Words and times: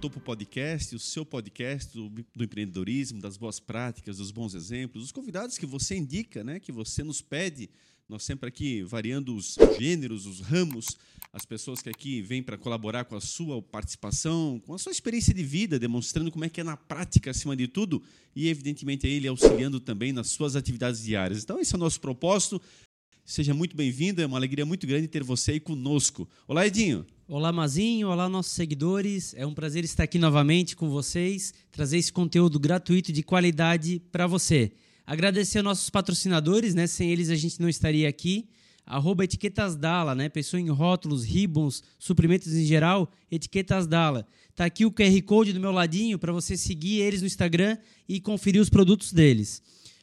Topo 0.00 0.18
Podcast, 0.18 0.96
o 0.96 0.98
seu 0.98 1.26
podcast 1.26 1.92
do, 1.92 2.08
do, 2.34 2.42
empreendedorismo, 2.42 3.20
das 3.20 3.36
boas 3.36 3.60
práticas, 3.60 4.16
dos 4.16 4.30
bons 4.30 4.54
exemplos, 4.54 5.04
os 5.04 5.12
convidados 5.12 5.58
que 5.58 5.66
você 5.66 5.94
indica, 5.94 6.42
né, 6.42 6.58
que 6.58 6.72
você 6.72 7.04
nos 7.04 7.20
pede. 7.20 7.68
Nós 8.08 8.22
sempre 8.22 8.48
aqui 8.48 8.82
variando 8.82 9.36
os 9.36 9.58
gêneros, 9.78 10.24
os 10.24 10.40
ramos, 10.40 10.96
as 11.34 11.44
pessoas 11.44 11.82
que 11.82 11.90
aqui 11.90 12.22
vêm 12.22 12.42
para 12.42 12.56
colaborar 12.56 13.04
com 13.04 13.14
a 13.14 13.20
sua 13.20 13.60
participação, 13.60 14.58
com 14.64 14.72
a 14.72 14.78
sua 14.78 14.90
experiência 14.90 15.34
de 15.34 15.44
vida, 15.44 15.78
demonstrando 15.78 16.32
como 16.32 16.46
é 16.46 16.48
que 16.48 16.62
é 16.62 16.64
na 16.64 16.78
prática, 16.78 17.30
acima 17.30 17.54
de 17.54 17.68
tudo, 17.68 18.02
e 18.34 18.48
evidentemente 18.48 19.06
ele 19.06 19.28
auxiliando 19.28 19.78
também 19.78 20.14
nas 20.14 20.28
suas 20.28 20.56
atividades 20.56 21.02
diárias. 21.02 21.42
Então, 21.42 21.60
esse 21.60 21.74
é 21.74 21.76
o 21.76 21.78
nosso 21.78 22.00
propósito. 22.00 22.60
Seja 23.30 23.54
muito 23.54 23.76
bem-vindo, 23.76 24.20
é 24.20 24.26
uma 24.26 24.36
alegria 24.36 24.66
muito 24.66 24.84
grande 24.88 25.06
ter 25.06 25.22
você 25.22 25.52
aí 25.52 25.60
conosco. 25.60 26.28
Olá, 26.48 26.66
Edinho. 26.66 27.06
Olá, 27.28 27.52
Mazinho. 27.52 28.08
Olá, 28.08 28.28
nossos 28.28 28.54
seguidores. 28.54 29.34
É 29.36 29.46
um 29.46 29.54
prazer 29.54 29.84
estar 29.84 30.02
aqui 30.02 30.18
novamente 30.18 30.74
com 30.74 30.90
vocês, 30.90 31.54
trazer 31.70 31.98
esse 31.98 32.12
conteúdo 32.12 32.58
gratuito 32.58 33.12
de 33.12 33.22
qualidade 33.22 34.02
para 34.10 34.26
você. 34.26 34.72
Agradecer 35.06 35.58
aos 35.58 35.64
nossos 35.64 35.90
patrocinadores, 35.90 36.74
né? 36.74 36.88
Sem 36.88 37.08
eles 37.12 37.30
a 37.30 37.36
gente 37.36 37.60
não 37.60 37.68
estaria 37.68 38.08
aqui. 38.08 38.48
Arroba 38.84 39.22
Etiquetas 39.22 39.76
Dala, 39.76 40.12
né? 40.12 40.28
Pessoa 40.28 40.60
em 40.60 40.68
rótulos, 40.68 41.22
ribbons, 41.22 41.84
suprimentos 42.00 42.52
em 42.52 42.66
geral, 42.66 43.08
Etiquetas 43.30 43.86
Dala. 43.86 44.26
Tá 44.56 44.64
aqui 44.64 44.84
o 44.84 44.90
QR 44.90 45.22
Code 45.22 45.52
do 45.52 45.60
meu 45.60 45.70
ladinho 45.70 46.18
para 46.18 46.32
você 46.32 46.56
seguir 46.56 46.98
eles 47.02 47.20
no 47.20 47.28
Instagram 47.28 47.78
e 48.08 48.20
conferir 48.20 48.60
os 48.60 48.68
produtos 48.68 49.12
deles. 49.12 49.62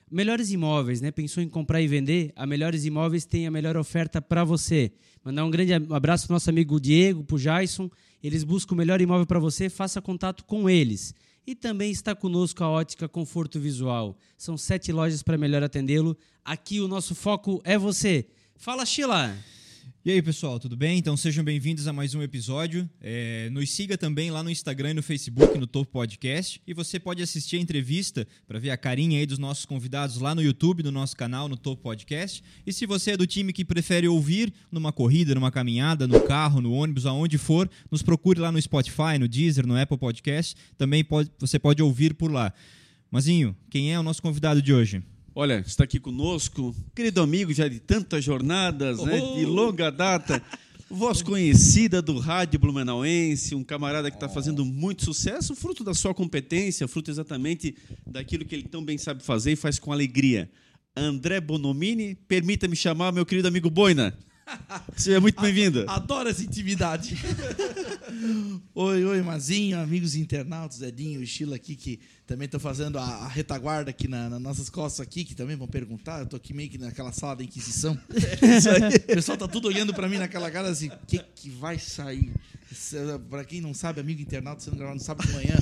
Melhores 0.10 0.52
Imóveis, 0.52 1.02
né? 1.02 1.12
Pensou 1.12 1.44
em 1.44 1.50
comprar 1.50 1.82
e 1.82 1.88
vender? 1.88 2.32
A 2.36 2.46
Melhores 2.46 2.86
Imóveis 2.86 3.26
tem 3.26 3.46
a 3.46 3.52
melhor 3.52 3.76
oferta 3.76 4.22
para 4.22 4.44
você. 4.46 4.94
Mandar 5.22 5.44
um 5.44 5.52
grande 5.52 5.74
abraço 5.74 6.26
para 6.28 6.36
nosso 6.36 6.50
amigo 6.50 6.80
Diego, 6.80 7.26
para 7.26 7.36
o 7.36 7.40
Jason. 7.40 7.90
Eles 8.24 8.46
buscam 8.46 8.74
o 8.74 8.78
melhor 8.78 9.02
imóvel 9.02 9.26
para 9.26 9.40
você, 9.40 9.70
faça 9.70 10.02
contato 10.02 10.46
com 10.46 10.70
eles. 10.70 11.14
E 11.46 11.54
também 11.54 11.92
está 11.92 12.16
conosco 12.16 12.64
a 12.64 12.70
Ótica 12.70 13.10
Conforto 13.10 13.60
Visual. 13.60 14.18
São 14.38 14.58
sete 14.58 14.94
lojas 14.94 15.22
para 15.22 15.38
melhor 15.38 15.62
atendê-lo. 15.62 16.18
Aqui 16.44 16.80
o 16.80 16.88
nosso 16.88 17.14
foco 17.14 17.62
é 17.66 17.78
você. 17.78 18.28
Fala, 18.56 18.86
Sheila! 18.86 19.38
E 20.08 20.12
aí, 20.12 20.22
pessoal, 20.22 20.58
tudo 20.58 20.78
bem? 20.78 20.98
Então 20.98 21.18
sejam 21.18 21.44
bem-vindos 21.44 21.86
a 21.86 21.92
mais 21.92 22.16
um 22.16 22.22
episódio. 22.22 22.90
É, 23.02 23.50
nos 23.50 23.70
siga 23.70 23.98
também 23.98 24.32
lá 24.32 24.42
no 24.42 24.50
Instagram 24.50 24.92
e 24.92 24.94
no 24.94 25.04
Facebook, 25.04 25.58
no 25.58 25.68
Topo 25.68 25.92
Podcast. 25.92 26.62
E 26.66 26.74
você 26.74 26.98
pode 26.98 27.22
assistir 27.22 27.58
a 27.58 27.60
entrevista 27.60 28.26
para 28.48 28.58
ver 28.58 28.70
a 28.70 28.78
carinha 28.78 29.20
aí 29.20 29.26
dos 29.26 29.38
nossos 29.38 29.66
convidados 29.66 30.22
lá 30.22 30.34
no 30.34 30.42
YouTube, 30.42 30.82
no 30.82 30.94
nosso 30.94 31.14
canal, 31.14 31.50
no 31.50 31.58
Topo 31.58 31.84
Podcast. 31.84 32.42
E 32.66 32.72
se 32.72 32.86
você 32.86 33.12
é 33.12 33.18
do 33.18 33.28
time 33.28 33.52
que 33.52 33.66
prefere 33.66 34.08
ouvir 34.08 34.54
numa 34.72 34.94
corrida, 34.94 35.36
numa 35.36 35.52
caminhada, 35.52 36.08
no 36.08 36.22
carro, 36.22 36.62
no 36.62 36.72
ônibus, 36.72 37.06
aonde 37.06 37.38
for, 37.38 37.70
nos 37.92 38.02
procure 38.02 38.40
lá 38.40 38.50
no 38.50 38.62
Spotify, 38.62 39.20
no 39.20 39.28
Deezer, 39.28 39.68
no 39.68 39.78
Apple 39.78 39.98
Podcast. 39.98 40.56
Também 40.78 41.04
pode, 41.04 41.30
você 41.38 41.60
pode 41.60 41.84
ouvir 41.84 42.14
por 42.14 42.32
lá. 42.32 42.54
Mazinho, 43.12 43.54
quem 43.70 43.94
é 43.94 44.00
o 44.00 44.04
nosso 44.04 44.22
convidado 44.22 44.62
de 44.62 44.74
hoje? 44.74 45.04
Olha, 45.40 45.64
está 45.64 45.84
aqui 45.84 46.00
conosco, 46.00 46.76
querido 46.96 47.22
amigo 47.22 47.54
já 47.54 47.68
de 47.68 47.80
tantas 47.80 48.24
jornadas, 48.24 48.98
oh. 48.98 49.06
né, 49.06 49.20
de 49.20 49.46
oh! 49.46 49.50
longa 49.50 49.92
data, 49.92 50.42
voz 50.90 51.22
conhecida 51.22 52.02
do 52.02 52.18
rádio 52.18 52.60
blumenauense, 52.60 53.54
um 53.54 53.64
camarada 53.64 54.10
que 54.10 54.18
está 54.18 54.28
fazendo 54.28 54.66
muito 54.66 55.06
sucesso, 55.06 55.56
fruto 55.56 55.84
da 55.84 55.94
sua 55.94 56.12
competência, 56.12 56.88
fruto 56.88 57.12
exatamente 57.12 57.78
daquilo 58.04 58.46
que 58.46 58.56
ele 58.56 58.64
tão 58.64 58.84
bem 58.84 58.98
sabe 58.98 59.22
fazer 59.22 59.52
e 59.52 59.56
faz 59.56 59.78
com 59.78 59.92
alegria. 59.92 60.50
André 60.96 61.40
Bonomini, 61.40 62.16
permita-me 62.16 62.76
chamar 62.76 63.12
meu 63.12 63.24
querido 63.24 63.48
amigo 63.48 63.70
Boina. 63.70 64.18
Seja 64.96 65.20
muito 65.20 65.42
bem-vindo. 65.42 65.86
Adoro 65.88 66.30
essa 66.30 66.44
intimidade. 66.44 67.18
oi, 68.74 69.04
oi, 69.04 69.22
Mazinho, 69.22 69.80
amigos 69.80 70.16
internautas, 70.16 70.82
Edinho 70.82 71.22
e 71.22 71.28
Sheila 71.28 71.56
aqui, 71.56 71.76
que 71.76 72.00
também 72.26 72.46
estão 72.46 72.60
fazendo 72.60 72.98
a, 72.98 73.04
a, 73.04 73.28
retaguarda 73.28 73.90
aqui 73.90 74.08
na, 74.08 74.30
nas 74.30 74.42
nossas 74.42 74.70
costas 74.70 75.02
aqui, 75.06 75.24
que 75.24 75.36
também 75.36 75.56
vão 75.56 75.68
perguntar. 75.68 76.20
Eu 76.20 76.24
estou 76.24 76.38
aqui 76.38 76.54
meio 76.54 76.70
que 76.70 76.78
naquela 76.78 77.12
sala 77.12 77.36
da 77.36 77.44
Inquisição. 77.44 77.98
o 78.10 79.14
pessoal 79.14 79.38
tá 79.38 79.48
tudo 79.48 79.68
olhando 79.68 79.94
para 79.94 80.08
mim 80.08 80.18
naquela 80.18 80.50
cara 80.50 80.70
assim, 80.70 80.88
o 80.88 81.00
que, 81.06 81.20
que 81.36 81.50
vai 81.50 81.78
sair? 81.78 82.32
Para 83.30 83.46
quem 83.46 83.62
não 83.62 83.74
sabe, 83.74 84.00
amigo 84.00 84.22
internauta, 84.22 84.62
sendo 84.62 84.76
gravado 84.76 84.98
no 84.98 85.04
sábado 85.04 85.28
de 85.28 85.34
manhã, 85.34 85.56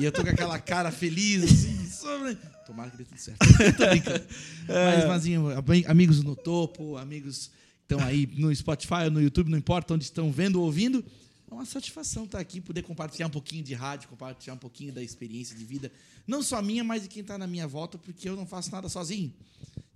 e 0.00 0.04
eu 0.04 0.12
tô 0.12 0.22
com 0.22 0.30
aquela 0.30 0.58
cara 0.58 0.90
feliz, 0.90 1.44
assim, 1.44 1.88
sobre... 1.90 2.36
Tomara 2.66 2.90
que 2.90 2.98
dê 2.98 3.04
tudo 3.04 3.18
certo. 3.18 3.38
tô 3.76 3.86
brincando. 3.88 4.24
Mas, 4.68 5.06
Mazinho, 5.06 5.46
amigos 5.86 6.22
no 6.22 6.36
topo, 6.36 6.96
amigos 6.96 7.50
estão 7.90 8.06
aí 8.06 8.28
no 8.36 8.54
Spotify, 8.54 9.10
no 9.10 9.20
YouTube, 9.20 9.50
não 9.50 9.58
importa 9.58 9.94
onde 9.94 10.04
estão 10.04 10.30
vendo 10.30 10.60
ou 10.60 10.66
ouvindo. 10.66 11.04
É 11.50 11.52
uma 11.52 11.66
satisfação 11.66 12.24
estar 12.24 12.38
aqui, 12.38 12.60
poder 12.60 12.82
compartilhar 12.82 13.26
um 13.26 13.30
pouquinho 13.30 13.64
de 13.64 13.74
rádio, 13.74 14.08
compartilhar 14.08 14.54
um 14.54 14.58
pouquinho 14.58 14.92
da 14.92 15.02
experiência 15.02 15.56
de 15.56 15.64
vida, 15.64 15.90
não 16.24 16.40
só 16.40 16.62
minha, 16.62 16.84
mas 16.84 17.02
de 17.02 17.08
quem 17.08 17.22
está 17.22 17.36
na 17.36 17.48
minha 17.48 17.66
volta, 17.66 17.98
porque 17.98 18.28
eu 18.28 18.36
não 18.36 18.46
faço 18.46 18.70
nada 18.70 18.88
sozinho. 18.88 19.34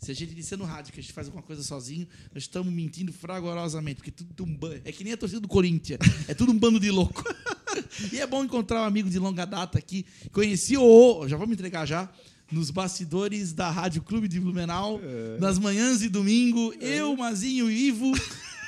Se 0.01 0.11
a 0.11 0.15
gente 0.15 0.35
disser 0.35 0.59
no 0.59 0.65
rádio 0.65 0.93
que 0.93 0.99
a 0.99 1.03
gente 1.03 1.13
faz 1.13 1.29
alguma 1.29 1.45
coisa 1.45 1.63
sozinho, 1.63 2.09
nós 2.35 2.43
estamos 2.43 2.73
mentindo 2.73 3.13
fragorosamente, 3.13 3.97
porque 3.97 4.11
tudo 4.11 4.45
um 4.45 4.59
é 4.85 4.91
que 4.91 5.05
nem 5.05 5.13
a 5.13 5.17
torcida 5.17 5.41
do 5.41 5.47
Corinthians, 5.47 6.01
é 6.27 6.35
tudo 6.35 6.51
um 6.51 6.59
bando 6.59 6.81
de 6.81 6.91
louco. 6.91 7.23
e 8.13 8.19
é 8.19 8.27
bom 8.27 8.43
encontrar 8.43 8.83
um 8.83 8.85
amigo 8.85 9.09
de 9.09 9.21
longa 9.21 9.45
data 9.45 9.79
aqui. 9.79 10.05
Conheci 10.33 10.77
o, 10.77 11.29
já 11.29 11.37
vou 11.37 11.47
me 11.47 11.55
entregar 11.55 11.87
já, 11.87 12.13
nos 12.51 12.71
bastidores 12.71 13.53
da 13.53 13.71
Rádio 13.71 14.03
Clube 14.03 14.29
de 14.29 14.39
Blumenau, 14.39 15.01
é. 15.03 15.39
nas 15.39 15.59
manhãs 15.59 16.01
de 16.01 16.09
domingo, 16.09 16.75
é. 16.81 17.01
eu, 17.01 17.17
Mazinho 17.17 17.71
e 17.71 17.89
Ivo. 17.89 18.13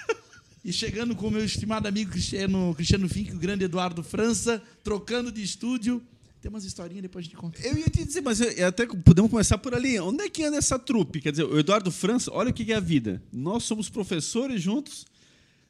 e 0.65 0.73
chegando 0.73 1.15
com 1.15 1.29
o 1.29 1.31
meu 1.31 1.45
estimado 1.45 1.87
amigo 1.87 2.11
Cristiano, 2.11 2.75
Cristiano 2.75 3.09
Fink, 3.09 3.33
o 3.33 3.39
grande 3.39 3.65
Eduardo 3.65 4.03
França, 4.03 4.63
trocando 4.83 5.31
de 5.31 5.43
estúdio. 5.43 6.03
Tem 6.41 6.49
umas 6.49 6.65
historinhas, 6.65 7.03
depois 7.03 7.25
a 7.25 7.27
gente 7.29 7.37
conta. 7.37 7.61
Eu 7.67 7.77
ia 7.77 7.89
te 7.89 8.05
dizer, 8.05 8.21
mas 8.21 8.41
até 8.41 8.87
podemos 8.87 9.31
começar 9.31 9.59
por 9.59 9.75
ali. 9.75 9.99
Onde 9.99 10.25
é 10.25 10.29
que 10.29 10.45
anda 10.45 10.57
essa 10.57 10.79
trupe? 10.79 11.21
Quer 11.21 11.33
dizer, 11.33 11.45
o 11.45 11.59
Eduardo 11.59 11.91
França, 11.91 12.31
olha 12.33 12.51
o 12.51 12.53
que 12.53 12.73
é 12.73 12.77
a 12.77 12.81
vida. 12.81 13.23
Nós 13.33 13.65
somos 13.65 13.89
professores 13.89 14.63
juntos 14.63 15.07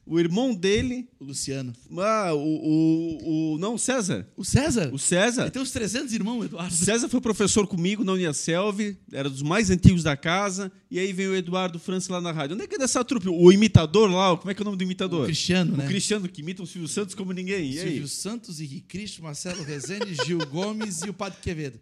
o 0.07 0.19
irmão 0.19 0.55
dele. 0.55 1.07
O 1.19 1.25
Luciano. 1.25 1.73
Ah, 1.97 2.33
o, 2.33 2.39
o, 2.39 3.53
o. 3.53 3.57
Não, 3.57 3.77
César. 3.77 4.25
O 4.37 4.43
César? 4.43 4.89
O 4.93 4.97
César. 4.97 5.43
Ele 5.43 5.51
tem 5.51 5.61
uns 5.61 5.71
300 5.71 6.13
irmãos, 6.13 6.45
Eduardo. 6.45 6.73
César 6.73 7.09
foi 7.09 7.19
professor 7.19 7.67
comigo 7.67 8.03
na 8.03 8.13
Uniaselv, 8.13 8.97
era 9.11 9.29
dos 9.29 9.41
mais 9.41 9.69
antigos 9.69 10.03
da 10.03 10.15
casa. 10.15 10.71
E 10.89 10.97
aí 10.97 11.11
veio 11.11 11.31
o 11.31 11.35
Eduardo 11.35 11.77
França 11.77 12.13
lá 12.13 12.21
na 12.21 12.31
rádio. 12.31 12.55
Onde 12.55 12.63
é 12.63 12.67
que 12.67 12.75
é 12.75 12.79
dessa 12.79 13.03
trupe? 13.03 13.27
O 13.27 13.51
imitador 13.51 14.09
lá, 14.09 14.35
como 14.37 14.49
é 14.49 14.53
que 14.53 14.61
é 14.61 14.63
o 14.63 14.65
nome 14.65 14.77
do 14.77 14.83
imitador? 14.83 15.23
O 15.23 15.25
Cristiano, 15.25 15.73
o 15.73 15.77
né? 15.77 15.85
O 15.85 15.87
Cristiano, 15.87 16.29
que 16.29 16.41
imita 16.41 16.63
o 16.63 16.67
Silvio 16.67 16.87
Santos 16.87 17.13
como 17.13 17.33
ninguém. 17.33 17.69
E 17.69 17.73
Silvio 17.73 18.07
Santos, 18.07 18.61
Henrique 18.61 18.87
Cristo, 18.87 19.21
Marcelo 19.21 19.63
Rezende, 19.63 20.15
Gil 20.25 20.39
Gomes 20.47 21.01
e 21.01 21.09
o 21.09 21.13
Padre 21.13 21.39
Quevedo 21.41 21.79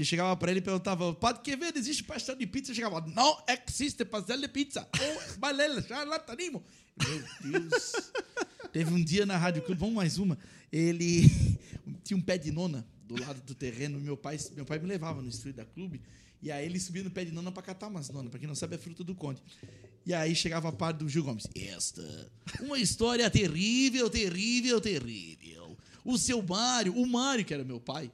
que 0.00 0.04
chegava 0.04 0.34
para 0.34 0.50
ele 0.50 0.60
e 0.60 0.62
perguntava: 0.62 1.12
Padre 1.12 1.42
Quevedo, 1.42 1.78
existe 1.78 2.02
pastel 2.02 2.34
de 2.34 2.46
pizza? 2.46 2.72
Chegava: 2.72 3.02
Não 3.14 3.36
existe 3.68 4.02
pastel 4.02 4.40
de 4.40 4.48
pizza. 4.48 4.88
Ou 4.98 5.38
balela, 5.38 5.82
charlatanismo. 5.82 6.64
Meu 6.96 7.60
Deus. 7.60 7.92
Teve 8.72 8.94
um 8.94 9.04
dia 9.04 9.26
na 9.26 9.36
Rádio 9.36 9.60
Clube, 9.60 9.78
vamos 9.78 9.94
mais 9.94 10.16
uma. 10.16 10.38
Ele 10.72 11.28
tinha 12.02 12.16
um 12.16 12.22
pé 12.22 12.38
de 12.38 12.50
nona 12.50 12.86
do 13.04 13.20
lado 13.20 13.42
do 13.42 13.54
terreno. 13.54 14.00
Meu 14.00 14.16
pai, 14.16 14.38
meu 14.54 14.64
pai 14.64 14.78
me 14.78 14.86
levava 14.86 15.20
no 15.20 15.28
estúdio 15.28 15.52
da 15.52 15.66
clube. 15.66 16.00
E 16.42 16.50
aí 16.50 16.64
ele 16.64 16.80
subia 16.80 17.02
no 17.02 17.10
pé 17.10 17.26
de 17.26 17.32
nona 17.32 17.52
para 17.52 17.62
catar 17.62 17.88
umas 17.88 18.08
nonas. 18.08 18.30
Para 18.30 18.40
quem 18.40 18.48
não 18.48 18.54
sabe, 18.54 18.76
é 18.76 18.78
fruto 18.78 19.04
do 19.04 19.14
conde. 19.14 19.42
E 20.06 20.14
aí 20.14 20.34
chegava 20.34 20.70
a 20.70 20.72
parte 20.72 20.96
do 20.98 21.08
Gil 21.10 21.24
Gomes. 21.24 21.46
Esta, 21.54 22.32
uma 22.60 22.78
história 22.78 23.28
terrível, 23.30 24.08
terrível, 24.08 24.80
terrível. 24.80 25.76
O 26.02 26.16
seu 26.16 26.42
Mário, 26.42 26.96
o 26.96 27.06
Mário, 27.06 27.44
que 27.44 27.52
era 27.52 27.62
meu 27.62 27.78
pai, 27.78 28.10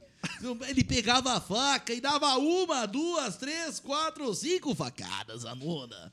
ele 0.69 0.85
pegava 0.85 1.35
a 1.35 1.41
faca 1.41 1.93
e 1.93 2.01
dava 2.01 2.37
uma, 2.37 2.87
duas, 2.87 3.37
três, 3.37 3.79
quatro, 3.81 4.35
cinco 4.35 4.75
facadas 4.75 5.45
nona. 5.45 6.13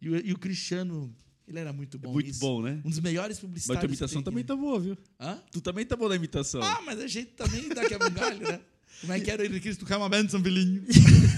E 0.00 0.08
o, 0.08 0.26
e 0.26 0.32
o 0.32 0.38
Cristiano 0.38 1.14
ele 1.46 1.58
era 1.58 1.72
muito 1.72 1.98
bom. 1.98 2.12
Muito 2.12 2.38
bom, 2.38 2.62
né? 2.62 2.80
Um 2.84 2.90
dos 2.90 3.00
melhores 3.00 3.38
publicitários. 3.38 3.68
Mas 3.68 3.80
tua 3.80 3.92
imitação 3.92 4.22
também 4.22 4.42
né? 4.42 4.48
tá 4.48 4.56
boa, 4.56 4.80
viu? 4.80 4.96
Hã? 5.20 5.38
Tu 5.50 5.60
também 5.60 5.84
tá 5.84 5.96
bom 5.96 6.08
na 6.08 6.16
imitação. 6.16 6.62
Ah, 6.62 6.80
mas 6.84 7.00
a 7.00 7.06
gente 7.06 7.32
também 7.32 7.68
dá 7.68 7.84
que 7.86 7.94
é 7.94 7.98
galho, 7.98 8.40
né? 8.40 8.60
Como 9.00 9.12
é 9.12 9.20
que 9.20 9.30
era 9.30 9.44
ele 9.44 9.60
Cristo 9.60 9.80
tocar 9.80 9.98
uma 9.98 10.08
benção, 10.08 10.42
filhinho? 10.42 10.84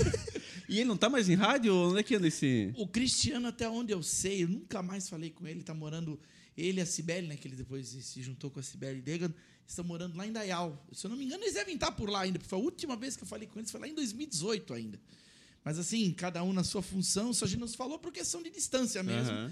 e 0.69 0.79
ele 0.79 0.85
não 0.85 0.97
tá 0.97 1.09
mais 1.09 1.29
em 1.29 1.35
rádio? 1.35 1.75
Onde 1.75 2.01
é 2.01 2.03
que 2.03 2.15
anda 2.15 2.29
esse. 2.29 2.73
O 2.77 2.87
Cristiano, 2.87 3.49
até 3.49 3.69
onde 3.69 3.93
eu 3.93 4.03
sei, 4.03 4.45
eu 4.45 4.49
nunca 4.49 4.83
mais 4.83 5.09
falei 5.09 5.31
com 5.31 5.47
ele, 5.47 5.63
tá 5.63 5.73
morando. 5.73 6.21
Ele 6.57 6.81
e 6.81 6.83
a 6.83 6.87
Cibele, 6.87 7.27
né? 7.27 7.37
Que 7.37 7.49
ele 7.49 7.57
depois 7.57 7.89
se 7.89 8.23
juntou 8.23 8.51
com 8.51 8.61
a 8.61 8.63
Cibele 8.63 9.01
Degan, 9.01 9.33
estão 9.67 9.85
morando 9.85 10.17
lá 10.17 10.27
em 10.27 10.33
Dayal. 10.33 10.87
Se 10.93 11.07
eu 11.07 11.11
não 11.11 11.17
me 11.17 11.25
engano, 11.25 11.43
eles 11.43 11.55
devem 11.55 11.75
estar 11.75 11.93
por 11.93 12.09
lá 12.09 12.21
ainda, 12.21 12.39
porque 12.39 12.49
foi 12.49 12.59
a 12.59 12.63
última 12.63 12.97
vez 12.97 13.17
que 13.17 13.23
eu 13.23 13.29
falei 13.29 13.49
com 13.49 13.59
eles, 13.59 13.71
foi 13.71 13.81
lá 13.81 13.89
em 13.89 13.95
2018 13.95 14.75
ainda. 14.75 15.01
Mas 15.65 15.79
assim, 15.79 16.13
cada 16.13 16.43
um 16.45 16.53
na 16.53 16.63
sua 16.63 16.83
função, 16.83 17.33
só 17.33 17.47
a 17.47 17.49
gente 17.49 17.61
nos 17.61 17.75
falou 17.75 17.99
por 17.99 18.13
questão 18.13 18.43
de 18.43 18.51
distância 18.51 19.03
mesmo. 19.03 19.33
Uhum. 19.33 19.51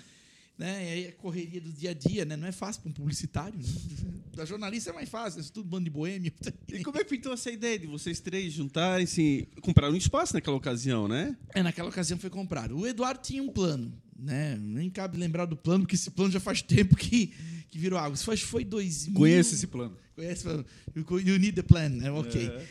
Né? 0.59 0.85
E 0.85 0.89
aí 0.93 1.09
a 1.09 1.13
correria 1.13 1.61
do 1.61 1.73
dia 1.73 1.91
a 1.91 1.95
dia, 1.95 2.25
né? 2.27 2.37
Não 2.37 2.47
é 2.47 2.53
fácil 2.53 2.83
para 2.83 2.91
um 2.91 2.93
publicitário. 2.93 3.59
Né? 3.59 3.65
Da 4.33 4.47
jornalista 4.47 4.89
é 4.89 4.93
mais 4.95 5.11
fácil, 5.11 5.41
é 5.41 5.43
tudo 5.43 5.69
bando 5.69 5.85
de 5.85 5.91
boêmio. 5.91 6.33
E 6.67 6.83
como 6.83 6.97
é 6.97 7.05
que 7.05 7.11
pintou 7.11 7.35
essa 7.35 7.51
ideia 7.51 7.79
de 7.79 7.87
vocês 7.87 8.19
três 8.19 8.51
juntarem-se, 8.51 9.47
compraram 9.61 9.93
um 9.93 9.97
espaço 9.97 10.33
naquela 10.33 10.57
ocasião, 10.57 11.07
né? 11.07 11.37
É, 11.55 11.63
naquela 11.63 11.91
ocasião 11.91 12.19
foi 12.19 12.31
comprado. 12.31 12.79
O 12.79 12.87
Eduardo 12.87 13.21
tinha 13.23 13.43
um 13.43 13.51
plano, 13.51 13.93
né? 14.23 14.57
Nem 14.57 14.89
cabe 14.89 15.19
lembrar 15.19 15.47
do 15.47 15.57
plano, 15.57 15.85
porque 15.85 15.97
esse 15.97 16.11
plano 16.11 16.31
já 16.31 16.41
faz 16.41 16.63
tempo 16.63 16.97
que, 16.97 17.33
que 17.71 17.79
virou 17.79 17.99
água. 17.99 18.15
Isso 18.15 18.31
que 18.31 18.37
foi 18.39 18.65
2000. 18.65 19.15
Conheço 19.15 19.55
esse 19.55 19.67
plano. 19.67 19.97
Conhece? 20.15 20.47
You 20.95 21.21
you 21.21 21.39
need 21.39 21.53
the 21.53 21.63
plan. 21.63 21.99
É 22.03 22.11
ok. 22.11 22.47
É. 22.49 22.67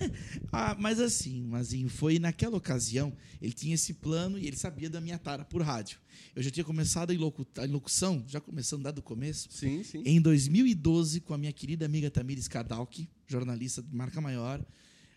ah, 0.52 0.76
mas 0.78 0.98
assim, 1.00 1.42
Mazinho, 1.42 1.88
foi 1.88 2.18
naquela 2.18 2.56
ocasião, 2.56 3.12
ele 3.40 3.52
tinha 3.52 3.74
esse 3.74 3.94
plano 3.94 4.36
e 4.38 4.46
ele 4.46 4.56
sabia 4.56 4.90
da 4.90 5.00
minha 5.00 5.16
tara 5.18 5.44
por 5.44 5.62
rádio. 5.62 5.98
Eu 6.34 6.42
já 6.42 6.50
tinha 6.50 6.64
começado 6.64 7.12
a 7.12 7.14
locu- 7.14 7.46
a 7.56 7.64
locução, 7.64 8.24
já 8.26 8.40
começando 8.40 8.84
lá 8.84 8.90
do 8.90 9.02
começo, 9.02 9.48
Sim, 9.52 9.82
sim. 9.84 10.02
em 10.04 10.20
2012, 10.20 11.20
com 11.20 11.32
a 11.32 11.38
minha 11.38 11.52
querida 11.52 11.86
amiga 11.86 12.10
Tamires 12.10 12.48
Kardalki, 12.48 13.08
jornalista 13.26 13.82
de 13.82 13.94
marca 13.94 14.20
maior, 14.20 14.64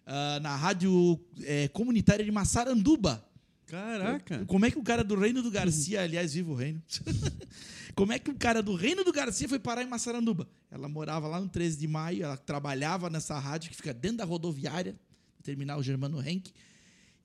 ah, 0.05 0.39
na 0.41 0.55
rádio 0.55 1.19
eh, 1.41 1.67
comunitária 1.69 2.23
de 2.23 2.31
Massaranduba. 2.31 3.25
Caraca. 3.67 4.45
Como 4.45 4.65
é 4.65 4.71
que 4.71 4.77
o 4.77 4.83
cara 4.83 5.03
do 5.03 5.15
Reino 5.15 5.41
do 5.41 5.49
Garcia, 5.49 6.01
aliás, 6.01 6.33
viva 6.33 6.51
o 6.51 6.55
reino. 6.55 6.81
Como 7.95 8.11
é 8.11 8.17
que 8.17 8.31
o 8.31 8.35
cara 8.35 8.61
do 8.63 8.73
Reino 8.73 9.03
do 9.03 9.11
Garcia 9.11 9.47
foi 9.47 9.59
parar 9.59 9.83
em 9.83 9.87
Massaranduba? 9.87 10.47
Ela 10.71 10.89
morava 10.89 11.27
lá 11.27 11.39
no 11.39 11.47
13 11.47 11.77
de 11.77 11.87
maio, 11.87 12.23
ela 12.23 12.35
trabalhava 12.35 13.09
nessa 13.09 13.37
rádio 13.37 13.69
que 13.69 13.75
fica 13.75 13.93
dentro 13.93 14.17
da 14.17 14.25
rodoviária, 14.25 14.95
terminal 15.43 15.81
Germano 15.83 16.19
Henk, 16.27 16.51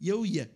e 0.00 0.08
eu 0.08 0.26
ia. 0.26 0.50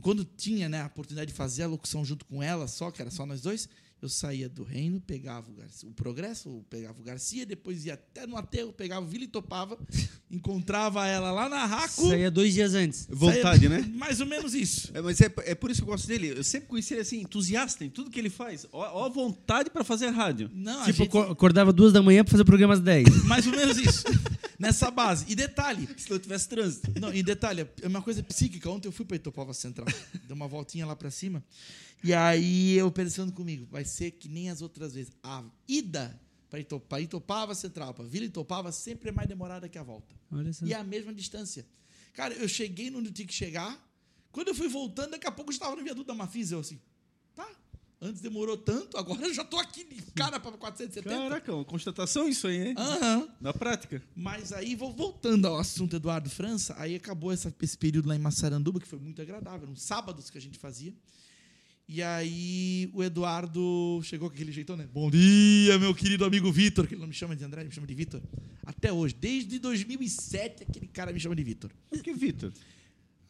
Quando 0.00 0.24
tinha 0.24 0.68
né, 0.68 0.82
a 0.82 0.86
oportunidade 0.86 1.32
de 1.32 1.36
fazer 1.36 1.64
a 1.64 1.66
locução 1.66 2.04
junto 2.04 2.24
com 2.24 2.42
ela, 2.42 2.68
só 2.68 2.90
que 2.90 3.00
era 3.00 3.10
só 3.10 3.26
nós 3.26 3.40
dois, 3.40 3.68
eu 4.00 4.08
saía 4.08 4.48
do 4.48 4.62
Reino, 4.62 5.00
pegava 5.00 5.50
o, 5.50 5.54
Garcia, 5.54 5.88
o 5.88 5.92
Progresso, 5.92 6.48
ou 6.50 6.62
pegava 6.64 7.00
o 7.00 7.02
Garcia, 7.02 7.44
depois 7.44 7.84
ia 7.84 7.94
até 7.94 8.26
no 8.26 8.36
aterro, 8.36 8.72
pegava 8.72 9.04
o 9.04 9.08
Vila 9.08 9.24
e 9.24 9.28
topava, 9.28 9.76
encontrava 10.30 11.06
ela 11.06 11.30
lá 11.32 11.48
na 11.48 11.64
Raco. 11.66 12.08
Saía 12.08 12.30
dois 12.30 12.52
dias 12.54 12.74
antes. 12.74 13.06
Vontade, 13.10 13.66
saía- 13.66 13.68
né? 13.68 13.80
Mais 13.94 14.20
ou 14.20 14.26
menos 14.26 14.54
isso. 14.54 14.90
É, 14.94 15.00
mas 15.00 15.20
é, 15.20 15.32
é 15.46 15.54
por 15.54 15.70
isso 15.70 15.80
que 15.82 15.88
eu 15.88 15.92
gosto 15.92 16.06
dele. 16.06 16.28
Eu 16.36 16.44
sempre 16.44 16.68
conheci 16.68 16.94
ele 16.94 17.00
assim, 17.02 17.20
entusiasta 17.20 17.84
em 17.84 17.90
tudo 17.90 18.10
que 18.10 18.18
ele 18.18 18.30
faz. 18.30 18.66
Ó, 18.72 19.00
ó 19.02 19.06
a 19.06 19.08
vontade 19.08 19.70
pra 19.70 19.82
fazer 19.82 20.08
rádio. 20.10 20.50
Não, 20.54 20.84
Tipo, 20.84 20.98
gente- 20.98 21.08
co- 21.10 21.20
acordava 21.22 21.72
duas 21.72 21.92
da 21.92 22.02
manhã 22.02 22.22
pra 22.24 22.30
fazer 22.30 22.42
o 22.42 22.46
programa 22.46 22.74
às 22.74 22.80
10. 22.80 23.24
Mais 23.26 23.46
ou 23.46 23.52
menos 23.52 23.76
isso. 23.78 24.04
Nessa 24.58 24.90
base. 24.90 25.24
E 25.28 25.36
detalhe. 25.36 25.88
Se 25.96 26.10
não 26.10 26.18
tivesse 26.18 26.48
trânsito. 26.48 26.90
Não, 27.00 27.14
e 27.14 27.22
detalhe, 27.22 27.64
é 27.80 27.86
uma 27.86 28.02
coisa 28.02 28.22
psíquica. 28.24 28.68
Ontem 28.68 28.88
eu 28.88 28.92
fui 28.92 29.04
para 29.04 29.14
Itopava 29.16 29.54
Central. 29.54 29.86
Dei 30.12 30.34
uma 30.34 30.48
voltinha 30.48 30.84
lá 30.84 30.96
para 30.96 31.10
cima. 31.12 31.44
E 32.02 32.14
aí 32.14 32.74
eu 32.74 32.90
pensando 32.90 33.32
comigo, 33.32 33.66
vai 33.70 33.84
ser 33.84 34.12
que 34.12 34.28
nem 34.28 34.50
as 34.50 34.62
outras 34.62 34.94
vezes. 34.94 35.12
A 35.22 35.42
ida 35.66 36.18
para 36.48 36.60
Itopava, 36.60 37.02
Itopava 37.02 37.54
Central, 37.54 37.92
para 37.94 38.04
Vila 38.06 38.24
Itopava, 38.26 38.72
sempre 38.72 39.08
é 39.10 39.12
mais 39.12 39.28
demorada 39.28 39.68
que 39.68 39.76
a 39.78 39.82
volta. 39.82 40.14
E 40.66 40.72
é 40.72 40.76
a 40.76 40.84
mesma 40.84 41.12
distância. 41.12 41.66
Cara, 42.14 42.34
eu 42.34 42.48
cheguei 42.48 42.94
onde 42.94 43.08
eu 43.08 43.12
tinha 43.12 43.26
que 43.26 43.34
chegar. 43.34 43.78
Quando 44.32 44.48
eu 44.48 44.54
fui 44.54 44.68
voltando, 44.68 45.10
daqui 45.12 45.26
a 45.26 45.32
pouco 45.32 45.50
eu 45.50 45.54
estava 45.54 45.74
no 45.76 45.82
viaduto 45.82 46.06
da 46.06 46.14
Mafisa. 46.14 46.54
Eu 46.54 46.60
assim, 46.60 46.78
tá. 47.34 47.48
Antes 48.00 48.20
demorou 48.22 48.56
tanto, 48.56 48.96
agora 48.96 49.22
eu 49.26 49.34
já 49.34 49.44
tô 49.44 49.58
aqui 49.58 49.82
de 49.82 50.00
cara 50.12 50.38
para 50.38 50.52
470. 50.56 51.08
Caraca, 51.08 51.52
uma 51.52 51.64
constatação 51.64 52.28
isso 52.28 52.46
aí, 52.46 52.68
hein? 52.68 52.74
Aham. 52.78 53.28
Na 53.40 53.52
prática. 53.52 54.00
Mas 54.14 54.52
aí, 54.52 54.76
vo- 54.76 54.92
voltando 54.92 55.46
ao 55.48 55.58
assunto 55.58 55.96
Eduardo 55.96 56.30
França, 56.30 56.76
aí 56.78 56.94
acabou 56.94 57.32
essa- 57.32 57.52
esse 57.60 57.76
período 57.76 58.08
lá 58.08 58.14
em 58.14 58.20
Massaranduba, 58.20 58.78
que 58.78 58.86
foi 58.86 59.00
muito 59.00 59.20
agradável, 59.20 59.64
eram 59.66 59.74
sábados 59.74 60.30
que 60.30 60.38
a 60.38 60.40
gente 60.40 60.58
fazia. 60.58 60.94
E 61.88 62.02
aí 62.02 62.90
o 62.92 63.02
Eduardo 63.02 63.98
chegou 64.02 64.28
com 64.28 64.34
aquele 64.34 64.52
jeitão, 64.52 64.76
né? 64.76 64.86
Bom 64.92 65.10
dia, 65.10 65.78
meu 65.78 65.94
querido 65.94 66.22
amigo 66.22 66.52
Vitor, 66.52 66.86
que 66.86 66.92
ele 66.92 67.00
não 67.00 67.08
me 67.08 67.14
chama 67.14 67.34
de 67.34 67.42
André, 67.42 67.62
ele 67.62 67.70
me 67.70 67.74
chama 67.74 67.86
de 67.86 67.94
Vitor. 67.94 68.20
Até 68.62 68.92
hoje, 68.92 69.14
desde 69.14 69.58
2007, 69.58 70.64
aquele 70.64 70.86
cara 70.86 71.14
me 71.14 71.18
chama 71.18 71.34
de 71.34 71.42
Vitor. 71.42 71.70
Por 71.88 72.02
que, 72.02 72.12
Vitor? 72.12 72.52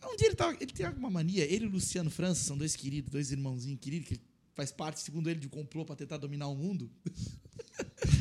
Um 0.05 0.16
dia 0.16 0.26
ele, 0.26 0.34
tava, 0.34 0.55
ele 0.55 0.72
tem 0.72 0.84
alguma 0.84 1.08
mania, 1.08 1.44
ele 1.44 1.66
e 1.66 1.69
o 1.69 1.70
Luciano 1.70 2.10
França 2.10 2.43
são 2.43 2.58
dois 2.58 2.75
queridos, 2.75 3.12
dois 3.12 3.31
irmãozinhos 3.31 3.78
queridos, 3.78 4.08
que 4.08 4.20
faz 4.56 4.72
parte, 4.72 4.99
segundo 4.99 5.31
ele, 5.31 5.38
de 5.38 5.46
um 5.46 5.50
complô 5.50 5.84
para 5.84 5.94
tentar 5.94 6.16
dominar 6.16 6.49
o 6.49 6.56
mundo. 6.56 6.90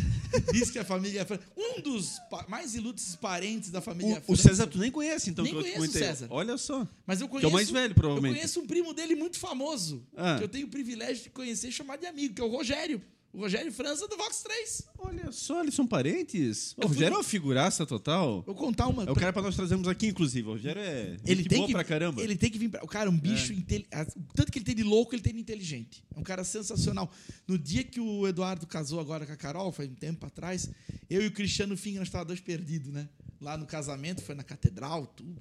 Diz 0.52 0.70
que 0.72 0.80
a 0.80 0.84
família 0.86 1.26
França. 1.26 1.44
Um 1.56 1.82
dos 1.82 2.18
mais 2.48 2.76
ilustres 2.76 3.16
parentes 3.16 3.70
da 3.70 3.82
família 3.82 4.16
O, 4.16 4.34
o 4.34 4.36
França. 4.36 4.50
César 4.50 4.68
tu 4.68 4.78
nem 4.78 4.92
conhece, 4.92 5.30
então, 5.30 5.44
Nem 5.44 5.54
que 5.54 5.60
eu 5.60 5.64
te 5.64 5.70
o. 5.80 5.92
César. 5.92 6.28
Olha 6.30 6.58
só. 6.58 6.88
Mas 7.06 7.22
eu 7.22 7.28
Que 7.28 7.32
conheço. 7.32 7.48
é 7.48 7.50
o 7.50 7.54
mais 7.54 7.70
velho, 7.70 7.94
provavelmente. 7.96 8.34
Eu 8.34 8.40
conheço 8.40 8.60
um 8.62 8.68
primo 8.68 8.94
dele 8.94 9.16
muito 9.16 9.38
famoso. 9.40 10.04
Ah. 10.16 10.38
Que 10.38 10.44
eu 10.44 10.48
tenho 10.50 10.68
o 10.68 10.70
privilégio 10.70 11.24
de 11.24 11.30
conhecer 11.30 11.70
e 11.70 11.72
chamar 11.72 11.98
de 11.98 12.06
amigo, 12.06 12.34
que 12.36 12.42
é 12.42 12.44
o 12.44 12.50
Rogério. 12.50 13.02
O 13.38 13.42
Rogério 13.42 13.72
França 13.72 14.08
do 14.08 14.18
Vox 14.18 14.42
3. 14.42 14.88
Olha 14.98 15.32
só, 15.32 15.62
eles 15.62 15.76
são 15.76 15.86
parentes. 15.86 16.74
O 16.76 16.88
Rogério 16.88 17.14
é 17.14 17.18
uma 17.18 17.24
figuraça 17.24 17.86
total. 17.86 18.42
Vou 18.42 18.56
contar 18.56 18.88
uma. 18.88 19.04
É 19.04 19.12
o 19.12 19.16
cara 19.16 19.32
pra 19.32 19.44
nós 19.44 19.56
trazermos 19.56 19.88
aqui, 19.88 20.08
inclusive. 20.08 20.48
O 20.48 20.54
Rogério 20.54 20.82
é 20.82 21.18
ele 21.24 21.44
tem 21.44 21.60
boa 21.60 21.68
que 21.68 21.74
pra 21.74 21.84
caramba. 21.84 22.20
Ele 22.22 22.36
tem 22.36 22.50
que 22.50 22.58
vir 22.58 22.68
pra. 22.70 22.84
O 22.84 22.88
cara 22.88 23.10
é 23.10 23.14
um 23.14 23.18
bicho 23.20 23.54
inteli- 23.54 23.86
ah, 23.92 24.06
Tanto 24.34 24.52
que 24.52 24.58
ele 24.58 24.66
tem 24.66 24.74
de 24.76 24.82
louco, 24.82 25.14
ele 25.14 25.22
tem 25.22 25.34
de 25.34 25.40
inteligente. 25.40 26.04
É 26.16 26.20
um 26.20 26.24
cara 26.24 26.44
sensacional. 26.44 27.12
No 27.48 27.60
dia 27.60 27.84
que 27.84 28.00
o 28.00 28.28
Eduardo 28.28 28.66
casou 28.66 29.00
agora 29.00 29.24
com 29.24 29.32
a 29.34 29.38
Carol, 29.38 29.72
foi 29.72 29.88
um 29.88 29.94
tempo 29.94 30.26
atrás, 30.26 30.68
eu 31.08 31.22
e 31.22 31.28
o 31.28 31.32
Cristiano 31.32 31.78
Fing, 31.78 32.00
nós 32.00 32.08
estávamos 32.08 32.30
dois 32.30 32.40
perdidos, 32.40 32.92
né? 32.92 33.08
Lá 33.40 33.56
no 33.56 33.68
casamento, 33.68 34.24
foi 34.24 34.34
na 34.34 34.44
catedral, 34.44 35.06
tudo, 35.06 35.36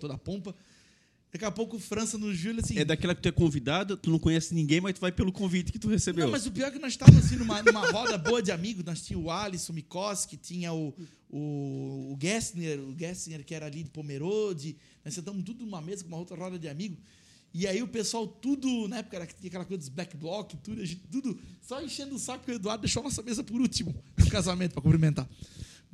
toda 0.00 0.14
a 0.14 0.18
pompa. 0.18 0.54
Daqui 1.32 1.46
a 1.46 1.50
pouco 1.50 1.76
o 1.76 1.80
França 1.80 2.18
viu 2.18 2.50
ele 2.50 2.60
assim. 2.60 2.78
É 2.78 2.84
daquela 2.84 3.14
que 3.14 3.22
tu 3.22 3.28
é 3.28 3.32
convidado, 3.32 3.96
tu 3.96 4.10
não 4.10 4.18
conhece 4.18 4.54
ninguém, 4.54 4.82
mas 4.82 4.92
tu 4.92 5.00
vai 5.00 5.10
pelo 5.10 5.32
convite 5.32 5.72
que 5.72 5.78
tu 5.78 5.88
recebeu. 5.88 6.26
Não, 6.26 6.30
mas 6.30 6.44
o 6.44 6.52
pior 6.52 6.66
é 6.66 6.70
que 6.70 6.78
nós 6.78 6.92
estávamos 6.92 7.24
assim 7.24 7.36
numa, 7.36 7.62
numa 7.62 7.90
roda 7.90 8.18
boa 8.18 8.42
de 8.42 8.52
amigos. 8.52 8.84
Nós 8.84 9.00
tínhamos 9.02 9.28
o 9.28 9.30
Alisson 9.30 9.72
Mikoski, 9.72 10.36
tinha 10.36 10.74
o, 10.74 10.94
o, 11.30 12.12
o 12.12 12.18
Gessner, 12.20 12.78
o 12.80 12.94
Gessner 12.98 13.42
que 13.46 13.54
era 13.54 13.64
ali 13.64 13.82
de 13.82 13.88
Pomerode. 13.88 14.76
Nós 15.02 15.14
sentamos 15.14 15.42
tudo 15.42 15.64
numa 15.64 15.80
mesa 15.80 16.02
com 16.02 16.08
uma 16.08 16.18
outra 16.18 16.36
roda 16.36 16.58
de 16.58 16.68
amigos. 16.68 16.98
E 17.54 17.66
aí 17.66 17.82
o 17.82 17.88
pessoal 17.88 18.26
tudo, 18.26 18.86
na 18.88 18.98
época 18.98 19.16
era 19.16 19.24
aquela 19.24 19.64
coisa 19.64 19.78
dos 19.78 19.88
black 19.88 20.14
block, 20.18 20.54
tudo, 20.58 20.82
a 20.82 20.84
gente 20.84 21.00
tudo 21.10 21.38
só 21.62 21.82
enchendo 21.82 22.14
o 22.14 22.18
saco 22.18 22.44
que 22.44 22.50
o 22.50 22.54
Eduardo 22.54 22.82
deixou 22.82 23.00
a 23.00 23.04
nossa 23.04 23.22
mesa 23.22 23.42
por 23.42 23.58
último 23.58 23.94
no 24.18 24.28
casamento 24.28 24.72
para 24.72 24.82
cumprimentar. 24.82 25.26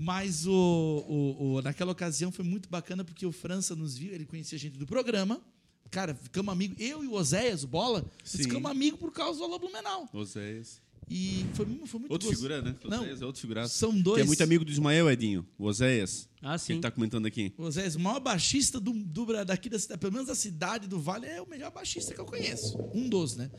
Mas 0.00 0.46
o, 0.46 0.52
o, 0.52 1.54
o- 1.56 1.62
naquela 1.62 1.90
ocasião 1.90 2.30
foi 2.30 2.44
muito 2.44 2.68
bacana 2.68 3.02
porque 3.04 3.26
o 3.26 3.32
França 3.32 3.74
nos 3.74 3.96
viu, 3.98 4.14
ele 4.14 4.24
conhecia 4.24 4.56
a 4.56 4.58
gente 4.60 4.78
do 4.78 4.86
programa. 4.86 5.40
Cara, 5.90 6.14
ficamos 6.14 6.52
amigos. 6.52 6.76
Eu 6.78 7.02
e 7.02 7.08
o 7.08 7.14
Oséias, 7.14 7.64
o 7.64 7.66
Bola, 7.66 8.04
ficamos 8.22 8.70
amigos 8.70 9.00
por 9.00 9.10
causa 9.10 9.38
do 9.38 9.44
Alô 9.44 9.58
Blumenau. 9.58 10.08
Oséias. 10.12 10.80
E 11.10 11.46
foi, 11.54 11.64
foi 11.86 12.00
muito 12.00 12.12
Outro 12.12 12.28
gostoso. 12.28 12.36
figura, 12.36 12.60
né? 12.60 12.76
Não, 12.84 12.98
Oséias 13.00 13.22
é 13.22 13.24
outro 13.24 13.40
figuraço. 13.40 13.74
são 13.78 13.92
Que 13.92 14.02
dois. 14.02 14.22
é 14.22 14.24
muito 14.26 14.42
amigo 14.42 14.64
do 14.64 14.70
Ismael, 14.70 15.10
Edinho. 15.10 15.44
O 15.58 15.64
Oséias. 15.64 16.28
Ah, 16.42 16.52
Que 16.58 16.64
sim. 16.66 16.72
ele 16.74 16.82
tá 16.82 16.90
comentando 16.90 17.24
aqui. 17.26 17.52
O 17.56 17.62
Oséias, 17.62 17.94
o 17.96 17.98
maior 18.00 18.20
baixista 18.20 18.78
do, 18.78 18.92
do, 18.92 19.44
daqui 19.44 19.70
da 19.70 19.78
cidade, 19.78 19.98
pelo 19.98 20.12
menos 20.12 20.28
da 20.28 20.34
cidade 20.34 20.86
do 20.86 21.00
Vale, 21.00 21.26
é 21.26 21.40
o 21.40 21.48
melhor 21.48 21.72
baixista 21.72 22.12
que 22.14 22.20
eu 22.20 22.26
conheço. 22.26 22.78
Um 22.94 23.08
dos, 23.08 23.34
né? 23.36 23.50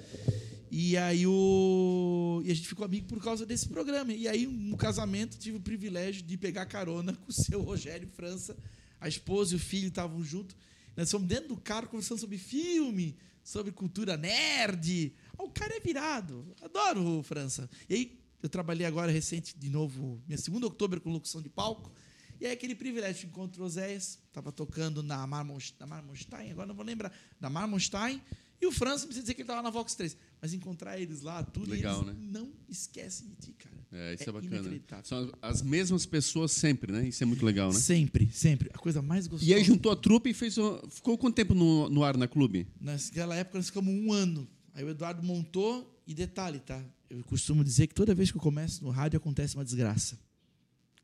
E 0.72 0.96
aí 0.98 1.26
o. 1.26 2.42
E 2.46 2.52
a 2.52 2.54
gente 2.54 2.68
ficou 2.68 2.86
amigo 2.86 3.08
por 3.08 3.22
causa 3.22 3.46
desse 3.46 3.68
programa. 3.68 4.14
E 4.14 4.28
aí, 4.28 4.46
no 4.46 4.78
casamento, 4.78 5.38
tive 5.38 5.58
o 5.58 5.62
privilégio 5.62 6.22
de 6.22 6.38
pegar 6.38 6.66
carona 6.66 7.14
com 7.26 7.30
o 7.30 7.34
seu 7.34 7.62
Rogério 7.62 8.08
França. 8.08 8.56
A 9.02 9.08
esposa 9.08 9.54
e 9.54 9.56
o 9.56 9.60
filho 9.60 9.88
estavam 9.88 10.24
juntos. 10.24 10.56
Nós 10.96 11.10
fomos 11.10 11.28
dentro 11.28 11.50
do 11.50 11.58
carro 11.58 11.88
conversando 11.88 12.20
sobre 12.20 12.38
filme, 12.38 13.18
sobre 13.44 13.72
cultura 13.72 14.18
nerd. 14.18 15.14
Ah, 15.38 15.44
O 15.44 15.50
cara 15.50 15.76
é 15.76 15.80
virado. 15.80 16.54
Adoro 16.62 17.20
o 17.20 17.24
França. 17.24 17.70
E 17.88 17.94
aí, 17.94 18.20
eu 18.42 18.50
trabalhei 18.50 18.86
agora 18.86 19.12
recente, 19.12 19.58
de 19.58 19.70
novo, 19.70 20.22
minha 20.28 20.38
segunda 20.38 20.66
outubro 20.66 21.02
com 21.02 21.12
locução 21.12 21.42
de 21.42 21.50
palco. 21.50 21.92
E 22.40 22.46
aí, 22.46 22.54
aquele 22.54 22.76
privilégio, 22.76 23.28
encontrou 23.28 23.66
o 23.68 23.70
Zéias, 23.70 24.20
estava 24.28 24.52
tocando 24.52 25.04
na, 25.04 25.18
na 25.18 25.88
Marmonstein, 25.88 26.52
agora 26.52 26.68
não 26.68 26.76
vou 26.76 26.86
lembrar, 26.86 27.12
na 27.40 27.50
Marmonstein, 27.50 28.22
e 28.62 28.66
o 28.68 28.72
França, 28.72 29.00
não 29.00 29.08
precisa 29.08 29.22
dizer 29.22 29.34
que 29.34 29.42
ele 29.42 29.44
estava 29.46 29.62
na 29.62 29.70
Vox 29.70 29.96
3, 29.96 30.18
mas 30.42 30.54
encontrar 30.54 31.00
eles 31.00 31.22
lá, 31.22 31.44
tudo, 31.44 31.70
Legal, 31.70 32.01
eles 32.04 32.13
né? 32.13 32.20
não 32.32 32.51
esquecem 32.68 33.28
de 33.30 33.36
ti, 33.36 33.54
cara. 33.54 33.75
É, 33.92 34.13
isso 34.13 34.24
é, 34.24 34.30
É 34.30 34.32
bacana. 34.32 34.56
inacreditável. 34.58 35.06
São 35.06 35.32
as 35.42 35.62
mesmas 35.62 36.06
pessoas 36.06 36.51
sempre, 36.51 36.92
né? 36.92 37.08
Isso 37.08 37.24
é 37.24 37.25
muito 37.25 37.46
legal, 37.46 37.72
né? 37.74 37.80
Sempre, 37.80 38.30
sempre. 38.32 38.70
A 38.74 38.78
coisa 38.78 39.01
mais 39.01 39.25
gostosa. 39.28 39.50
E 39.50 39.54
aí 39.54 39.63
juntou 39.63 39.92
a 39.92 39.96
trupe 39.96 40.30
e 40.30 40.34
fez. 40.34 40.56
Ficou 40.92 41.18
quanto 41.18 41.36
tempo 41.36 41.56
no, 41.56 41.89
no 41.89 42.04
ar 42.04 42.16
na 42.16 42.28
clube? 42.28 42.68
Naquela 42.80 43.36
época 43.36 43.58
nós 43.58 43.68
ficamos 43.68 43.92
um 43.92 44.13
ano. 44.13 44.48
Aí 44.75 44.84
o 44.84 44.89
Eduardo 44.89 45.24
montou, 45.24 46.00
e 46.06 46.13
detalhe, 46.13 46.60
tá? 46.60 46.84
Eu 47.10 47.24
costumo 47.24 47.63
dizer 47.63 47.86
que 47.88 47.94
toda 47.94 48.16
vez 48.16 48.32
que 48.32 48.38
eu 48.38 48.42
começo 48.42 48.84
no 48.84 48.89
rádio 48.89 49.18
acontece 49.18 49.56
uma 49.56 49.63
desgraça. 49.63 50.20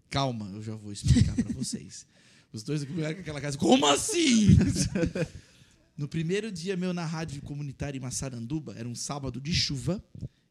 Calma, 0.10 0.50
eu 0.54 0.62
já 0.64 0.76
vou 0.76 0.92
explicar 0.92 1.36
para 1.36 1.52
vocês. 1.54 2.06
Os 2.52 2.64
dois 2.64 2.84
com 2.84 3.04
aquela 3.06 3.40
casa. 3.42 3.58
Como 3.58 3.86
assim? 3.86 4.58
no 5.98 6.08
primeiro 6.08 6.52
dia 6.52 6.76
meu 6.76 6.94
na 6.94 7.06
rádio 7.06 7.42
comunitária 7.42 7.98
em 7.98 8.02
Massaranduba, 8.02 8.74
era 8.78 8.88
um 8.88 8.96
sábado 8.96 9.40
de 9.40 9.54
chuva. 9.54 10.04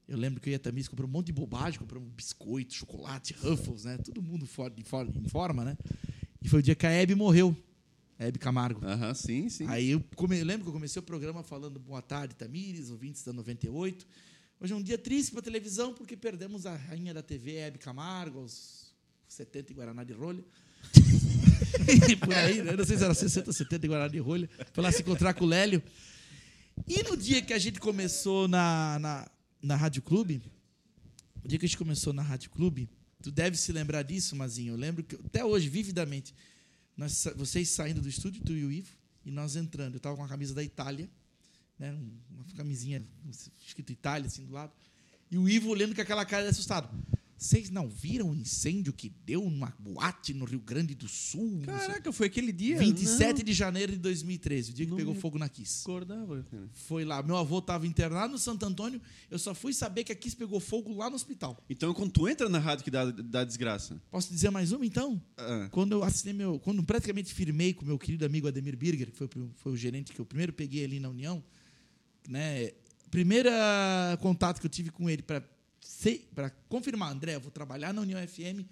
Eu 0.07 0.19
lembro 0.19 0.41
que 0.41 0.49
eu 0.51 0.53
ia 0.53 0.59
também 0.59 0.85
comprar 0.85 1.07
um 1.07 1.09
monte 1.09 1.27
de 1.27 1.33
bobagem, 1.33 1.79
comprar 1.79 1.99
um 1.99 2.09
biscoito, 2.11 2.75
chocolate, 2.75 3.33
Ruffles, 3.35 3.85
né? 3.85 3.97
Todo 3.99 4.21
mundo 4.23 4.47
fora, 4.47 4.73
de 4.75 4.83
fora, 4.85 5.09
em 5.15 5.29
forma, 5.29 5.65
né? 5.65 5.77
E 6.43 6.49
foi 6.49 6.61
o 6.61 6.63
dia 6.63 6.75
que 6.75 6.87
a 6.87 6.91
Hebe 6.91 7.15
morreu. 7.15 7.57
A 8.19 8.25
Hebe 8.27 8.39
Camargo. 8.39 8.85
Aham, 8.87 9.15
sim, 9.15 9.49
sim. 9.49 9.67
Aí 9.67 9.91
eu, 9.91 10.03
come- 10.15 10.39
eu 10.39 10.45
lembro 10.45 10.65
que 10.65 10.69
eu 10.69 10.73
comecei 10.75 11.01
o 11.01 11.03
programa 11.03 11.43
falando 11.43 11.81
boa 11.81 12.03
tarde, 12.03 12.35
Tamires, 12.35 12.91
ouvintes 12.91 13.25
da 13.25 13.33
98. 13.33 14.07
Hoje 14.61 14.73
é 14.73 14.77
um 14.77 14.83
dia 14.83 14.97
triste 14.99 15.33
para 15.33 15.43
televisão 15.43 15.93
porque 15.95 16.17
perdemos 16.17 16.65
a 16.67 16.77
rainha 16.77 17.13
da 17.15 17.23
TV, 17.23 17.57
Hebe 17.57 17.79
Camargo, 17.79 18.41
aos 18.41 18.95
70 19.27 19.73
em 19.73 19.77
Guaraná 19.77 20.05
de 20.05 20.13
rolha. 20.13 20.45
Por 22.21 22.35
aí, 22.35 22.63
né? 22.63 22.73
Não 22.77 22.85
sei 22.85 22.97
se 22.97 23.05
era 23.05 23.15
60 23.15 23.49
ou 23.51 23.53
70 23.53 23.87
em 23.87 23.89
Guaraná 23.89 24.09
de 24.09 24.19
rolha. 24.19 24.49
Foi 24.73 24.83
lá 24.83 24.91
se 24.93 25.03
encontrar 25.03 25.35
com 25.35 25.45
o 25.45 25.49
Lélio. 25.49 25.83
E 26.89 27.03
no 27.03 27.17
dia 27.17 27.41
que 27.43 27.53
a 27.53 27.59
gente 27.59 27.79
começou 27.81 28.49
na, 28.49 28.99
na, 28.99 29.31
na 29.63 29.77
Rádio 29.77 30.03
Clube, 30.03 30.43
O 31.45 31.49
dia 31.49 31.59
que 31.59 31.65
a 31.67 31.69
gente 31.69 31.79
começou 31.79 32.13
na 32.13 32.23
Rádio 32.23 32.51
Clube, 32.51 32.89
tu 33.23 33.31
deve 33.31 33.57
se 33.57 33.71
lembrar 33.73 34.03
disso, 34.03 34.35
Mazinho. 34.35 34.73
Eu 34.75 34.77
lembro 34.79 35.05
que 35.05 35.15
até 35.17 35.45
hoje, 35.45 35.69
vividamente, 35.69 36.35
nós, 36.97 37.27
vocês 37.37 37.69
saindo 37.69 38.01
do 38.01 38.09
estúdio, 38.09 38.43
tu 38.45 38.53
e 38.53 38.65
o 38.65 38.73
Ivo, 38.73 38.91
e 39.25 39.31
nós 39.31 39.55
entrando. 39.57 39.95
Eu 39.95 39.99
estava 39.99 40.17
com 40.17 40.25
a 40.25 40.29
camisa 40.29 40.55
da 40.55 40.63
Itália, 40.63 41.09
né, 41.79 41.93
um- 41.93 42.19
uma 42.35 42.45
camisinha 42.57 43.03
escrito 43.67 43.93
Itália 43.93 44.27
assim 44.27 44.45
do 44.47 44.53
lado, 44.53 44.73
e 45.31 45.37
o 45.39 45.49
Ivo 45.49 45.69
olhando 45.71 45.95
com 45.95 46.01
aquela 46.01 46.25
cara 46.25 46.49
assustado. 46.49 46.89
Vocês 47.45 47.69
não 47.69 47.91
viram 47.91 48.31
o 48.31 48.35
incêndio 48.35 48.91
que 48.91 49.11
deu 49.27 49.43
numa 49.51 49.71
boate 49.79 50.33
no 50.33 50.47
Rio 50.47 50.61
Grande 50.61 50.95
do 50.95 51.07
Sul? 51.07 51.61
Não 51.67 51.75
Caraca, 51.77 52.11
foi 52.11 52.27
aquele 52.29 52.51
dia. 52.51 52.79
27 52.79 53.43
de 53.43 53.53
janeiro 53.53 53.93
de 53.93 53.99
2013, 53.99 54.71
o 54.71 54.75
dia 54.75 54.87
que 54.87 54.91
Não 54.91 54.97
pegou 54.97 55.13
me 55.13 55.21
fogo 55.21 55.39
na 55.39 55.47
Kiss. 55.47 55.83
Acordava, 55.83 56.43
cara. 56.51 56.71
Foi 56.73 57.05
lá. 57.05 57.23
Meu 57.23 57.37
avô 57.37 57.59
estava 57.59 57.87
internado 57.87 58.33
no 58.33 58.39
Santo 58.39 58.65
Antônio. 58.65 58.99
Eu 59.31 59.39
só 59.39 59.55
fui 59.55 59.75
saber 59.75 60.05
que 60.05 60.11
a 60.13 60.15
Kiss 60.15 60.35
pegou 60.35 60.59
fogo 60.59 60.95
lá 60.95 61.11
no 61.11 61.17
hospital. 61.17 61.63
Então, 61.69 61.93
quando 61.93 62.13
tu 62.13 62.27
entra 62.27 62.49
na 62.49 62.59
rádio 62.59 62.83
que 62.83 62.91
dá, 62.91 63.11
dá 63.11 63.45
desgraça. 63.45 64.01
Posso 64.11 64.31
dizer 64.33 64.49
mais 64.49 64.73
uma, 64.73 64.87
então? 64.87 65.21
Ah, 65.37 65.69
Quando 65.71 65.93
eu 65.93 66.03
assinei 66.03 66.33
meu. 66.33 66.59
Quando 66.59 66.83
praticamente 66.83 67.35
firmei 67.35 67.75
com 67.75 67.85
meu 67.85 67.99
querido 67.99 68.25
amigo 68.25 68.49
Ademir 68.49 68.75
Birger, 68.75 69.11
que 69.11 69.19
foi, 69.19 69.27
o- 69.37 69.51
foi 69.57 69.73
o 69.73 69.77
gerente 69.77 70.15
que 70.15 70.19
eu 70.21 70.25
primeiro 70.25 70.55
peguei 70.55 70.83
ali 70.83 70.99
na 70.99 71.11
União, 71.11 71.45
né? 72.27 72.71
Primeiro 73.11 73.51
contato 74.21 74.61
que 74.61 74.67
eu 74.67 74.71
tive 74.71 74.91
com 74.91 75.09
ele 75.11 75.23
para 75.23 75.43
para 76.35 76.51
confirmar, 76.69 77.13
André, 77.13 77.35
eu 77.37 77.41
vou 77.41 77.51
trabalhar 77.51 77.93
na 77.93 78.01
União 78.03 78.21
FM, 78.27 78.67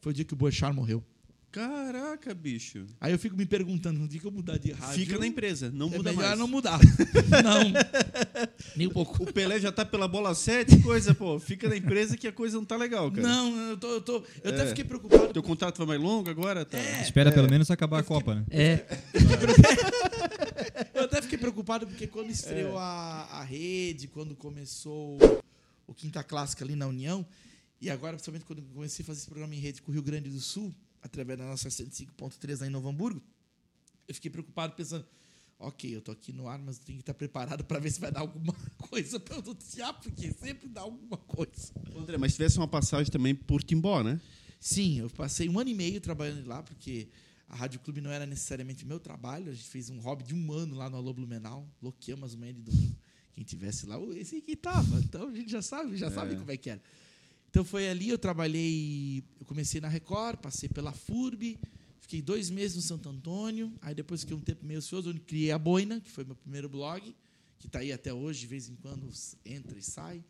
foi 0.00 0.12
o 0.12 0.14
dia 0.14 0.24
que 0.24 0.32
o 0.32 0.36
Boechat 0.36 0.72
morreu. 0.74 1.02
caraca, 1.50 2.32
bicho. 2.34 2.86
Aí 3.00 3.12
eu 3.12 3.18
fico 3.18 3.36
me 3.36 3.44
perguntando, 3.44 3.98
no 4.00 4.08
dia 4.08 4.18
que 4.18 4.26
eu 4.26 4.30
mudar 4.32 4.58
de 4.58 4.72
rádio. 4.72 5.04
Fica 5.04 5.18
na 5.18 5.26
empresa, 5.26 5.70
não 5.70 5.88
é 5.92 5.96
muda 5.98 6.10
melhor 6.12 6.28
mais. 6.28 6.38
não 6.38 6.48
mudar. 6.48 6.80
não. 7.44 7.72
Nem 8.74 8.86
um 8.86 8.90
pouco. 8.90 9.22
O 9.22 9.32
Pelé 9.32 9.60
já 9.60 9.70
tá 9.70 9.84
pela 9.84 10.08
bola 10.08 10.34
7, 10.34 10.80
coisa, 10.82 11.14
pô. 11.14 11.38
Fica 11.38 11.68
na 11.68 11.76
empresa 11.76 12.16
que 12.16 12.26
a 12.26 12.32
coisa 12.32 12.56
não 12.56 12.64
tá 12.64 12.76
legal, 12.76 13.10
cara. 13.12 13.22
Não, 13.28 13.56
eu 13.70 13.76
tô, 13.76 13.90
eu 13.92 14.00
tô, 14.00 14.24
eu 14.42 14.50
até 14.50 14.62
É. 14.62 14.66
fiquei 14.68 14.84
preocupado. 14.84 15.32
Teu 15.32 15.42
contrato 15.42 15.76
vai 15.78 15.98
mais 15.98 16.00
longo 16.00 16.30
agora? 16.30 16.64
Tá. 16.64 16.78
É. 16.78 17.02
Espera 17.02 17.30
pelo 17.30 17.50
menos 17.50 17.70
acabar 17.70 18.00
a 18.00 18.02
Copa, 18.02 18.34
né? 18.34 18.44
É, 18.50 18.86
Eu 20.94 21.04
até 21.04 21.20
fiquei 21.20 21.38
preocupado 21.38 21.86
porque 21.86 22.06
quando 22.06 22.30
estreou 22.30 22.78
a, 22.78 23.28
a 23.30 23.42
rede, 23.44 24.06
quando 24.08 24.34
começou 24.34 25.18
o 25.92 25.94
Quinta 25.94 26.24
Clássica 26.24 26.64
ali 26.64 26.74
na 26.74 26.86
União, 26.86 27.26
e 27.80 27.90
agora, 27.90 28.14
principalmente 28.14 28.44
quando 28.44 28.62
comecei 28.62 29.02
a 29.02 29.06
fazer 29.06 29.20
esse 29.20 29.26
programa 29.26 29.54
em 29.54 29.58
rede 29.58 29.82
com 29.82 29.90
o 29.90 29.94
Rio 29.94 30.02
Grande 30.02 30.30
do 30.30 30.40
Sul, 30.40 30.74
através 31.02 31.38
da 31.38 31.44
nossa 31.44 31.68
105.3 31.68 32.60
lá 32.60 32.66
em 32.66 32.70
Novo 32.70 32.88
Hamburgo, 32.88 33.22
eu 34.06 34.14
fiquei 34.14 34.30
preocupado 34.30 34.74
pensando, 34.74 35.06
ok, 35.58 35.94
eu 35.94 36.00
tô 36.00 36.12
aqui 36.12 36.32
no 36.32 36.48
ar, 36.48 36.58
mas 36.58 36.78
eu 36.78 36.84
tenho 36.84 36.98
que 36.98 37.02
estar 37.02 37.14
preparado 37.14 37.64
para 37.64 37.78
ver 37.78 37.90
se 37.90 38.00
vai 38.00 38.10
dar 38.10 38.20
alguma 38.20 38.54
coisa 38.90 39.18
para 39.18 39.36
eu 39.36 39.42
noticiar, 39.42 39.94
porque 40.00 40.32
sempre 40.32 40.68
dá 40.68 40.82
alguma 40.82 41.16
coisa. 41.16 41.72
André, 41.96 42.16
mas 42.18 42.34
tivesse 42.34 42.56
uma 42.56 42.68
passagem 42.68 43.10
também 43.10 43.34
por 43.34 43.62
Timbó, 43.62 44.02
né? 44.02 44.20
Sim, 44.60 45.00
eu 45.00 45.10
passei 45.10 45.48
um 45.48 45.58
ano 45.58 45.70
e 45.70 45.74
meio 45.74 46.00
trabalhando 46.00 46.46
lá, 46.46 46.62
porque 46.62 47.08
a 47.48 47.56
Rádio 47.56 47.80
Clube 47.80 48.00
não 48.00 48.10
era 48.10 48.24
necessariamente 48.24 48.86
meu 48.86 49.00
trabalho. 49.00 49.50
A 49.50 49.54
gente 49.54 49.68
fez 49.68 49.90
um 49.90 49.98
hobby 49.98 50.22
de 50.24 50.34
um 50.34 50.52
ano 50.52 50.76
lá 50.76 50.88
no 50.88 50.96
Alô 50.96 51.12
Blumenau, 51.12 51.68
loqueamos 51.82 52.30
as 52.30 52.36
manhãs 52.36 52.56
de 52.56 52.62
domingo. 52.62 52.96
Quem 53.34 53.44
tivesse 53.44 53.86
lá, 53.86 53.98
"Ô, 53.98 54.12
esse 54.12 54.36
aqui 54.36 54.54
tava. 54.56 54.98
Então 55.00 55.28
a 55.28 55.34
gente 55.34 55.50
já 55.50 55.62
sabe, 55.62 55.96
já 55.96 56.10
sabe 56.10 56.36
como 56.36 56.50
é 56.50 56.56
que 56.56 56.70
era. 56.70 56.82
Então 57.50 57.64
foi 57.64 57.88
ali, 57.88 58.08
eu 58.08 58.18
trabalhei, 58.18 59.22
eu 59.38 59.44
comecei 59.46 59.80
na 59.80 59.88
Record, 59.88 60.38
passei 60.38 60.68
pela 60.68 60.92
FURB, 60.92 61.58
fiquei 62.00 62.22
dois 62.22 62.48
meses 62.48 62.76
no 62.76 62.82
Santo 62.82 63.08
Antônio, 63.08 63.72
aí 63.82 63.94
depois 63.94 64.22
fiquei 64.22 64.34
um 64.34 64.40
tempo 64.40 64.64
meio 64.64 64.78
ocioso, 64.78 65.10
onde 65.10 65.20
criei 65.20 65.50
a 65.50 65.58
Boina, 65.58 66.00
que 66.00 66.10
foi 66.10 66.24
meu 66.24 66.34
primeiro 66.34 66.68
blog, 66.68 67.14
que 67.58 67.66
está 67.66 67.80
aí 67.80 67.92
até 67.92 68.12
hoje, 68.12 68.40
de 68.40 68.46
vez 68.46 68.68
em 68.68 68.74
quando 68.76 69.06
entra 69.44 69.78
e 69.78 69.82
sai. 69.82 70.24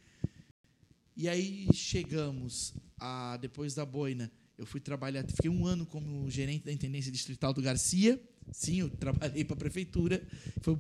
E 1.16 1.28
aí 1.28 1.68
chegamos 1.72 2.74
a 2.98 3.36
depois 3.36 3.74
da 3.74 3.84
boina, 3.84 4.30
eu 4.56 4.66
fui 4.66 4.80
trabalhar, 4.80 5.24
fiquei 5.26 5.50
um 5.50 5.66
ano 5.66 5.84
como 5.86 6.28
gerente 6.30 6.64
da 6.64 6.72
intendência 6.72 7.12
distrital 7.12 7.52
do 7.52 7.62
Garcia. 7.62 8.20
Sim, 8.52 8.80
eu 8.80 8.90
trabalhei 8.90 9.44
para 9.44 9.54
a 9.54 9.58
prefeitura. 9.58 10.22
Foi, 10.60 10.76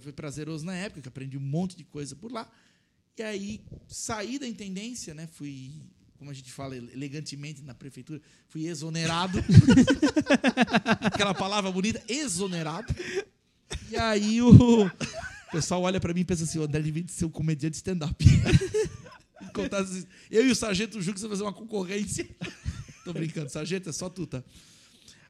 foi 0.00 0.12
prazeroso 0.12 0.64
na 0.64 0.74
época, 0.74 1.02
que 1.02 1.08
aprendi 1.08 1.36
um 1.36 1.40
monte 1.40 1.76
de 1.76 1.84
coisa 1.84 2.14
por 2.14 2.32
lá. 2.32 2.50
E 3.18 3.22
aí 3.22 3.60
saí 3.88 4.38
da 4.38 4.46
intendência, 4.46 5.14
né? 5.14 5.26
Fui, 5.32 5.72
como 6.18 6.30
a 6.30 6.34
gente 6.34 6.52
fala 6.52 6.76
elegantemente 6.76 7.62
na 7.62 7.74
prefeitura, 7.74 8.20
fui 8.48 8.66
exonerado. 8.66 9.38
Aquela 11.00 11.34
palavra 11.34 11.70
bonita, 11.70 12.02
exonerado. 12.08 12.94
E 13.90 13.96
aí 13.96 14.40
o 14.42 14.90
pessoal 15.50 15.82
olha 15.82 16.00
para 16.00 16.12
mim 16.14 16.20
e 16.20 16.24
pensa 16.24 16.44
assim, 16.44 16.58
o 16.58 16.62
André 16.62 16.82
devia 16.82 17.04
ser 17.08 17.24
um 17.24 17.30
comediante 17.30 17.76
stand-up. 17.76 18.24
Eu 20.30 20.46
e 20.46 20.50
o 20.50 20.56
Sargento 20.56 21.00
Jux 21.00 21.20
vamos 21.20 21.38
fazer 21.38 21.42
uma 21.42 21.52
concorrência. 21.52 22.28
Tô 23.04 23.12
brincando, 23.12 23.50
Sargento, 23.50 23.88
é 23.88 23.92
só 23.92 24.08
tu, 24.08 24.26
tá? 24.26 24.42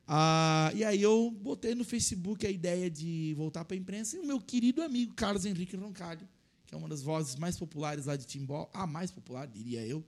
Ah, 0.06 0.70
e 0.74 0.84
aí 0.84 1.02
eu 1.02 1.30
botei 1.30 1.74
no 1.74 1.84
Facebook 1.84 2.46
a 2.46 2.50
ideia 2.50 2.88
de 2.88 3.34
voltar 3.36 3.64
para 3.64 3.76
a 3.76 3.78
imprensa 3.78 4.16
e 4.16 4.20
o 4.20 4.26
meu 4.26 4.40
querido 4.40 4.82
amigo 4.82 5.12
Carlos 5.14 5.44
Henrique 5.44 5.76
Roncalho, 5.76 6.26
que 6.64 6.74
é 6.74 6.78
uma 6.78 6.88
das 6.88 7.02
vozes 7.02 7.34
mais 7.34 7.58
populares 7.58 8.06
lá 8.06 8.14
de 8.14 8.24
Timbó, 8.24 8.70
a 8.72 8.86
mais 8.86 9.10
popular, 9.10 9.46
diria 9.48 9.84
eu. 9.84 10.04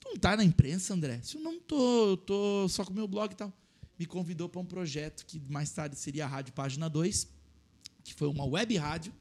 Tu 0.00 0.08
não 0.10 0.16
tá 0.18 0.36
na 0.36 0.44
imprensa, 0.44 0.92
André? 0.92 1.20
Se 1.22 1.36
eu 1.36 1.40
não 1.40 1.58
tô, 1.58 2.10
eu 2.10 2.16
tô 2.18 2.68
só 2.68 2.84
com 2.84 2.92
o 2.92 2.94
meu 2.94 3.08
blog 3.08 3.32
e 3.32 3.36
tal. 3.36 3.52
Me 3.98 4.04
convidou 4.04 4.48
para 4.50 4.60
um 4.60 4.66
projeto 4.66 5.24
que 5.24 5.40
mais 5.48 5.70
tarde 5.70 5.96
seria 5.96 6.26
a 6.26 6.28
Rádio 6.28 6.52
Página 6.52 6.88
2, 6.88 7.26
que 8.04 8.12
foi 8.12 8.28
uma 8.28 8.44
web 8.44 8.76
rádio. 8.76 9.14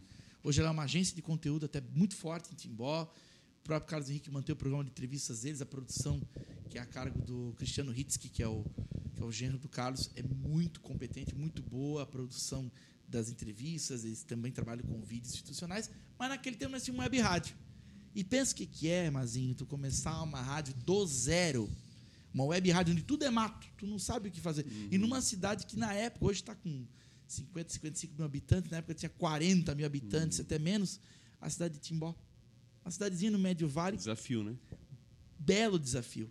Hoje 0.43 0.59
ela 0.59 0.69
é 0.69 0.71
uma 0.71 0.83
agência 0.83 1.15
de 1.15 1.21
conteúdo 1.21 1.65
até 1.65 1.79
muito 1.79 2.15
forte 2.15 2.51
em 2.51 2.55
Timbó. 2.55 3.03
O 3.03 3.63
próprio 3.63 3.89
Carlos 3.89 4.09
Henrique 4.09 4.29
manteve 4.29 4.51
o 4.51 4.55
programa 4.57 4.83
de 4.83 4.89
entrevistas 4.89 5.41
deles, 5.41 5.61
a 5.61 5.65
produção, 5.65 6.21
que 6.69 6.77
é 6.77 6.81
a 6.81 6.85
cargo 6.85 7.19
do 7.21 7.53
Cristiano 7.57 7.97
Hitzky, 7.97 8.29
que 8.29 8.43
é 8.43 8.47
o, 8.47 8.63
que 9.15 9.21
é 9.21 9.25
o 9.25 9.31
genro 9.31 9.57
do 9.57 9.69
Carlos, 9.69 10.09
é 10.15 10.21
muito 10.21 10.79
competente, 10.81 11.33
muito 11.33 11.63
boa 11.63 12.03
a 12.03 12.05
produção 12.05 12.71
das 13.07 13.29
entrevistas, 13.29 14.03
eles 14.03 14.23
também 14.23 14.51
trabalham 14.51 14.83
com 14.83 15.01
vídeos 15.01 15.33
institucionais, 15.33 15.89
mas 16.17 16.29
naquele 16.29 16.55
tempo 16.55 16.71
nós 16.71 16.83
tínhamos 16.83 17.03
web 17.03 17.19
rádio. 17.19 17.55
E 18.13 18.23
pensa 18.23 18.53
o 18.53 18.55
que, 18.55 18.65
que 18.65 18.89
é, 18.89 19.09
Mazinho, 19.09 19.53
tu 19.55 19.65
começar 19.65 20.21
uma 20.21 20.41
rádio 20.41 20.73
do 20.73 21.05
zero, 21.05 21.69
uma 22.33 22.45
web 22.45 22.69
rádio 22.71 22.93
onde 22.93 23.03
tudo 23.03 23.23
é 23.23 23.29
mato, 23.29 23.67
tu 23.77 23.85
não 23.85 23.99
sabe 23.99 24.29
o 24.29 24.31
que 24.31 24.41
fazer. 24.41 24.65
E 24.91 24.97
numa 24.97 25.21
cidade 25.21 25.65
que 25.65 25.77
na 25.77 25.93
época, 25.93 26.25
hoje 26.25 26.41
está 26.41 26.55
com 26.55 26.85
50, 27.27 27.73
55 27.73 28.13
mil 28.15 28.25
habitantes, 28.25 28.71
na 28.71 28.77
época 28.77 28.93
tinha 28.93 29.09
40 29.09 29.75
mil 29.75 29.85
habitantes, 29.85 30.39
até 30.39 30.59
menos, 30.59 30.99
a 31.39 31.49
cidade 31.49 31.75
de 31.75 31.79
Timbó. 31.79 32.15
Uma 32.83 32.91
cidadezinha 32.91 33.31
no 33.31 33.39
Médio 33.39 33.67
Vale, 33.67 33.97
Desafio, 33.97 34.43
né? 34.43 34.55
belo 35.39 35.77
desafio. 35.77 36.29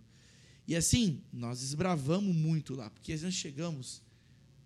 E 0.67 0.75
assim, 0.75 1.21
nós 1.31 1.59
desbravamos 1.59 2.35
muito 2.35 2.73
lá, 2.73 2.89
porque 2.89 3.15
nós 3.17 3.33
chegamos, 3.33 4.01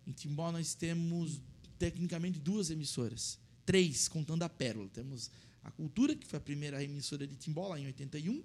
em 0.08 0.12
Timbó 0.12 0.52
nós 0.52 0.74
temos 0.74 1.42
tecnicamente 1.78 2.40
duas 2.40 2.70
emissoras, 2.70 3.38
três, 3.66 4.08
contando 4.08 4.44
a 4.44 4.50
Pérola. 4.50 4.90
Temos 4.90 5.30
a 5.64 5.72
Cultura, 5.72 6.16
que 6.16 6.26
foi 6.26 6.38
a 6.38 6.42
primeira 6.42 6.84
emissora 6.84 7.28
de 7.28 7.36
Timbó, 7.36 7.68
lá 7.68 7.80
em 7.80 7.86
81, 7.88 8.44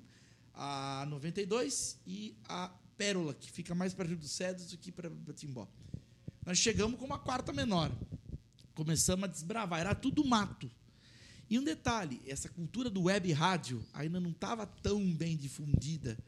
a 0.55 1.07
92 1.09 1.99
e 2.07 2.37
a 2.49 2.69
Pérola, 2.97 3.35
que 3.35 3.51
fica 3.51 3.75
mais 3.75 3.95
para 3.95 4.09
Rio 4.09 4.17
dos 4.17 4.31
Cedros 4.31 4.71
do 4.71 4.79
que 4.79 4.93
para 4.93 5.11
Timbó. 5.35 5.69
Nós 6.45 6.59
chegamos 6.59 6.99
com 6.99 7.07
uma 7.07 7.19
quarta 7.19 7.53
menor. 7.53 7.91
Começamos 8.75 9.25
a 9.25 9.29
desbravar, 9.29 9.81
era 9.81 9.95
tudo 9.95 10.25
mato. 10.25 10.71
E 11.49 11.59
um 11.59 11.65
detalhe, 11.65 12.21
essa 12.27 12.49
cultura 12.49 12.91
do 12.91 13.03
web 13.03 13.33
rádio 13.33 13.85
ainda 13.93 14.19
não 14.19 14.31
estava 14.31 14.67
tão 14.67 15.15
bem 15.15 15.37
difundida, 15.37 16.19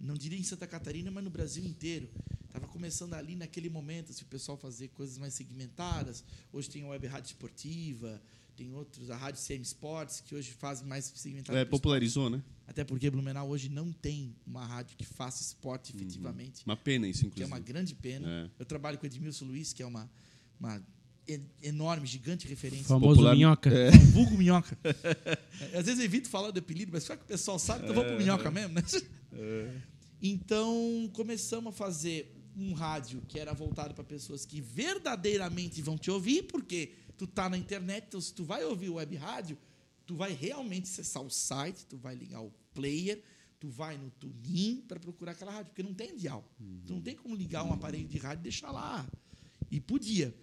não 0.00 0.14
diria 0.14 0.38
em 0.38 0.42
Santa 0.42 0.66
Catarina, 0.66 1.10
mas 1.10 1.22
no 1.22 1.30
Brasil 1.30 1.64
inteiro. 1.64 2.08
Estava 2.46 2.66
começando 2.66 3.14
ali 3.14 3.36
naquele 3.36 3.68
momento, 3.68 4.12
se 4.12 4.22
o 4.22 4.26
pessoal 4.26 4.56
fazer 4.58 4.88
coisas 4.88 5.18
mais 5.18 5.34
segmentadas. 5.34 6.24
Hoje 6.52 6.68
tem 6.68 6.82
a 6.82 6.88
web 6.88 7.06
rádio 7.06 7.28
esportiva, 7.28 8.20
tem 8.56 8.72
outros, 8.74 9.10
a 9.10 9.16
rádio 9.16 9.40
CM 9.40 9.62
Sports, 9.62 10.20
que 10.20 10.34
hoje 10.34 10.50
fazem 10.52 10.86
mais 10.86 11.04
segmentado. 11.14 11.56
É, 11.56 11.64
pro 11.64 11.76
esporte. 11.76 11.82
popularizou, 11.82 12.28
né? 12.28 12.42
Até 12.66 12.82
porque 12.84 13.08
Blumenau 13.10 13.48
hoje 13.48 13.68
não 13.68 13.92
tem 13.92 14.34
uma 14.46 14.64
rádio 14.66 14.96
que 14.96 15.04
faça 15.04 15.42
esporte 15.42 15.94
efetivamente 15.94 16.64
Uma 16.64 16.76
pena 16.76 17.06
isso, 17.06 17.20
que 17.20 17.24
é 17.24 17.28
inclusive. 17.28 17.50
uma 17.52 17.58
grande 17.58 17.94
pena. 17.94 18.28
É. 18.28 18.50
Eu 18.58 18.64
trabalho 18.66 18.96
com 18.98 19.04
o 19.04 19.06
Edmilson 19.06 19.44
Luiz, 19.44 19.72
que 19.72 19.82
é 19.82 19.86
uma, 19.86 20.10
uma 20.58 20.82
enorme, 21.62 22.06
gigante 22.06 22.46
referência. 22.48 22.86
famoso 22.86 23.14
Popular- 23.16 23.34
minhoca. 23.36 23.70
É. 23.70 23.90
vulgo 23.90 24.36
minhoca. 24.36 24.76
É, 24.84 25.76
Às 25.78 25.84
vezes 25.86 25.98
eu 25.98 26.04
evito 26.04 26.28
falar 26.28 26.50
do 26.50 26.58
apelido, 26.58 26.90
mas 26.92 27.04
só 27.04 27.16
que 27.16 27.22
o 27.22 27.26
pessoal 27.26 27.58
sabe, 27.58 27.80
então 27.84 27.90
eu 27.90 27.94
vou 27.94 28.04
pro 28.04 28.16
minhoca 28.18 28.50
mesmo, 28.50 28.74
né? 28.74 28.82
Então, 30.22 31.08
começamos 31.14 31.72
a 31.72 31.76
fazer 31.76 32.36
um 32.56 32.72
rádio 32.72 33.22
que 33.28 33.38
era 33.38 33.52
voltado 33.54 33.94
para 33.94 34.04
pessoas 34.04 34.44
que 34.44 34.60
verdadeiramente 34.60 35.80
vão 35.80 35.96
te 35.96 36.10
ouvir, 36.10 36.42
porque 36.44 36.92
tu 37.16 37.26
tá 37.26 37.48
na 37.48 37.56
internet, 37.56 38.04
então 38.08 38.20
se 38.20 38.32
tu 38.34 38.44
vai 38.44 38.64
ouvir 38.64 38.90
o 38.90 38.94
web 38.94 39.16
rádio, 39.16 39.56
tu 40.06 40.14
vai 40.16 40.32
realmente 40.32 40.84
acessar 40.90 41.22
o 41.22 41.30
site, 41.30 41.86
tu 41.86 41.96
vai 41.96 42.14
ligar 42.14 42.40
o 42.42 42.52
player, 42.74 43.22
tu 43.58 43.68
vai 43.68 43.96
no 43.96 44.10
TuneIn 44.10 44.82
para 44.88 44.98
procurar 44.98 45.32
aquela 45.32 45.52
rádio, 45.52 45.66
porque 45.66 45.82
não 45.82 45.94
tem 45.94 46.16
dial. 46.16 46.44
Tu 46.86 46.92
não 46.92 47.00
tem 47.00 47.14
como 47.14 47.34
ligar 47.34 47.62
um 47.64 47.72
aparelho 47.72 48.08
de 48.08 48.18
rádio 48.18 48.40
e 48.40 48.42
deixar 48.44 48.70
lá. 48.72 49.06
E 49.70 49.80
podia. 49.80 50.34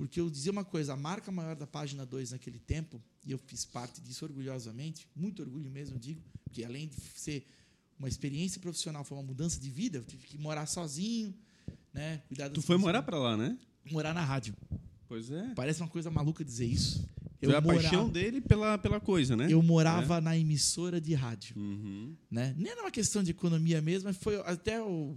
Porque 0.00 0.18
eu 0.18 0.30
dizia 0.30 0.50
uma 0.50 0.64
coisa, 0.64 0.94
a 0.94 0.96
marca 0.96 1.30
maior 1.30 1.54
da 1.54 1.66
página 1.66 2.06
2 2.06 2.30
naquele 2.30 2.58
tempo, 2.58 2.98
e 3.26 3.32
eu 3.32 3.38
fiz 3.38 3.66
parte 3.66 4.00
disso 4.00 4.24
orgulhosamente, 4.24 5.06
muito 5.14 5.42
orgulho 5.42 5.70
mesmo, 5.70 5.96
eu 5.96 6.00
digo, 6.00 6.22
porque 6.42 6.64
além 6.64 6.88
de 6.88 6.94
ser 7.16 7.46
uma 7.98 8.08
experiência 8.08 8.58
profissional, 8.62 9.04
foi 9.04 9.18
uma 9.18 9.22
mudança 9.24 9.60
de 9.60 9.68
vida. 9.68 9.98
Eu 9.98 10.04
tive 10.04 10.26
que 10.26 10.38
morar 10.38 10.64
sozinho, 10.64 11.34
né? 11.92 12.22
Cuidar 12.28 12.48
Tu 12.48 12.62
foi 12.62 12.78
morar 12.78 13.02
pra 13.02 13.18
lá, 13.18 13.36
né? 13.36 13.58
morar 13.92 14.14
na 14.14 14.24
rádio. 14.24 14.54
Pois 15.06 15.30
é. 15.30 15.52
Parece 15.54 15.82
uma 15.82 15.88
coisa 15.88 16.10
maluca 16.10 16.42
dizer 16.42 16.64
isso. 16.64 17.06
Foi 17.38 17.54
a 17.54 17.60
morava- 17.60 17.82
paixão 17.82 18.08
dele 18.08 18.40
pela, 18.40 18.78
pela 18.78 19.00
coisa, 19.00 19.36
né? 19.36 19.48
Eu 19.52 19.62
morava 19.62 20.18
na 20.18 20.34
emissora 20.34 20.98
de 20.98 21.12
rádio, 21.12 21.58
Uhum. 21.58 22.16
né? 22.30 22.54
Nem 22.56 22.72
era 22.72 22.80
uma 22.80 22.90
questão 22.90 23.22
de 23.22 23.32
economia 23.32 23.82
mesmo, 23.82 24.08
mas 24.08 24.16
foi 24.16 24.36
até 24.46 24.80
o 24.82 25.14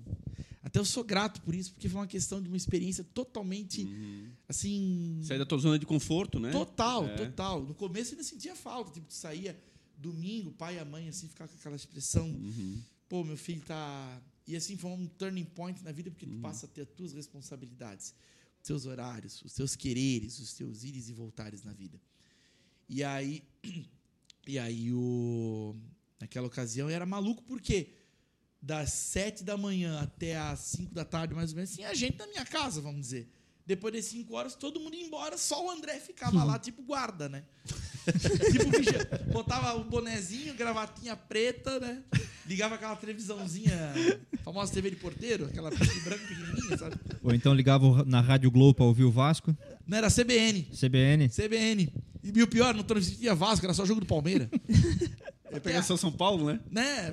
até 0.63 0.79
eu 0.79 0.86
sou 0.86 1.03
grato 1.03 1.41
por 1.41 1.53
isso, 1.53 1.74
porque 1.74 1.88
foi 1.89 2.00
uma 2.00 2.08
questão 2.08 2.41
de 2.41 2.48
uma 2.48 2.58
experiência 2.58 3.03
totalmente 3.03 3.84
Uhum. 3.84 4.32
assim, 4.48 5.20
Sair 5.24 5.38
da 5.38 5.46
tua 5.46 5.58
zona 5.60 5.77
de 5.77 5.86
conforto, 5.86 6.39
né? 6.39 6.51
total, 6.51 7.05
É. 7.05 7.15
total. 7.17 7.63
No 7.63 7.75
começo 7.75 8.12
eu 8.13 8.17
ainda 8.17 8.24
sentia 8.27 8.55
falta, 8.55 8.91
tipo, 8.91 9.05
tu 9.08 9.13
saía 9.13 9.62
domingo, 9.98 10.50
o 10.50 10.53
pai 10.53 10.75
e 10.75 10.79
a 10.79 10.86
mãe 10.86 11.08
assim 11.10 11.27
ficar 11.27 11.48
com 11.48 11.55
aquela 11.55 11.75
expressão, 11.75 12.27
Uhum. 12.29 12.82
pô, 13.10 13.24
meu 13.24 13.38
filho 13.38 13.62
tá 13.62 14.22
e 14.48 14.55
assim 14.55 14.75
foi 14.75 14.91
um 14.91 15.05
turning 15.08 15.46
point 15.46 15.84
na 15.84 15.91
vida 15.91 16.10
porque 16.12 16.25
Uhum. 16.25 16.34
tu 16.38 16.39
passa 16.41 16.65
a 16.65 16.70
ter 16.70 16.82
as 16.82 16.89
tuas 16.89 17.13
responsabilidades, 17.13 18.13
os 18.62 18.67
teus 18.67 18.86
horários, 18.86 19.41
os 19.43 19.53
teus 19.53 19.75
quereres, 19.75 20.39
os 20.39 20.53
teus 20.53 20.84
ires 20.84 21.10
e 21.10 21.13
voltares 21.13 21.63
na 21.63 21.74
vida. 21.74 22.00
E 22.89 23.03
aí 23.03 23.43
e 24.48 24.58
aí 24.60 24.91
o 24.93 25.75
naquela 26.20 26.48
ocasião 26.48 26.89
eu 26.89 26.96
era 26.96 27.05
maluco 27.05 27.43
porque 27.43 27.89
das 28.63 28.93
sete 28.93 29.43
da 29.43 29.58
manhã 29.58 30.00
até 30.00 30.38
as 30.38 30.60
cinco 30.60 30.96
da 30.96 31.03
tarde, 31.03 31.34
mais 31.34 31.50
ou 31.51 31.58
menos, 31.58 31.75
tinha 31.75 31.93
gente 31.93 32.17
na 32.17 32.25
minha 32.27 32.46
casa, 32.46 32.79
vamos 32.79 33.01
dizer. 33.01 33.29
Depois 33.65 33.93
das 33.93 34.05
cinco 34.05 34.36
horas, 34.36 34.55
todo 34.55 34.79
mundo 34.79 34.96
ia 34.96 35.05
embora, 35.05 35.38
só 35.38 35.65
o 35.65 35.70
André 35.70 36.00
ficava 36.00 36.43
lá, 36.43 36.58
tipo 36.58 36.82
guarda, 36.82 37.27
né? 37.27 37.43
tipo, 38.51 38.70
vigia. 38.72 39.10
botava 39.32 39.75
o 39.75 39.84
bonezinho, 39.84 40.53
gravatinha 40.53 41.15
preta, 41.15 41.79
né? 41.79 42.03
Ligava 42.46 42.75
aquela 42.75 42.96
televisãozinha, 42.96 43.93
famosa 44.43 44.74
TV 44.74 44.89
de 44.89 44.96
porteiro, 44.98 45.46
aquela 45.46 45.70
e 45.70 46.00
branco 46.01 46.27
pequenininha, 46.27 46.77
sabe? 46.77 46.96
Ou 47.22 47.34
então 47.34 47.53
ligava 47.53 48.03
na 48.05 48.22
Rádio 48.22 48.51
Globo 48.51 48.75
pra 48.75 48.86
ouvir 48.86 49.03
o 49.03 49.12
Vasco. 49.12 49.55
Não, 49.86 49.98
era 49.98 50.10
CBN. 50.10 50.70
CBN. 50.74 51.29
CBN. 51.29 51.93
E 52.24 52.41
o 52.41 52.48
pior, 52.48 52.74
não 52.74 52.84
transmitia 52.84 53.36
Vasco, 53.36 53.65
era 53.65 53.74
só 53.74 53.86
jogo 53.86 54.00
do 54.00 54.05
Palmeiras. 54.05 54.48
Vai 55.53 55.60
pegar 55.62 55.83
só 55.83 55.95
São 55.95 56.12
Paulo, 56.12 56.48
né? 56.51 56.60
Né? 56.69 57.12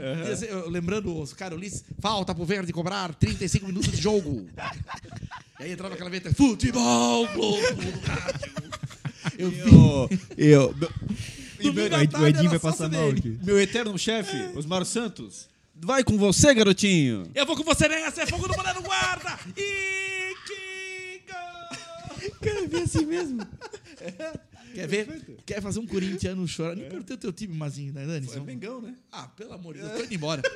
Eu- 0.48 0.68
lembrando 0.70 1.16
os 1.20 1.32
cara 1.32 1.54
Ulisses, 1.54 1.84
falta 2.00 2.34
pro 2.34 2.44
Verde 2.44 2.72
cobrar 2.72 3.14
35 3.14 3.66
minutos 3.66 3.90
de 3.92 4.00
jogo. 4.00 4.48
e 5.60 5.64
aí 5.64 5.72
entrava 5.72 5.94
aquela 5.94 6.08
vinheta, 6.10 6.34
futebol, 6.34 7.26
Globo, 7.28 7.60
rádio. 8.04 8.52
Eu 9.38 9.50
vi. 9.50 9.60
Eu. 9.60 10.08
eu 10.38 10.74
e 11.60 11.70
meu, 11.70 11.84
O 12.20 12.26
Edinho 12.26 12.50
vai 12.50 12.58
passar 12.58 12.88
mal 12.88 13.10
aqui. 13.10 13.38
meu 13.44 13.60
eterno 13.60 13.96
chefe, 13.98 14.36
Osmar 14.56 14.84
Santos. 14.84 15.48
Vai 15.82 16.02
com 16.04 16.16
você, 16.18 16.52
garotinho. 16.54 17.30
Eu 17.34 17.46
vou 17.46 17.56
com 17.56 17.62
você 17.64 17.88
nessa, 17.88 18.22
é 18.22 18.26
fogo 18.26 18.46
no 18.48 18.54
boné 18.54 18.72
no 18.74 18.82
guarda. 18.82 19.38
E 19.56 20.34
que 20.46 21.22
gol! 21.30 22.30
Cara, 22.40 22.82
assim 22.84 23.04
mesmo. 23.06 23.46
Quer 24.74 24.86
ver? 24.88 25.36
Quer 25.44 25.60
fazer 25.62 25.78
um 25.80 25.86
corintiano 25.86 26.46
chorar? 26.46 26.76
Nem 26.76 26.88
perguntei 26.88 27.16
o 27.16 27.18
teu 27.18 27.32
time, 27.32 27.54
Mazinho, 27.54 27.92
né, 27.92 28.06
Dani? 28.06 28.28
É 28.32 28.40
Mengão, 28.40 28.80
né? 28.80 28.94
Ah, 29.10 29.26
pelo 29.28 29.52
amor 29.52 29.74
de 29.74 29.80
Deus, 29.80 29.92
tô 29.92 30.04
indo 30.04 30.14
embora. 30.14 30.42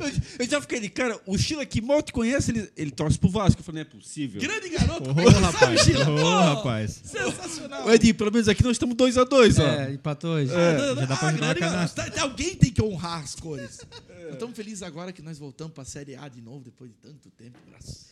Eu, 0.00 0.12
eu 0.40 0.46
já 0.50 0.60
fiquei 0.60 0.80
de 0.80 0.88
cara, 0.88 1.18
o 1.24 1.38
Sheila 1.38 1.64
que 1.64 1.80
mal 1.80 2.02
te 2.02 2.12
conhece, 2.12 2.50
ele, 2.50 2.70
ele 2.76 2.90
torce 2.90 3.18
pro 3.18 3.28
Vasco. 3.30 3.60
Eu 3.60 3.64
falei, 3.64 3.82
não 3.84 3.88
é 3.88 3.92
possível. 3.94 4.40
Grande 4.40 4.68
garoto, 4.68 5.10
é 5.10 5.14
sabe, 5.14 5.38
rapaz. 5.44 5.80
Sheila? 5.80 6.10
Ô, 6.10 6.16
Pô, 6.16 6.38
rapaz. 6.40 7.00
Sensacional. 7.04 7.94
Edinho, 7.94 8.14
pelo 8.14 8.32
menos 8.32 8.48
aqui 8.48 8.62
nós 8.64 8.72
estamos 8.72 8.96
2x2, 8.96 9.58
ó. 9.62 9.66
É, 9.66 9.92
empatou 9.92 10.32
hoje. 10.32 10.50
Ah, 10.52 10.94
já 10.96 11.06
dá 11.06 11.16
pra 11.16 11.32
jogar 11.32 11.54
grande 11.54 11.60
garoto. 11.60 11.94
Tá- 11.94 12.22
Alguém 12.22 12.56
tem 12.56 12.72
que 12.72 12.82
honrar 12.82 13.22
as 13.22 13.36
cores. 13.36 13.80
Nós 14.24 14.32
Estamos 14.32 14.56
felizes 14.56 14.82
agora 14.82 15.12
que 15.12 15.22
nós 15.22 15.38
voltamos 15.38 15.72
pra 15.72 15.84
Série 15.84 16.16
A 16.16 16.28
de 16.28 16.40
novo, 16.42 16.64
depois 16.64 16.90
de 16.90 16.96
tanto 16.96 17.30
tempo. 17.30 17.56
Graças. 17.70 18.06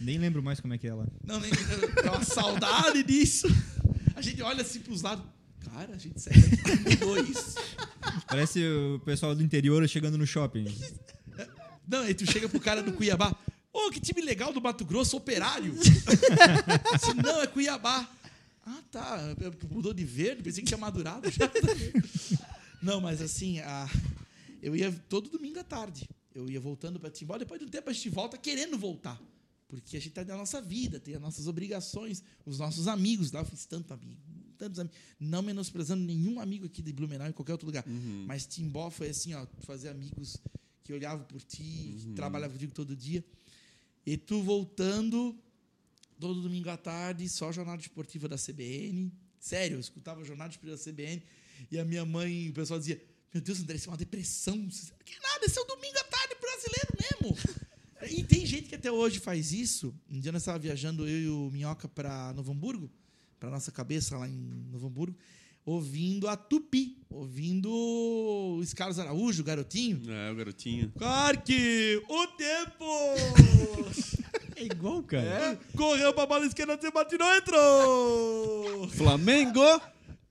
Nem 0.00 0.18
lembro 0.18 0.42
mais 0.42 0.60
como 0.60 0.74
é 0.74 0.78
que 0.78 0.86
é 0.86 0.94
lá. 0.94 1.06
Não, 1.24 1.40
nem 1.40 1.50
é 2.04 2.10
uma 2.10 2.24
saudade 2.24 3.02
disso. 3.02 3.46
A 4.20 4.22
gente 4.22 4.42
olha 4.42 4.60
assim 4.60 4.80
pros 4.80 5.00
lados. 5.00 5.24
Cara, 5.60 5.94
a 5.94 5.98
gente 5.98 6.20
sério, 6.20 6.40
mudou 6.90 7.18
isso. 7.24 7.54
Parece 8.26 8.62
o 8.66 8.98
pessoal 9.00 9.34
do 9.34 9.42
interior 9.42 9.86
chegando 9.88 10.18
no 10.18 10.26
shopping. 10.26 10.66
Não, 11.88 12.00
aí 12.02 12.12
tu 12.14 12.30
chega 12.30 12.46
pro 12.48 12.60
cara 12.60 12.82
do 12.82 12.92
Cuiabá. 12.92 13.34
Ô, 13.72 13.90
que 13.90 13.98
time 13.98 14.20
legal 14.20 14.52
do 14.52 14.60
Mato 14.60 14.84
Grosso, 14.84 15.16
operário. 15.16 15.74
Assim, 16.94 17.14
não, 17.14 17.40
é 17.40 17.46
Cuiabá. 17.46 18.08
Ah, 18.66 18.82
tá. 18.90 19.34
Mudou 19.70 19.94
de 19.94 20.04
verde, 20.04 20.42
pensei 20.42 20.62
que 20.62 20.68
tinha 20.68 20.76
madurado 20.78 21.30
já. 21.30 21.50
Não, 22.82 23.00
mas 23.00 23.22
assim, 23.22 23.58
a- 23.60 23.88
eu 24.62 24.76
ia 24.76 24.92
todo 25.08 25.30
domingo 25.30 25.58
à 25.60 25.64
tarde. 25.64 26.06
Eu 26.34 26.48
ia 26.50 26.60
voltando 26.60 27.00
para 27.00 27.10
Timbó. 27.10 27.38
Depois 27.38 27.58
de 27.58 27.66
um 27.66 27.70
tempo 27.70 27.88
a 27.88 27.92
gente 27.92 28.08
volta 28.10 28.36
querendo 28.36 28.76
voltar. 28.78 29.18
Porque 29.70 29.96
a 29.96 30.00
gente 30.00 30.12
tá 30.12 30.24
na 30.24 30.36
nossa 30.36 30.60
vida, 30.60 30.98
tem 30.98 31.14
as 31.14 31.20
nossas 31.20 31.46
obrigações, 31.46 32.24
os 32.44 32.58
nossos 32.58 32.88
amigos. 32.88 33.30
Lá 33.30 33.40
eu 33.40 33.44
fiz 33.44 33.64
tanto 33.64 33.94
amigo, 33.94 34.20
tantos 34.58 34.80
amigos. 34.80 34.98
Não 35.20 35.42
menosprezando 35.42 36.04
nenhum 36.04 36.40
amigo 36.40 36.66
aqui 36.66 36.82
de 36.82 36.92
Blumenau 36.92 37.28
em 37.28 37.32
qualquer 37.32 37.52
outro 37.52 37.66
lugar. 37.66 37.84
Mas 38.26 38.46
Timbó 38.46 38.90
foi 38.90 39.10
assim, 39.10 39.32
ó, 39.32 39.46
fazer 39.60 39.88
amigos 39.88 40.36
que 40.82 40.92
olhavam 40.92 41.24
por 41.24 41.40
ti, 41.40 41.98
que 42.00 42.12
trabalhavam 42.16 42.54
contigo 42.54 42.74
todo 42.74 42.96
dia. 42.96 43.24
E 44.04 44.16
tu 44.16 44.42
voltando 44.42 45.38
todo 46.18 46.42
domingo 46.42 46.68
à 46.68 46.76
tarde, 46.76 47.28
só 47.28 47.52
jornada 47.52 47.80
esportiva 47.80 48.28
da 48.28 48.36
CBN. 48.36 49.12
Sério, 49.38 49.76
eu 49.76 49.80
escutava 49.80 50.20
a 50.20 50.24
jornada 50.24 50.50
esportiva 50.50 50.76
da 50.76 50.82
CBN 50.82 51.22
e 51.70 51.78
a 51.78 51.84
minha 51.84 52.04
mãe, 52.04 52.48
o 52.48 52.52
pessoal 52.52 52.80
dizia: 52.80 53.00
Meu 53.32 53.40
Deus, 53.40 53.60
André, 53.60 53.76
isso 53.76 53.88
é 53.88 53.92
uma 53.92 53.96
depressão. 53.96 54.68
Que 55.04 55.14
nada, 55.20 55.46
esse 55.46 55.56
é 55.56 55.62
o 55.62 55.64
domingo 55.64 55.96
à 55.96 56.04
tarde 56.04 56.34
brasileiro 56.40 56.88
mesmo. 56.98 57.69
E 58.08 58.22
tem 58.24 58.46
gente 58.46 58.68
que 58.68 58.74
até 58.74 58.90
hoje 58.90 59.18
faz 59.18 59.52
isso. 59.52 59.94
Um 60.10 60.20
dia 60.20 60.32
nós 60.32 60.42
estávamos 60.42 60.64
viajando, 60.64 61.08
eu 61.08 61.20
e 61.20 61.28
o 61.28 61.50
Minhoca, 61.50 61.88
para 61.88 62.32
Novo 62.32 62.52
Hamburgo, 62.52 62.90
para 63.38 63.50
nossa 63.50 63.70
cabeça 63.70 64.16
lá 64.16 64.28
em 64.28 64.66
Novo 64.70 64.86
Hamburgo, 64.86 65.16
ouvindo 65.64 66.28
a 66.28 66.36
Tupi, 66.36 66.96
ouvindo 67.10 67.70
o 67.70 68.62
Carlos 68.74 68.98
Araújo, 68.98 69.42
o 69.42 69.44
garotinho. 69.44 70.00
É, 70.10 70.30
o 70.30 70.34
garotinho. 70.36 70.92
Clark, 70.96 71.52
o 72.08 72.26
tempo! 72.28 72.84
É 74.56 74.64
igual, 74.64 75.02
cara. 75.02 75.58
Correu 75.74 76.12
pra 76.12 76.26
bola 76.26 76.44
esquerda, 76.44 76.78
se 76.78 76.90
bate 76.90 77.16
não 77.16 77.34
entrou! 77.34 78.88
Flamengo. 78.90 79.60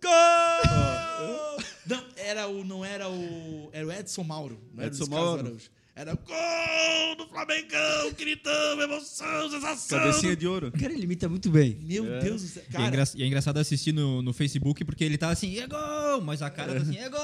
Gol! 0.02 1.58
Não, 1.86 2.04
era 2.16 2.48
o, 2.48 2.64
não 2.64 2.86
era 2.86 3.10
o. 3.10 3.70
Era 3.74 3.88
o 3.88 3.92
Edson 3.92 4.24
Mauro. 4.24 4.62
Não 4.72 4.84
era 4.84 4.94
o 4.94 4.96
Edson 4.96 5.10
Mauro. 5.10 5.40
Araújo. 5.40 5.70
Era 6.00 6.14
o 6.14 6.18
gol 6.18 7.16
do 7.18 7.28
Flamengão, 7.28 8.14
gritamos, 8.18 8.82
emoção, 8.86 9.50
sensação. 9.52 10.00
Cabecinha 10.00 10.34
de 10.34 10.48
ouro. 10.48 10.72
Cara, 10.72 10.94
ele 10.94 11.04
imita 11.04 11.28
muito 11.28 11.50
bem. 11.50 11.78
Meu 11.82 12.06
Deus 12.22 12.42
do 12.42 12.48
céu. 12.48 12.64
E 12.64 12.70
é, 12.70 12.72
Cara, 12.72 12.88
engra- 12.88 13.04
e 13.16 13.24
é 13.24 13.26
engraçado 13.28 13.58
assistir 13.58 13.92
no, 13.92 14.22
no 14.22 14.32
Facebook 14.32 14.86
porque 14.86 15.04
ele 15.04 15.18
tá 15.18 15.30
assim, 15.30 15.60
é 15.60 15.68
gol! 15.68 16.22
Mas 16.22 16.42
a 16.42 16.50
cara 16.50 16.76
tá 16.76 16.82
assim, 16.84 16.98
é 16.98 17.10
gol! 17.10 17.20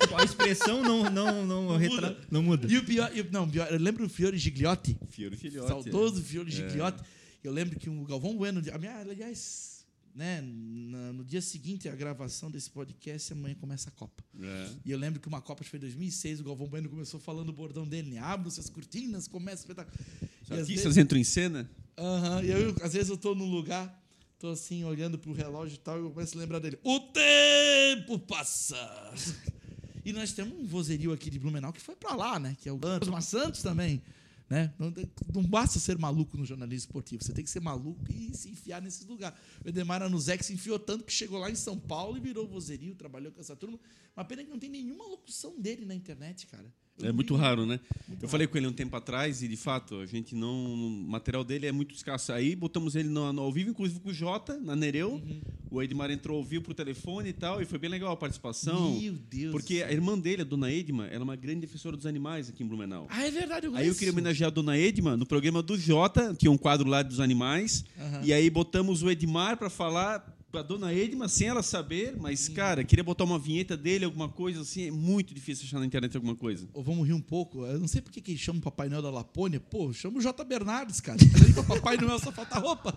Tipo, 0.00 0.16
a 0.16 0.24
expressão 0.24 0.80
não, 0.82 1.10
não, 1.10 1.44
não, 1.44 1.76
retra- 1.76 2.08
muda. 2.08 2.20
não 2.30 2.42
muda. 2.42 2.66
e 2.72 2.78
o 2.78 2.84
pior, 2.86 3.10
e 3.14 3.20
o- 3.20 3.28
não, 3.30 3.46
pior, 3.46 3.68
eu 3.70 3.78
lembro 3.78 4.04
do 4.08 4.08
Fiore 4.08 4.38
Gigliotti. 4.38 4.96
Fiore 5.10 5.36
Filhote. 5.36 5.68
Saudoso 5.68 6.22
Fiore 6.22 6.50
Gigliotti. 6.50 7.02
Eu 7.42 7.52
lembro 7.52 7.78
que 7.78 7.90
o 7.90 8.04
Galvão 8.06 8.34
Bueno, 8.34 8.62
a 8.72 8.78
minha, 8.78 8.96
aliás, 8.96 9.73
né, 10.14 10.40
no 10.40 11.24
dia 11.24 11.42
seguinte 11.42 11.88
à 11.88 11.94
gravação 11.94 12.50
desse 12.50 12.70
podcast, 12.70 13.32
amanhã 13.32 13.54
começa 13.56 13.88
a 13.88 13.92
Copa. 13.92 14.22
É. 14.40 14.70
E 14.84 14.90
eu 14.92 14.98
lembro 14.98 15.18
que 15.18 15.26
uma 15.26 15.40
Copa 15.40 15.64
foi 15.64 15.78
em 15.78 15.80
2006, 15.80 16.40
o 16.40 16.44
Galvão 16.44 16.68
Bueno 16.68 16.88
começou 16.88 17.18
falando 17.18 17.48
o 17.48 17.52
bordão 17.52 17.86
dele, 17.86 18.10
né? 18.10 18.18
Abram-se 18.18 18.60
as 18.60 18.70
cortinas, 18.70 19.26
começa 19.26 19.62
o 19.62 19.64
espetáculo. 19.64 19.96
Os 20.42 20.52
artistas 20.52 20.84
vezes, 20.84 20.96
entram 20.98 21.18
em 21.18 21.24
cena. 21.24 21.68
Aham, 21.98 22.42
e 22.44 22.50
eu, 22.50 22.76
às 22.80 22.92
vezes 22.92 23.08
eu 23.08 23.16
tô 23.16 23.34
num 23.34 23.50
lugar, 23.50 24.02
tô 24.38 24.50
assim, 24.50 24.84
olhando 24.84 25.18
pro 25.18 25.32
relógio 25.32 25.74
e 25.74 25.78
tal, 25.78 25.98
e 25.98 26.00
eu 26.00 26.10
começo 26.10 26.36
a 26.36 26.40
lembrar 26.40 26.60
dele. 26.60 26.78
O 26.84 27.00
tempo 27.00 28.18
passa! 28.20 28.76
E 30.04 30.12
nós 30.12 30.34
temos 30.34 30.52
um 30.58 30.66
vozerio 30.66 31.14
aqui 31.14 31.30
de 31.30 31.38
Blumenau 31.38 31.72
que 31.72 31.80
foi 31.80 31.96
pra 31.96 32.14
lá, 32.14 32.38
né? 32.38 32.54
Que 32.60 32.68
é 32.68 32.72
o 32.72 32.78
Osmar 33.00 33.22
Santos 33.22 33.62
também. 33.62 34.02
Né? 34.48 34.72
Não, 34.78 34.92
não 35.34 35.42
basta 35.42 35.78
ser 35.78 35.98
maluco 35.98 36.36
no 36.36 36.44
jornalismo 36.44 36.86
esportivo, 36.86 37.24
você 37.24 37.32
tem 37.32 37.42
que 37.42 37.50
ser 37.50 37.60
maluco 37.60 38.04
e 38.12 38.34
se 38.36 38.50
enfiar 38.50 38.82
nesses 38.82 39.06
lugares. 39.06 39.38
O 39.64 39.68
Edemar 39.68 40.02
Anuzek 40.02 40.44
se 40.44 40.52
enfiou 40.52 40.78
tanto 40.78 41.04
que 41.04 41.12
chegou 41.12 41.38
lá 41.38 41.50
em 41.50 41.54
São 41.54 41.78
Paulo 41.78 42.16
e 42.18 42.20
virou 42.20 42.46
vozerio, 42.46 42.94
trabalhou 42.94 43.32
com 43.32 43.40
essa 43.40 43.56
turma. 43.56 43.80
Uma 44.14 44.24
pena 44.24 44.44
que 44.44 44.50
não 44.50 44.58
tem 44.58 44.68
nenhuma 44.68 45.06
locução 45.06 45.58
dele 45.58 45.84
na 45.86 45.94
internet, 45.94 46.46
cara. 46.46 46.70
É 47.02 47.10
muito 47.10 47.34
raro, 47.34 47.66
né? 47.66 47.80
Muito 48.06 48.08
eu 48.08 48.14
raro. 48.16 48.28
falei 48.28 48.46
com 48.46 48.56
ele 48.56 48.66
um 48.66 48.72
tempo 48.72 48.94
atrás 48.96 49.42
e, 49.42 49.48
de 49.48 49.56
fato, 49.56 49.96
a 49.96 50.06
gente 50.06 50.34
não. 50.34 50.74
O 50.74 50.90
material 51.08 51.42
dele 51.42 51.66
é 51.66 51.72
muito 51.72 51.94
escasso. 51.94 52.32
Aí 52.32 52.54
botamos 52.54 52.94
ele 52.94 53.08
no, 53.08 53.32
no 53.32 53.42
ao 53.42 53.52
vivo, 53.52 53.70
inclusive 53.70 54.00
com 54.00 54.10
o 54.10 54.14
Jota, 54.14 54.58
na 54.58 54.76
Nereu. 54.76 55.14
Uhum. 55.14 55.40
O 55.70 55.82
Edmar 55.82 56.10
entrou 56.10 56.38
ao 56.38 56.44
vivo 56.44 56.62
pro 56.64 56.74
telefone 56.74 57.30
e 57.30 57.32
tal, 57.32 57.60
e 57.60 57.64
foi 57.64 57.78
bem 57.78 57.90
legal 57.90 58.12
a 58.12 58.16
participação. 58.16 58.96
Meu 58.96 59.14
Deus. 59.14 59.50
Porque 59.50 59.82
a 59.82 59.90
irmã 59.90 60.16
dele, 60.16 60.42
a 60.42 60.44
dona 60.44 60.70
Edma, 60.70 61.06
ela 61.06 61.22
é 61.22 61.24
uma 61.24 61.34
grande 61.34 61.62
defensora 61.62 61.96
dos 61.96 62.06
animais 62.06 62.48
aqui 62.48 62.62
em 62.62 62.66
Blumenau. 62.66 63.08
Ah, 63.10 63.26
é 63.26 63.30
verdade, 63.30 63.66
eu 63.66 63.74
Aí 63.74 63.88
eu 63.88 63.94
queria 63.94 64.12
homenagear 64.12 64.48
a 64.48 64.54
dona 64.54 64.78
Edma 64.78 65.16
no 65.16 65.26
programa 65.26 65.62
do 65.62 65.76
Jota, 65.76 66.32
tinha 66.38 66.50
um 66.50 66.56
quadro 66.56 66.88
lá 66.88 67.02
dos 67.02 67.18
animais. 67.18 67.84
Aham. 67.98 68.20
E 68.22 68.32
aí 68.32 68.48
botamos 68.48 69.02
o 69.02 69.10
Edmar 69.10 69.56
para 69.56 69.68
falar 69.68 70.24
a 70.58 70.62
dona 70.62 70.92
Edma, 70.92 71.28
sem 71.28 71.48
ela 71.48 71.62
saber, 71.62 72.16
mas, 72.16 72.48
cara, 72.48 72.84
queria 72.84 73.04
botar 73.04 73.24
uma 73.24 73.38
vinheta 73.38 73.76
dele, 73.76 74.04
alguma 74.04 74.28
coisa 74.28 74.60
assim. 74.60 74.88
É 74.88 74.90
muito 74.90 75.34
difícil 75.34 75.64
achar 75.66 75.78
na 75.78 75.86
internet 75.86 76.16
alguma 76.16 76.36
coisa. 76.36 76.68
Ou 76.72 76.82
vamos 76.82 77.06
rir 77.06 77.12
um 77.12 77.20
pouco. 77.20 77.64
Eu 77.64 77.78
não 77.78 77.88
sei 77.88 78.00
por 78.00 78.12
que 78.12 78.20
que 78.20 78.36
chama 78.36 78.58
o 78.58 78.62
Papai 78.62 78.88
Noel 78.88 79.02
da 79.02 79.10
Lapônia. 79.10 79.60
Pô, 79.60 79.92
chama 79.92 80.18
o 80.18 80.20
J. 80.20 80.44
Bernardes, 80.44 81.00
cara. 81.00 81.18
Papai 81.66 81.96
Noel 81.96 82.18
só 82.18 82.32
falta 82.32 82.58
roupa. 82.58 82.92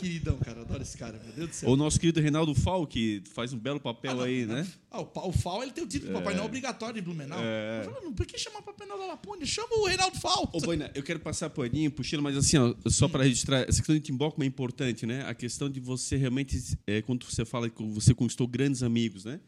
Queridão, 0.00 0.38
cara. 0.38 0.62
Adoro 0.62 0.82
esse 0.82 0.96
cara, 0.96 1.20
meu 1.22 1.32
Deus 1.32 1.48
do 1.50 1.54
céu. 1.54 1.68
O 1.70 1.76
nosso 1.76 2.00
querido 2.00 2.20
Reinaldo 2.20 2.54
Fal, 2.54 2.86
que 2.86 3.22
faz 3.34 3.52
um 3.52 3.58
belo 3.58 3.78
papel 3.78 4.12
Ah, 4.12 4.14
não, 4.14 4.22
aí, 4.24 4.46
não. 4.46 4.54
né? 4.56 4.66
Ah, 4.90 5.00
o, 5.02 5.10
o 5.28 5.32
FAO 5.32 5.62
ele 5.62 5.72
tem 5.72 5.84
o 5.84 5.86
título 5.86 6.12
de 6.12 6.18
Papai 6.18 6.34
Noel 6.34 6.46
obrigatório 6.46 6.94
de 6.96 7.00
Blumenau. 7.02 7.38
É. 7.40 7.86
Por 8.16 8.26
que 8.26 8.38
chamar 8.38 8.62
Papai 8.62 8.86
Noel 8.86 9.00
da 9.00 9.06
Lapônia? 9.06 9.44
Chama 9.46 9.68
o 9.76 9.86
Reinaldo 9.86 10.18
FAO. 10.18 10.48
Ô, 10.52 10.60
Boina, 10.60 10.90
eu 10.94 11.02
quero 11.02 11.20
passar 11.20 11.50
paninho, 11.50 11.90
puxando, 11.90 12.22
mas 12.22 12.36
assim, 12.36 12.56
ó, 12.56 12.74
só 12.88 13.08
para 13.08 13.22
registrar, 13.24 13.60
essa 13.68 13.78
questão 13.78 13.94
de 13.94 14.00
Timbó 14.00 14.30
como 14.30 14.42
é 14.42 14.46
importante, 14.46 15.04
né? 15.06 15.24
A 15.26 15.34
questão 15.34 15.68
de 15.68 15.78
você 15.80 16.16
realmente, 16.16 16.58
é, 16.86 17.02
quando 17.02 17.24
você 17.24 17.44
fala 17.44 17.68
que 17.68 17.82
você 17.82 18.14
conquistou 18.14 18.46
grandes 18.48 18.82
amigos, 18.82 19.24
né? 19.24 19.38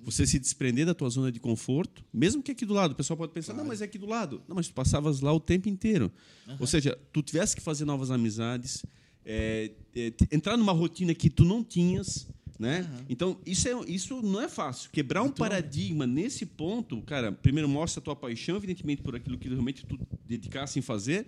Você 0.00 0.26
se 0.26 0.38
desprender 0.38 0.84
da 0.84 0.92
tua 0.92 1.08
zona 1.08 1.32
de 1.32 1.40
conforto, 1.40 2.04
mesmo 2.12 2.42
que 2.42 2.50
aqui 2.50 2.66
do 2.66 2.74
lado. 2.74 2.92
O 2.92 2.94
pessoal 2.94 3.16
pode 3.16 3.32
pensar, 3.32 3.54
não, 3.54 3.64
mas 3.64 3.80
é 3.80 3.86
aqui 3.86 3.96
do 3.96 4.04
lado. 4.04 4.42
Não, 4.46 4.54
mas 4.54 4.68
tu 4.68 4.74
passavas 4.74 5.20
lá 5.22 5.32
o 5.32 5.40
tempo 5.40 5.66
inteiro. 5.68 6.12
Ou 6.60 6.66
seja, 6.66 6.98
tu 7.10 7.22
tivesse 7.22 7.56
que 7.56 7.62
fazer 7.62 7.86
novas 7.86 8.10
amizades, 8.10 8.84
é, 9.24 9.70
é, 9.94 10.12
entrar 10.30 10.56
numa 10.56 10.72
rotina 10.72 11.14
que 11.14 11.30
tu 11.30 11.44
não 11.44 11.62
tinhas, 11.64 12.26
né? 12.58 12.88
Então, 13.08 13.38
isso, 13.44 13.68
é, 13.68 13.72
isso 13.88 14.22
não 14.22 14.40
é 14.40 14.48
fácil. 14.48 14.90
Quebrar 14.90 15.22
um 15.22 15.30
paradigma 15.30 16.06
nesse 16.06 16.46
ponto, 16.46 17.00
cara, 17.02 17.32
primeiro 17.32 17.68
mostra 17.68 18.00
a 18.00 18.04
tua 18.04 18.16
paixão, 18.16 18.56
evidentemente, 18.56 19.02
por 19.02 19.16
aquilo 19.16 19.38
que 19.38 19.48
realmente 19.48 19.84
tu 19.86 19.98
dedicasse 20.26 20.78
em 20.78 20.82
fazer, 20.82 21.26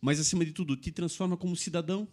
mas, 0.00 0.18
acima 0.18 0.44
de 0.44 0.52
tudo, 0.52 0.76
te 0.76 0.90
transforma 0.90 1.36
como 1.36 1.54
cidadão. 1.56 2.08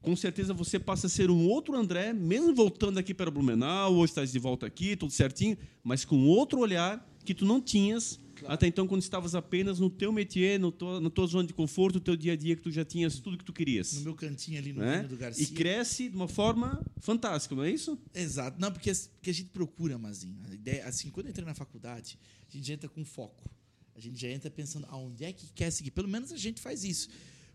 Com 0.00 0.14
certeza 0.14 0.54
você 0.54 0.78
passa 0.78 1.08
a 1.08 1.10
ser 1.10 1.30
um 1.30 1.46
outro 1.48 1.76
André, 1.76 2.12
mesmo 2.12 2.54
voltando 2.54 2.98
aqui 2.98 3.12
para 3.12 3.30
Blumenau, 3.30 3.94
hoje 3.96 4.12
estás 4.12 4.32
de 4.32 4.38
volta 4.38 4.64
aqui, 4.64 4.96
tudo 4.96 5.12
certinho, 5.12 5.58
mas 5.82 6.04
com 6.04 6.24
outro 6.26 6.60
olhar 6.60 7.04
que 7.24 7.34
tu 7.34 7.44
não 7.44 7.60
tinhas 7.60 8.18
até 8.46 8.66
então 8.66 8.86
quando 8.86 9.02
estavas 9.02 9.34
apenas 9.34 9.78
no 9.78 9.90
teu 9.90 10.12
métier, 10.12 10.58
no 10.58 10.70
tua, 10.70 11.00
na 11.00 11.10
tua 11.10 11.26
zona 11.26 11.46
de 11.46 11.54
conforto, 11.54 11.96
no 11.96 12.00
teu 12.00 12.16
dia 12.16 12.32
a 12.32 12.36
dia 12.36 12.54
que 12.56 12.62
tu 12.62 12.70
já 12.70 12.84
tinhas 12.84 13.18
tudo 13.18 13.38
que 13.38 13.44
tu 13.44 13.52
querias. 13.52 13.94
No 13.94 14.02
meu 14.02 14.14
cantinho 14.14 14.58
ali 14.58 14.72
no? 14.72 14.80
Vino 14.80 15.08
do 15.08 15.16
Garcia. 15.16 15.42
E 15.42 15.46
cresce 15.46 16.08
de 16.08 16.16
uma 16.16 16.28
forma 16.28 16.84
fantástica, 16.98 17.54
não 17.54 17.64
é 17.64 17.70
isso? 17.70 17.98
Exato. 18.14 18.60
Não, 18.60 18.70
porque, 18.70 18.92
porque 18.92 19.30
a 19.30 19.34
gente 19.34 19.50
procura, 19.50 19.98
Mazinho. 19.98 20.38
A 20.50 20.54
ideia, 20.54 20.86
assim, 20.86 21.10
quando 21.10 21.26
eu 21.26 21.30
entrei 21.30 21.46
na 21.46 21.54
faculdade, 21.54 22.18
a 22.48 22.52
gente 22.52 22.66
já 22.66 22.74
entra 22.74 22.88
com 22.88 23.04
foco. 23.04 23.48
A 23.94 24.00
gente 24.00 24.20
já 24.20 24.28
entra 24.28 24.50
pensando 24.50 24.86
aonde 24.90 25.24
é 25.24 25.32
que 25.32 25.52
quer 25.52 25.70
seguir. 25.70 25.90
Pelo 25.90 26.08
menos 26.08 26.32
a 26.32 26.36
gente 26.36 26.60
faz 26.60 26.84
isso. 26.84 27.08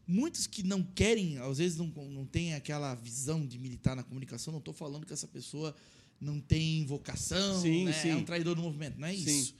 Muitos 0.05 0.45
que 0.45 0.61
não 0.63 0.83
querem, 0.83 1.37
às 1.37 1.57
vezes 1.57 1.77
não, 1.77 1.87
não 1.87 2.25
têm 2.25 2.53
aquela 2.53 2.93
visão 2.95 3.45
de 3.47 3.57
militar 3.57 3.95
na 3.95 4.03
comunicação, 4.03 4.51
não 4.51 4.59
estou 4.59 4.73
falando 4.73 5.05
que 5.05 5.13
essa 5.13 5.27
pessoa 5.27 5.73
não 6.19 6.39
tem 6.39 6.85
vocação, 6.85 7.61
Sim, 7.61 7.85
né? 7.85 7.93
sim. 7.93 8.09
é 8.09 8.15
um 8.15 8.23
traidor 8.23 8.55
do 8.55 8.61
movimento. 8.61 8.99
Não 8.99 9.07
é 9.07 9.13
Sim. 9.13 9.39
isso. 9.39 9.55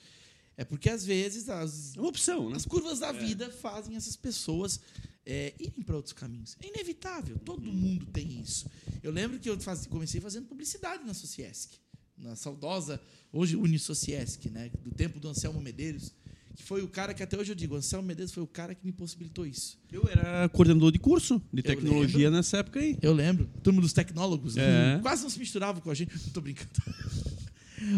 É 0.56 0.64
porque, 0.64 0.90
às 0.90 1.04
vezes, 1.06 1.50
as, 1.50 1.96
É 1.96 2.00
uma 2.00 2.10
opção, 2.10 2.50
né? 2.50 2.56
as 2.56 2.66
curvas 2.66 3.00
da 3.00 3.12
vida 3.12 3.50
fazem 3.50 3.96
essas 3.96 4.16
pessoas 4.16 4.80
é, 5.26 5.54
irem 5.60 5.82
para 5.84 5.96
outros 5.96 6.14
caminhos. 6.14 6.56
É 6.62 6.68
inevitável, 6.68 7.40
todo 7.44 7.62
mundo 7.72 8.06
tem 8.08 8.40
isso. 8.42 8.68
Eu 9.02 9.12
lembro 9.12 9.40
que 9.40 9.50
eu 9.50 9.60
faz- 9.60 9.88
comecei 9.88 10.22
fazendo 10.22 10.46
publicidade 10.48 11.04
na 11.06 11.14
Sociesc, 11.14 11.72
na 12.18 12.36
saudosa, 12.36 13.02
hoje 13.32 13.56
Unisociesc, 13.56 14.50
né, 14.50 14.70
do 14.84 14.92
tempo 14.92 15.20
do 15.20 15.28
Anselmo 15.30 15.60
Medeiros, 15.60 16.14
que 16.56 16.62
foi 16.62 16.84
o 16.84 16.88
cara 16.88 17.16
que 17.16 17.24
até 17.24 17.36
hoje 17.36 17.52
eu 17.52 17.56
digo, 17.56 17.76
Anselmo 17.76 18.08
Medeiros 18.08 18.32
foi 18.32 18.44
o 18.44 18.48
cara 18.48 18.76
que 18.76 18.86
me 18.86 18.92
possibilitou 18.92 19.44
isso. 19.48 19.80
Eu 19.92 20.08
era 20.08 20.48
coordenador 20.50 20.92
de 20.92 21.00
curso 21.00 21.42
de 21.52 21.64
tecnologia 21.64 22.18
lembro. 22.26 22.32
nessa 22.38 22.58
época 22.58 22.80
aí. 22.80 22.96
Eu 23.02 23.12
lembro, 23.12 23.50
turma 23.64 23.82
dos 23.82 23.92
tecnólogos? 23.92 24.56
É. 24.56 25.00
quase 25.02 25.24
não 25.24 25.32
se 25.32 25.40
misturava 25.40 25.82
com 25.82 25.90
a 25.90 25.96
gente. 25.96 26.14
Tô 26.30 26.42
brincando. 26.42 26.70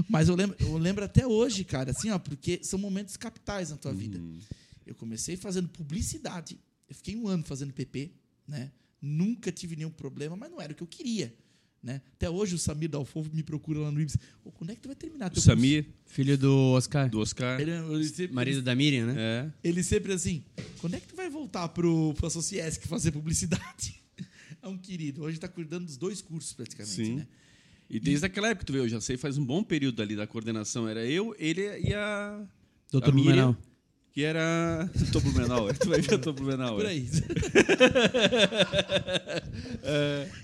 Mas 0.09 0.29
eu 0.29 0.35
lembro, 0.35 0.55
eu 0.59 0.77
lembro 0.77 1.03
até 1.03 1.25
hoje, 1.25 1.63
cara, 1.63 1.91
assim, 1.91 2.09
ó, 2.09 2.19
porque 2.19 2.59
são 2.63 2.79
momentos 2.79 3.17
capitais 3.17 3.69
na 3.69 3.77
tua 3.77 3.93
vida. 3.93 4.19
Eu 4.85 4.95
comecei 4.95 5.35
fazendo 5.35 5.67
publicidade. 5.69 6.57
Eu 6.87 6.95
fiquei 6.95 7.15
um 7.15 7.27
ano 7.27 7.43
fazendo 7.43 7.73
PP, 7.73 8.11
né? 8.47 8.71
Nunca 9.01 9.51
tive 9.51 9.75
nenhum 9.75 9.89
problema, 9.89 10.35
mas 10.35 10.49
não 10.49 10.61
era 10.61 10.73
o 10.73 10.75
que 10.75 10.83
eu 10.83 10.87
queria. 10.87 11.33
Né? 11.85 12.01
Até 12.13 12.27
hoje 12.27 12.55
o 12.55 12.57
Samir 12.57 12.89
Dalfofo 12.89 13.29
me 13.31 13.43
procura 13.43 13.79
lá 13.79 13.91
no 13.91 14.01
IBS. 14.01 14.17
Ô, 14.43 14.51
quando 14.51 14.71
é 14.71 14.75
que 14.75 14.81
tu 14.81 14.87
vai 14.87 14.95
terminar 14.95 15.27
O 15.27 15.33
teu 15.35 15.41
Samir, 15.43 15.85
Filho 16.07 16.35
do 16.35 16.51
Oscar, 16.71 17.07
do 17.07 17.19
Oscar. 17.19 17.57
curso? 17.57 17.71
Ele, 17.71 17.93
ele 17.93 18.09
sempre, 18.09 18.33
marido 18.33 18.63
da 18.63 18.73
Miriam, 18.73 19.05
né? 19.05 19.15
É. 19.17 19.51
ele 19.63 19.83
sempre 19.83 20.11
assim, 20.11 20.43
quando 20.79 20.95
é 20.95 20.99
que 20.99 21.07
tu 21.07 21.15
vai 21.15 21.29
voltar 21.29 21.67
pro, 21.69 22.11
pro 22.15 22.27
Sociesc 22.27 22.87
fazer 22.87 23.11
publicidade? 23.11 24.01
É 24.63 24.67
um 24.67 24.79
querido. 24.79 25.21
Hoje 25.21 25.37
está 25.37 25.47
cuidando 25.47 25.85
dos 25.85 25.95
dois 25.95 26.23
cursos 26.23 26.51
praticamente, 26.53 26.95
Sim. 26.95 27.15
né? 27.17 27.27
E 27.89 27.99
desde 27.99 28.25
aquela 28.25 28.49
época, 28.49 28.65
tu 28.65 28.73
vê, 28.73 28.79
eu 28.79 28.89
já 28.89 28.99
sei, 28.99 29.15
faz 29.17 29.37
um 29.37 29.45
bom 29.45 29.63
período 29.63 30.01
ali 30.01 30.15
da 30.15 30.25
coordenação. 30.25 30.87
Era 30.87 31.05
eu, 31.05 31.35
ele 31.37 31.61
e 31.79 31.93
a. 31.93 32.41
Doutor 32.91 33.11
a 33.11 33.13
Miriam. 33.13 33.57
Que 34.11 34.23
era. 34.23 34.89
Doutor 34.95 35.21
Blumenau, 35.21 35.69
é. 35.69 35.73
tu 35.73 35.89
vai 35.89 35.99
ver 35.99 36.07
doutor 36.11 36.33
Blumenau. 36.33 36.77
Por 36.77 36.85
é. 36.87 36.89
aí. 36.89 37.09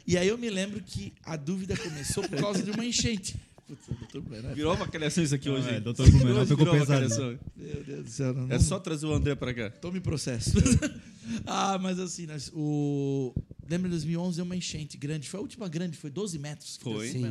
E 0.06 0.18
aí 0.18 0.28
eu 0.28 0.38
me 0.38 0.50
lembro 0.50 0.82
que 0.82 1.14
a 1.24 1.38
dúvida 1.38 1.78
começou 1.78 2.28
por 2.28 2.38
causa 2.38 2.62
de 2.62 2.70
uma 2.70 2.86
enchente. 2.86 3.38
Putz. 3.66 3.88
Virou 4.54 4.76
uma 4.76 4.88
calhação 4.88 5.24
isso 5.24 5.34
aqui 5.34 5.48
Não, 5.48 5.56
hoje. 5.56 5.70
é, 5.70 5.80
doutor 5.80 6.10
Blumenau 6.12 6.44
uma 6.44 6.72
pesado. 6.72 7.40
Meu 7.56 7.84
Deus 7.86 8.04
do 8.04 8.10
céu. 8.10 8.34
Não, 8.34 8.52
É 8.52 8.60
só 8.60 8.78
trazer 8.78 9.06
o 9.06 9.14
André 9.14 9.36
pra 9.36 9.54
cá. 9.54 9.70
Tome 9.70 10.02
processo. 10.02 10.52
ah, 11.48 11.80
mas 11.82 11.98
assim, 11.98 12.26
nós, 12.26 12.52
o... 12.54 13.34
lembra 13.72 13.88
em 13.88 13.92
2011 13.92 14.36
deu 14.38 14.46
uma 14.46 14.56
enchente 14.56 14.98
grande. 14.98 15.28
Foi 15.30 15.40
a 15.40 15.42
última 15.42 15.68
grande, 15.68 15.98
foi 15.98 16.10
12 16.10 16.38
metros. 16.38 16.78
que 16.78 16.84
Foi. 16.84 17.08
Sim. 17.10 17.22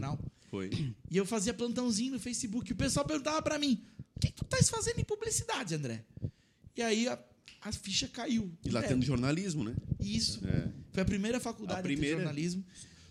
Foi. 0.50 0.70
E 1.11 1.16
eu 1.16 1.24
fazia 1.24 1.55
plantãozinho 1.55 2.12
no 2.12 2.18
Facebook. 2.20 2.68
E 2.70 2.72
o 2.72 2.76
pessoal 2.76 3.07
perguntava 3.07 3.40
pra 3.42 3.59
mim: 3.59 3.83
o 4.16 4.20
que, 4.20 4.29
que 4.29 4.35
tu 4.35 4.44
estás 4.44 4.68
fazendo 4.68 4.98
em 4.98 5.05
publicidade, 5.05 5.74
André? 5.74 6.05
E 6.76 6.83
aí 6.83 7.07
a, 7.07 7.18
a 7.62 7.70
ficha 7.72 8.09
caiu. 8.09 8.50
E 8.64 8.70
lá 8.70 8.83
É, 8.83 8.88
tendo 8.88 9.05
jornalismo, 9.05 9.62
né? 9.62 9.74
Isso. 10.00 10.40
É. 10.46 10.68
Foi 10.92 11.03
a 11.03 11.07
primeira 11.07 11.38
faculdade 11.38 11.79
A 11.81 11.83
primeira- 11.83 12.16
de 12.16 12.22
jornalismo. 12.24 12.64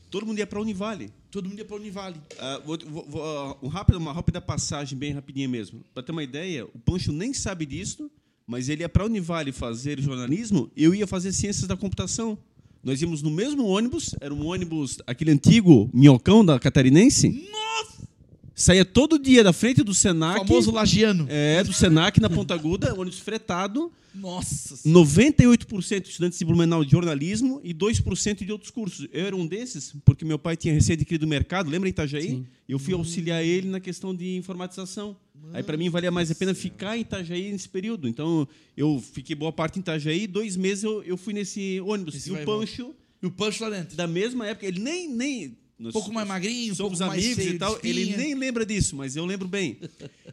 Todo 0.09 0.25
mundo 0.25 0.39
ia 0.39 0.47
pra 0.47 0.59
Univale. 0.59 1.13
Todo 1.29 1.47
mundo 1.47 1.59
ia 1.59 1.65
pra 1.65 1.75
Univale. 1.75 2.19
Ah, 2.39 2.59
vou- 2.65 2.79
vou- 2.83 3.05
vou- 3.07 3.23
ah, 3.23 3.57
um 3.61 3.67
rápido- 3.67 3.99
uma 3.99 4.11
rápida 4.11 4.41
passagem, 4.41 4.97
bem 4.97 5.13
rapidinha 5.13 5.47
mesmo. 5.47 5.83
Para 5.93 6.01
ter 6.01 6.11
uma 6.11 6.23
ideia, 6.23 6.65
o 6.65 6.79
Pancho 6.79 7.11
nem 7.11 7.31
sabe 7.31 7.63
disso, 7.65 8.09
mas 8.47 8.69
ele 8.69 8.81
ia 8.81 8.89
para 8.89 9.03
a 9.03 9.05
Univale 9.05 9.51
fazer 9.51 10.01
jornalismo, 10.01 10.71
eu 10.75 10.95
ia 10.95 11.05
fazer 11.05 11.31
ciências 11.31 11.67
da 11.67 11.77
computação. 11.77 12.35
Nós 12.83 13.01
íamos 13.01 13.21
no 13.21 13.29
mesmo 13.29 13.65
ônibus, 13.65 14.15
era 14.21 14.33
um 14.33 14.45
ônibus, 14.47 14.99
aquele 15.05 15.31
antigo 15.31 15.89
minhocão 15.93 16.45
da 16.45 16.57
Catarinense. 16.59 17.29
Nossa! 17.51 18.07
Saía 18.55 18.83
todo 18.83 19.17
dia 19.17 19.43
da 19.43 19.53
frente 19.53 19.83
do 19.83 19.91
O 19.91 19.95
Senac. 19.95 20.39
famoso 20.39 20.71
lagiano. 20.71 21.25
É, 21.29 21.63
do 21.63 21.71
Senac 21.73 22.19
na 22.19 22.29
Ponta 22.29 22.53
Aguda, 22.53 22.93
ônibus 22.99 23.19
fretado. 23.19 23.91
Nossa! 24.13 24.75
98% 24.85 26.01
de 26.01 26.09
estudantes 26.09 26.39
de 26.39 26.45
Blumenau 26.45 26.83
de 26.83 26.91
jornalismo 26.91 27.61
e 27.63 27.73
2% 27.73 28.45
de 28.45 28.51
outros 28.51 28.71
cursos. 28.71 29.07
Eu 29.13 29.25
era 29.25 29.35
um 29.35 29.45
desses, 29.45 29.93
porque 30.03 30.25
meu 30.25 30.39
pai 30.39 30.57
tinha 30.57 30.73
recém-adquirido 30.73 31.25
o 31.25 31.29
mercado, 31.29 31.69
lembra 31.69 31.87
em 31.87 31.91
Itajaí? 31.91 32.29
Sim. 32.29 32.45
Eu 32.67 32.79
fui 32.79 32.93
auxiliar 32.93 33.43
ele 33.43 33.67
na 33.69 33.79
questão 33.79 34.15
de 34.15 34.35
informatização. 34.35 35.15
Aí 35.53 35.63
para 35.63 35.77
mim 35.77 35.89
valia 35.89 36.11
mais 36.11 36.29
a 36.29 36.35
pena 36.35 36.53
ficar 36.53 36.97
em 36.97 37.01
Itajaí 37.01 37.51
nesse 37.51 37.67
período. 37.67 38.07
Então 38.07 38.47
eu 38.77 39.01
fiquei 39.13 39.35
boa 39.35 39.51
parte 39.51 39.77
em 39.77 39.81
Itajaí, 39.81 40.27
dois 40.27 40.55
meses 40.55 40.83
eu, 40.83 41.03
eu 41.03 41.17
fui 41.17 41.33
nesse 41.33 41.79
ônibus. 41.81 42.15
Esse 42.15 42.29
e 42.29 42.33
o. 42.33 42.45
Pancho, 42.45 42.95
E 43.21 43.25
o 43.25 43.31
Pancho 43.31 43.63
lá 43.63 43.69
dentro. 43.69 43.95
da 43.95 44.07
mesma 44.07 44.47
época, 44.47 44.65
ele 44.67 44.79
nem. 44.79 45.07
nem 45.09 45.57
Um 45.79 45.91
pouco 45.91 46.11
mais 46.11 46.27
magrinho, 46.27 46.75
somos 46.75 46.99
pouco 46.99 47.13
amigos 47.13 47.45
e 47.45 47.57
tal. 47.57 47.79
Ele 47.83 48.15
nem 48.17 48.35
lembra 48.35 48.65
disso, 48.65 48.95
mas 48.95 49.15
eu 49.15 49.25
lembro 49.25 49.47
bem. 49.47 49.77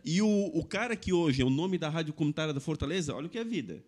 E 0.04 0.20
o, 0.20 0.28
o 0.52 0.64
cara 0.64 0.96
que 0.96 1.12
hoje 1.12 1.40
é 1.40 1.44
o 1.44 1.50
nome 1.50 1.78
da 1.78 1.88
Rádio 1.88 2.12
Comunitária 2.12 2.52
da 2.52 2.60
Fortaleza, 2.60 3.14
olha 3.14 3.26
o 3.26 3.30
que 3.30 3.38
é 3.38 3.44
vida. 3.44 3.82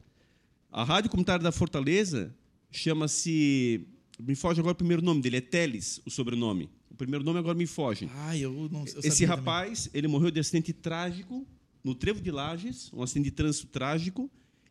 A 0.71 0.85
Rádio 0.85 1.11
Comunitária 1.11 1.43
da 1.43 1.53
Fortaleza 1.53 2.35
chama-se. 2.71 3.87
Me 4.21 4.35
foge 4.35 4.59
agora 4.61 4.73
o 4.73 4.77
primeiro 4.77 5.03
nome 5.03 5.21
dele, 5.21 5.37
é 5.37 5.41
Teles, 5.41 6.01
o 6.05 6.11
sobrenome. 6.11 6.69
Primeiro 6.99 7.25
nome 7.25 7.39
agora 7.39 7.57
me 7.57 7.67
foge. 7.67 8.11
Ah, 8.13 8.37
eu 8.37 8.69
não 8.71 8.85
eu 8.85 9.01
Esse 9.05 9.25
rapaz, 9.25 9.89
ele 9.95 10.09
morreu 10.09 10.33
de 10.33 10.41
acidente 10.41 10.73
trágico 10.73 11.47
no 11.83 11.95
Trevo 11.95 12.21
de 12.21 12.31
Lages, 12.31 12.93
um 12.93 13.03
acidente 13.03 13.27
de 13.27 13.31
trânsito 13.31 13.69
trágico. 13.69 14.29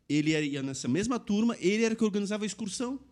Ele 0.10 0.38
ia 0.38 0.62
nessa 0.62 0.90
mesma 0.90 1.18
turma, 1.18 1.56
ele 1.60 1.84
era 1.84 1.96
que 1.96 2.04
organizava 2.04 2.44
a 2.44 2.48
excursão. 2.48 2.98
também. 2.98 3.08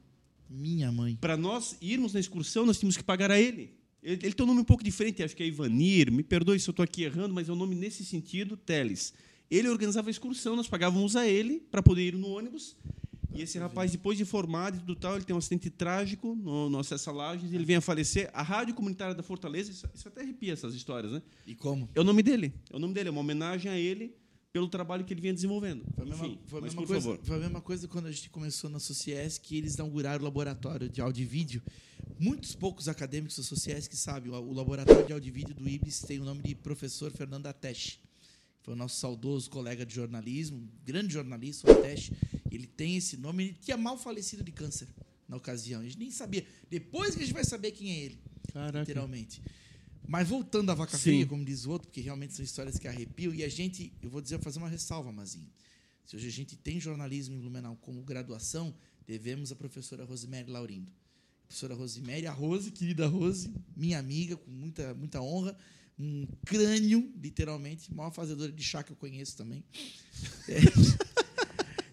Minha 0.49 0.91
mãe. 0.91 1.15
Para 1.15 1.38
nós 1.38 1.78
irmos 1.82 2.13
na 2.13 2.19
excursão, 2.19 2.65
nós 2.65 2.78
tínhamos 2.78 2.97
que 2.97 3.04
pagar 3.04 3.32
a 3.32 3.39
ele. 3.39 3.73
Ele, 4.04 4.19
ele 4.21 4.34
tem 4.34 4.43
um 4.43 4.47
nome 4.47 4.62
um 4.62 4.65
pouco 4.65 4.84
diferente, 4.84 5.23
acho 5.23 5.36
que 5.36 5.41
é 5.41 5.47
Ivanir. 5.47 6.12
Me 6.12 6.21
perdoe 6.21 6.60
se 6.60 6.69
eu 6.69 6.71
estou 6.71 6.84
aqui 6.84 7.04
errando, 7.04 7.34
mas 7.34 7.49
é 7.49 7.54
um 7.54 7.56
nome 7.56 7.73
nesse 7.73 8.06
sentido, 8.06 8.58
Teles. 8.58 9.13
Ele 9.49 9.69
organizava 9.69 10.10
a 10.10 10.12
excursão, 10.12 10.56
nós 10.56 10.67
pagávamos 10.67 11.15
a 11.15 11.25
ele 11.25 11.62
para 11.71 11.82
poder 11.82 12.10
ir 12.10 12.15
no 12.15 12.28
ônibus. 12.28 12.75
E 13.35 13.41
esse 13.41 13.59
rapaz, 13.59 13.91
depois 13.91 14.17
de 14.17 14.25
formado 14.25 14.77
e 14.77 14.79
tudo 14.79 14.95
tal, 14.95 15.15
ele 15.15 15.25
tem 15.25 15.35
um 15.35 15.39
acidente 15.39 15.69
trágico 15.69 16.35
no, 16.35 16.69
no 16.69 16.79
acesso 16.79 17.09
a 17.09 17.13
Lages, 17.13 17.51
ele 17.51 17.65
vem 17.65 17.75
a 17.75 17.81
falecer. 17.81 18.29
A 18.33 18.41
Rádio 18.41 18.73
Comunitária 18.73 19.13
da 19.13 19.21
Fortaleza, 19.23 19.71
isso, 19.71 19.85
isso 19.93 20.07
até 20.07 20.21
arrepia 20.21 20.53
essas 20.53 20.73
histórias, 20.73 21.11
né? 21.11 21.21
E 21.45 21.53
como? 21.53 21.89
É 21.93 21.99
o 21.99 22.03
nome 22.03 22.23
dele. 22.23 22.53
É 22.71 22.75
o 22.75 22.79
nome 22.79 22.93
dele, 22.93 23.09
é 23.09 23.11
uma 23.11 23.21
homenagem 23.21 23.69
a 23.69 23.77
ele 23.77 24.15
pelo 24.53 24.69
trabalho 24.69 25.03
que 25.03 25.13
ele 25.13 25.19
vinha 25.19 25.33
desenvolvendo. 25.33 25.83
Foi 25.93 26.05
a 26.05 26.07
mesma, 26.07 26.27
Enfim, 26.27 26.39
foi 26.45 26.59
a 26.59 26.61
mesma 26.61 26.85
coisa, 26.87 27.01
favor. 27.01 27.19
foi 27.21 27.35
a 27.35 27.39
mesma 27.39 27.59
coisa 27.59 27.87
quando 27.89 28.05
a 28.05 28.11
gente 28.11 28.29
começou 28.29 28.69
na 28.69 28.79
Sociesc, 28.79 29.41
que 29.41 29.57
eles 29.57 29.75
inauguraram 29.75 30.21
o 30.21 30.23
laboratório 30.23 30.87
de 30.87 31.01
áudio 31.01 31.23
e 31.23 31.25
vídeo. 31.25 31.61
Muitos 32.17 32.55
poucos 32.55 32.87
acadêmicos 32.87 33.35
da 33.35 33.43
Sociesc 33.43 33.93
sabem, 33.97 34.31
o 34.31 34.35
o 34.35 34.53
laboratório 34.53 35.05
de 35.05 35.11
áudio 35.11 35.27
e 35.27 35.31
vídeo 35.31 35.53
do 35.53 35.67
IBS 35.67 35.99
tem 35.99 36.19
o 36.19 36.23
nome 36.23 36.41
de 36.41 36.55
professor 36.55 37.11
Fernando 37.11 37.47
Ateste. 37.47 37.99
Foi 38.61 38.73
o 38.73 38.77
nosso 38.77 38.95
saudoso 38.95 39.49
colega 39.49 39.85
de 39.85 39.93
jornalismo, 39.93 40.67
grande 40.85 41.13
jornalista, 41.13 41.69
o 41.69 41.71
Ateste. 41.77 42.13
Ele 42.55 42.67
tem 42.67 42.97
esse 42.97 43.17
nome, 43.17 43.43
ele 43.43 43.57
tinha 43.61 43.77
mal 43.77 43.97
falecido 43.97 44.43
de 44.43 44.51
câncer 44.51 44.87
na 45.27 45.37
ocasião. 45.37 45.81
A 45.81 45.83
gente 45.83 45.97
nem 45.97 46.11
sabia. 46.11 46.45
Depois 46.69 47.15
que 47.15 47.21
a 47.21 47.25
gente 47.25 47.33
vai 47.33 47.43
saber 47.43 47.71
quem 47.71 47.91
é 47.91 47.99
ele 48.05 48.19
Caraca. 48.51 48.79
literalmente. 48.79 49.41
Mas 50.07 50.27
voltando 50.27 50.69
à 50.71 50.75
vaca 50.75 50.97
Sim. 50.97 51.03
fria, 51.03 51.25
como 51.25 51.43
diz 51.43 51.65
o 51.65 51.71
outro, 51.71 51.87
porque 51.87 52.01
realmente 52.01 52.33
são 52.33 52.45
histórias 52.45 52.77
que 52.77 52.87
arrepiam, 52.87 53.33
e 53.33 53.43
a 53.43 53.49
gente, 53.49 53.91
eu 54.01 54.09
vou 54.09 54.21
dizer, 54.21 54.39
fazer 54.39 54.59
uma 54.59 54.69
ressalva, 54.69 55.11
Mazinho. 55.11 55.49
Se 56.05 56.15
hoje 56.15 56.27
a 56.27 56.31
gente 56.31 56.55
tem 56.55 56.79
jornalismo 56.79 57.35
em 57.35 57.39
Blumenau 57.39 57.75
como 57.77 58.03
graduação, 58.03 58.75
devemos 59.07 59.51
à 59.51 59.55
professora 59.55 60.05
Rosemary 60.05 60.49
Laurindo. 60.49 60.91
Professora 61.47 61.73
Rosemary, 61.73 62.27
a 62.27 62.31
Rose, 62.31 62.71
querida 62.71 63.07
Rose, 63.07 63.51
minha 63.75 63.97
amiga, 63.97 64.35
com 64.37 64.51
muita, 64.51 64.93
muita 64.93 65.21
honra, 65.21 65.57
um 65.97 66.27
crânio, 66.45 67.11
literalmente, 67.21 67.93
maior 67.93 68.11
fazedora 68.11 68.51
de 68.51 68.63
chá 68.63 68.83
que 68.83 68.91
eu 68.91 68.95
conheço 68.95 69.35
também. 69.35 69.63
É. 70.47 70.59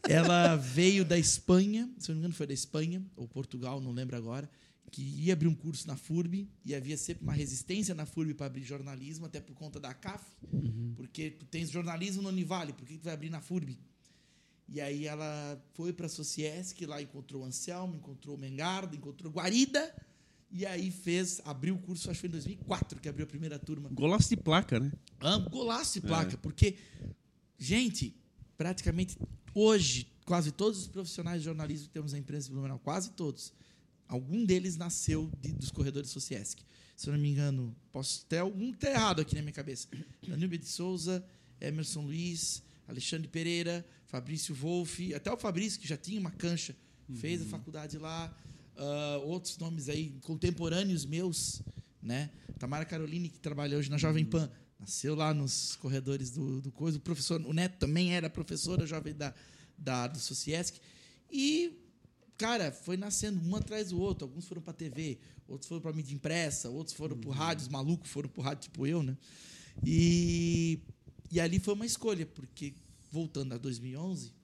Ela 0.09 0.57
veio 0.57 1.05
da 1.05 1.19
Espanha, 1.19 1.88
se 1.99 2.09
não 2.09 2.17
me 2.17 2.21
engano 2.21 2.35
foi 2.35 2.47
da 2.47 2.55
Espanha, 2.55 3.05
ou 3.17 3.29
Portugal, 3.29 3.81
não 3.81 3.93
lembro 3.93 4.17
agora, 4.17 4.51
que 4.91 5.03
ia 5.03 5.33
abrir 5.33 5.49
um 5.49 5.55
curso 5.55 5.87
na 5.87 5.97
FURB 5.97 6.49
e 6.65 6.75
havia 6.75 6.97
sempre 6.97 7.23
uma 7.23 7.33
resistência 7.33 7.95
na 7.95 8.05
FURB 8.05 8.35
para 8.35 8.47
abrir 8.47 8.62
jornalismo, 8.62 9.25
até 9.25 9.41
por 9.41 9.55
conta 9.55 9.81
da 9.81 9.95
CAF, 9.95 10.25
porque 10.97 11.31
tu 11.31 11.47
tens 11.47 11.71
jornalismo 11.71 12.21
no 12.21 12.29
Univale, 12.29 12.73
por 12.73 12.87
que 12.87 12.99
tu 12.99 13.05
vai 13.05 13.15
abrir 13.15 13.31
na 13.31 13.41
FURB? 13.41 13.79
E 14.69 14.81
aí 14.81 15.07
ela 15.07 15.62
foi 15.75 15.93
para 15.93 16.07
a 16.07 16.09
Sociesc, 16.09 16.85
lá 16.85 17.01
encontrou 17.01 17.43
o 17.43 17.45
Anselmo, 17.45 17.97
encontrou 17.97 18.37
o 18.37 18.38
Mengarda, 18.38 18.97
encontrou 18.97 19.33
Guarida, 19.33 19.95
e 20.51 20.67
aí 20.67 20.91
fez, 20.91 21.41
abriu 21.45 21.75
o 21.75 21.79
curso, 21.79 22.11
acho 22.11 22.21
que 22.21 22.29
foi 22.29 22.29
em 22.29 22.33
2004 22.33 23.01
que 23.01 23.09
abriu 23.09 23.25
a 23.25 23.29
primeira 23.29 23.59
turma. 23.59 23.88
Golaço 23.88 24.29
de 24.29 24.37
placa, 24.37 24.79
né? 24.79 24.93
Ah, 25.21 25.38
golaço 25.38 25.95
de 25.95 26.07
placa, 26.07 26.37
porque, 26.37 26.77
gente, 27.57 28.15
praticamente 28.59 29.17
hoje, 29.55 30.07
quase 30.25 30.53
todos 30.53 30.81
os 30.81 30.87
profissionais 30.88 31.41
de 31.41 31.45
jornalismo 31.47 31.87
que 31.88 31.93
temos 31.93 32.12
na 32.12 32.19
imprensa 32.19 32.47
de 32.49 32.53
Blumenau, 32.55 32.79
quase 32.79 33.11
todos, 33.12 33.53
algum 34.09 34.45
deles 34.45 34.77
nasceu 34.77 35.31
de- 35.41 35.53
dos 35.53 35.71
corredores 35.71 36.11
Sociesc. 36.11 36.61
Se 36.97 37.09
eu 37.09 37.12
não 37.15 37.21
me 37.21 37.31
engano, 37.31 37.75
posso 37.93 38.25
ter 38.27 38.38
algum 38.38 38.71
que 38.73 38.79
tá 38.79 38.91
errado 38.91 39.21
aqui 39.21 39.35
na 39.35 39.43
minha 39.43 39.53
cabeça. 39.53 39.88
Danúbio 40.27 40.59
de 40.59 40.67
Souza, 40.67 41.25
Emerson 41.61 42.03
Luiz, 42.03 42.62
Alexandre 42.87 43.27
Pereira, 43.29 43.85
Fabrício 44.07 44.55
Wolff, 44.55 45.12
até 45.15 45.33
o 45.33 45.37
Fabrício, 45.37 45.81
que 45.81 45.88
já 45.88 45.97
tinha 45.97 46.21
uma 46.21 46.31
cancha, 46.31 46.77
fez 47.15 47.43
a 47.43 47.47
faculdade 47.47 47.99
lá. 47.99 48.35
Ah, 48.77 49.21
outros 49.25 49.59
nomes 49.59 49.88
aí, 49.88 50.15
contemporâneos 50.23 51.05
meus, 51.05 51.62
né? 52.03 52.31
Tamara 52.59 52.85
Caroline, 52.85 53.29
que 53.29 53.38
trabalha 53.41 53.77
hoje 53.77 53.91
na 53.91 53.99
Jovem 53.99 54.25
Pan, 54.25 54.51
nasceu 54.83 55.14
lá 55.14 55.33
nos 55.33 55.77
corredores 55.77 56.31
do, 56.33 56.61
do 56.61 56.73
coisa. 56.73 56.99
O 56.99 57.01
professor, 57.01 57.40
o 57.40 57.53
Neto 57.53 57.79
também 57.79 58.14
era 58.14 58.29
professora 58.29 58.85
jovem 58.85 59.14
da, 59.14 59.33
da, 59.79 60.09
do 60.09 60.18
Sociesc. 60.18 60.81
E, 61.31 61.79
cara, 62.37 62.73
foi 62.73 62.97
nascendo 62.97 63.40
um 63.40 63.55
atrás 63.55 63.90
do 63.90 64.01
outro. 64.01 64.27
Alguns 64.27 64.47
foram 64.47 64.61
para 64.61 64.73
TV, 64.73 65.21
outros 65.47 65.68
foram 65.68 65.81
para 65.81 65.92
mídia 65.92 66.14
impressa, 66.14 66.68
outros 66.68 66.97
foram 66.97 67.16
para 67.16 67.33
rádio, 67.33 67.62
os 67.62 67.68
malucos 67.68 68.11
foram 68.11 68.29
para 68.29 68.42
rádio 68.42 68.62
tipo 68.64 68.85
eu, 68.85 69.05
né? 69.05 69.16
E, 69.85 70.81
e 71.31 71.38
ali 71.38 71.61
foi 71.61 71.75
uma 71.75 71.87
escolha, 71.87 72.27
porque, 72.27 72.75
voltando 73.11 73.55
a 73.55 73.59
2011, 73.59 74.35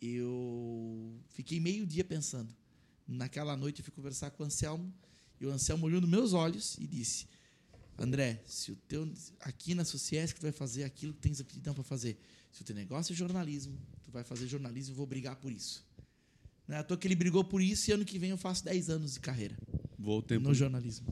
eu 0.00 1.20
fiquei 1.28 1.60
meio 1.60 1.86
dia 1.86 2.02
pensando. 2.02 2.48
Naquela 3.06 3.54
noite 3.58 3.80
eu 3.80 3.84
fui 3.84 3.92
conversar 3.92 4.30
com 4.30 4.42
o 4.42 4.46
Anselmo, 4.46 4.90
e 5.38 5.44
o 5.44 5.50
Anselmo 5.50 5.84
olhou 5.84 6.00
nos 6.00 6.08
meus 6.08 6.32
olhos 6.32 6.78
e 6.78 6.86
disse: 6.86 7.26
André, 7.98 8.42
se 8.46 8.72
o 8.72 8.76
teu 8.76 9.08
aqui 9.40 9.74
na 9.74 9.84
Sociesc 9.84 10.38
tu 10.38 10.42
vai 10.42 10.52
fazer 10.52 10.84
aquilo 10.84 11.12
que 11.12 11.20
tens 11.20 11.40
aptidão 11.40 11.74
para 11.74 11.84
fazer. 11.84 12.18
Se 12.50 12.62
o 12.62 12.64
teu 12.64 12.74
negócio 12.74 13.12
é 13.12 13.16
jornalismo, 13.16 13.78
tu 14.04 14.10
vai 14.10 14.24
fazer 14.24 14.46
jornalismo, 14.46 14.92
eu 14.92 14.96
vou 14.96 15.06
brigar 15.06 15.36
por 15.36 15.52
isso. 15.52 15.84
Não 16.66 16.76
é 16.76 16.78
à 16.80 16.82
toa 16.82 16.96
que 16.96 17.06
ele 17.06 17.14
brigou 17.14 17.42
por 17.44 17.60
isso 17.62 17.90
e 17.90 17.94
ano 17.94 18.04
que 18.04 18.18
vem 18.18 18.30
eu 18.30 18.36
faço 18.38 18.64
10 18.64 18.88
anos 18.90 19.14
de 19.14 19.20
carreira 19.20 19.56
Vou 19.98 20.22
tempo. 20.22 20.48
no 20.48 20.54
jornalismo. 20.54 21.06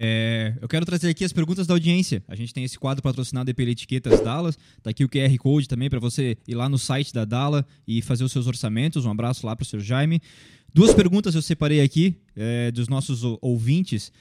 É, 0.00 0.56
eu 0.60 0.68
quero 0.68 0.84
trazer 0.84 1.08
aqui 1.08 1.24
as 1.24 1.32
perguntas 1.32 1.66
da 1.66 1.74
audiência. 1.74 2.22
A 2.26 2.34
gente 2.34 2.52
tem 2.52 2.64
esse 2.64 2.78
quadro 2.78 3.02
patrocinado 3.02 3.54
pela 3.54 3.70
Etiquetas 3.70 4.20
Dallas. 4.20 4.58
Tá 4.82 4.90
aqui 4.90 5.04
o 5.04 5.08
QR 5.08 5.34
Code 5.38 5.68
também 5.68 5.88
para 5.88 6.00
você 6.00 6.36
ir 6.46 6.54
lá 6.54 6.68
no 6.68 6.78
site 6.78 7.12
da 7.12 7.24
Dala 7.24 7.66
e 7.86 8.02
fazer 8.02 8.24
os 8.24 8.32
seus 8.32 8.46
orçamentos. 8.46 9.04
Um 9.04 9.10
abraço 9.10 9.46
lá 9.46 9.54
para 9.54 9.62
o 9.62 9.66
Sr. 9.66 9.80
Jaime. 9.80 10.20
Duas 10.74 10.92
perguntas 10.92 11.34
eu 11.34 11.42
separei 11.42 11.80
aqui 11.80 12.16
é, 12.34 12.70
dos 12.72 12.88
nossos 12.88 13.22
ou- 13.22 13.38
ouvintes. 13.40 14.12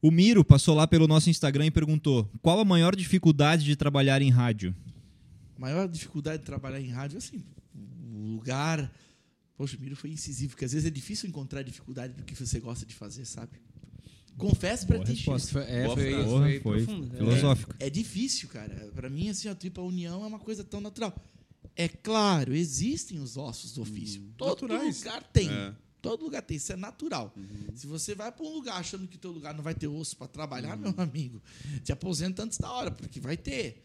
O 0.00 0.10
Miro 0.10 0.44
passou 0.44 0.74
lá 0.74 0.86
pelo 0.86 1.08
nosso 1.08 1.30
Instagram 1.30 1.66
e 1.66 1.70
perguntou: 1.70 2.30
qual 2.42 2.60
a 2.60 2.64
maior 2.64 2.94
dificuldade 2.94 3.64
de 3.64 3.76
trabalhar 3.76 4.20
em 4.22 4.30
rádio? 4.30 4.74
A 5.56 5.60
maior 5.60 5.88
dificuldade 5.88 6.38
de 6.38 6.44
trabalhar 6.44 6.80
em 6.80 6.90
rádio, 6.90 7.18
assim, 7.18 7.42
o 7.74 8.34
lugar. 8.34 8.92
Poxa, 9.56 9.76
o 9.76 9.80
Miro 9.80 9.96
foi 9.96 10.10
incisivo, 10.10 10.50
porque 10.50 10.66
às 10.66 10.72
vezes 10.72 10.86
é 10.86 10.90
difícil 10.90 11.28
encontrar 11.28 11.62
dificuldade 11.62 12.12
do 12.12 12.22
que 12.24 12.34
você 12.34 12.60
gosta 12.60 12.84
de 12.84 12.94
fazer, 12.94 13.24
sabe? 13.24 13.52
Confesso 14.36 14.86
pra 14.86 14.96
Boa 14.96 15.06
ti, 15.06 15.14
resposta. 15.14 15.52
Foi, 15.52 15.62
é, 15.62 15.84
Boa 15.84 15.96
foi, 15.96 16.12
foi, 16.12 16.60
foi 16.60 16.84
profundo. 16.84 17.14
É. 17.14 17.18
filosófico. 17.18 17.74
É 17.80 17.88
difícil, 17.88 18.48
cara. 18.50 18.90
Pra 18.94 19.08
mim, 19.08 19.30
assim, 19.30 19.48
a 19.48 19.54
tripa 19.54 19.80
união 19.80 20.22
é 20.24 20.26
uma 20.26 20.38
coisa 20.38 20.62
tão 20.62 20.80
natural. 20.80 21.14
É 21.74 21.88
claro, 21.88 22.54
existem 22.54 23.18
os 23.18 23.36
ossos 23.38 23.72
do 23.72 23.82
ofício. 23.82 24.22
Todo 24.36 24.68
naturais. 24.68 24.98
lugar 24.98 25.22
tem. 25.32 25.50
É. 25.50 25.74
Todo 26.06 26.24
lugar 26.24 26.42
tem. 26.42 26.56
Isso 26.56 26.72
é 26.72 26.76
natural. 26.76 27.34
Se 27.74 27.86
você 27.86 28.14
vai 28.14 28.30
para 28.30 28.44
um 28.44 28.52
lugar 28.52 28.76
achando 28.76 29.08
que 29.08 29.18
teu 29.18 29.32
lugar 29.32 29.52
não 29.54 29.62
vai 29.62 29.74
ter 29.74 29.88
osso 29.88 30.16
para 30.16 30.28
trabalhar, 30.28 30.76
meu 30.76 30.94
amigo, 30.98 31.42
te 31.82 31.92
aposenta 31.92 32.42
antes 32.44 32.58
da 32.58 32.70
hora, 32.70 32.90
porque 32.90 33.18
vai 33.18 33.36
ter. 33.36 33.82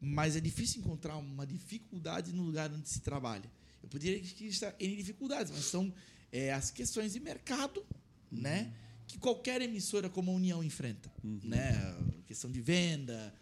Mas 0.00 0.36
é 0.36 0.40
difícil 0.40 0.80
encontrar 0.80 1.16
uma 1.16 1.46
dificuldade 1.46 2.32
no 2.32 2.42
lugar 2.42 2.70
onde 2.72 2.88
se 2.88 3.00
trabalha. 3.00 3.50
Eu 3.82 3.88
poderia 3.88 4.20
listar 4.40 4.74
N 4.78 4.96
dificuldades, 4.96 5.50
mas 5.50 5.64
são 5.64 5.92
é, 6.30 6.52
as 6.52 6.70
questões 6.70 7.12
de 7.12 7.20
mercado, 7.20 7.84
né? 8.30 8.72
Que 9.06 9.18
qualquer 9.18 9.60
emissora 9.62 10.08
como 10.08 10.30
a 10.30 10.34
União 10.34 10.62
enfrenta. 10.62 11.10
Né? 11.22 11.72
A 12.18 12.22
questão 12.26 12.50
de 12.50 12.60
venda, 12.60 13.34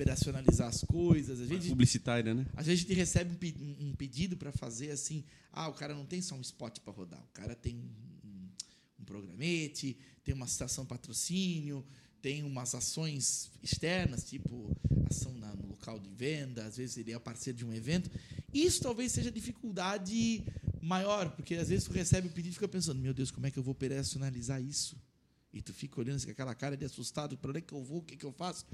operacionalizar 0.00 0.68
as 0.68 0.82
coisas. 0.84 1.40
Às 1.40 1.48
vezes, 1.48 1.68
Publicitária, 1.68 2.34
né? 2.34 2.46
às 2.56 2.66
vezes 2.66 2.84
a 2.84 2.88
gente 2.88 2.96
recebe 2.96 3.32
um, 3.34 3.36
pe- 3.36 3.94
pedido 3.96 4.36
para 4.36 4.50
fazer 4.52 4.90
assim, 4.90 5.24
ah, 5.52 5.68
o 5.68 5.74
cara 5.74 5.94
não 5.94 6.06
tem 6.06 6.22
só 6.22 6.34
um 6.34 6.40
spot 6.40 6.78
para 6.80 6.92
rodar, 6.92 7.20
o 7.22 7.32
cara 7.32 7.54
tem 7.54 7.76
um, 7.76 8.28
um, 8.28 8.48
um 9.00 9.04
programete, 9.04 9.96
tem 10.24 10.34
uma 10.34 10.46
citação 10.46 10.86
patrocínio, 10.86 11.84
tem 12.22 12.42
umas 12.44 12.74
ações 12.74 13.50
externas, 13.62 14.24
tipo 14.24 14.74
ação 15.10 15.32
na- 15.34 15.54
no 15.54 15.68
local 15.68 15.98
de 15.98 16.08
venda, 16.10 16.64
às 16.64 16.76
vezes 16.76 16.96
ele 16.96 17.12
é 17.12 17.18
parceiro 17.18 17.58
de 17.58 17.64
um 17.64 17.72
evento. 17.72 18.10
Isso 18.52 18.80
talvez 18.82 19.12
seja 19.12 19.28
a 19.28 19.32
dificuldade 19.32 20.44
maior, 20.80 21.30
porque 21.30 21.54
às 21.56 21.68
vezes 21.68 21.84
tu 21.84 21.92
recebe 21.92 22.28
o 22.28 22.30
pedido 22.30 22.52
e 22.52 22.54
fica 22.54 22.68
pensando, 22.68 23.00
meu 23.00 23.12
Deus, 23.12 23.30
como 23.30 23.46
é 23.46 23.50
que 23.50 23.58
eu 23.58 23.62
vou 23.62 23.72
operacionalizar 23.72 24.62
isso? 24.62 24.96
E 25.52 25.60
tu 25.60 25.74
fica 25.74 26.00
olhando 26.00 26.24
com 26.24 26.30
aquela 26.30 26.54
cara 26.54 26.76
de 26.76 26.84
assustado, 26.84 27.36
para 27.36 27.50
onde 27.50 27.58
é 27.58 27.62
que 27.62 27.72
eu 27.72 27.82
vou, 27.82 27.98
o 27.98 28.02
que, 28.02 28.16
que 28.16 28.24
eu 28.24 28.32
faço? 28.32 28.64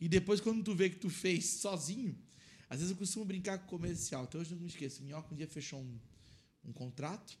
E 0.00 0.08
depois, 0.08 0.40
quando 0.40 0.62
tu 0.62 0.74
vê 0.74 0.90
que 0.90 0.96
tu 0.96 1.08
fez 1.08 1.46
sozinho, 1.46 2.16
às 2.68 2.78
vezes 2.78 2.90
eu 2.90 2.96
costumo 2.96 3.24
brincar 3.24 3.58
com 3.58 3.66
comercial. 3.66 4.24
Até 4.24 4.38
hoje 4.38 4.50
eu 4.50 4.56
não 4.56 4.64
me 4.64 4.68
esqueço. 4.68 5.00
O 5.00 5.04
Minhoca 5.04 5.32
um 5.32 5.36
dia 5.36 5.46
fechou 5.46 5.80
um, 5.80 5.98
um 6.64 6.72
contrato. 6.72 7.38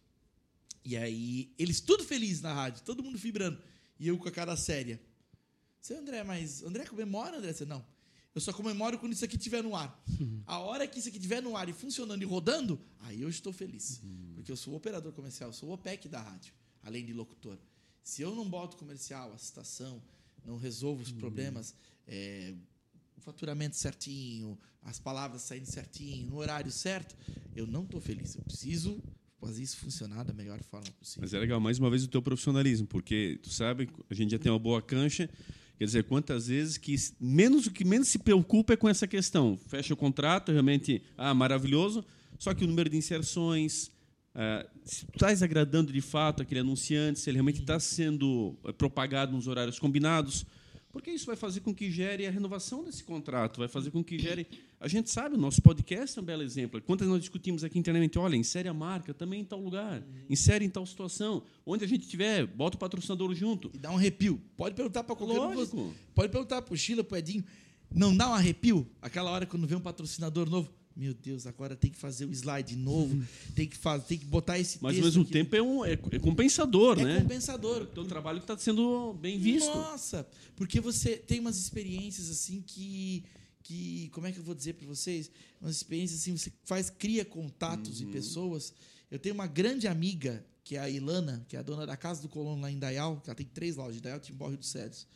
E 0.84 0.96
aí, 0.96 1.52
eles 1.58 1.80
tudo 1.80 2.04
felizes 2.04 2.40
na 2.40 2.54
rádio, 2.54 2.82
todo 2.84 3.02
mundo 3.02 3.18
vibrando. 3.18 3.60
E 3.98 4.08
eu 4.08 4.16
com 4.18 4.28
a 4.28 4.32
cara 4.32 4.56
séria. 4.56 5.00
Seu 5.80 5.98
André, 5.98 6.22
mas 6.22 6.62
André 6.62 6.84
comemora, 6.86 7.38
André? 7.38 7.52
Não. 7.66 7.84
Eu 8.34 8.40
só 8.40 8.52
comemoro 8.52 8.98
quando 8.98 9.12
isso 9.12 9.24
aqui 9.24 9.36
estiver 9.36 9.62
no 9.62 9.74
ar. 9.74 10.02
A 10.46 10.58
hora 10.58 10.86
que 10.86 10.98
isso 10.98 11.08
aqui 11.08 11.16
estiver 11.16 11.42
no 11.42 11.56
ar 11.56 11.68
e 11.68 11.72
funcionando 11.72 12.22
e 12.22 12.24
rodando, 12.24 12.78
aí 13.00 13.20
eu 13.22 13.28
estou 13.28 13.52
feliz. 13.52 14.00
Porque 14.34 14.52
eu 14.52 14.56
sou 14.56 14.74
o 14.74 14.76
operador 14.76 15.12
comercial, 15.12 15.52
sou 15.52 15.70
o 15.70 15.72
OPEC 15.72 16.08
da 16.08 16.20
rádio, 16.20 16.52
além 16.82 17.04
de 17.04 17.12
locutor. 17.12 17.58
Se 18.06 18.22
eu 18.22 18.36
não 18.36 18.48
boto 18.48 18.76
comercial, 18.76 19.32
a 19.34 19.36
citação, 19.36 20.00
não 20.44 20.58
resolvo 20.58 21.02
os 21.02 21.10
problemas, 21.10 21.74
é, 22.06 22.54
o 23.16 23.20
faturamento 23.20 23.74
certinho, 23.74 24.56
as 24.84 25.00
palavras 25.00 25.42
saindo 25.42 25.66
certinho, 25.66 26.24
no 26.28 26.36
horário 26.36 26.70
certo, 26.70 27.16
eu 27.56 27.66
não 27.66 27.82
estou 27.82 28.00
feliz. 28.00 28.36
Eu 28.36 28.42
preciso 28.42 29.02
fazer 29.40 29.60
isso 29.60 29.78
funcionar 29.78 30.22
da 30.22 30.32
melhor 30.32 30.62
forma 30.62 30.86
possível. 30.92 31.22
Mas 31.22 31.34
é 31.34 31.38
legal, 31.40 31.58
mais 31.58 31.80
uma 31.80 31.90
vez, 31.90 32.04
o 32.04 32.08
teu 32.08 32.22
profissionalismo, 32.22 32.86
porque 32.86 33.40
tu 33.42 33.50
sabe, 33.50 33.90
a 34.08 34.14
gente 34.14 34.30
já 34.30 34.38
tem 34.38 34.52
uma 34.52 34.58
boa 34.60 34.80
cancha. 34.80 35.28
Quer 35.76 35.84
dizer, 35.86 36.04
quantas 36.04 36.46
vezes 36.46 36.78
que 36.78 36.94
menos 37.18 37.66
o 37.66 37.72
que 37.72 37.84
menos 37.84 38.06
se 38.06 38.20
preocupa 38.20 38.74
é 38.74 38.76
com 38.76 38.88
essa 38.88 39.08
questão. 39.08 39.58
Fecha 39.66 39.92
o 39.92 39.96
contrato, 39.96 40.52
realmente, 40.52 41.02
ah, 41.18 41.34
maravilhoso, 41.34 42.04
só 42.38 42.54
que 42.54 42.62
o 42.62 42.68
número 42.68 42.88
de 42.88 42.96
inserções, 42.96 43.90
ah, 44.38 44.66
se 44.84 45.06
tu 45.06 45.14
estás 45.14 45.42
agradando 45.42 45.90
de 45.90 46.02
fato 46.02 46.42
aquele 46.42 46.60
anunciante, 46.60 47.18
se 47.18 47.30
ele 47.30 47.38
realmente 47.38 47.62
está 47.62 47.80
sendo 47.80 48.54
eh, 48.66 48.72
propagado 48.72 49.32
nos 49.32 49.46
horários 49.46 49.78
combinados. 49.78 50.44
Porque 50.92 51.10
isso 51.10 51.24
vai 51.24 51.36
fazer 51.36 51.60
com 51.60 51.74
que 51.74 51.90
gere 51.90 52.26
a 52.26 52.30
renovação 52.30 52.84
desse 52.84 53.02
contrato, 53.02 53.58
vai 53.58 53.68
fazer 53.68 53.90
com 53.90 54.04
que 54.04 54.18
gere. 54.18 54.46
A 54.78 54.88
gente 54.88 55.10
sabe, 55.10 55.36
o 55.36 55.38
nosso 55.38 55.62
podcast 55.62 56.18
é 56.18 56.22
um 56.22 56.24
belo 56.24 56.42
exemplo. 56.42 56.80
Quantas 56.82 57.08
nós 57.08 57.20
discutimos 57.20 57.64
aqui 57.64 57.78
internamente? 57.78 58.18
Olha, 58.18 58.36
insere 58.36 58.68
a 58.68 58.74
marca 58.74 59.14
também 59.14 59.40
em 59.40 59.44
tal 59.44 59.60
lugar, 59.60 60.02
insere 60.28 60.66
em 60.66 60.70
tal 60.70 60.84
situação. 60.84 61.42
Onde 61.64 61.84
a 61.84 61.88
gente 61.88 62.06
tiver, 62.06 62.46
bota 62.46 62.76
o 62.76 62.78
patrocinador 62.78 63.34
junto. 63.34 63.70
E 63.72 63.78
dá 63.78 63.90
um 63.90 63.96
arrepio. 63.96 64.40
Pode 64.54 64.74
perguntar 64.74 65.02
para 65.02 65.16
qualquer 65.16 65.38
um. 65.40 65.54
Lógico. 65.54 65.76
vocês. 65.76 65.96
Pode 66.14 66.28
perguntar 66.30 66.60
pro 66.60 66.76
Sheila, 66.76 67.02
pro 67.02 67.16
Edinho. 67.16 67.44
Não 67.90 68.14
dá 68.14 68.28
um 68.28 68.34
arrepio? 68.34 68.86
Aquela 69.00 69.30
hora 69.30 69.46
quando 69.46 69.66
vê 69.66 69.74
um 69.74 69.80
patrocinador 69.80 70.50
novo. 70.50 70.70
Meu 70.96 71.12
Deus, 71.12 71.46
agora 71.46 71.76
tem 71.76 71.90
que 71.90 71.98
fazer 71.98 72.24
o 72.24 72.32
slide 72.32 72.74
novo, 72.74 73.22
tem 73.54 73.68
que 73.68 73.76
fazer, 73.76 74.04
tem 74.06 74.18
que 74.18 74.24
botar 74.24 74.58
esse 74.58 74.78
Mas, 74.80 74.96
ao 74.96 75.04
mesmo 75.04 75.22
aqui. 75.24 75.30
tempo, 75.32 75.54
é, 75.54 75.60
um, 75.62 75.84
é, 75.84 75.92
é 75.92 76.18
compensador, 76.18 76.98
é 76.98 77.04
né? 77.04 77.20
compensador. 77.20 77.82
O 77.82 77.86
teu 77.86 78.04
trabalho 78.06 78.38
está 78.38 78.56
sendo 78.56 79.12
bem 79.20 79.38
visto. 79.38 79.66
Nossa, 79.68 80.26
porque 80.56 80.80
você 80.80 81.16
tem 81.18 81.38
umas 81.38 81.58
experiências 81.58 82.30
assim 82.30 82.62
que 82.66 83.24
que 83.62 84.08
como 84.12 84.26
é 84.28 84.32
que 84.32 84.38
eu 84.38 84.44
vou 84.44 84.54
dizer 84.54 84.74
para 84.74 84.86
vocês? 84.86 85.28
Umas 85.60 85.76
experiências 85.76 86.20
assim, 86.20 86.36
você 86.36 86.52
faz 86.64 86.88
cria 86.88 87.24
contatos 87.24 88.00
Uhum. 88.00 88.08
e 88.08 88.12
pessoas. 88.12 88.72
Eu 89.10 89.18
tenho 89.18 89.34
uma 89.34 89.46
grande 89.48 89.86
amiga, 89.88 90.44
que 90.64 90.76
é 90.76 90.80
a 90.80 90.88
Ilana, 90.88 91.44
que 91.48 91.56
é 91.56 91.58
a 91.58 91.62
dona 91.62 91.84
da 91.84 91.96
Casa 91.96 92.22
do 92.22 92.28
Colono 92.28 92.62
lá 92.62 92.70
em 92.70 92.78
Dayal, 92.78 93.20
que 93.20 93.28
ela 93.28 93.34
tem 93.34 93.44
três 93.46 93.76
lojas, 93.76 94.00
Dayal, 94.00 94.20
Timbó 94.20 94.46
e 94.46 94.50
Rio 94.50 94.58
dos 94.58 94.68
Cedros. 94.68 95.06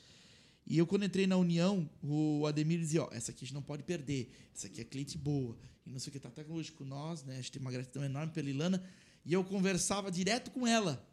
E 0.70 0.78
eu, 0.78 0.87
quando 0.87 1.04
entrei 1.04 1.26
na 1.26 1.37
União, 1.37 1.90
o 2.00 2.46
Ademir 2.46 2.78
dizia, 2.78 3.02
ó, 3.02 3.09
essa 3.11 3.33
aqui 3.33 3.44
a 3.44 3.44
gente 3.44 3.54
não 3.54 3.61
pode 3.61 3.83
perder, 3.83 4.30
essa 4.54 4.68
aqui 4.68 4.80
é 4.80 4.85
cliente 4.85 5.18
boa, 5.18 5.59
e 5.85 5.90
não 5.90 5.98
sei 5.98 6.11
o 6.11 6.12
que, 6.12 6.20
tá 6.20 6.30
tecnológico 6.30 6.78
com 6.78 6.85
nós, 6.85 7.24
né? 7.24 7.33
A 7.33 7.37
gente 7.38 7.50
tem 7.50 7.61
uma 7.61 7.72
gratidão 7.72 8.04
enorme 8.04 8.33
pela 8.33 8.48
Ilana, 8.48 8.80
e 9.26 9.33
eu 9.33 9.42
conversava 9.42 10.12
direto 10.12 10.52
com 10.52 10.64
ela. 10.64 11.04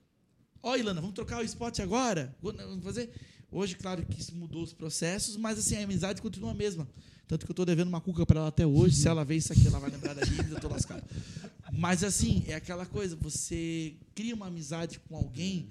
Ó, 0.61 0.75
Ilana, 0.75 1.01
vamos 1.01 1.15
trocar 1.15 1.41
o 1.41 1.43
spot 1.43 1.79
agora? 1.79 2.37
Vamos 2.39 2.83
fazer? 2.83 3.09
Hoje, 3.49 3.75
claro 3.75 4.05
que 4.05 4.21
isso 4.21 4.35
mudou 4.35 4.61
os 4.61 4.73
processos, 4.73 5.35
mas 5.35 5.57
assim, 5.57 5.75
a 5.75 5.83
amizade 5.83 6.21
continua 6.21 6.51
a 6.51 6.53
mesma. 6.53 6.87
Tanto 7.27 7.43
que 7.43 7.51
eu 7.51 7.55
tô 7.55 7.65
devendo 7.65 7.87
uma 7.87 7.99
cuca 7.99 8.27
para 8.27 8.41
ela 8.41 8.49
até 8.49 8.67
hoje. 8.67 8.95
Se 8.95 9.07
ela 9.07 9.25
ver 9.25 9.37
isso 9.37 9.51
aqui, 9.51 9.65
ela 9.65 9.79
vai 9.79 9.89
lembrar 9.89 10.13
da 10.13 10.21
dívida, 10.21 10.55
eu 10.55 10.61
tô 10.61 10.67
lascado. 10.67 11.03
Mas 11.73 12.03
assim, 12.03 12.43
é 12.45 12.53
aquela 12.53 12.85
coisa, 12.85 13.15
você 13.15 13.95
cria 14.13 14.35
uma 14.35 14.45
amizade 14.45 14.99
com 14.99 15.15
alguém 15.15 15.67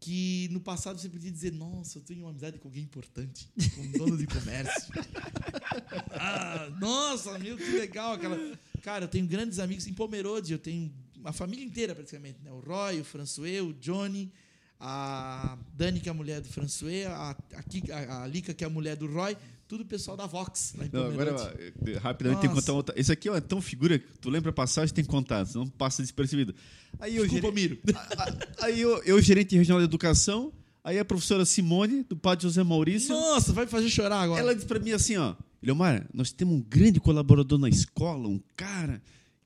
que 0.00 0.48
no 0.50 0.60
passado 0.60 0.98
você 0.98 1.08
podia 1.10 1.30
dizer, 1.30 1.52
nossa, 1.52 1.98
eu 1.98 2.02
tenho 2.02 2.22
uma 2.24 2.30
amizade 2.30 2.58
com 2.58 2.68
alguém 2.68 2.82
importante, 2.82 3.48
com 3.74 3.82
um 3.82 3.92
dono 3.92 4.16
de 4.16 4.26
comércio. 4.26 4.90
Ah, 6.12 6.68
nossa, 6.80 7.38
meu, 7.38 7.56
que 7.56 7.70
legal 7.72 8.14
aquela. 8.14 8.38
Cara, 8.82 9.04
eu 9.04 9.08
tenho 9.08 9.26
grandes 9.26 9.58
amigos 9.58 9.86
em 9.86 9.92
Pomerode, 9.94 10.52
eu 10.52 10.58
tenho 10.58 10.92
a 11.24 11.32
família 11.32 11.64
inteira 11.64 11.94
praticamente, 11.94 12.38
né? 12.42 12.50
O 12.50 12.60
Roy, 12.60 13.00
o 13.00 13.04
François, 13.04 13.60
o 13.62 13.72
Johnny, 13.74 14.30
a 14.78 15.58
Dani, 15.74 16.00
que 16.00 16.08
é 16.08 16.12
a 16.12 16.14
mulher 16.14 16.40
do 16.40 16.48
François, 16.48 17.06
a, 17.06 17.30
a, 17.30 17.62
Kika- 17.62 17.94
a, 17.96 18.22
a 18.24 18.26
Lica, 18.26 18.54
que 18.54 18.64
é 18.64 18.66
a 18.66 18.70
mulher 18.70 18.96
do 18.96 19.06
Roy, 19.06 19.36
tudo 19.70 19.84
pessoal 19.84 20.16
da 20.16 20.26
Vox 20.26 20.74
Não, 20.92 21.06
agora, 21.06 21.54
eh, 21.86 21.96
rapidamente, 21.98 22.40
tem 22.40 22.50
que 22.50 22.56
contar 22.56 22.72
outra. 22.72 22.92
Esse 22.98 23.12
aqui 23.12 23.28
é 23.28 23.40
tão 23.40 23.62
figura 23.62 24.00
que 24.00 24.18
tu 24.18 24.28
lembra 24.28 24.50
a 24.50 24.52
passagem 24.52 24.92
tem 24.92 25.04
que 25.04 25.10
contar, 25.10 25.46
senão 25.46 25.64
passa 25.68 26.02
despercebido. 26.02 26.52
Aí 26.98 27.14
eu, 27.14 27.22
Desculpa, 27.22 27.54
Miro. 27.54 27.78
aí 28.60 28.80
eu, 28.80 29.00
eu, 29.04 29.22
gerente 29.22 29.56
regional 29.56 29.78
de 29.78 29.84
educação, 29.84 30.52
aí 30.82 30.98
a 30.98 31.04
professora 31.04 31.44
Simone, 31.44 32.02
do 32.02 32.16
padre 32.16 32.42
José 32.42 32.64
Maurício, 32.64 33.14
Nossa, 33.14 33.52
vai 33.52 33.64
me 33.64 33.70
fazer 33.70 33.88
chorar 33.88 34.22
agora. 34.22 34.40
ela 34.40 34.52
disse 34.56 34.66
pra 34.66 34.80
mim 34.80 34.90
assim, 34.90 35.16
ó, 35.16 35.36
Leomar, 35.62 36.04
nós 36.12 36.32
temos 36.32 36.56
um 36.56 36.60
grande 36.60 36.98
colaborador 36.98 37.56
na 37.56 37.68
escola, 37.68 38.26
um 38.26 38.40
cara 38.56 39.00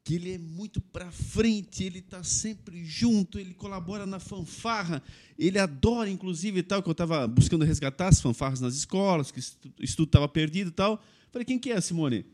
que 0.04 0.16
ele 0.16 0.34
é 0.34 0.38
muito 0.38 0.82
pra 0.82 1.10
frente, 1.10 1.82
ele 1.82 2.02
tá 2.02 2.22
sempre 2.22 2.84
junto, 2.84 3.38
ele 3.38 3.54
colabora 3.54 4.04
na 4.04 4.20
fanfarra, 4.20 5.02
ele 5.38 5.58
adora, 5.58 6.10
inclusive, 6.10 6.62
tal, 6.62 6.82
que 6.82 6.88
eu 6.90 6.92
estava 6.92 7.26
buscando 7.26 7.64
resgatar 7.64 8.08
as 8.08 8.20
fanfarras 8.20 8.60
nas 8.60 8.74
escolas, 8.74 9.30
que 9.30 9.38
isso 9.40 9.56
isso 9.80 9.96
tudo 9.96 10.08
estava 10.08 10.28
perdido 10.28 10.68
e 10.68 10.72
tal. 10.72 11.02
Falei, 11.32 11.46
quem 11.46 11.58
que 11.58 11.72
é, 11.72 11.80
Simone? 11.80 12.26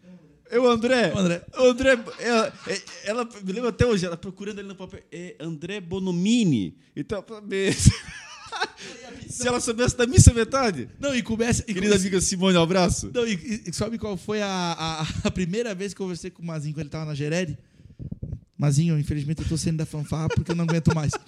Eu, 0.51 0.69
André. 0.69 1.15
O 1.15 1.19
André. 1.19 1.47
O 1.57 1.63
André, 1.63 2.05
ela, 2.19 2.53
é- 2.67 2.83
ela, 3.05 3.25
me 3.25 3.53
lembro 3.53 3.69
até 3.69 3.87
hoje, 3.87 4.05
ela 4.05 4.17
procurando 4.17 4.59
ali 4.59 4.67
no 4.67 4.75
papel, 4.75 5.05
é 5.13 5.37
André 5.39 5.81
Bonomini. 5.81 6.77
Então, 6.97 7.25
ver 7.47 7.77
se- 9.29 9.47
ela 9.47 9.61
soubesse 9.61 9.97
da 9.97 10.07
missa 10.07 10.33
metade. 10.33 10.89
Não, 10.99 11.15
e 11.15 11.23
começa. 11.23 11.63
E 11.67 11.75
Querida 11.75 11.97
amiga 11.97 12.21
Simone, 12.21 12.57
um 12.57 12.63
abraço. 12.63 13.11
Não, 13.15 13.27
e, 13.27 13.63
e 13.67 13.73
sabe 13.73 13.99
qual 13.99 14.17
foi 14.17 14.41
a, 14.43 14.47
a, 14.49 15.07
a 15.29 15.31
primeira 15.31 15.75
vez 15.75 15.95
que 15.95 16.01
eu 16.01 16.05
conversei 16.05 16.31
com 16.31 16.43
o 16.43 16.47
Mazinho 16.47 16.75
quando 16.75 16.81
ele 16.83 16.91
tava 16.91 17.05
na 17.07 17.15
Gerede? 17.15 17.59
Mazinho, 18.57 18.99
infelizmente 18.99 19.41
eu 19.43 19.49
tô 19.49 19.57
saindo 19.57 19.79
da 19.79 19.87
fanfarra 19.87 20.29
porque 20.29 20.51
eu 20.51 20.55
não 20.57 20.65
aguento 20.65 20.95
mais. 20.95 21.13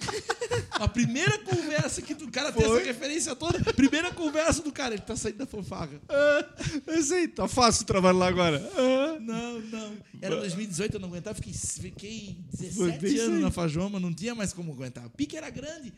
A 0.71 0.87
primeira 0.87 1.37
conversa 1.39 2.01
que 2.01 2.13
do 2.13 2.29
cara 2.29 2.51
tem 2.51 2.61
essa 2.63 2.73
Foi. 2.73 2.83
referência 2.83 3.35
toda, 3.35 3.59
primeira 3.73 4.11
conversa 4.11 4.61
do 4.61 4.71
cara, 4.71 4.93
ele 4.95 5.01
tá 5.03 5.15
saindo 5.15 5.37
da 5.37 5.45
fanfarra. 5.45 6.01
Ah, 6.09 6.45
eu 6.87 7.01
sei, 7.03 7.27
tá 7.27 7.47
fácil 7.47 7.83
o 7.83 7.85
trabalho 7.85 8.17
lá 8.17 8.27
agora. 8.27 8.71
Ah. 8.75 9.17
Não, 9.19 9.59
não. 9.61 9.93
Era 10.21 10.35
2018, 10.35 10.95
eu 10.95 10.99
não 10.99 11.07
aguentava, 11.09 11.35
fiquei, 11.35 11.53
fiquei 11.53 12.37
Foi 12.75 12.91
17 12.91 12.99
bem 12.99 13.13
isso 13.13 13.23
anos 13.25 13.41
na 13.41 13.51
Fajoma, 13.51 13.99
não 13.99 14.13
tinha 14.13 14.35
mais 14.35 14.51
como 14.51 14.71
aguentar. 14.73 15.05
O 15.05 15.09
pique 15.11 15.37
era 15.37 15.49
grande. 15.49 15.93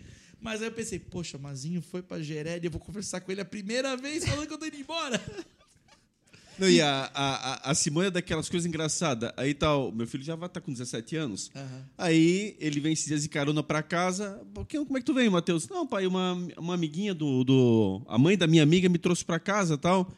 Mas 0.45 0.61
aí 0.61 0.67
eu 0.67 0.71
pensei, 0.71 0.99
poxa, 0.99 1.39
Mazinho 1.39 1.81
foi 1.81 2.03
pra 2.03 2.21
Gerede, 2.21 2.67
eu 2.67 2.71
vou 2.71 2.79
conversar 2.79 3.19
com 3.19 3.31
ele 3.31 3.41
a 3.41 3.45
primeira 3.45 3.97
vez 3.97 4.23
falando 4.23 4.45
que 4.45 4.53
eu 4.53 4.59
tô 4.59 4.65
indo 4.67 4.77
embora. 4.77 5.19
Não, 6.59 6.69
e 6.69 6.79
a, 6.79 7.11
a, 7.13 7.53
a- 7.53 7.71
a 7.71 7.73
Simone 7.75 8.07
é 8.07 8.11
daquelas 8.11 8.47
coisas 8.47 8.65
engraçadas. 8.67 9.31
Aí 9.35 9.53
tá, 9.55 9.75
o 9.75 9.91
meu 9.91 10.05
filho 10.07 10.23
já 10.23 10.35
vai 10.35 10.45
estar 10.47 10.61
com 10.61 10.71
17 10.71 11.15
anos. 11.17 11.49
Aham. 11.55 11.85
Aí 11.97 12.55
ele 12.59 12.79
vem 12.79 12.93
esses 12.93 13.07
dias 13.07 13.23
de 13.23 13.27
carona 13.27 13.61
pra 13.63 13.81
casa. 13.83 14.39
"Pô, 14.53 14.63
que- 14.63 14.77
Como 14.77 14.95
é 14.97 15.01
que 15.01 15.05
tu 15.05 15.13
vem, 15.15 15.29
Matheus? 15.29 15.67
Não, 15.67 15.85
pai, 15.85 16.05
uma, 16.07 16.33
uma 16.57 16.75
amiguinha 16.75 17.13
do, 17.13 17.43
do. 17.43 18.01
A 18.07 18.17
mãe 18.19 18.37
da 18.37 18.45
minha 18.47 18.61
amiga 18.63 18.87
me 18.87 18.97
trouxe 18.99 19.25
pra 19.25 19.37
casa 19.39 19.77
tal. 19.77 20.09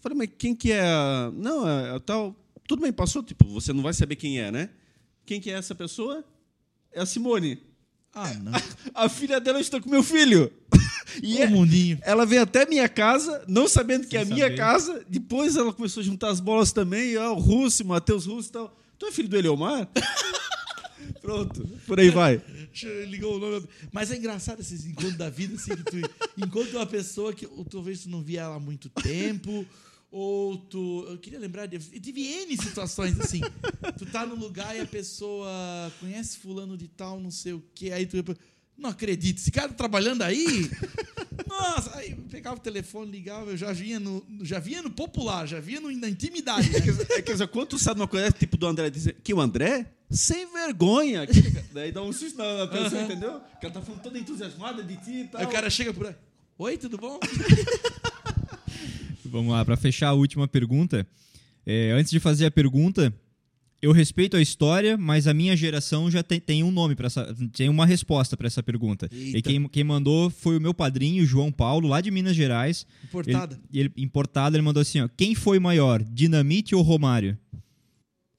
Falei, 0.00 0.18
mas 0.18 0.28
quem 0.36 0.54
que 0.54 0.70
é? 0.72 0.82
a- 0.82 1.30
Não, 1.32 1.66
é, 1.66 1.96
é 1.96 1.98
tal. 2.00 2.36
Tudo 2.68 2.82
bem, 2.82 2.92
passou. 2.92 3.22
Tipo, 3.22 3.46
você 3.48 3.72
não 3.72 3.82
vai 3.84 3.94
saber 3.94 4.16
quem 4.16 4.40
é, 4.40 4.50
né? 4.50 4.68
Quem 5.24 5.40
que 5.40 5.50
é 5.50 5.54
essa 5.54 5.74
pessoa? 5.74 6.22
É 6.92 7.00
a 7.00 7.06
Simone. 7.06 7.58
Ah, 8.14 8.32
não. 8.34 8.52
A 8.94 9.08
filha 9.08 9.40
dela 9.40 9.60
está 9.60 9.80
com 9.80 9.90
meu 9.90 10.02
filho. 10.02 10.50
E 11.22 11.36
Ô, 11.38 11.42
é- 11.42 11.46
mundinho. 11.46 11.98
ela 12.02 12.26
veio 12.26 12.42
até 12.42 12.66
minha 12.66 12.88
casa, 12.88 13.44
não 13.46 13.68
sabendo 13.68 14.04
que 14.08 14.16
é 14.16 14.22
a 14.22 14.26
Sem 14.26 14.34
minha 14.34 14.52
casa. 14.56 15.04
Depois 15.08 15.54
ela 15.54 15.72
começou 15.72 16.00
a 16.00 16.04
juntar 16.04 16.28
as 16.30 16.40
bolas 16.40 16.72
também. 16.72 17.16
Ó, 17.16 17.32
o 17.34 17.38
Russo, 17.38 17.84
o 17.84 17.86
Matheus 17.86 18.26
Russo 18.26 18.48
e 18.48 18.52
tal. 18.52 18.76
Tu 18.98 19.06
é 19.06 19.12
filho 19.12 19.28
do 19.28 19.36
Eleomar? 19.36 19.88
Pronto, 21.20 21.64
por 21.86 22.00
aí 22.00 22.10
vai. 22.10 22.42
Ligou 23.06 23.36
o 23.36 23.38
nome. 23.38 23.66
Mas 23.92 24.10
é 24.10 24.16
engraçado 24.16 24.60
esses 24.60 24.84
encontros 24.86 25.16
da 25.16 25.30
vida, 25.30 25.54
assim, 25.54 25.76
que 25.76 25.84
tu 25.84 26.10
encontra 26.36 26.78
uma 26.78 26.86
pessoa 26.86 27.32
que 27.32 27.46
talvez 27.70 28.00
tu 28.02 28.08
não 28.10 28.20
via 28.22 28.40
ela 28.42 28.56
há 28.56 28.60
muito 28.60 28.88
tempo, 28.88 29.64
ou 30.16 30.56
tu. 30.56 31.04
Eu 31.08 31.18
queria 31.18 31.40
lembrar, 31.40 31.66
de, 31.66 31.74
eu 31.74 32.00
tive 32.00 32.22
N 32.24 32.56
situações 32.56 33.18
assim. 33.18 33.40
Tu 33.98 34.06
tá 34.06 34.24
no 34.24 34.36
lugar 34.36 34.74
e 34.76 34.80
a 34.80 34.86
pessoa 34.86 35.48
conhece 35.98 36.38
fulano 36.38 36.76
de 36.76 36.86
tal, 36.86 37.20
não 37.20 37.32
sei 37.32 37.52
o 37.52 37.62
quê, 37.74 37.90
aí 37.90 38.06
tu. 38.06 38.24
Não 38.78 38.90
acredito, 38.90 39.38
esse 39.38 39.50
cara 39.52 39.68
tá 39.68 39.74
trabalhando 39.74 40.22
aí? 40.22 40.70
Nossa, 41.48 41.96
aí 41.96 42.10
eu 42.12 42.16
pegava 42.30 42.56
o 42.56 42.60
telefone, 42.60 43.10
ligava, 43.10 43.50
eu 43.50 43.56
já 43.56 43.72
vinha 43.72 44.00
no, 44.00 44.24
já 44.42 44.58
vinha 44.58 44.82
no 44.82 44.90
popular, 44.90 45.46
já 45.46 45.60
vinha 45.60 45.80
no, 45.80 45.90
na 45.96 46.08
intimidade. 46.08 46.70
né? 46.70 46.78
É 47.10 47.22
que, 47.22 47.30
é 47.32 47.46
quando 47.46 47.68
tu 47.68 47.78
sabe 47.78 48.00
uma 48.00 48.08
coisa 48.08 48.30
tipo 48.32 48.56
do 48.56 48.66
André 48.66 48.90
dizer 48.90 49.16
que 49.22 49.32
o 49.34 49.40
André, 49.40 49.86
sem 50.10 50.50
vergonha. 50.52 51.26
cara- 51.26 51.64
Daí 51.72 51.92
dá 51.92 52.02
um 52.02 52.12
susto 52.12 52.36
na 52.38 52.58
na 52.58 52.66
pessoa, 52.68 53.02
entendeu? 53.02 53.40
Que 53.60 53.66
ela 53.66 53.74
tá 53.74 53.82
falando 53.82 54.00
toda 54.02 54.18
entusiasmada 54.18 54.82
de 54.82 54.96
ti 54.96 55.12
e 55.22 55.24
tal. 55.28 55.40
Aí 55.40 55.46
o 55.46 55.50
cara 55.50 55.68
chega 55.70 55.92
por 55.92 56.06
aí. 56.06 56.14
Oi, 56.58 56.78
tudo 56.78 56.96
bom? 56.98 57.18
Vamos 59.34 59.52
lá, 59.52 59.64
para 59.64 59.76
fechar 59.76 60.10
a 60.10 60.12
última 60.12 60.46
pergunta. 60.46 61.04
É, 61.66 61.90
antes 61.90 62.12
de 62.12 62.20
fazer 62.20 62.46
a 62.46 62.52
pergunta, 62.52 63.12
eu 63.82 63.90
respeito 63.90 64.36
a 64.36 64.40
história, 64.40 64.96
mas 64.96 65.26
a 65.26 65.34
minha 65.34 65.56
geração 65.56 66.08
já 66.08 66.22
tem, 66.22 66.38
tem 66.38 66.62
um 66.62 66.70
nome 66.70 66.94
para 66.94 67.08
essa, 67.08 67.36
tem 67.52 67.68
uma 67.68 67.84
resposta 67.84 68.36
para 68.36 68.46
essa 68.46 68.62
pergunta. 68.62 69.08
Eita. 69.10 69.38
E 69.38 69.42
quem, 69.42 69.68
quem 69.68 69.82
mandou 69.82 70.30
foi 70.30 70.56
o 70.56 70.60
meu 70.60 70.72
padrinho, 70.72 71.26
João 71.26 71.50
Paulo, 71.50 71.88
lá 71.88 72.00
de 72.00 72.12
Minas 72.12 72.36
Gerais. 72.36 72.86
Importada. 73.02 73.58
Ele, 73.72 73.90
ele, 73.96 74.04
importado, 74.04 74.54
ele 74.54 74.62
mandou 74.62 74.80
assim: 74.80 75.00
ó, 75.00 75.08
quem 75.16 75.34
foi 75.34 75.58
maior, 75.58 76.00
Dinamite 76.00 76.76
ou 76.76 76.82
Romário? 76.82 77.36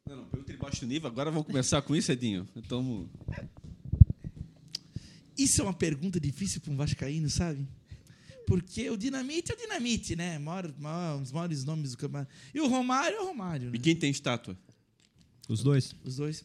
Não, 0.08 0.16
não, 0.16 0.24
pergunta 0.24 0.54
de 0.54 0.58
baixo 0.58 0.86
nível. 0.86 1.10
Agora 1.10 1.30
vamos 1.30 1.46
começar 1.46 1.82
com 1.82 1.94
isso, 1.94 2.10
Edinho. 2.10 2.48
Então, 2.56 3.06
Isso 5.38 5.60
é 5.60 5.66
uma 5.66 5.74
pergunta 5.74 6.22
difícil 6.22 6.62
para 6.62 6.72
um 6.72 6.78
vascaíno, 6.78 7.30
sabe? 7.30 7.68
Porque 8.48 8.90
o 8.90 8.98
Dinamite 8.98 9.52
é 9.52 9.56
o 9.56 9.58
Dinamite, 9.58 10.16
né? 10.16 10.38
Maior, 10.40 10.72
maior, 10.80 11.18
um 11.18 11.22
dos 11.22 11.32
maiores 11.32 11.64
nomes 11.64 11.92
do 11.92 11.98
campeonato. 11.98 12.32
E 12.54 12.60
o 12.62 12.68
Romário 12.68 13.18
é 13.18 13.22
o 13.22 13.26
Romário, 13.28 13.66
né? 13.70 13.72
e 13.76 13.80
quem 13.80 13.96
tem 13.96 14.10
estátua? 14.12 14.58
Os 15.50 15.62
dois. 15.64 15.96
Os 16.04 16.16
dois. 16.18 16.44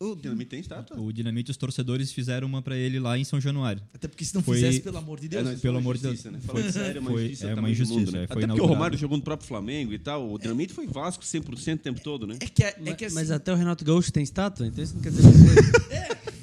O 0.00 0.16
Dinamite 0.16 0.50
tem 0.50 0.58
estátua? 0.60 1.00
O 1.00 1.12
Dinamite, 1.12 1.52
os 1.52 1.56
torcedores 1.56 2.10
fizeram 2.12 2.48
uma 2.48 2.60
para 2.60 2.76
ele 2.76 2.98
lá 2.98 3.16
em 3.16 3.22
São 3.22 3.40
Januário. 3.40 3.80
Até 3.94 4.08
porque 4.08 4.24
se 4.24 4.34
não 4.34 4.42
Foi- 4.42 4.56
fizesse, 4.56 4.80
pelo 4.80 4.98
amor 4.98 5.20
de 5.20 5.28
Deus. 5.28 5.46
É, 5.46 5.52
não, 5.52 5.58
pelo 5.60 5.76
é 5.76 5.80
amor 5.80 5.96
de 5.96 6.02
Deus. 6.02 6.24
Né? 6.24 6.40
Falando 6.40 6.62
Foi- 6.64 6.72
sério, 6.72 6.98
é 6.98 7.00
uma 7.00 7.10
foi- 7.10 7.24
injustiça 7.26 7.46
é 7.46 7.54
uma 7.54 7.70
injustiça, 7.70 8.00
mundo, 8.00 8.12
né? 8.12 8.24
é, 8.24 8.26
foi 8.26 8.36
Até 8.42 8.46
porque 8.48 8.60
o. 8.60 8.66
Romário 8.66 8.98
jogou 8.98 9.16
no 9.16 9.22
próprio 9.22 9.46
Flamengo 9.46 9.92
e 9.92 9.98
tal. 9.98 10.32
O 10.32 10.38
Dinamite 10.38 10.72
foi 10.72 10.86
Vasco 10.88 11.24
100% 11.24 11.80
o 11.80 11.82
tempo 11.82 12.00
todo, 12.00 12.26
né? 12.26 12.36
É 12.40 12.46
que, 12.46 12.64
é, 12.64 12.76
é 12.86 12.92
que 12.94 13.04
assim, 13.04 13.14
Mas 13.14 13.30
até 13.30 13.52
o 13.52 13.56
Renato 13.56 13.84
Gaúcho 13.84 14.12
tem 14.12 14.24
estátua, 14.24 14.66
então 14.66 14.82
isso 14.82 14.94
não 14.94 15.00
quer 15.00 15.10
dizer 15.10 15.22
coisa. 15.22 16.24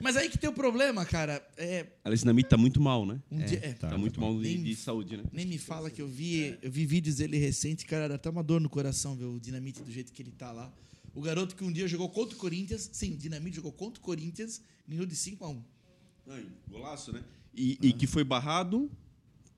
Mas 0.00 0.16
aí 0.16 0.28
que 0.28 0.38
tem 0.38 0.48
o 0.48 0.52
problema, 0.52 1.04
cara. 1.04 1.46
É, 1.56 1.86
Aliás, 2.04 2.20
Dinamite 2.20 2.48
tá 2.48 2.56
muito 2.56 2.80
mal, 2.80 3.04
né? 3.06 3.20
um 3.30 3.38
dia, 3.44 3.58
é, 3.62 3.72
Tá, 3.72 3.96
muito 3.98 4.20
mal 4.20 4.34
de, 4.34 4.42
Nem- 4.48 4.62
de 4.62 4.76
saúde, 4.76 5.16
né? 5.16 5.24
Nem 5.32 5.46
me 5.46 5.58
fala 5.58 5.90
que 5.90 6.00
eu 6.02 6.08
vi, 6.08 6.56
eu 6.62 6.70
vi 6.70 6.84
vídeos 6.86 7.16
dele 7.16 7.36
recente, 7.38 7.84
cara, 7.86 8.08
dá 8.08 8.14
até 8.16 8.28
uma 8.30 8.42
dor 8.42 8.60
no 8.60 8.68
coração 8.68 9.16
ver 9.16 9.24
o 9.26 9.38
Dinamite 9.40 9.82
do 9.82 9.90
jeito 9.90 10.12
que 10.12 10.22
ele 10.22 10.30
tá 10.32 10.50
lá. 10.52 10.72
O 11.14 11.20
garoto 11.20 11.54
que 11.54 11.62
um 11.64 11.70
dia 11.72 11.86
jogou 11.86 12.08
contra 12.08 12.34
o 12.34 12.38
Corinthians, 12.38 12.90
sim, 12.92 13.12
o 13.14 13.16
Dinamite 13.16 13.56
jogou 13.56 13.72
contra 13.72 14.00
o 14.00 14.02
Corinthians, 14.02 14.60
ganhou 14.88 15.06
de 15.06 15.14
5 15.14 15.44
a 15.44 15.48
1 15.48 15.62
Ai, 16.28 16.46
golaço, 16.68 17.12
né? 17.12 17.22
E, 17.54 17.78
e 17.80 17.92
que 17.92 18.06
foi 18.06 18.24
barrado 18.24 18.90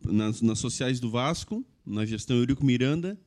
nas, 0.05 0.43
nas 0.43 0.59
sociais 0.59 1.01
do 1.01 1.11
Vasco, 1.11 1.65
na 1.85 2.05
gestão 2.05 2.37
Eurico 2.37 2.65
Miranda, 2.65 3.19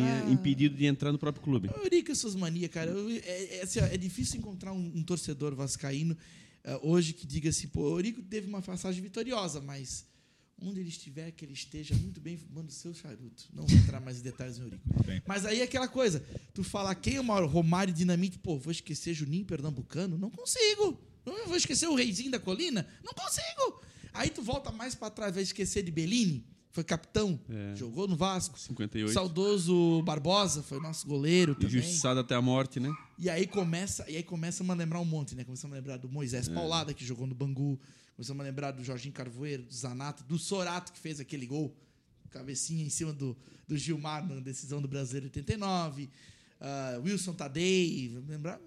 Ah. 0.00 0.30
impedido 0.30 0.76
de 0.76 0.86
entrar 0.86 1.12
no 1.12 1.18
próprio 1.18 1.42
clube. 1.42 1.68
O 1.68 1.82
Eurico 1.84 2.10
e 2.12 2.16
suas 2.16 2.34
manias, 2.34 2.70
cara. 2.70 2.90
Eu- 2.90 3.10
é, 3.10 3.56
é, 3.58 3.62
assim, 3.62 3.80
ó, 3.80 3.84
é 3.84 3.96
difícil 3.96 4.38
encontrar 4.38 4.72
um, 4.72 4.92
um 4.96 5.02
torcedor 5.02 5.54
vascaíno 5.54 6.16
eh, 6.64 6.78
hoje 6.82 7.12
que 7.12 7.26
diga 7.26 7.50
assim, 7.50 7.68
pô, 7.68 7.82
o 7.82 7.96
Eurico 7.98 8.22
teve 8.22 8.46
uma 8.48 8.62
passagem 8.62 9.02
vitoriosa, 9.02 9.60
mas 9.60 10.06
onde 10.60 10.80
ele 10.80 10.88
estiver, 10.88 11.30
que 11.32 11.44
ele 11.44 11.52
esteja 11.52 11.94
muito 11.96 12.20
bem 12.20 12.36
fumando 12.38 12.70
seu 12.70 12.94
charuto. 12.94 13.44
Não 13.52 13.66
vou 13.66 13.76
entrar 13.78 14.00
mais 14.00 14.18
em 14.20 14.22
detalhes 14.22 14.56
no 14.58 14.66
Eurico. 14.66 14.82
bem. 15.04 15.20
Mas 15.26 15.44
aí 15.44 15.60
é 15.60 15.64
aquela 15.64 15.88
coisa, 15.88 16.24
tu 16.54 16.62
falar 16.64 16.94
quem 16.94 17.16
é 17.16 17.20
o 17.20 17.24
maior 17.24 17.44
Romário 17.46 17.90
e 17.92 17.94
Dinamite, 17.94 18.38
pô, 18.38 18.56
vou 18.58 18.70
esquecer 18.70 19.12
Juninho 19.14 19.44
Pernambucano? 19.44 20.16
Não 20.16 20.30
consigo. 20.30 20.98
Não 21.26 21.46
vou 21.48 21.56
esquecer 21.56 21.86
o 21.88 21.94
Reizinho 21.94 22.30
da 22.30 22.38
Colina? 22.38 22.86
Não 23.04 23.12
consigo. 23.12 23.82
Aí 24.12 24.30
tu 24.30 24.42
volta 24.42 24.70
mais 24.70 24.94
pra 24.94 25.10
trás, 25.10 25.34
vai 25.34 25.42
esquecer 25.42 25.82
de 25.82 25.90
Bellini, 25.90 26.46
foi 26.74 26.82
capitão, 26.84 27.38
É. 27.48 27.74
jogou 27.76 28.06
no 28.06 28.16
Vasco. 28.16 28.58
58. 28.58 29.12
Saudoso 29.14 30.02
Barbosa 30.02 30.60
foi 30.62 30.78
nosso 30.80 31.06
goleiro 31.06 31.54
também. 31.54 31.68
Injustiçado 31.78 32.18
até 32.20 32.34
a 32.34 32.42
morte, 32.42 32.78
né? 32.80 32.92
E 33.18 33.30
aí 33.30 33.46
começa, 33.46 34.04
e 34.10 34.16
aí 34.16 34.22
começamos 34.24 34.70
a 34.70 34.74
lembrar 34.76 34.98
um 35.00 35.04
monte, 35.04 35.34
né? 35.36 35.44
Começamos 35.44 35.72
a 35.72 35.78
lembrar 35.78 35.96
do 35.98 36.08
Moisés 36.08 36.48
Paulada, 36.48 36.92
que 36.92 37.04
jogou 37.04 37.26
no 37.26 37.34
Bangu. 37.34 37.80
Começamos 38.16 38.40
a 38.40 38.44
lembrar 38.44 38.72
do 38.72 38.82
Jorginho 38.84 39.14
Carvoeiro, 39.14 39.62
do 39.62 39.72
Zanato, 39.72 40.24
do 40.24 40.36
Sorato, 40.36 40.92
que 40.92 40.98
fez 40.98 41.20
aquele 41.20 41.46
gol. 41.46 41.74
Cabecinha 42.30 42.84
em 42.84 42.90
cima 42.90 43.12
do, 43.12 43.36
do 43.68 43.76
Gilmar 43.76 44.26
na 44.28 44.40
decisão 44.40 44.82
do 44.82 44.88
Brasileiro 44.88 45.26
89. 45.26 46.10
Ah, 46.60 47.00
Wilson 47.04 47.34
Tadei, 47.34 48.12
lembrar? 48.26 48.60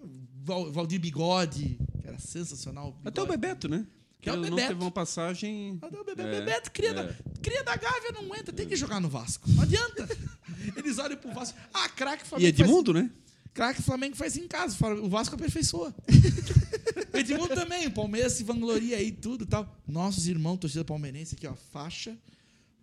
Val- 0.43 0.71
Valdir 0.71 0.99
Bigode, 0.99 1.77
que 2.01 2.07
era 2.07 2.17
sensacional. 2.19 2.97
Até 3.03 3.21
o 3.21 3.25
Bigode. 3.25 3.41
Bebeto, 3.41 3.67
né? 3.67 3.85
Até 4.21 4.31
o 4.31 4.33
Ele 4.35 4.41
não 4.41 4.49
Bebeto. 4.55 4.67
teve 4.69 4.81
uma 4.81 4.91
passagem. 4.91 5.77
Até 5.81 5.99
o 5.99 6.03
Bebe- 6.03 6.21
É, 6.21 6.31
Bebeto, 6.39 6.71
cria, 6.71 6.89
é. 6.89 6.93
da, 6.93 7.15
cria 7.41 7.63
da 7.63 7.75
Gávea, 7.75 8.11
não 8.13 8.35
entra, 8.35 8.51
tem 8.53 8.67
que 8.67 8.75
jogar 8.75 8.99
no 8.99 9.07
Vasco. 9.09 9.49
Não 9.51 9.63
adianta. 9.63 10.07
Eles 10.75 10.97
olham 10.97 11.17
pro 11.17 11.31
Vasco. 11.33 11.57
Ah, 11.73 11.87
craque 11.89 12.23
E 12.23 12.27
Flamengo. 12.27 12.57
faz- 12.57 12.67
Edmundo, 12.69 12.93
né? 12.93 13.09
Craque 13.53 13.81
Flamengo 13.81 14.15
faz 14.15 14.37
em 14.37 14.47
casa, 14.47 14.75
o 15.01 15.09
Vasco 15.09 15.33
aperfeiçoa. 15.35 15.93
o 17.13 17.17
Edmundo 17.17 17.55
também, 17.55 17.87
o 17.87 17.91
Palmeiras 17.91 18.33
se 18.33 18.43
vangloria 18.43 18.97
aí 18.97 19.11
tudo 19.11 19.45
e 19.45 19.47
tal. 19.47 19.75
Nossos 19.87 20.27
irmãos, 20.27 20.57
torcida 20.57 20.83
palmeirense 20.85 21.35
aqui, 21.35 21.47
ó, 21.47 21.55
faixa. 21.71 22.15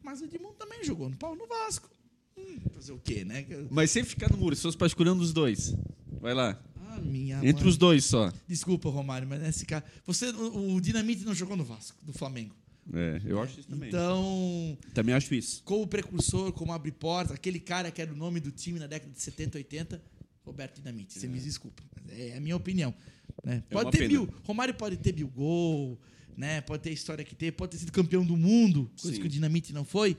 Mas 0.02 0.20
o 0.20 0.24
Edmundo 0.24 0.54
também 0.54 0.82
jogou 0.84 1.08
no 1.08 1.16
pau 1.16 1.36
no 1.36 1.46
Vasco. 1.46 1.88
Hum, 2.36 2.58
fazer 2.74 2.92
o 2.92 2.98
quê, 2.98 3.24
né? 3.24 3.46
Mas 3.70 3.90
sempre 3.92 4.10
ficar 4.10 4.30
no 4.30 4.36
muro, 4.36 4.56
se 4.56 4.62
fosse 4.62 4.76
um 5.00 5.16
dos 5.16 5.32
dois. 5.32 5.74
Vai 6.20 6.34
lá. 6.34 6.60
Ah, 6.96 7.00
minha 7.00 7.36
Entre 7.38 7.62
mãe. 7.62 7.68
os 7.68 7.76
dois 7.76 8.04
só. 8.04 8.32
Desculpa, 8.46 8.88
Romário, 8.88 9.26
mas 9.28 9.40
nesse 9.40 9.66
caso. 9.66 9.84
Você, 10.06 10.30
o, 10.30 10.74
o 10.74 10.80
Dinamite 10.80 11.24
não 11.24 11.34
jogou 11.34 11.56
no 11.56 11.64
Vasco, 11.64 11.96
do 12.04 12.12
Flamengo. 12.12 12.54
É, 12.92 13.20
eu 13.24 13.40
acho 13.40 13.60
isso 13.60 13.68
também. 13.68 13.88
Então, 13.88 14.76
Também 14.92 15.14
acho 15.14 15.34
isso. 15.34 15.62
como 15.64 15.86
precursor, 15.86 16.52
como 16.52 16.72
abre 16.72 16.92
portas, 16.92 17.34
aquele 17.34 17.58
cara 17.58 17.90
que 17.90 18.02
era 18.02 18.12
o 18.12 18.16
nome 18.16 18.40
do 18.40 18.50
time 18.50 18.78
na 18.78 18.86
década 18.86 19.10
de 19.10 19.20
70, 19.20 19.56
80, 19.58 20.02
Roberto 20.44 20.76
Dinamite. 20.76 21.18
Você 21.18 21.26
me 21.26 21.40
desculpa. 21.40 21.82
É 22.10 22.36
a 22.36 22.40
minha 22.40 22.56
opinião. 22.56 22.94
Né? 23.42 23.62
É 23.70 23.72
Pode 23.72 23.90
ter 23.90 23.98
pena. 23.98 24.08
Bill. 24.10 24.28
Romário 24.44 24.74
pode 24.74 24.96
ter 24.98 25.12
Bill 25.12 25.28
Gol, 25.28 25.98
né? 26.36 26.60
pode 26.60 26.82
ter 26.82 26.90
a 26.90 26.92
história 26.92 27.24
que 27.24 27.34
teve, 27.34 27.52
pode 27.52 27.72
ter 27.72 27.78
sido 27.78 27.92
campeão 27.92 28.24
do 28.24 28.36
mundo, 28.36 28.90
coisa 29.00 29.16
Sim. 29.16 29.20
que 29.20 29.26
o 29.26 29.30
Dinamite 29.30 29.72
não 29.72 29.84
foi. 29.84 30.16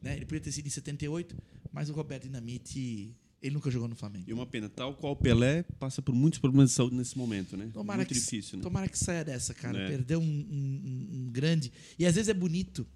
Né? 0.00 0.14
Ele 0.14 0.24
podia 0.24 0.40
ter 0.40 0.52
sido 0.52 0.66
em 0.66 0.70
78, 0.70 1.36
mas 1.72 1.90
o 1.90 1.92
Roberto 1.92 2.22
Dinamite, 2.24 3.14
ele 3.46 3.54
nunca 3.54 3.70
jogou 3.70 3.88
no 3.88 3.94
Flamengo. 3.96 4.24
E 4.28 4.32
uma 4.32 4.46
pena, 4.46 4.68
tal 4.68 4.94
qual 4.94 5.12
o 5.12 5.16
Pelé 5.16 5.62
passa 5.78 6.02
por 6.02 6.14
muitos 6.14 6.38
problemas 6.38 6.70
de 6.70 6.76
saúde 6.76 6.96
nesse 6.96 7.16
momento, 7.16 7.56
né? 7.56 7.70
Tomara 7.72 7.98
Muito 7.98 8.08
que, 8.08 8.14
difícil, 8.14 8.58
né? 8.58 8.62
tomara 8.62 8.88
que 8.88 8.98
saia 8.98 9.24
dessa, 9.24 9.54
cara. 9.54 9.78
É. 9.78 9.88
Perdeu 9.88 10.18
um, 10.20 10.24
um- 10.24 11.08
um- 11.26 11.30
grande. 11.30 11.72
E 11.98 12.04
às 12.06 12.14
vezes 12.14 12.28
é 12.28 12.34
bonito. 12.34 12.86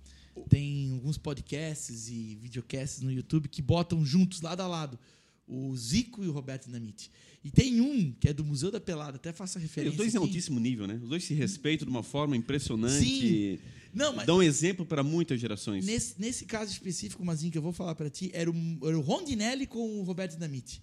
Tem 0.49 0.93
alguns 0.93 1.19
podcasts 1.19 2.09
e 2.09 2.37
videocasts 2.41 3.01
no 3.03 3.11
YouTube 3.13 3.49
que 3.49 3.61
botam 3.61 4.05
juntos, 4.05 4.41
lado 4.41 4.61
a 4.61 4.67
lado, 4.67 4.99
o 5.47 5.77
Zico 5.77 6.23
e 6.25 6.29
o 6.29 6.33
Roberto 6.33 6.67
Dinamite. 6.67 7.11
E 7.45 7.51
tem 7.51 7.81
um 7.81 8.13
que 8.13 8.29
é 8.29 8.33
do 8.33 8.45
Museu 8.45 8.71
da 8.71 8.81
Pelada, 8.81 9.17
até 9.17 9.33
faço 9.33 9.59
a 9.59 9.61
É, 9.61 9.63
referência. 9.63 9.91
os 9.93 9.97
dois 9.97 10.15
em 10.15 10.19
aqui. 10.19 10.27
altíssimo 10.27 10.61
nível, 10.61 10.87
né? 10.87 11.01
Os 11.03 11.09
dois 11.09 11.25
se 11.25 11.35
respeitam 11.35 11.85
de 11.87 11.91
uma 11.91 12.03
forma 12.03 12.37
impressionante. 12.37 13.05
Sim. 13.05 13.59
Não, 13.93 14.13
mas 14.15 14.27
Dão 14.27 14.43
exemplo 14.43 14.85
para 14.87 15.03
muitas 15.03 15.41
gerações. 15.41 15.85
nesse, 15.85 16.15
nesse 16.21 16.45
caso 16.45 16.71
específico, 16.73 17.25
Mazinho, 17.25 17.51
que 17.51 17.59
eu 17.59 17.63
vou 17.63 17.73
falar 17.73 17.95
pra 17.95 18.09
ti, 18.11 18.31
era 18.33 18.51
o, 18.51 18.55
era 18.87 18.97
o 18.99 19.01
Rondinelli 19.01 19.67
com 19.67 20.01
o 20.01 20.03
Roberto 20.03 20.33
Dinamite. 20.33 20.83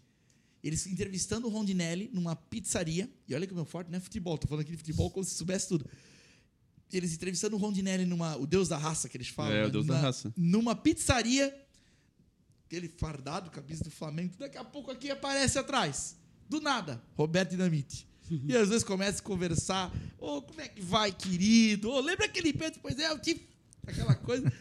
Eles 0.63 0.85
entrevistando 0.87 1.47
o 1.47 1.49
Rondinelli 1.49 2.09
numa 2.13 2.35
pizzaria. 2.35 3.09
E 3.27 3.33
olha 3.35 3.45
que 3.47 3.53
o 3.53 3.55
meu 3.55 3.63
forte 3.65 3.89
não 3.89 3.97
é 3.97 4.01
futebol, 4.01 4.37
tô 4.37 4.47
falando 4.47 4.61
aqui 4.63 4.71
de 4.71 4.77
futebol 4.77 5.09
como 5.11 5.23
se 5.23 5.35
soubesse 5.35 5.67
tudo. 5.67 5.85
Eles 6.91 7.13
entrevistando 7.13 7.55
o 7.55 7.59
Rondinelli 7.59 8.05
numa. 8.05 8.35
O 8.37 8.45
Deus 8.47 8.67
da 8.67 8.77
raça 8.77 9.07
que 9.09 9.15
eles 9.17 9.27
falam. 9.27 9.51
É, 9.53 9.61
o 9.61 9.65
né? 9.65 9.69
Deus 9.71 9.85
da 9.85 9.95
Na- 9.95 10.01
raça. 10.01 10.33
Numa 10.35 10.75
pizzaria. 10.75 11.53
Aquele 12.65 12.89
fardado, 12.89 13.49
camisa 13.49 13.83
do 13.83 13.91
Flamengo. 13.91 14.33
Daqui 14.37 14.57
a 14.57 14.63
pouco 14.63 14.91
aqui 14.91 15.09
aparece 15.09 15.57
atrás. 15.57 16.17
Do 16.49 16.59
nada, 16.61 17.01
Roberto 17.15 17.51
Dinamite. 17.51 18.07
E 18.29 18.55
às 18.55 18.69
vezes 18.69 18.83
começa 18.83 19.19
a 19.19 19.23
conversar. 19.23 19.91
Ô, 20.19 20.41
como 20.41 20.59
é 20.61 20.67
que 20.67 20.81
vai, 20.81 21.11
querido? 21.11 21.89
Ô, 21.89 21.99
lembra 21.99 22.25
aquele 22.25 22.51
Pedro? 22.53 22.79
Pois 22.81 22.97
é, 22.99 23.09
eu 23.09 23.19
tive. 23.19 23.41
Aquela 23.85 24.15
coisa. 24.15 24.51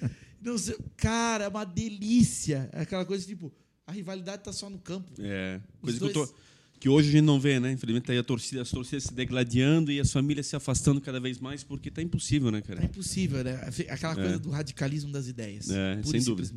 Não 0.42 0.56
sei. 0.56 0.76
Cara, 0.96 1.44
é 1.44 1.48
uma 1.48 1.64
delícia. 1.64 2.68
É 2.72 2.82
aquela 2.82 3.04
coisa 3.04 3.26
tipo, 3.26 3.52
a 3.86 3.92
rivalidade 3.92 4.44
tá 4.44 4.52
só 4.52 4.70
no 4.70 4.78
campo. 4.78 5.10
É, 5.18 5.60
coisa 5.80 5.98
que, 5.98 6.12
dois- 6.12 6.28
tô- 6.30 6.34
que 6.78 6.88
hoje 6.88 7.08
a 7.08 7.12
gente 7.12 7.24
não 7.24 7.40
vê, 7.40 7.58
né? 7.58 7.72
Infelizmente 7.72 8.04
tá 8.04 8.12
aí 8.12 8.18
a 8.18 8.22
torcida, 8.22 8.60
as 8.62 8.70
torcidas 8.70 9.04
se 9.04 9.14
degladiando 9.14 9.90
e 9.90 9.98
as 9.98 10.12
famílias 10.12 10.46
se 10.46 10.54
afastando 10.54 11.00
cada 11.00 11.18
vez 11.18 11.38
mais 11.40 11.64
porque 11.64 11.90
tá 11.90 12.02
impossível, 12.02 12.50
né, 12.52 12.58
É 12.58 12.62
cara? 12.62 12.84
impossível, 12.84 13.42
né? 13.42 13.58
Aquela 13.88 14.12
É. 14.12 14.16
coisa 14.16 14.38
do 14.38 14.50
radicalismo 14.50 15.10
das 15.10 15.26
ideias. 15.26 15.70
É, 15.70 16.00
sem 16.04 16.22
dúvida. 16.22 16.48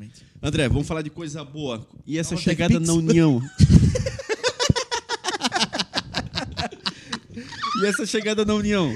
André, 0.44 0.68
vamos 0.68 0.86
falar 0.88 1.02
de 1.02 1.10
coisa 1.10 1.44
boa. 1.44 1.88
E 2.06 2.18
essa 2.20 2.32
Nova 2.36 2.44
chegada 2.44 2.80
na 2.80 2.94
União? 2.94 3.42
e 7.82 7.86
essa 7.86 8.06
chegada 8.06 8.44
na 8.46 8.54
União? 8.54 8.94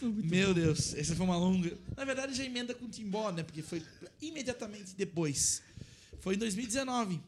Meu 0.00 0.52
Deus, 0.54 0.94
essa 0.94 1.14
foi 1.14 1.24
uma 1.24 1.36
longa. 1.36 1.76
Na 1.96 2.04
verdade, 2.04 2.34
já 2.34 2.44
emenda 2.44 2.74
com 2.74 2.86
o 2.86 2.88
Timbó, 2.88 3.30
né? 3.30 3.42
Porque 3.42 3.62
foi 3.62 3.82
imediatamente 4.20 4.94
depois. 4.96 5.62
Foi 6.20 6.34
em 6.34 6.38
2019. 6.38 7.20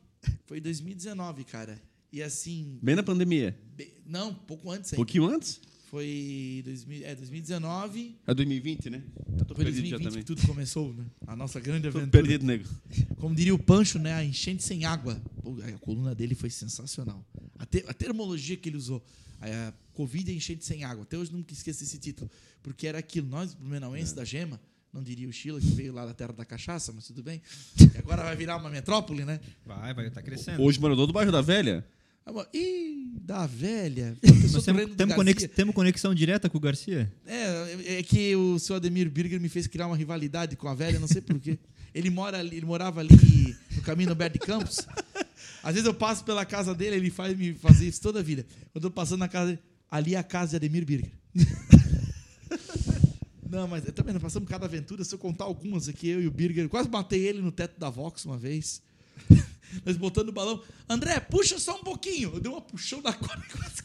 Foi 0.47 0.59
em 0.59 0.63
2019, 0.63 1.45
cara. 1.45 1.81
E 2.13 2.23
assim. 2.23 2.79
Bem 2.83 2.95
na 2.95 3.03
pandemia. 3.03 3.57
be- 3.77 3.93
Não, 4.07 4.33
pouco 4.35 4.71
antes 4.71 4.93
Um 4.93 4.95
ainda. 4.95 4.97
pouquinho 4.97 5.27
antes? 5.27 5.61
Foi 5.91 6.63
2000, 6.65 7.07
é, 7.07 7.15
2019. 7.15 8.17
É 8.27 8.35
2020, 8.35 8.91
né? 8.91 9.03
Eu 9.39 9.45
tô 9.45 9.55
Foi 9.55 9.65
perdido 9.65 9.87
já 9.87 9.97
2020 9.97 10.03
também. 10.03 10.19
que 10.19 10.25
tudo 10.25 10.47
começou, 10.47 10.93
né? 10.93 11.05
A 11.27 11.37
nossa 11.37 11.61
grande 11.61 11.83
Tô 11.83 11.99
aventura. 11.99 12.11
perdido, 12.11 12.45
nego. 12.45 12.69
Como 13.17 13.35
diria 13.35 13.55
o 13.55 13.59
Pancho, 13.59 13.99
né? 13.99 14.13
A 14.15 14.25
enchente 14.25 14.63
sem 14.65 14.85
água. 14.85 15.21
Pô, 15.43 15.57
A 15.63 15.73
coluna 15.79 16.15
dele 16.15 16.35
foi 16.35 16.51
sensacional. 16.51 17.25
A, 17.59 17.65
te- 17.67 17.85
a 17.87 17.95
termologia 17.95 18.57
que 18.57 18.69
ele 18.69 18.77
usou. 18.77 19.05
A, 19.53 19.73
Covid 19.93 20.31
é 20.31 20.35
enchente 20.35 20.65
sem 20.65 20.83
água. 20.85 21.03
Até 21.05 21.17
hoje 21.17 21.33
nunca 21.33 21.53
esqueço 21.53 21.85
esse 21.85 21.99
título. 21.99 22.31
Porque 22.63 22.87
era 22.87 22.99
aquilo. 22.99 23.29
Nós, 23.29 23.55
blumenauenses 23.55 24.13
É. 24.13 24.17
da 24.17 24.25
Gema, 24.25 24.61
não 24.93 25.03
diria 25.03 25.29
o 25.29 25.33
Sheila, 25.33 25.61
que 25.61 25.67
veio 25.69 25.93
lá 25.93 26.05
da 26.07 26.13
terra 26.15 26.33
da 26.33 26.45
cachaça, 26.45 26.93
mas 26.93 27.07
tudo 27.07 27.23
bem. 27.23 27.41
E 27.79 27.99
agora 27.99 28.23
vai 28.25 28.35
virar 28.37 28.57
uma 28.57 28.71
metrópole, 28.71 29.25
né? 29.25 29.41
Vai, 29.65 29.95
vai, 29.95 30.11
tá 30.11 30.21
crescendo. 30.23 30.63
Hoje 30.63 30.81
morador 30.81 31.07
do 31.07 31.13
bairro 31.13 31.31
da 31.31 31.41
Velha. 31.41 31.85
Ah, 32.27 32.47
Ih, 32.55 33.13
da 33.21 33.47
velha. 33.47 34.17
Nós 34.51 34.65
temos, 34.65 34.95
temos, 34.97 35.15
conex, 35.15 35.47
temos 35.55 35.75
conexão 35.75 36.15
direta 36.15 36.49
com 36.49 36.57
o 36.57 36.61
Garcia? 36.61 37.13
É, 37.27 37.99
é 37.99 38.03
que 38.03 38.35
o 38.35 38.59
seu 38.59 38.77
Ademir 38.77 39.11
Birger 39.11 39.39
me 39.39 39.49
fez 39.51 39.67
criar 39.67 39.87
uma 39.89 39.97
rivalidade 39.97 40.57
com 40.57 40.67
a 40.67 40.75
velha, 40.75 40.99
não 40.99 41.07
sei 41.07 41.21
porquê. 41.21 41.59
Ele, 41.95 42.09
mora 42.09 42.39
ali, 42.39 42.57
ele 42.57 42.65
morava 42.65 43.01
ali 43.01 43.55
no 43.77 43.83
caminho 43.83 44.09
Alberto 44.09 44.39
de 44.39 44.47
Campos. 44.47 44.79
Às 45.65 45.73
vezes 45.73 45.87
eu 45.87 45.95
passo 45.95 46.23
pela 46.25 46.45
casa 46.45 46.75
dele, 46.75 46.97
ele 46.97 47.11
faz 47.11 47.35
me 47.37 47.55
fazer 47.55 47.89
isso 47.89 48.01
toda 48.01 48.21
a 48.21 48.23
vida. 48.23 48.47
Quando 48.71 48.85
eu 48.85 48.91
tô 48.91 48.91
passando 48.91 49.21
na 49.21 49.29
casa 49.29 49.53
dele, 49.53 49.63
ali 49.91 50.15
é 50.15 50.19
a 50.19 50.23
casa 50.23 50.51
de 50.51 50.57
Ademir 50.57 50.85
Birger. 50.85 51.11
Não, 53.49 53.67
mas 53.67 53.85
também 53.93 54.13
nós 54.13 54.23
passamos 54.23 54.47
cada 54.49 54.67
aventura. 54.67 55.03
Se 55.05 55.15
eu 55.15 55.19
contar 55.19 55.45
algumas 55.45 55.89
aqui, 55.89 56.09
eu 56.09 56.21
e 56.21 56.27
o 56.27 56.31
Birger, 56.31 56.69
quase 56.69 56.91
matei 56.91 57.27
ele 57.27 57.41
no 57.41 57.51
teto 57.51 57.81
da 57.81 57.89
Vox 57.89 58.27
uma 58.27 58.37
vez. 58.37 58.83
Nós 59.87 59.97
botando 59.97 60.29
o 60.29 60.33
balão. 60.33 60.63
André, 60.89 61.19
puxa 61.21 61.59
só 61.59 61.77
um 61.77 61.83
pouquinho. 61.83 62.33
Eu 62.35 62.41
dei 62.41 62.51
uma 62.51 62.61
puxão 62.61 63.01
na 63.01 63.13
corda 63.13 63.45
e 63.49 63.53
quase. 63.57 63.83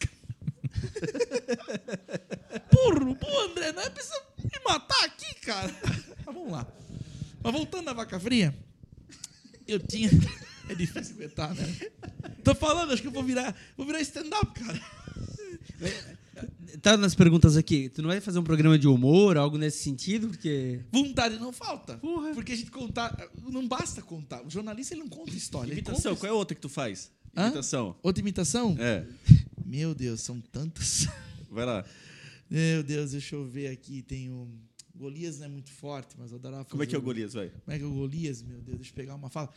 Burro, 2.71 3.15
pô, 3.21 3.39
André, 3.41 3.71
não 3.71 3.83
é 3.83 3.89
preciso 3.89 4.19
me 4.43 4.59
matar 4.65 5.05
aqui, 5.05 5.35
cara. 5.41 5.73
Mas 6.25 6.25
vamos 6.25 6.51
lá. 6.51 6.67
Mas 7.43 7.53
voltando 7.53 7.85
na 7.85 7.93
vaca 7.93 8.19
fria, 8.19 8.55
eu 9.67 9.79
tinha. 9.79 10.09
É 10.69 10.75
difícil 10.75 11.15
aguentar, 11.15 11.53
né? 11.55 11.65
Tô 12.43 12.53
falando, 12.55 12.91
acho 12.91 13.01
que 13.01 13.07
eu 13.07 13.11
vou 13.11 13.23
virar, 13.23 13.55
vou 13.75 13.85
virar 13.85 13.99
stand-up, 14.01 14.53
cara. 14.53 14.81
tá 16.81 16.95
nas 16.95 17.15
perguntas 17.15 17.57
aqui. 17.57 17.89
Tu 17.89 18.01
não 18.01 18.09
vai 18.09 18.21
fazer 18.21 18.39
um 18.39 18.43
programa 18.43 18.77
de 18.77 18.87
humor, 18.87 19.37
algo 19.37 19.57
nesse 19.57 19.83
sentido? 19.83 20.29
Porque. 20.29 20.79
Vontade 20.91 21.37
não 21.37 21.51
falta. 21.51 21.97
Porra. 21.97 22.33
Porque 22.33 22.51
a 22.51 22.55
gente 22.55 22.71
contar. 22.71 23.29
Não 23.41 23.67
basta 23.67 24.01
contar. 24.01 24.45
O 24.45 24.49
jornalista 24.49 24.93
ele 24.93 25.01
não 25.01 25.09
conta 25.09 25.31
história. 25.31 25.71
Imitação, 25.71 26.11
conta 26.11 26.19
qual 26.21 26.31
é 26.31 26.33
a 26.33 26.37
outra 26.37 26.55
que 26.55 26.61
tu 26.61 26.69
faz? 26.69 27.11
Hã? 27.35 27.45
Imitação. 27.47 27.95
Outra 28.01 28.21
imitação? 28.21 28.75
É, 28.79 29.05
Meu 29.65 29.93
Deus, 29.93 30.21
são 30.21 30.39
tantas. 30.39 31.07
vai 31.49 31.65
lá. 31.65 31.85
Meu 32.49 32.81
Deus, 32.83 33.11
deixa 33.11 33.35
eu 33.35 33.45
ver 33.45 33.67
aqui. 33.67 34.01
Tem 34.01 34.29
o. 34.29 34.47
Golias 34.95 35.39
não 35.39 35.45
é 35.45 35.49
muito 35.49 35.71
forte, 35.71 36.15
mas 36.17 36.33
eu 36.33 36.39
dará 36.39 36.65
Como 36.65 36.83
é 36.83 36.85
que 36.85 36.93
é 36.93 36.97
o 36.97 37.01
Golias, 37.01 37.33
vai? 37.33 37.49
Como 37.49 37.73
é 37.73 37.77
que 37.77 37.83
é 37.85 37.87
o 37.87 37.91
Golias? 37.91 38.41
Meu 38.43 38.59
Deus, 38.59 38.79
deixa 38.79 38.91
eu 38.91 38.95
pegar 38.95 39.15
uma 39.15 39.29
fala. 39.29 39.47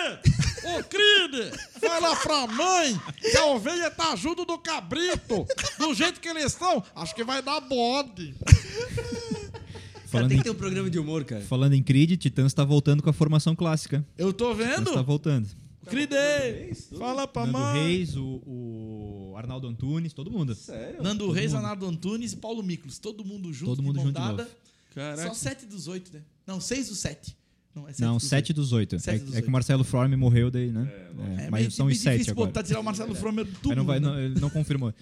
Cride! 0.00 0.66
Ô, 0.66 0.84
Cride! 0.84 1.50
Fala 1.80 2.16
pra 2.16 2.46
mãe 2.46 3.00
que 3.20 3.36
a 3.36 3.46
ovelha 3.46 3.90
tá 3.90 4.14
junto 4.16 4.44
do 4.44 4.58
cabrito. 4.58 5.46
Do 5.78 5.94
jeito 5.94 6.20
que 6.20 6.28
eles 6.28 6.46
estão, 6.46 6.82
acho 6.94 7.14
que 7.14 7.24
vai 7.24 7.42
dar 7.42 7.60
bode. 7.60 8.34
Cara, 8.34 10.06
Falando 10.06 10.28
tem 10.28 10.36
em, 10.36 10.40
que 10.40 10.44
ter 10.44 10.50
um 10.50 10.54
programa 10.54 10.90
de 10.90 10.98
humor, 10.98 11.24
cara. 11.24 11.42
falando 11.42 11.74
em 11.74 11.82
Creed, 11.82 12.18
Titãs 12.20 12.52
tá 12.52 12.64
voltando 12.64 13.02
com 13.02 13.08
a 13.10 13.12
formação 13.12 13.54
clássica. 13.54 14.04
Eu 14.18 14.32
tô 14.32 14.52
Titãs 14.52 14.76
vendo. 14.76 14.92
tá 14.92 15.02
voltando. 15.02 15.48
Cride! 15.86 16.74
Fala 16.98 17.26
pra 17.26 17.46
Nando 17.46 17.58
mãe. 17.58 17.82
Reis, 17.86 18.16
o, 18.16 18.42
o 18.46 19.34
Arnaldo 19.36 19.66
Antunes, 19.68 20.12
todo 20.12 20.30
mundo. 20.30 20.54
Sério? 20.54 21.02
Nando 21.02 21.24
Todo 21.26 21.32
Reis, 21.32 21.52
mundo. 21.52 21.60
Leonardo 21.60 21.86
Antunes 21.86 22.32
e 22.32 22.36
Paulo 22.36 22.62
Miklos. 22.62 22.98
Todo 22.98 23.24
mundo 23.24 23.52
junto, 23.52 23.70
Todo 23.70 23.82
mundo 23.82 23.98
de 23.98 24.04
junto 24.04 24.20
de 24.20 24.26
dada. 24.26 24.42
novo. 24.44 24.54
Caraca. 24.94 25.28
Só 25.28 25.34
sete 25.34 25.64
dos 25.66 25.86
oito, 25.88 26.12
né? 26.12 26.22
Não, 26.46 26.60
seis 26.60 26.88
dos 26.88 26.98
sete. 26.98 27.36
Não, 27.74 27.86
é 27.88 27.92
sete 27.92 28.00
Não, 28.02 28.14
dos 28.16 28.24
sete 28.24 28.52
dos 28.52 28.72
oito. 28.72 28.98
Sete 28.98 29.22
é, 29.22 29.24
dos 29.24 29.34
é 29.36 29.42
que 29.42 29.48
o 29.48 29.50
Marcelo 29.50 29.84
Forme 29.84 30.16
morreu 30.16 30.50
daí, 30.50 30.70
né? 30.72 30.80
oito. 31.16 31.40
É, 31.40 31.46
É, 31.46 31.50
mas 31.50 31.72
são 31.74 31.86
os 31.86 31.98
sete 31.98 32.12
difícil 32.14 32.32
agora. 32.32 32.46
botar, 32.48 32.62
tirar 32.62 32.80
o 32.80 32.84
Marcelo 32.84 33.14
Fromer 33.14 33.44
do 33.44 33.52
túmulo. 33.60 33.68
Mas 33.68 33.76
não, 33.76 33.84
vai, 33.84 34.00
né? 34.00 34.08
não, 34.08 34.18
ele 34.32 34.40
não 34.40 34.50
confirmou. 34.50 34.92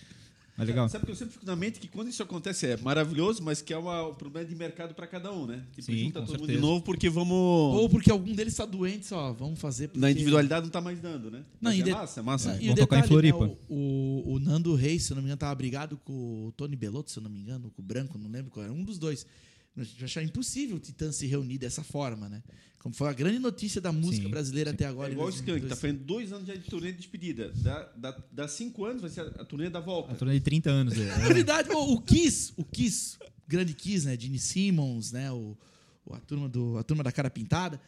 Mas 0.56 0.66
legal. 0.66 0.88
Sabe 0.88 1.06
que 1.06 1.12
eu 1.12 1.14
sempre 1.16 1.34
fico 1.34 1.46
na 1.46 1.54
mente 1.54 1.78
que 1.78 1.86
quando 1.86 2.08
isso 2.08 2.20
acontece 2.20 2.66
é 2.66 2.76
maravilhoso, 2.78 3.40
mas 3.44 3.62
que 3.62 3.72
é 3.72 3.78
uma- 3.78 4.08
um 4.08 4.14
problema 4.14 4.44
de 4.46 4.56
mercado 4.56 4.92
para 4.92 5.06
cada 5.06 5.32
um, 5.32 5.46
né? 5.46 5.62
Tipo, 5.70 5.82
Sim, 5.82 5.98
junta 6.06 6.18
com 6.20 6.26
todo 6.26 6.32
mundo 6.34 6.40
de 6.48 6.52
certeza. 6.54 6.60
novo 6.60 6.84
porque 6.84 7.08
vamos. 7.08 7.32
Ou 7.36 7.88
porque 7.88 8.10
algum 8.10 8.34
deles 8.34 8.54
está 8.54 8.66
doente, 8.66 9.06
só 9.06 9.32
vamos 9.32 9.60
fazer. 9.60 9.86
Porque... 9.86 10.00
Na 10.00 10.10
individualidade 10.10 10.64
não 10.66 10.70
tá 10.72 10.80
mais 10.80 10.98
dando, 11.00 11.30
né? 11.30 11.44
Não, 11.60 11.70
Mas 11.70 11.76
e 11.78 11.80
é 11.80 11.84
de- 11.84 11.90
massa, 11.92 12.18
é 12.18 12.22
massa. 12.24 12.58
E 12.60 12.64
Vão 12.66 12.74
o 12.74 12.76
tocar 12.76 12.98
em 12.98 13.02
detalhe, 13.02 13.22
né, 13.22 13.32
Floripa. 13.38 13.56
o, 13.68 14.24
o, 14.26 14.32
o 14.34 14.38
Nando 14.40 14.74
Reis, 14.74 15.04
se 15.04 15.12
eu 15.12 15.14
não 15.14 15.22
me 15.22 15.28
engano, 15.28 15.38
tava 15.38 15.54
brigado 15.54 15.96
com 16.04 16.12
o 16.48 16.52
Tony 16.56 16.74
Belotto, 16.74 17.12
se 17.12 17.18
eu 17.20 17.22
não 17.22 17.30
me 17.30 17.38
engano, 17.38 17.70
com 17.70 17.80
o 17.80 17.84
Branco, 17.84 18.18
não 18.18 18.28
lembro 18.28 18.50
qual 18.50 18.64
era, 18.64 18.72
um 18.72 18.82
dos 18.82 18.98
dois. 18.98 19.24
A 19.76 19.84
gente 19.84 20.04
achava 20.04 20.26
impossível 20.26 20.76
o 20.76 20.80
Titã 20.80 21.12
se 21.12 21.26
reunir 21.26 21.58
dessa 21.58 21.82
forma, 21.84 22.28
né? 22.28 22.42
Como 22.80 22.94
foi 22.94 23.08
a 23.08 23.12
grande 23.12 23.38
notícia 23.38 23.80
da 23.80 23.90
música 23.92 24.24
Sim, 24.24 24.30
brasileira 24.30 24.70
até 24.70 24.84
É 24.84 24.86
agora. 24.88 25.10
em 25.10 25.12
igual 25.12 25.26
o 25.26 25.30
Skank, 25.30 25.46
2002. 25.60 25.68
tá 25.70 25.76
fazendo 25.80 26.04
dois 26.04 26.32
anos 26.32 26.46
já 26.48 26.54
de 26.54 26.60
turnê 26.62 26.90
de 26.92 26.98
despedida. 26.98 27.52
Dá, 27.56 27.92
dá, 27.96 28.22
dá 28.32 28.48
cinco 28.48 28.84
anos, 28.84 29.02
vai 29.02 29.10
ser 29.10 29.20
a, 29.22 29.24
a 29.24 29.44
turnê 29.44 29.68
da 29.68 29.80
volta. 29.80 30.12
A 30.12 30.14
turnê 30.16 30.34
de 30.34 30.40
30 30.40 30.70
anos. 30.70 30.96
É 30.96 31.08
É. 31.08 31.28
novidade, 31.28 31.70
o, 31.70 31.92
o 31.94 32.00
Kiss, 32.00 32.52
o 32.56 32.64
Kiss, 32.64 33.16
grande 33.46 33.74
Kiss, 33.74 34.06
né? 34.06 34.16
Gene 34.18 34.38
Simmons, 34.38 35.12
né? 35.12 35.30
O, 35.30 35.56
o- 36.06 36.14
a, 36.14 36.20
turma 36.20 36.48
do, 36.48 36.78
a 36.78 36.82
turma 36.84 37.02
da 37.04 37.10
cara 37.12 37.28
pintada. 37.30 37.80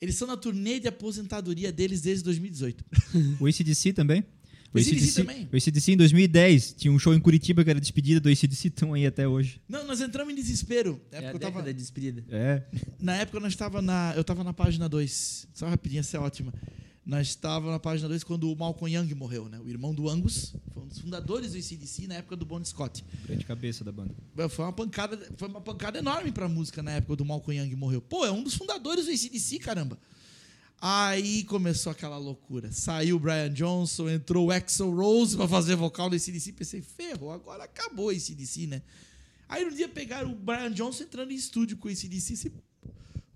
Eles 0.00 0.14
estão 0.14 0.28
na 0.28 0.36
turnê 0.36 0.78
de 0.78 0.88
aposentadoria 0.88 1.72
deles 1.72 2.00
desde 2.00 2.22
2018. 2.24 2.84
O 3.40 3.46
ACDC 3.46 3.92
também. 3.92 4.24
O 4.72 4.78
AC/DC 4.78 5.24
também. 5.24 5.48
O 5.52 5.56
ACDC 5.56 5.92
em 5.92 5.96
2010 5.96 6.74
tinha 6.74 6.92
um 6.92 6.98
show 6.98 7.14
em 7.14 7.20
Curitiba 7.20 7.64
que 7.64 7.70
era 7.70 7.80
despedida 7.80 8.20
do 8.20 8.28
ACDC, 8.28 8.68
estão 8.68 8.92
aí 8.94 9.06
até 9.06 9.26
hoje. 9.26 9.60
Não, 9.68 9.86
nós 9.86 10.00
entramos 10.00 10.32
em 10.32 10.36
desespero. 10.36 11.00
É 11.10 11.24
É 11.24 11.28
a 11.28 11.32
eu 11.32 11.38
tava, 11.38 11.62
de 11.62 11.72
despedida. 11.72 12.24
É. 12.28 12.62
na 13.00 13.16
época 13.16 13.40
nós 13.40 13.52
estava 13.52 13.80
na, 13.80 14.12
eu 14.14 14.20
estava 14.22 14.44
na 14.44 14.52
página 14.52 14.88
2. 14.88 15.48
Só 15.52 15.68
rapidinho, 15.68 16.00
essa 16.00 16.16
é 16.16 16.20
ótima. 16.20 16.52
Nós 17.04 17.28
estávamos 17.28 17.70
na 17.72 17.78
página 17.78 18.08
2 18.08 18.24
quando 18.24 18.50
o 18.50 18.56
Malcolm 18.56 18.92
Young 18.92 19.14
morreu, 19.14 19.48
né? 19.48 19.60
O 19.64 19.68
irmão 19.68 19.94
do 19.94 20.08
Angus, 20.08 20.52
foi 20.74 20.82
um 20.82 20.88
dos 20.88 20.98
fundadores 20.98 21.52
do 21.52 21.58
ACDC 21.58 22.08
na 22.08 22.16
época 22.16 22.34
do 22.34 22.44
Bon 22.44 22.62
Scott. 22.64 23.04
Grande 23.24 23.44
cabeça 23.44 23.84
da 23.84 23.92
banda. 23.92 24.12
Foi 24.48 24.64
uma 24.64 24.72
pancada, 24.72 25.16
foi 25.36 25.46
uma 25.46 25.60
pancada 25.60 25.98
enorme 25.98 26.32
pra 26.32 26.48
música 26.48 26.82
na 26.82 26.90
época 26.90 27.14
do 27.14 27.24
Malcolm 27.24 27.60
Young 27.60 27.76
morreu. 27.76 28.00
Pô, 28.00 28.26
é 28.26 28.32
um 28.32 28.42
dos 28.42 28.54
fundadores 28.54 29.04
do 29.04 29.12
ACDC, 29.12 29.60
caramba. 29.60 29.96
Aí 30.80 31.44
começou 31.44 31.90
aquela 31.90 32.18
loucura. 32.18 32.70
Saiu 32.70 33.16
o 33.16 33.18
Brian 33.18 33.50
Johnson, 33.50 34.10
entrou 34.10 34.46
o 34.46 34.50
Axel 34.50 34.90
Rose 34.90 35.36
pra 35.36 35.48
fazer 35.48 35.74
vocal 35.74 36.10
do 36.10 36.16
ACDC. 36.16 36.52
Pensei, 36.52 36.82
ferrou, 36.82 37.32
agora 37.32 37.64
acabou 37.64 38.06
o 38.06 38.10
ACDC, 38.10 38.66
né? 38.66 38.82
Aí 39.48 39.64
um 39.64 39.70
dia 39.70 39.88
pegaram 39.88 40.32
o 40.32 40.34
Brian 40.34 40.70
Johnson 40.70 41.04
entrando 41.04 41.30
em 41.30 41.34
estúdio 41.34 41.76
com 41.76 41.88
o 41.88 41.90
ACDC. 41.90 42.34
Assim, 42.34 42.52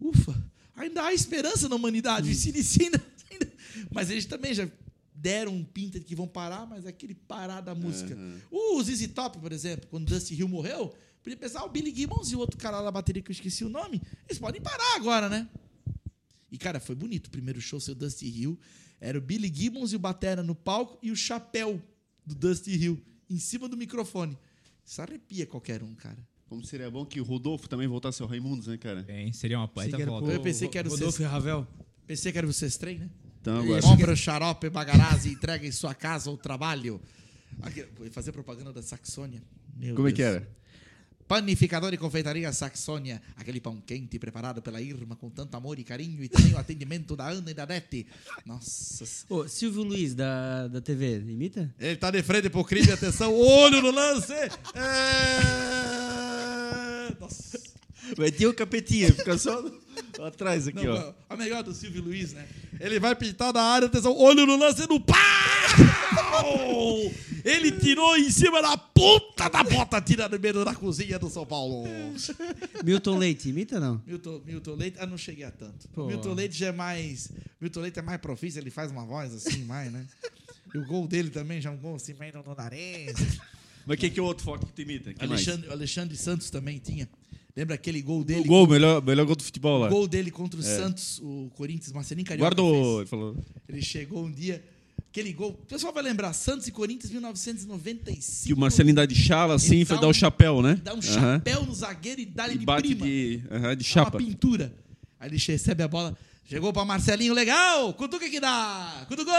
Ufa, 0.01 0.37
ainda 0.75 1.05
há 1.05 1.15
esperança 1.15 1.69
na 1.69 1.77
humanidade. 1.77 2.29
O 2.29 2.33
ACDC 2.33 2.85
ainda, 2.85 3.03
ainda... 3.31 3.53
Mas 3.91 4.11
eles 4.11 4.27
também 4.27 4.53
já 4.53 4.69
deram 5.15 5.53
um 5.53 5.65
pinta 5.65 5.99
de 5.99 6.07
que 6.07 6.15
vão 6.15 6.27
parar, 6.27 6.67
mas 6.67 6.87
aquele 6.87 7.15
parar 7.15 7.61
da 7.61 7.75
música. 7.75 8.17
O 8.51 8.83
ZZ 8.83 9.07
Top, 9.09 9.39
por 9.39 9.53
exemplo, 9.53 9.87
quando 9.91 10.07
Dusty 10.07 10.35
Hill 10.35 10.49
morreu, 10.49 10.95
podia 11.23 11.37
pensar, 11.37 11.65
o 11.65 11.69
Billy 11.69 11.95
Gibbons 11.95 12.33
e 12.33 12.37
o 12.37 12.39
outro 12.39 12.59
cara 12.59 12.79
lá 12.79 12.85
da 12.85 12.91
bateria 12.91 13.23
que 13.23 13.31
eu 13.31 13.35
esqueci 13.35 13.65
o 13.65 13.69
nome, 13.69 14.01
eles 14.27 14.39
podem 14.39 14.61
parar 14.61 14.97
agora, 14.97 15.29
né? 15.29 15.47
E, 16.51 16.59
cara, 16.59 16.81
foi 16.81 16.95
bonito. 16.95 17.29
O 17.29 17.31
primeiro 17.31 17.61
show, 17.61 17.79
seu 17.81 17.95
Dusty 17.95 18.27
Hill, 18.27 18.59
era 19.01 19.19
o 19.19 19.21
Billy 19.21 19.53
Gibbons 19.55 19.93
e 19.93 19.97
o 19.97 19.99
Batera 19.99 20.43
no 20.43 20.55
palco 20.55 20.99
e 21.03 21.11
o 21.11 21.17
chapéu 21.17 21.81
do 22.27 22.35
Dusty 22.35 22.73
Hill 22.73 23.03
em 23.29 23.39
cima 23.39 23.69
do 23.69 23.77
microfone. 23.77 24.37
Isso 24.85 25.01
arrepia 25.01 25.47
qualquer 25.47 25.83
um, 25.83 25.95
cara. 25.95 26.19
Como 26.49 26.65
seria 26.65 26.91
bom 26.91 27.07
que 27.07 27.21
o 27.21 27.25
Rodolfo 27.25 27.69
também 27.69 27.87
voltasse 27.87 28.21
ao 28.21 28.29
Raimundos, 28.29 28.67
né, 28.67 28.77
cara? 28.77 29.03
Bem, 29.03 29.33
seria 29.33 29.57
uma 29.57 29.69
baita 29.69 29.97
volta. 30.05 30.27
pro 30.27 30.35
Eu 30.35 30.43
pensei 30.43 30.69
que 30.69 30.77
era 30.77 30.89
o 30.89 30.91
Rodolfo 30.91 31.23
e 31.23 31.25
Ravel. 31.25 31.67
Pensei 32.09 32.33
que 32.33 32.39
era 32.39 32.47
o 32.47 32.53
Sestrem, 32.53 32.99
né? 32.99 33.11
Então 33.41 33.61
agora. 33.61 33.81
Compra 33.81 34.17
xarope 34.17 34.69
Bagarazzi 34.69 35.29
e 35.29 35.33
entrega 35.35 35.65
em 35.65 35.71
sua 35.71 35.95
casa 35.95 36.29
ou 36.29 36.37
trabalho. 36.37 37.01
Aqui, 37.63 37.87
vou 37.97 38.11
fazer 38.11 38.33
propaganda 38.33 38.73
da 38.73 38.83
Saxônia. 38.83 39.41
Meu 39.77 39.95
Como 39.95 40.09
é 40.09 40.13
que 40.13 40.23
Deus. 40.23 40.37
era? 40.37 40.49
Panificador 41.31 41.95
e 41.95 41.97
confeitaria 41.97 42.53
Saxônia. 42.53 43.23
Aquele 43.37 43.61
pão 43.61 43.81
quente 43.87 44.19
preparado 44.19 44.61
pela 44.61 44.83
Irma 44.83 45.15
com 45.15 45.31
tanto 45.31 45.57
amor 45.57 45.79
e 45.79 45.85
carinho. 45.85 46.25
E 46.25 46.29
também 46.29 46.53
o 46.53 46.59
atendimento 46.59 47.15
da 47.15 47.29
Ana 47.29 47.53
e 47.53 47.55
da 47.55 47.65
Nete. 47.65 48.05
Nossa. 48.45 49.05
Ô, 49.29 49.47
Silvio 49.47 49.85
Luiz, 49.85 50.13
da, 50.13 50.67
da 50.67 50.81
TV, 50.81 51.19
imita? 51.19 51.73
Ele 51.79 51.95
tá 51.95 52.11
de 52.11 52.21
frente 52.25 52.51
pro 52.51 52.65
crime. 52.65 52.91
Atenção. 52.91 53.33
Olho 53.33 53.81
no 53.81 53.93
lance. 53.93 54.33
É... 54.33 54.51
Nossa. 57.21 57.61
Vai 58.17 58.33
ter 58.33 58.49
o 58.49 58.55
capetinha, 58.55 59.13
fica 59.13 59.39
só 59.39 59.65
atrás 60.27 60.67
aqui, 60.67 60.85
Não, 60.85 60.95
ó. 60.95 61.15
a 61.29 61.37
melhor 61.37 61.63
do 61.63 61.73
Silvio 61.73 62.03
Luiz, 62.03 62.33
né? 62.33 62.45
Ele 62.81 62.99
vai 62.99 63.15
pintar 63.15 63.53
na 63.53 63.63
área, 63.63 63.87
atenção, 63.87 64.17
olho 64.17 64.45
no 64.47 64.57
lance 64.57 64.85
no 64.89 64.99
Ele 67.45 67.73
tirou 67.73 68.17
em 68.17 68.31
cima 68.31 68.61
da 68.61 68.77
ponta 68.77 69.49
da 69.49 69.63
bota, 69.63 70.01
tira 70.01 70.29
no 70.29 70.39
meio 70.39 70.65
da 70.65 70.75
cozinha 70.75 71.19
do 71.19 71.31
São 71.31 71.47
Paulo. 71.47 71.85
Milton 72.85 73.17
Leite, 73.17 73.49
imita 73.49 73.77
ou 73.77 73.81
não? 73.81 74.03
Milton, 74.07 74.43
Milton 74.45 74.75
Leite, 74.75 74.97
ah, 75.01 75.07
não 75.07 75.17
cheguei 75.17 75.45
a 75.45 75.51
tanto. 75.51 75.89
Pô. 75.89 76.07
Milton 76.07 76.35
Leite 76.35 76.57
já 76.57 76.67
é 76.67 76.73
mais. 76.73 77.31
Milton 77.61 77.81
Leite 77.81 77.99
é 77.99 78.03
mais 78.03 78.21
profício, 78.21 78.61
ele 78.61 78.71
faz 78.71 78.91
uma 78.91 79.05
voz 79.05 79.35
assim, 79.35 79.65
mais, 79.65 79.91
né? 79.91 80.07
E 80.75 80.79
o 80.79 80.87
gol 80.87 81.07
dele 81.07 81.31
também 81.31 81.61
já 81.61 81.71
é 81.71 81.73
um 81.73 81.77
gol 81.77 81.97
assim, 81.97 82.15
meio 82.19 82.33
no 82.35 82.55
nariz. 82.55 83.15
Mas 83.87 83.99
quem 83.99 84.11
que 84.11 84.21
é 84.21 84.23
o 84.23 84.27
outro 84.27 84.45
foco 84.45 84.67
que 84.67 84.73
tu 84.73 84.83
imita? 84.83 85.13
Quem 85.15 85.29
mais? 85.29 85.47
Alexandre, 85.49 85.71
Alexandre 85.71 86.17
Santos 86.17 86.51
também 86.51 86.79
tinha. 86.79 87.09
Lembra 87.57 87.75
aquele 87.75 88.01
gol 88.01 88.23
dele? 88.23 88.43
O 88.43 88.45
gol, 88.45 88.67
melhor, 88.67 89.03
melhor 89.03 89.27
gol 89.27 89.35
do 89.35 89.43
futebol 89.43 89.79
lá. 89.79 89.87
O 89.89 89.91
gol 89.91 90.07
dele 90.07 90.31
contra 90.31 90.59
o 90.59 90.63
Santos, 90.63 91.19
o 91.21 91.51
Corinthians, 91.57 91.93
Marcelinho 91.93 92.27
Carioca. 92.27 92.49
Guardou, 92.49 92.75
fez. 92.75 92.99
ele 92.99 93.07
falou. 93.07 93.37
Ele 93.69 93.83
chegou 93.83 94.25
um 94.25 94.31
dia, 94.31 94.63
aquele 95.11 95.33
gol. 95.33 95.51
O 95.51 95.67
pessoal 95.67 95.93
vai 95.93 96.03
lembrar, 96.03 96.33
Santos 96.33 96.67
e 96.67 96.71
Corinthians 96.73 97.11
1995. 97.13 98.47
Que 98.47 98.53
o 98.53 98.57
Marcelinho 98.57 98.95
dá 98.97 99.05
de 99.07 99.15
chala 99.15 99.55
assim 99.55 99.77
Ele 99.77 99.85
foi 99.85 99.97
dá 99.97 100.03
dar 100.03 100.07
um- 100.09 100.11
o 100.11 100.15
chapéu, 100.15 100.63
né? 100.63 100.81
Dá 100.83 100.93
um 100.95 100.99
Aham. 100.99 101.03
chapéu 101.39 101.65
no 101.67 101.75
zagueiro 101.75 102.21
e 102.21 102.27
dá-lhe 102.27 102.55
E 102.55 102.59
de 102.59 102.65
bate 102.67 102.95
prima. 102.95 103.07
de, 103.07 103.43
aham, 103.51 103.77
de 103.77 103.85
Dá 103.85 103.91
chapa. 103.91 104.19
Uma 104.19 104.27
pintura. 104.27 104.73
Aí 105.19 105.29
ele 105.29 105.37
recebe 105.39 105.83
a 105.83 105.89
bola, 105.89 106.17
chegou 106.49 106.73
pra 106.73 106.85
Marcelinho, 106.85 107.35
legal, 107.35 107.93
cutuca 107.95 108.29
que 108.29 108.41
dá, 108.41 109.05
cutucou, 109.09 109.35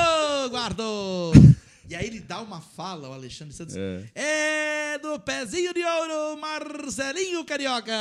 guardou. 0.49 1.32
E 1.89 1.95
aí 1.95 2.07
ele 2.07 2.22
dá 2.22 2.39
uma 2.41 2.61
fala, 2.61 3.09
o 3.09 3.13
Alexandre 3.13 3.53
Santos. 3.53 3.76
É, 4.15 4.97
do 4.99 5.19
pezinho 5.19 5.74
de 5.74 5.84
ouro, 5.84 6.39
Marcelinho 6.39 7.43
Carioca. 7.43 7.91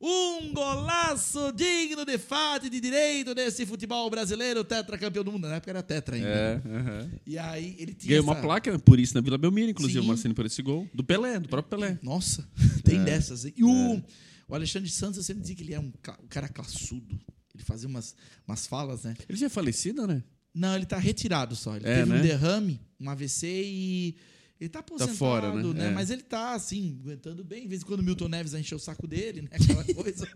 Um 0.00 0.52
golaço 0.52 1.50
digno 1.52 2.04
de 2.04 2.18
fato 2.18 2.66
e 2.66 2.70
de 2.70 2.80
direito 2.80 3.34
desse 3.34 3.66
futebol 3.66 4.08
brasileiro, 4.08 4.62
tetracampeão 4.62 5.24
do 5.24 5.32
mundo. 5.32 5.48
Na 5.48 5.56
época 5.56 5.70
era 5.72 5.82
tetra 5.82 6.14
ainda. 6.14 6.28
É, 6.28 6.54
aham. 6.64 7.10
E 7.26 7.36
aí 7.36 7.74
ele 7.80 7.94
tinha 7.94 8.10
Ganhou 8.10 8.24
uma 8.24 8.34
essa- 8.34 8.42
placa 8.42 8.78
por 8.78 9.00
isso 9.00 9.14
na 9.14 9.20
Vila 9.20 9.36
Belmiro, 9.36 9.70
inclusive, 9.70 9.98
Sim. 9.98 10.04
o 10.04 10.08
Marcelinho 10.08 10.36
por 10.36 10.46
esse 10.46 10.62
gol. 10.62 10.88
Do 10.94 11.02
Pelé, 11.02 11.40
do 11.40 11.48
próprio 11.48 11.78
Pelé. 11.78 11.98
Nossa, 12.00 12.48
tem 12.84 13.02
dessas. 13.02 13.44
hein? 13.44 13.52
E 13.56 13.64
o, 13.64 14.02
o 14.46 14.54
Alexandre 14.54 14.88
Santos, 14.88 15.16
eu 15.18 15.24
sempre 15.24 15.40
dizia 15.42 15.56
que 15.56 15.62
ele 15.64 15.74
é 15.74 15.80
um, 15.80 15.86
um 16.22 16.26
cara 16.28 16.48
classudo. 16.48 17.18
Ele 17.52 17.64
fazia 17.64 17.88
umas, 17.88 18.14
umas 18.46 18.68
falas, 18.68 19.02
né? 19.02 19.16
Ele 19.28 19.36
já 19.36 19.46
é 19.46 19.48
falecido, 19.50 20.06
né? 20.06 20.22
Não, 20.54 20.76
ele 20.76 20.86
tá 20.86 20.96
retirado 20.96 21.56
só. 21.56 21.74
Ele 21.76 21.88
É, 21.88 21.96
teve 21.98 22.10
né? 22.10 22.18
um 22.18 22.22
derrame, 22.22 22.80
um 23.00 23.10
AVC 23.10 23.46
e. 23.64 24.16
Ele 24.60 24.68
tá 24.68 24.80
aposentado, 24.80 25.16
fora, 25.16 25.54
né? 25.54 25.62
né? 25.72 25.88
É. 25.88 25.90
Mas 25.92 26.10
ele 26.10 26.22
tá, 26.22 26.52
assim, 26.54 26.98
aguentando 27.00 27.44
bem. 27.44 27.62
De 27.62 27.68
vez 27.68 27.82
em 27.82 27.84
quando 27.84 28.00
o 28.00 28.02
Milton 28.02 28.26
Neves 28.28 28.52
vai 28.52 28.60
encher 28.60 28.74
o 28.74 28.78
saco 28.78 29.06
dele, 29.06 29.42
né? 29.42 29.48
Aquela 29.52 29.84
coisa. 29.94 30.28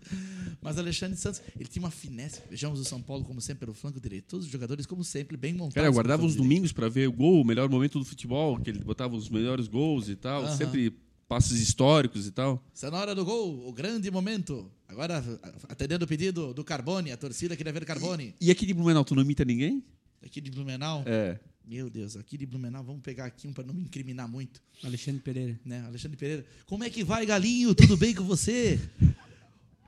Mas 0.61 0.77
Alexandre 0.77 1.17
Santos, 1.17 1.41
ele 1.59 1.67
tinha 1.67 1.83
uma 1.83 1.91
finesse. 1.91 2.41
Vejamos 2.49 2.79
o 2.79 2.85
São 2.85 3.01
Paulo, 3.01 3.25
como 3.25 3.41
sempre, 3.41 3.65
pelo 3.65 3.73
flanco 3.73 3.99
direito. 3.99 4.27
Todos 4.27 4.45
os 4.45 4.51
jogadores, 4.51 4.85
como 4.85 5.03
sempre, 5.03 5.35
bem 5.35 5.51
montados. 5.51 5.75
Cara, 5.75 5.87
eu 5.87 5.93
guardava 5.93 6.25
os 6.25 6.35
domingos 6.35 6.71
pra 6.71 6.87
ver 6.87 7.09
o 7.09 7.11
gol, 7.11 7.41
o 7.41 7.45
melhor 7.45 7.67
momento 7.67 7.99
do 7.99 8.05
futebol, 8.05 8.57
que 8.57 8.69
ele 8.69 8.79
botava 8.79 9.13
os 9.13 9.27
melhores 9.27 9.67
gols 9.67 10.07
e 10.07 10.15
tal. 10.15 10.43
Aham. 10.43 10.55
Sempre 10.55 10.97
passos 11.27 11.59
históricos 11.59 12.25
e 12.25 12.31
tal. 12.31 12.63
Está 12.73 12.89
na 12.89 12.99
hora 12.99 13.15
do 13.15 13.25
gol, 13.25 13.67
o 13.67 13.73
grande 13.73 14.09
momento. 14.09 14.71
Agora, 14.87 15.21
atendendo 15.67 16.05
o 16.05 16.07
pedido 16.07 16.53
do 16.53 16.63
Carbone, 16.63 17.11
a 17.11 17.17
torcida 17.17 17.57
queria 17.57 17.73
ver 17.73 17.83
Carbone. 17.85 18.35
E 18.39 18.51
aqui 18.51 18.65
de 18.65 18.73
Blumenau, 18.73 19.03
tu 19.03 19.15
não 19.15 19.23
imita 19.23 19.43
ninguém? 19.43 19.83
Aqui 20.25 20.41
de 20.41 20.49
Blumenau. 20.51 21.03
É. 21.05 21.37
Meu 21.65 21.89
Deus, 21.89 22.17
aqui 22.17 22.37
de 22.37 22.45
Blumenau, 22.45 22.83
vamos 22.83 23.01
pegar 23.01 23.25
aqui 23.25 23.47
um 23.47 23.53
para 23.53 23.63
não 23.63 23.73
me 23.73 23.83
incriminar 23.83 24.27
muito. 24.27 24.61
Alexandre 24.83 25.21
Pereira. 25.21 25.59
Né? 25.65 25.81
Alexandre 25.87 26.17
Pereira. 26.17 26.45
Como 26.65 26.83
é 26.83 26.89
que 26.89 27.03
vai, 27.03 27.25
Galinho? 27.25 27.73
Tudo 27.73 27.95
bem 27.95 28.13
com 28.13 28.23
você? 28.23 28.79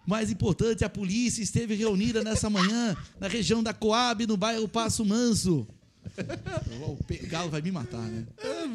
Mais 0.08 0.32
importante, 0.32 0.86
a 0.86 0.90
polícia 0.90 1.42
esteve 1.42 1.76
reunida 1.76 2.24
nessa 2.24 2.50
manhã 2.50 2.96
na 3.20 3.28
região 3.28 3.62
da 3.62 3.74
Coab, 3.74 4.26
no 4.26 4.38
bairro 4.38 4.68
Passo 4.68 5.04
Manso. 5.04 5.68
O 6.88 7.28
Galo 7.28 7.50
vai 7.50 7.62
me 7.62 7.72
matar, 7.72 8.04
né? 8.04 8.26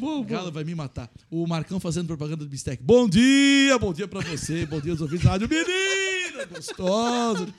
O 0.01 0.23
Galo 0.23 0.51
vai 0.51 0.63
me 0.63 0.75
matar. 0.75 1.09
O 1.29 1.47
Marcão 1.47 1.79
fazendo 1.79 2.07
propaganda 2.07 2.43
do 2.43 2.49
Bistec. 2.49 2.83
Bom 2.83 3.07
dia, 3.07 3.79
bom 3.79 3.93
dia 3.93 4.07
pra 4.07 4.19
você, 4.19 4.65
bom 4.65 4.79
dia 4.79 4.91
aos 4.91 5.01
ouvintes 5.01 5.23
da 5.23 5.31
rádio. 5.31 5.47
Menina, 5.49 6.45
gostoso. 6.45 7.51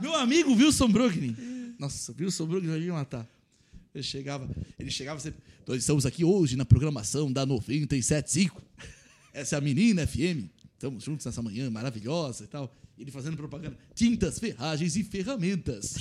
Meu 0.00 0.16
amigo 0.16 0.54
Wilson 0.54 0.88
Brugni. 0.88 1.47
Nossa, 1.78 2.14
Wilson 2.18 2.46
Brugni 2.46 2.68
vai 2.68 2.80
me 2.80 2.90
matar. 2.90 3.28
Ele 3.94 4.02
chegava, 4.02 4.48
ele 4.78 4.90
chegava 4.90 5.20
sempre. 5.20 5.40
Nós 5.66 5.78
estamos 5.78 6.04
aqui 6.04 6.24
hoje 6.24 6.56
na 6.56 6.64
programação 6.64 7.32
da 7.32 7.46
97.5. 7.46 8.50
Essa 9.32 9.56
é 9.56 9.58
a 9.58 9.60
menina 9.60 10.06
FM. 10.06 10.48
Estamos 10.74 11.04
juntos 11.04 11.24
nessa 11.24 11.40
manhã 11.42 11.70
maravilhosa 11.70 12.44
e 12.44 12.46
tal. 12.46 12.74
Ele 12.98 13.10
fazendo 13.10 13.36
propaganda. 13.36 13.76
Tintas, 13.94 14.38
ferragens 14.38 14.96
e 14.96 15.04
ferramentas. 15.04 15.94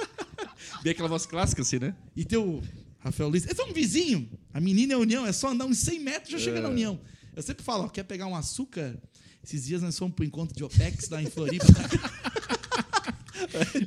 Bem 0.82 0.92
aquela 0.92 1.08
voz 1.08 1.26
clássica, 1.26 1.62
assim, 1.62 1.78
né? 1.78 1.94
E 2.16 2.24
teu 2.24 2.62
Rafael 2.98 3.28
Luiz. 3.28 3.46
É 3.46 3.62
um 3.62 3.72
vizinho. 3.72 4.28
A 4.52 4.60
menina 4.60 4.94
é 4.94 4.96
a 4.96 4.98
União. 4.98 5.26
É 5.26 5.32
só 5.32 5.50
andar 5.50 5.66
uns 5.66 5.78
100 5.78 6.00
metros 6.00 6.30
já 6.30 6.38
chega 6.38 6.60
na 6.60 6.68
União. 6.68 6.98
Eu 7.36 7.42
sempre 7.42 7.62
falo, 7.62 7.84
ó, 7.84 7.88
quer 7.88 8.04
pegar 8.04 8.26
um 8.26 8.34
açúcar? 8.34 8.96
Esses 9.42 9.66
dias 9.66 9.82
nós 9.82 9.98
fomos 9.98 10.14
pro 10.14 10.24
encontro 10.24 10.56
de 10.56 10.64
OPEX 10.64 11.08
lá 11.10 11.22
em 11.22 11.26
Floripa. 11.26 11.66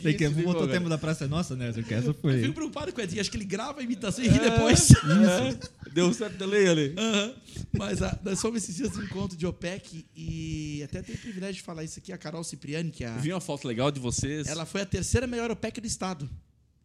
Tem 0.01 0.15
que 0.15 0.27
voltar 0.29 0.63
o 0.63 0.67
tempo 0.67 0.89
da 0.89 0.97
Praça 0.97 1.25
é 1.25 1.27
Nossa, 1.27 1.55
né? 1.55 1.69
Essa 1.69 1.79
Eu 1.79 2.13
foi. 2.13 2.41
fico 2.41 2.53
preocupado 2.53 2.93
com 2.93 2.99
o 2.99 3.03
Edinho. 3.03 3.21
Acho 3.21 3.31
que 3.31 3.37
ele 3.37 3.45
grava 3.45 3.79
a 3.79 3.83
imitação 3.83 4.23
e 4.23 4.27
ri 4.27 4.39
depois. 4.39 4.89
É. 5.07 5.89
Deu 5.91 6.07
um 6.07 6.13
certo 6.13 6.37
delay 6.37 6.67
ali. 6.67 6.95
Aham. 6.97 7.33
Mas 7.77 8.01
ah, 8.01 8.19
nós 8.23 8.39
fomos 8.39 8.63
esses 8.63 8.75
dias 8.75 8.95
no 8.95 9.03
encontro 9.03 9.37
de 9.37 9.45
OPEC 9.45 10.05
e 10.15 10.81
até 10.83 11.01
tenho 11.01 11.17
o 11.17 11.21
privilégio 11.21 11.55
de 11.55 11.61
falar 11.61 11.83
isso 11.83 11.97
aqui. 11.99 12.11
A 12.11 12.17
Carol 12.17 12.43
Cipriani, 12.43 12.91
que 12.91 13.03
é 13.03 13.07
a, 13.07 13.15
Eu 13.15 13.21
vi 13.21 13.33
uma 13.33 13.41
foto 13.41 13.67
legal 13.67 13.91
de 13.91 13.99
vocês. 13.99 14.47
ela 14.47 14.65
foi 14.65 14.81
a 14.81 14.85
terceira 14.85 15.25
melhor 15.25 15.49
OPEC 15.51 15.81
do 15.81 15.87
estado. 15.87 16.29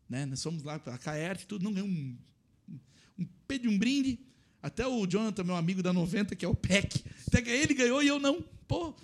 Né? 0.08 0.24
Nós 0.26 0.42
fomos 0.42 0.62
lá, 0.62 0.74
a 0.86 0.98
Caerte, 0.98 1.46
tudo, 1.46 1.64
não 1.64 1.72
ganhou 1.72 1.88
um, 1.88 2.16
um 3.18 3.26
pé 3.46 3.58
de 3.58 3.68
um 3.68 3.78
brinde. 3.78 4.18
Até 4.62 4.86
o 4.86 5.06
Jonathan, 5.06 5.42
meu 5.42 5.56
amigo 5.56 5.82
da 5.82 5.92
90, 5.92 6.36
que 6.36 6.44
é 6.44 6.48
o 6.48 6.54
PEC, 6.54 7.02
até 7.26 7.42
que 7.42 7.50
ele 7.50 7.74
ganhou 7.74 8.02
e 8.02 8.06
eu 8.06 8.18
não. 8.20 8.42
Pô. 8.68 8.94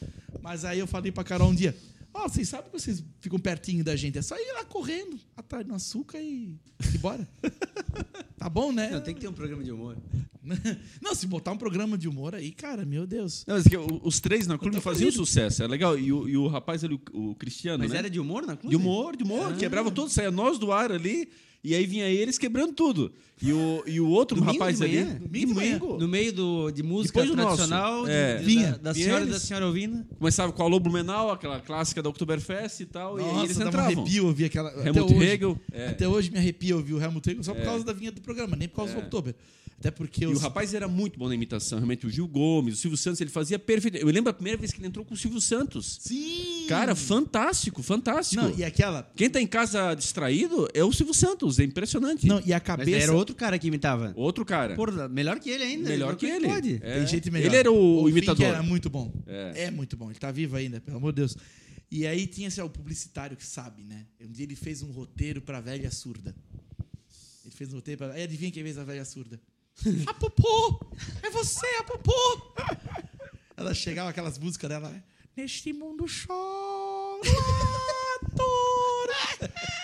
Mas 0.40 0.64
aí 0.64 0.78
eu 0.78 0.86
falei 0.86 1.10
pra 1.10 1.24
Carol 1.24 1.50
um 1.50 1.54
dia: 1.54 1.76
Ó, 2.18 2.28
vocês 2.28 2.48
sabem 2.48 2.70
que 2.70 2.80
vocês 2.80 3.04
ficam 3.20 3.38
pertinho 3.38 3.84
da 3.84 3.94
gente. 3.94 4.18
É 4.18 4.22
só 4.22 4.36
ir 4.36 4.52
lá 4.52 4.64
correndo, 4.64 5.18
atrás 5.36 5.64
no 5.64 5.74
açúcar 5.74 6.20
e 6.20 6.58
e 6.94 6.98
bora. 6.98 7.28
tá 8.36 8.48
bom, 8.48 8.72
né? 8.72 8.90
Não, 8.90 9.00
tem 9.00 9.14
que 9.14 9.20
ter 9.20 9.28
um 9.28 9.32
programa 9.32 9.62
de 9.62 9.70
humor. 9.70 9.96
Não, 11.00 11.14
se 11.14 11.26
botar 11.26 11.52
um 11.52 11.56
programa 11.56 11.96
de 11.96 12.08
humor 12.08 12.34
aí, 12.34 12.50
cara, 12.50 12.84
meu 12.84 13.06
Deus. 13.06 13.44
Não, 13.46 13.54
mas 13.54 13.66
é 13.66 13.78
os 14.02 14.18
três 14.18 14.46
na 14.46 14.58
clube 14.58 14.80
faziam 14.80 15.12
sucesso, 15.12 15.62
é 15.62 15.68
legal. 15.68 15.96
E 15.96 16.12
o, 16.12 16.28
e 16.28 16.36
o 16.36 16.48
rapaz 16.48 16.82
ali, 16.82 17.00
o, 17.12 17.30
o 17.30 17.34
Cristiano, 17.36 17.84
Mas 17.84 17.92
né? 17.92 17.98
era 17.98 18.10
de 18.10 18.18
humor 18.18 18.44
na 18.46 18.56
clube? 18.56 18.74
De 18.74 18.76
humor, 18.76 19.16
de 19.16 19.22
humor. 19.22 19.54
Quebrava 19.56 19.90
tudo, 19.90 20.10
saia 20.10 20.30
nós 20.30 20.58
do 20.58 20.72
ar 20.72 20.90
ali. 20.90 21.28
E 21.62 21.74
aí 21.74 21.84
vinha 21.86 22.06
eles 22.08 22.38
quebrando 22.38 22.72
tudo. 22.72 23.12
E 23.42 23.52
o, 23.52 23.82
e 23.86 24.00
o 24.00 24.08
outro 24.08 24.36
Domingo 24.38 24.52
rapaz 24.54 24.78
de 24.78 24.84
ali. 24.84 25.04
Domingo 25.04 25.54
domingo. 25.54 25.98
No 25.98 26.08
meio 26.08 26.32
do, 26.32 26.70
de 26.70 26.82
música 26.82 27.20
Depois 27.20 27.30
do 27.30 27.36
nosso. 27.42 27.56
tradicional, 27.56 28.06
É. 28.08 28.36
de- 28.38 28.44
Vinha. 28.44 28.70
da, 28.72 28.76
da 28.78 28.92
Vinha 28.92 29.04
senhora 29.06 29.20
e 29.24 29.28
eles. 29.28 29.34
da 29.34 29.40
senhora 29.46 29.66
ouvindo. 29.66 30.04
Começava 30.18 30.52
com 30.52 30.62
a 30.62 30.64
Alô 30.66 30.80
Blumenau, 30.80 31.30
aquela 31.30 31.60
clássica 31.60 32.02
da 32.02 32.08
Oktoberfest 32.08 32.80
e 32.80 32.86
tal. 32.86 33.18
e 33.18 33.22
aí 33.24 33.44
eles 33.44 33.56
dá 33.56 33.64
um 33.64 33.68
entravam. 33.68 33.92
arrepio 34.02 34.26
ouvir 34.26 34.44
aquela. 34.46 34.70
até 34.70 34.88
Helmut 34.88 35.14
hoje. 35.14 35.24
Hegel. 35.26 35.60
é. 35.72 35.88
Até 35.88 36.08
hoje 36.08 36.30
me 36.30 36.38
arrepia 36.38 36.76
ouvir 36.76 36.94
o 36.94 37.02
Helmut 37.02 37.28
Hegel 37.28 37.42
só 37.44 37.54
por 37.54 37.64
causa 37.64 37.84
da 37.84 37.92
vinheta 37.92 38.16
do 38.16 38.22
programa, 38.22 38.56
nem 38.56 38.68
por 38.68 38.76
causa 38.76 38.94
do 38.94 39.00
Oktober. 39.00 39.34
Até 39.78 39.92
porque 39.92 40.24
E 40.24 40.26
os- 40.26 40.38
o 40.38 40.40
rapaz 40.42 40.74
era 40.74 40.88
muito 40.88 41.16
bom 41.16 41.28
na 41.28 41.34
imitação, 41.36 41.78
realmente. 41.78 42.04
O 42.04 42.10
Gil 42.10 42.26
Gomes, 42.26 42.74
o 42.74 42.76
Silvio 42.76 42.96
Santos, 42.96 43.20
ele 43.20 43.30
fazia 43.30 43.60
perfeito. 43.60 43.96
Eu 43.96 44.08
lembro 44.08 44.28
a 44.28 44.32
primeira 44.34 44.58
vez 44.58 44.72
que 44.72 44.80
ele 44.80 44.88
entrou 44.88 45.04
com 45.04 45.14
o 45.14 45.16
Silvio 45.16 45.40
Santos. 45.40 45.98
Sim! 46.00 46.66
Cara, 46.68 46.96
fantástico, 46.96 47.80
fantástico. 47.80 48.42
Não, 48.42 48.52
e 48.58 48.64
aquela. 48.64 49.08
Quem 49.14 49.30
tá 49.30 49.40
em 49.40 49.46
casa 49.46 49.94
distraído 49.94 50.68
é 50.74 50.82
o 50.82 50.92
Silvio 50.92 51.14
Santos, 51.14 51.60
é 51.60 51.64
impressionante. 51.64 52.26
Não, 52.26 52.40
e 52.44 52.52
a 52.52 52.56
Mas 52.56 52.62
cabeça. 52.64 53.04
era 53.04 53.12
outro 53.12 53.36
cara 53.36 53.56
que 53.56 53.68
imitava. 53.68 54.12
Outro 54.16 54.44
cara. 54.44 54.74
Porra, 54.74 55.08
melhor 55.08 55.38
que 55.38 55.48
ele 55.48 55.62
ainda. 55.62 55.88
melhor 55.88 56.16
que 56.16 56.26
ele. 56.26 56.48
Pode. 56.48 56.80
É. 56.82 56.98
Tem 56.98 57.06
jeito 57.06 57.30
melhor. 57.30 57.46
Ele 57.46 57.56
era 57.56 57.70
o, 57.70 57.98
Fink 58.06 58.10
imitador. 58.10 58.46
era 58.46 58.62
muito 58.64 58.90
bom. 58.90 59.12
É. 59.28 59.66
É. 59.66 59.70
muito 59.70 59.96
bom. 59.96 60.10
Ele 60.10 60.18
tá 60.18 60.32
vivo 60.32 60.56
ainda, 60.56 60.80
pelo 60.80 60.96
amor 60.96 61.12
de 61.12 61.16
Deus. 61.22 61.36
E 61.88 62.04
aí 62.04 62.26
tinha 62.26 62.48
assim, 62.48 62.60
ó, 62.60 62.66
o 62.66 62.70
publicitário 62.70 63.36
que 63.36 63.46
sabe, 63.46 63.84
né? 63.84 64.06
Um 64.20 64.30
dia 64.32 64.44
ele 64.44 64.56
fez 64.56 64.82
um 64.82 64.90
roteiro 64.90 65.40
pra 65.40 65.60
velha 65.60 65.90
surda. 65.92 66.34
Ele 67.44 67.54
fez 67.54 67.72
um 67.72 67.76
roteiro 67.76 67.98
pra. 67.98 68.12
Aí 68.12 68.24
adivinha 68.24 68.50
quem 68.50 68.62
fez 68.64 68.76
a 68.76 68.82
velha 68.84 69.04
surda? 69.04 69.40
A 70.06 70.14
Popô! 70.14 70.80
É 71.22 71.30
você, 71.30 71.66
a 71.78 71.84
Popô! 71.84 72.12
Ela 73.56 73.74
chegava 73.74 74.10
aquelas 74.10 74.38
músicas 74.38 74.68
dela. 74.70 75.04
Neste 75.36 75.72
mundo 75.72 76.06
choro 76.08 77.20
a 77.22 78.26
dor 78.34 79.08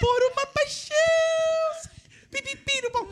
por 0.00 0.32
uma 0.32 0.46
paixão. 0.46 0.94
Pipipi 2.30 2.82
no 2.82 2.90
pau. 2.90 3.08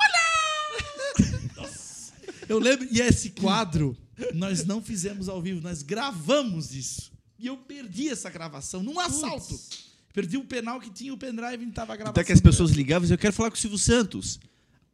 Olha! 0.00 1.50
Nossa. 1.56 2.12
Eu 2.48 2.58
lembro, 2.58 2.88
e 2.90 3.00
esse 3.00 3.30
quadro 3.30 3.96
nós 4.34 4.64
não 4.64 4.82
fizemos 4.82 5.28
ao 5.28 5.40
vivo, 5.40 5.60
nós 5.60 5.82
gravamos 5.82 6.74
isso. 6.74 7.12
E 7.38 7.46
eu 7.46 7.56
perdi 7.56 8.08
essa 8.08 8.28
gravação 8.28 8.82
num 8.82 8.98
assalto. 8.98 9.58
Perdi 10.12 10.36
o 10.36 10.44
penal 10.44 10.80
que 10.80 10.90
tinha 10.90 11.14
o 11.14 11.18
pendrive 11.18 11.62
e 11.62 11.66
não 11.66 11.72
tava 11.72 11.94
gravando. 11.94 12.10
Até 12.10 12.24
que 12.24 12.32
as 12.32 12.40
pessoas 12.40 12.72
ligavam 12.72 13.02
e 13.02 13.06
diziam, 13.06 13.14
eu 13.14 13.20
quero 13.20 13.32
falar 13.32 13.50
com 13.50 13.56
o 13.56 13.60
Silvio 13.60 13.78
Santos. 13.78 14.40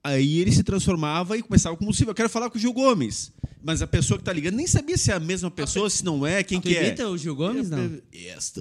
Aí 0.05 0.38
ele 0.38 0.52
se 0.52 0.62
transformava 0.62 1.38
e 1.38 1.42
começava 1.42 1.74
como 1.76 1.90
o 1.90 1.94
Silvio, 1.94 2.11
eu 2.11 2.14
quero 2.14 2.28
falar 2.28 2.50
com 2.50 2.59
o 2.59 2.61
Gil 2.61 2.74
Gomes. 2.74 3.32
Mas 3.62 3.80
a 3.80 3.86
pessoa 3.86 4.18
que 4.18 4.24
tá 4.24 4.32
ligando 4.32 4.57
nem 4.57 4.66
sabia 4.66 4.98
se 4.98 5.11
é 5.11 5.14
a 5.14 5.20
mesma 5.20 5.50
pessoa, 5.50 5.88
se 5.88 6.05
não 6.05 6.26
é, 6.26 6.42
quem 6.42 6.61
que 6.61 6.76
é. 6.76 7.07
o 7.07 7.16
Gil 7.16 7.34
Gomes, 7.34 7.70
não? 7.70 7.98
Esta 8.12 8.61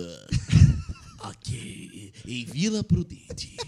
aqui 1.19 2.13
em 2.25 2.45
Vila 2.45 2.83
Prudente. 2.83 3.57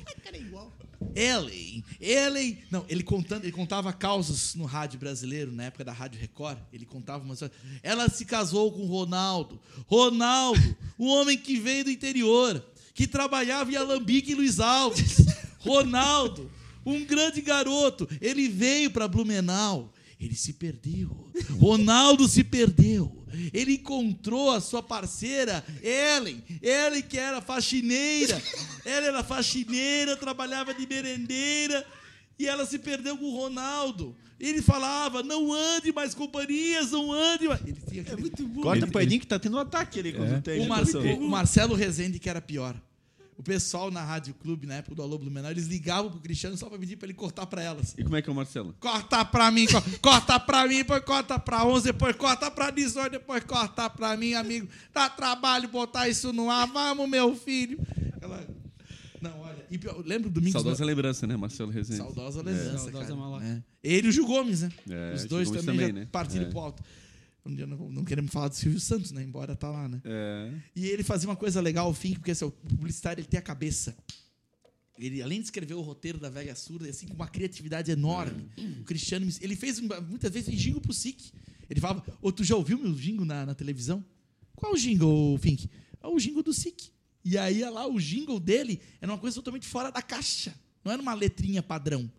Ellen, 1.13 1.83
Ellen, 1.99 2.57
não, 2.71 2.85
ele 2.89 3.03
contando, 3.03 3.43
ele 3.43 3.51
contava 3.51 3.93
causos 3.93 4.55
no 4.55 4.65
rádio 4.65 4.99
brasileiro, 4.99 5.51
na 5.51 5.63
época 5.65 5.83
da 5.83 5.91
Rádio 5.91 6.19
Record, 6.19 6.57
ele 6.73 6.85
contava 6.85 7.23
uma 7.23 7.33
história. 7.33 7.53
Ela 7.83 8.09
se 8.09 8.25
casou 8.25 8.71
com 8.71 8.85
Ronaldo. 8.85 9.59
Ronaldo, 9.87 10.75
um 10.97 11.07
homem 11.07 11.37
que 11.37 11.59
veio 11.59 11.85
do 11.85 11.91
interior, 11.91 12.63
que 12.93 13.07
trabalhava 13.07 13.71
em 13.71 13.75
Alambique 13.75 14.31
e 14.31 14.35
Luiz 14.35 14.59
Alves. 14.59 15.17
Ronaldo, 15.59 16.51
um 16.85 17.03
grande 17.03 17.41
garoto, 17.41 18.07
ele 18.21 18.47
veio 18.47 18.91
para 18.91 19.07
Blumenau. 19.07 19.91
Ele 20.17 20.33
se 20.35 20.53
perdeu. 20.53 21.29
Ronaldo 21.59 22.25
se 22.27 22.41
perdeu. 22.41 23.25
Ele 23.53 23.73
encontrou 23.73 24.49
a 24.49 24.61
sua 24.61 24.81
parceira, 24.81 25.63
Ellen. 25.83 26.41
Ellen, 26.61 27.01
que 27.01 27.17
era 27.17 27.41
faxineira. 27.41 28.41
Ela 28.85 29.07
era 29.07 29.23
faxineira, 29.25 30.15
trabalhava 30.15 30.73
de 30.73 30.87
merendeira. 30.87 31.85
E 32.39 32.47
ela 32.47 32.65
se 32.65 32.79
perdeu 32.79 33.17
com 33.17 33.25
o 33.25 33.35
Ronaldo. 33.35 34.15
Ele 34.39 34.61
falava: 34.61 35.21
não 35.21 35.51
ande 35.53 35.91
mais 35.91 36.13
companhias, 36.13 36.91
não 36.91 37.11
ande 37.11 37.47
mais. 37.49 37.61
Ele 37.61 37.77
tinha 37.89 38.01
aquele... 38.01 38.29
Corta 38.61 38.87
pro 38.87 39.01
Edinho 39.01 39.19
que 39.19 39.27
tá 39.27 39.37
tendo 39.37 39.57
um 39.57 39.59
ataque 39.59 39.99
ali 39.99 40.13
quando 40.13 40.41
tem 40.41 40.61
O, 40.61 40.67
Mar- 40.67 40.85
o 41.19 41.27
Marcelo 41.27 41.75
Rezende, 41.75 42.19
que 42.19 42.29
era 42.29 42.41
pior. 42.41 42.75
O 43.37 43.43
pessoal 43.43 43.91
na 43.91 44.01
Rádio 44.01 44.33
Clube, 44.33 44.65
na 44.65 44.75
época 44.75 44.95
do 44.95 45.01
Alô 45.01 45.17
Blumenau, 45.17 45.51
eles 45.51 45.67
ligavam 45.67 46.09
pro 46.09 46.21
Cristiano 46.21 46.55
só 46.55 46.69
pra 46.69 46.79
pedir 46.79 46.95
pra 46.95 47.05
ele 47.05 47.13
cortar 47.13 47.45
pra 47.45 47.61
elas. 47.61 47.93
E 47.97 48.03
como 48.03 48.15
é 48.15 48.21
que 48.21 48.29
é 48.29 48.31
o 48.31 48.35
Marcelo? 48.35 48.73
Corta 48.79 49.25
pra 49.25 49.51
mim, 49.51 49.65
co- 49.67 49.81
corta 50.01 50.39
pra 50.39 50.65
mim, 50.65 50.77
depois 50.77 51.03
corta 51.03 51.37
pra 51.37 51.65
11, 51.65 51.83
depois 51.91 52.15
corta 52.15 52.49
pra 52.49 52.71
18, 52.71 53.11
depois 53.11 53.43
corta 53.43 53.89
pra 53.89 54.15
mim, 54.15 54.33
amigo. 54.35 54.69
Dá 54.93 55.09
trabalho 55.09 55.67
botar 55.67 56.07
isso 56.07 56.31
no 56.31 56.49
ar, 56.49 56.65
vamos, 56.67 57.09
meu 57.09 57.35
filho. 57.35 57.77
Ela... 58.21 58.47
Não, 59.21 59.39
olha, 59.41 59.65
e 59.69 59.77
pior, 59.77 59.97
lembra 60.05 60.29
do 60.29 60.33
Domingos... 60.35 60.53
Saudosa 60.61 60.85
lembrança, 60.85 61.27
né, 61.27 61.35
Marcelo 61.35 61.71
Rezende? 61.71 61.97
Saudosa 61.97 62.41
lembrança, 62.41 62.89
Saudosa 62.91 63.15
cara. 63.15 63.45
É. 63.45 63.61
Ele 63.83 64.07
e 64.07 64.09
o 64.09 64.13
Gil 64.13 64.25
Gomes, 64.27 64.61
né? 64.61 64.71
É, 64.89 65.13
Os 65.15 65.25
dois 65.25 65.49
também, 65.49 65.65
também, 65.65 65.87
já 65.87 65.93
né? 65.93 66.07
partiram 66.11 66.45
É. 66.45 66.49
pro 66.49 66.59
alto. 66.59 66.81
Um 67.45 67.53
dia 67.53 67.67
não, 67.67 67.91
não 67.91 68.03
queremos 68.03 68.31
falar 68.31 68.47
do 68.47 68.55
Silvio 68.55 68.79
Santos, 68.79 69.11
né? 69.11 69.21
Embora 69.21 69.55
tá 69.55 69.69
lá, 69.69 69.87
né? 69.87 70.01
É. 70.03 70.53
E 70.75 70.87
ele 70.87 71.03
fazia 71.03 71.29
uma 71.29 71.35
coisa 71.35 71.61
legal 71.61 71.85
ao 71.85 71.93
fim, 71.93 72.13
porque 72.13 72.31
assim, 72.31 72.45
o 72.45 72.51
publicitário 72.51 73.21
ele 73.21 73.27
tem 73.27 73.37
a 73.37 73.43
cabeça. 73.43 73.95
Ele, 74.97 75.21
além 75.21 75.39
de 75.39 75.45
escrever 75.45 75.73
o 75.73 75.81
roteiro 75.81 76.17
da 76.17 76.29
Velha 76.29 76.55
Surda, 76.55 76.89
assim, 76.89 77.07
com 77.07 77.13
uma 77.13 77.27
criatividade 77.27 77.91
enorme. 77.91 78.49
O 78.81 78.83
Cristiano, 78.83 79.27
ele 79.41 79.55
fez 79.55 79.79
muitas 79.79 80.31
vezes 80.31 80.49
fez 80.49 80.59
jingle 80.59 80.81
pro 80.81 80.93
SIC. 80.93 81.33
Ele 81.69 81.79
falava, 81.79 82.03
ô, 82.21 82.31
tu 82.31 82.43
já 82.43 82.55
ouviu 82.55 82.77
meu 82.77 82.93
jingle 82.93 83.25
na, 83.25 83.45
na 83.45 83.53
televisão? 83.53 84.03
Qual 84.55 84.73
o 84.73 84.77
jingle, 84.77 85.37
Fink? 85.37 85.69
É 86.01 86.07
o 86.07 86.17
jingle 86.17 86.41
do 86.41 86.53
SIC. 86.53 86.91
E 87.23 87.37
aí, 87.37 87.63
olha 87.63 87.71
lá, 87.71 87.87
o 87.87 87.99
jingle 87.99 88.39
dele 88.39 88.79
era 89.01 89.11
uma 89.11 89.17
coisa 89.17 89.35
totalmente 89.35 89.67
fora 89.67 89.91
da 89.91 90.01
caixa. 90.01 90.55
Não 90.83 90.91
era 90.91 91.01
uma 91.01 91.13
letrinha 91.13 91.61
padrão. 91.61 92.09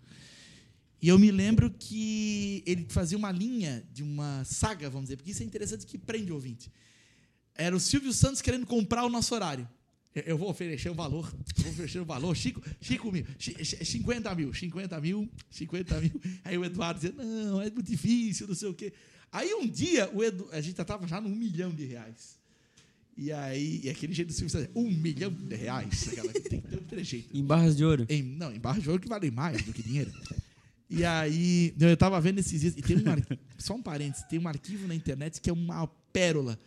E 1.01 1.09
eu 1.09 1.19
me 1.19 1.31
lembro 1.31 1.71
que 1.71 2.63
ele 2.67 2.87
fazia 2.89 3.19
uma 3.19 3.31
linha 3.31 3.85
de 3.93 4.03
uma 4.03 4.43
saga, 4.45 4.89
vamos 4.89 5.07
dizer, 5.07 5.17
porque 5.17 5.31
isso 5.31 5.43
é 5.43 5.47
interessante 5.47 5.87
que 5.87 5.99
prende 5.99 6.33
o 6.33 6.35
ouvinte. 6.35 6.71
Era 7.55 7.77
o 7.77 7.81
Silvio 7.81 8.13
Santos 8.13 8.41
querendo 8.43 8.67
comprar 8.67 9.05
o 9.05 9.09
nosso 9.09 9.35
horário. 9.35 9.69
Eu- 10.15 10.39
vou 10.39 10.49
oferecer 10.49 10.89
um 10.91 10.95
valor, 10.95 11.31
vou 11.59 11.71
oferecer 11.71 12.01
um 12.01 12.05
valor, 12.05 12.35
Chico, 12.35 12.63
Chico 12.81 13.13
mil, 13.13 13.27
chi- 13.39 13.55
chi- 13.63 13.85
50 13.85 14.35
mil, 14.35 14.53
50 14.55 14.99
mil, 14.99 15.29
50 15.51 16.01
mil. 16.01 16.19
Aí 16.43 16.57
o 16.57 16.65
Eduardo 16.65 17.01
dizia, 17.01 17.15
não, 17.23 17.61
é 17.61 17.65
muito 17.71 17.83
difícil, 17.83 18.49
não 18.49 18.55
sei 18.55 18.69
o 18.69 18.75
quê. 18.75 18.93
Aí 19.31 19.53
um 19.55 19.67
dia, 19.69 20.11
o 20.15 20.25
Edu, 20.25 20.49
a 20.53 20.61
gente 20.63 20.81
estava 20.81 21.07
já 21.07 21.21
no 21.21 21.29
um 21.29 21.35
milhão 21.37 21.71
de 21.75 21.85
reais. 21.85 22.37
E 23.19 23.31
aí, 23.31 23.81
e 23.85 23.91
aquele 23.91 24.15
jeito 24.15 24.29
do 24.29 24.33
Silvio 24.35 24.51
Santos, 24.51 24.71
um 24.75 24.91
milhão 24.91 25.31
de 25.31 25.55
reais, 25.55 26.09
aquela, 26.09 26.33
tem 26.33 26.61
que 26.63 26.69
ter 26.69 26.79
um 26.79 26.85
trejeito. 26.85 27.37
Em 27.37 27.45
barras 27.45 27.77
de 27.77 27.85
ouro. 27.85 28.07
Em, 28.09 28.23
não, 28.23 28.55
em 28.55 28.59
barra 28.59 28.81
de 28.81 28.89
ouro 28.89 29.01
que 29.03 29.09
vale 29.09 29.31
mais 29.31 29.63
do 29.63 29.73
que 29.75 29.83
dinheiro. 29.83 30.11
E 30.89 31.05
aí, 31.05 31.75
eu 31.81 31.97
tava 31.97 32.21
vendo 32.21 32.39
esses 32.39 32.61
dias, 32.61 32.75
e 32.77 32.83
tem 32.83 32.97
um, 32.99 33.11
ar- 33.11 33.19
só 33.59 33.75
um 33.75 33.83
parênteses, 33.83 34.25
tem 34.29 34.39
um 34.39 34.47
arquivo 34.47 34.87
na 34.87 34.95
internet 34.95 35.41
que 35.41 35.51
é 35.51 35.53
uma 35.53 35.87
pérola, 36.13 36.59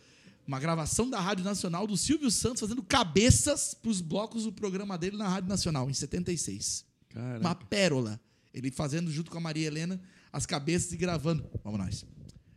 uma 0.46 0.60
gravação 0.60 1.08
da 1.08 1.18
Rádio 1.20 1.44
Nacional 1.44 1.86
do 1.86 1.96
Silvio 1.96 2.30
Santos 2.30 2.60
fazendo 2.60 2.82
cabeças 2.82 3.72
para 3.72 3.90
os 3.90 4.00
blocos 4.00 4.44
do 4.44 4.52
programa 4.52 4.98
dele 4.98 5.16
na 5.16 5.26
Rádio 5.28 5.48
Nacional, 5.48 5.88
em 5.88 5.94
76. 5.94 6.84
Cara, 7.08 7.40
Uma 7.40 7.54
pérola. 7.54 8.20
Ele 8.52 8.70
fazendo 8.70 9.10
junto 9.12 9.30
com 9.30 9.38
a 9.38 9.40
Maria 9.40 9.66
Helena 9.68 10.00
as 10.32 10.44
cabeças 10.44 10.92
e 10.92 10.96
gravando. 10.96 11.48
Vamos 11.64 11.78
nós. 11.78 12.04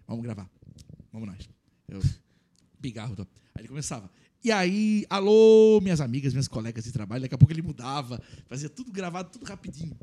Vamos 0.07 0.23
gravar. 0.23 0.49
Vamos 1.11 1.27
nós. 1.27 1.47
Eu, 1.87 2.01
pigarro. 2.81 3.15
tô. 3.15 3.21
Aí 3.55 3.61
ele 3.61 3.67
começava. 3.67 4.09
E 4.43 4.51
aí, 4.51 5.05
alô, 5.09 5.79
minhas 5.81 6.01
amigas, 6.01 6.33
minhas 6.33 6.47
colegas 6.47 6.83
de 6.83 6.91
trabalho. 6.91 7.21
Daqui 7.21 7.35
a 7.35 7.37
pouco 7.37 7.53
ele 7.53 7.61
mudava, 7.61 8.19
fazia 8.47 8.69
tudo 8.69 8.91
gravado, 8.91 9.29
tudo 9.31 9.45
rapidinho. 9.45 9.95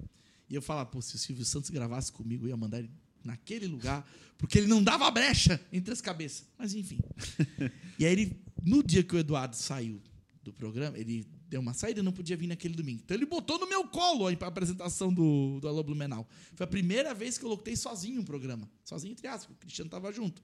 E 0.50 0.54
eu 0.54 0.60
falava, 0.60 0.90
pô, 0.90 1.00
se 1.00 1.14
o 1.14 1.18
Silvio 1.18 1.44
Santos 1.44 1.70
gravasse 1.70 2.10
comigo, 2.10 2.44
eu 2.44 2.48
ia 2.48 2.56
mandar 2.56 2.80
ele 2.80 2.90
naquele 3.24 3.66
lugar, 3.66 4.04
porque 4.36 4.58
ele 4.58 4.66
não 4.66 4.82
dava 4.82 5.10
brecha 5.10 5.60
entre 5.72 5.92
as 5.92 6.00
cabeças. 6.00 6.46
Mas 6.58 6.74
enfim. 6.74 6.98
e 7.98 8.04
aí, 8.04 8.12
ele, 8.12 8.42
no 8.64 8.82
dia 8.82 9.02
que 9.02 9.14
o 9.14 9.18
Eduardo 9.18 9.54
saiu 9.54 10.02
do 10.42 10.52
programa, 10.52 10.98
ele 10.98 11.26
deu 11.48 11.60
uma 11.60 11.74
saída 11.74 12.00
e 12.00 12.02
não 12.02 12.12
podia 12.12 12.36
vir 12.36 12.46
naquele 12.46 12.74
domingo. 12.74 13.02
Então 13.04 13.16
ele 13.16 13.26
botou 13.26 13.58
no 13.58 13.68
meu 13.68 13.84
colo 13.86 14.26
a 14.26 14.46
apresentação 14.46 15.12
do, 15.12 15.60
do 15.60 15.68
Alô 15.68 15.82
Blumenau. 15.82 16.26
Foi 16.54 16.64
a 16.64 16.66
primeira 16.66 17.12
vez 17.12 17.36
que 17.36 17.44
eu 17.44 17.48
locutei 17.48 17.76
sozinho 17.76 18.20
um 18.20 18.24
programa. 18.24 18.68
Sozinho, 18.84 19.12
entre 19.12 19.26
aspas, 19.26 19.54
o 19.54 19.58
Cristiano 19.58 19.88
estava 19.88 20.12
junto. 20.12 20.42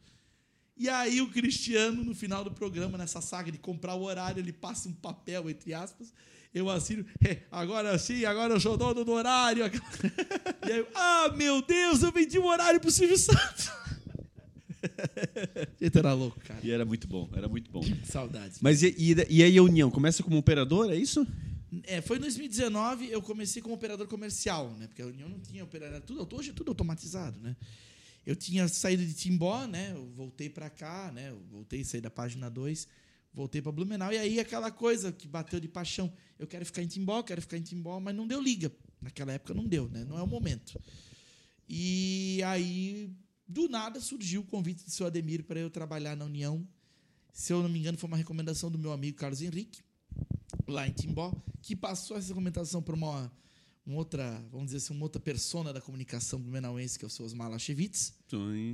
E 0.76 0.88
aí 0.88 1.20
o 1.22 1.30
Cristiano, 1.30 2.04
no 2.04 2.14
final 2.14 2.44
do 2.44 2.50
programa, 2.50 2.98
nessa 2.98 3.20
saga 3.20 3.50
de 3.50 3.58
comprar 3.58 3.94
o 3.94 4.02
horário, 4.02 4.40
ele 4.40 4.52
passa 4.52 4.88
um 4.88 4.92
papel, 4.92 5.48
entre 5.48 5.72
aspas, 5.72 6.12
eu 6.58 6.70
assino, 6.70 7.04
"É, 7.22 7.42
agora 7.50 7.98
sim, 7.98 8.24
agora 8.24 8.54
eu 8.54 8.60
sou 8.60 8.76
dono 8.76 9.04
do 9.04 9.12
horário. 9.12 9.64
E 10.66 10.72
aí, 10.72 10.78
eu, 10.80 10.88
ah, 10.94 11.32
meu 11.36 11.62
Deus, 11.62 12.02
eu 12.02 12.10
vendi 12.10 12.38
o 12.38 12.44
horário 12.46 12.80
pro 12.80 12.90
Silvio 12.90 13.16
Santos. 13.16 13.70
Gente, 15.80 15.98
era 15.98 16.12
louco, 16.12 16.40
cara. 16.40 16.60
E 16.62 16.70
era 16.70 16.84
muito 16.84 17.06
bom, 17.06 17.28
era 17.34 17.48
muito 17.48 17.70
bom. 17.70 17.82
Saudades. 18.04 18.58
Mas 18.60 18.82
e, 18.82 18.94
e, 18.98 19.14
e 19.28 19.42
aí 19.44 19.56
a 19.56 19.62
União? 19.62 19.90
Começa 19.90 20.22
como 20.22 20.36
operador, 20.36 20.90
é 20.90 20.96
isso? 20.96 21.26
É, 21.84 22.00
foi 22.00 22.16
em 22.16 22.20
2019 22.20 23.10
eu 23.10 23.20
comecei 23.22 23.60
como 23.62 23.74
operador 23.74 24.06
comercial, 24.06 24.70
né? 24.78 24.86
Porque 24.86 25.02
a 25.02 25.06
União 25.06 25.28
não 25.28 25.38
tinha 25.38 25.62
operador, 25.62 26.00
tudo, 26.00 26.36
hoje 26.36 26.50
é 26.50 26.52
tudo 26.52 26.70
automatizado, 26.70 27.38
né? 27.40 27.54
Eu 28.24 28.34
tinha 28.34 28.66
saído 28.66 29.04
de 29.04 29.14
Timbó, 29.14 29.66
né? 29.66 29.92
Eu 29.94 30.04
voltei 30.16 30.48
para 30.48 30.68
cá, 30.68 31.12
né? 31.14 31.30
Eu 31.30 31.40
voltei, 31.50 31.84
saí 31.84 32.00
da 32.00 32.10
página 32.10 32.50
2, 32.50 32.88
voltei 33.36 33.60
para 33.60 33.70
Blumenau 33.70 34.10
e 34.10 34.16
aí 34.16 34.40
aquela 34.40 34.70
coisa 34.70 35.12
que 35.12 35.28
bateu 35.28 35.60
de 35.60 35.68
paixão, 35.68 36.10
eu 36.38 36.46
quero 36.46 36.64
ficar 36.64 36.82
em 36.82 36.86
Timbó, 36.86 37.22
quero 37.22 37.42
ficar 37.42 37.58
em 37.58 37.62
Timbó, 37.62 38.00
mas 38.00 38.14
não 38.14 38.26
deu 38.26 38.40
liga. 38.40 38.72
Naquela 39.00 39.32
época 39.32 39.52
não 39.52 39.66
deu, 39.66 39.90
né? 39.90 40.04
Não 40.04 40.18
é 40.18 40.22
o 40.22 40.26
momento. 40.26 40.80
E 41.68 42.40
aí 42.44 43.14
do 43.46 43.68
nada 43.68 44.00
surgiu 44.00 44.40
o 44.40 44.44
convite 44.44 44.84
do 44.84 44.90
seu 44.90 45.06
Ademir 45.06 45.44
para 45.44 45.60
eu 45.60 45.68
trabalhar 45.68 46.16
na 46.16 46.24
União. 46.24 46.66
Se 47.30 47.52
eu 47.52 47.62
não 47.62 47.68
me 47.68 47.78
engano, 47.78 47.98
foi 47.98 48.08
uma 48.08 48.16
recomendação 48.16 48.70
do 48.70 48.78
meu 48.78 48.90
amigo 48.90 49.18
Carlos 49.18 49.42
Henrique 49.42 49.82
lá 50.66 50.88
em 50.88 50.92
Timbó, 50.92 51.34
que 51.60 51.76
passou 51.76 52.16
essa 52.16 52.28
recomendação 52.28 52.82
para 52.82 52.94
uma, 52.94 53.30
uma 53.84 53.98
outra, 53.98 54.42
vamos 54.50 54.66
dizer 54.66 54.78
assim, 54.78 54.94
uma 54.94 55.04
outra 55.04 55.20
persona 55.20 55.74
da 55.74 55.80
comunicação 55.80 56.40
blumenauense, 56.40 56.98
que 56.98 57.04
é 57.04 57.08
o 57.08 57.10
seu 57.10 57.26
Osmar 57.26 57.50
Lachevitz, 57.50 58.14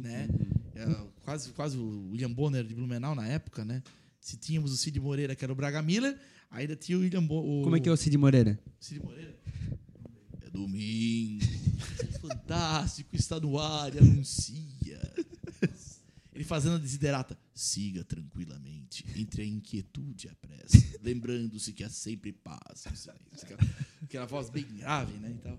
né? 0.03 0.29
É, 0.75 0.87
quase, 1.23 1.51
quase 1.51 1.77
o 1.77 2.11
William 2.11 2.33
Bonner 2.33 2.65
de 2.65 2.75
Blumenau 2.75 3.15
na 3.15 3.27
época, 3.27 3.65
né? 3.65 3.83
Se 4.23 4.37
tínhamos 4.37 4.71
o 4.73 4.77
Cid 4.77 5.01
Moreira, 5.01 5.35
que 5.35 5.43
era 5.45 5.53
o 5.53 5.57
Braga 5.57 5.83
Miller, 5.83 6.17
ainda 6.49 6.77
tinha 6.77 6.97
o 6.97 7.01
William 7.01 7.25
Bonner. 7.27 7.65
Como 7.65 7.75
é 7.77 7.81
que 7.81 7.89
é 7.89 7.93
o 7.93 7.97
Cid 7.97 8.17
Moreira? 8.17 8.57
Cid 8.79 9.03
Moreira? 9.03 9.37
É 10.43 10.49
domingo. 10.49 11.45
Fantástico, 12.21 13.17
está 13.17 13.41
no 13.41 13.59
ar 13.59 13.93
e 13.93 13.99
anuncia. 13.99 15.01
Ele 16.33 16.45
fazendo 16.45 16.77
a 16.77 16.79
desiderata. 16.79 17.37
Siga 17.53 18.05
tranquilamente, 18.05 19.05
entre 19.17 19.43
a 19.43 19.45
inquietude 19.45 20.29
e 20.29 20.31
a 20.31 20.35
pressa, 20.37 20.99
lembrando-se 21.03 21.73
que 21.73 21.83
há 21.85 21.91
sempre 21.91 22.33
paz. 22.33 22.87
Aquela, 23.43 23.61
aquela 24.03 24.27
voz 24.27 24.49
bem 24.51 24.65
grave, 24.79 25.13
né? 25.19 25.31
E 25.33 25.35
tal. 25.43 25.59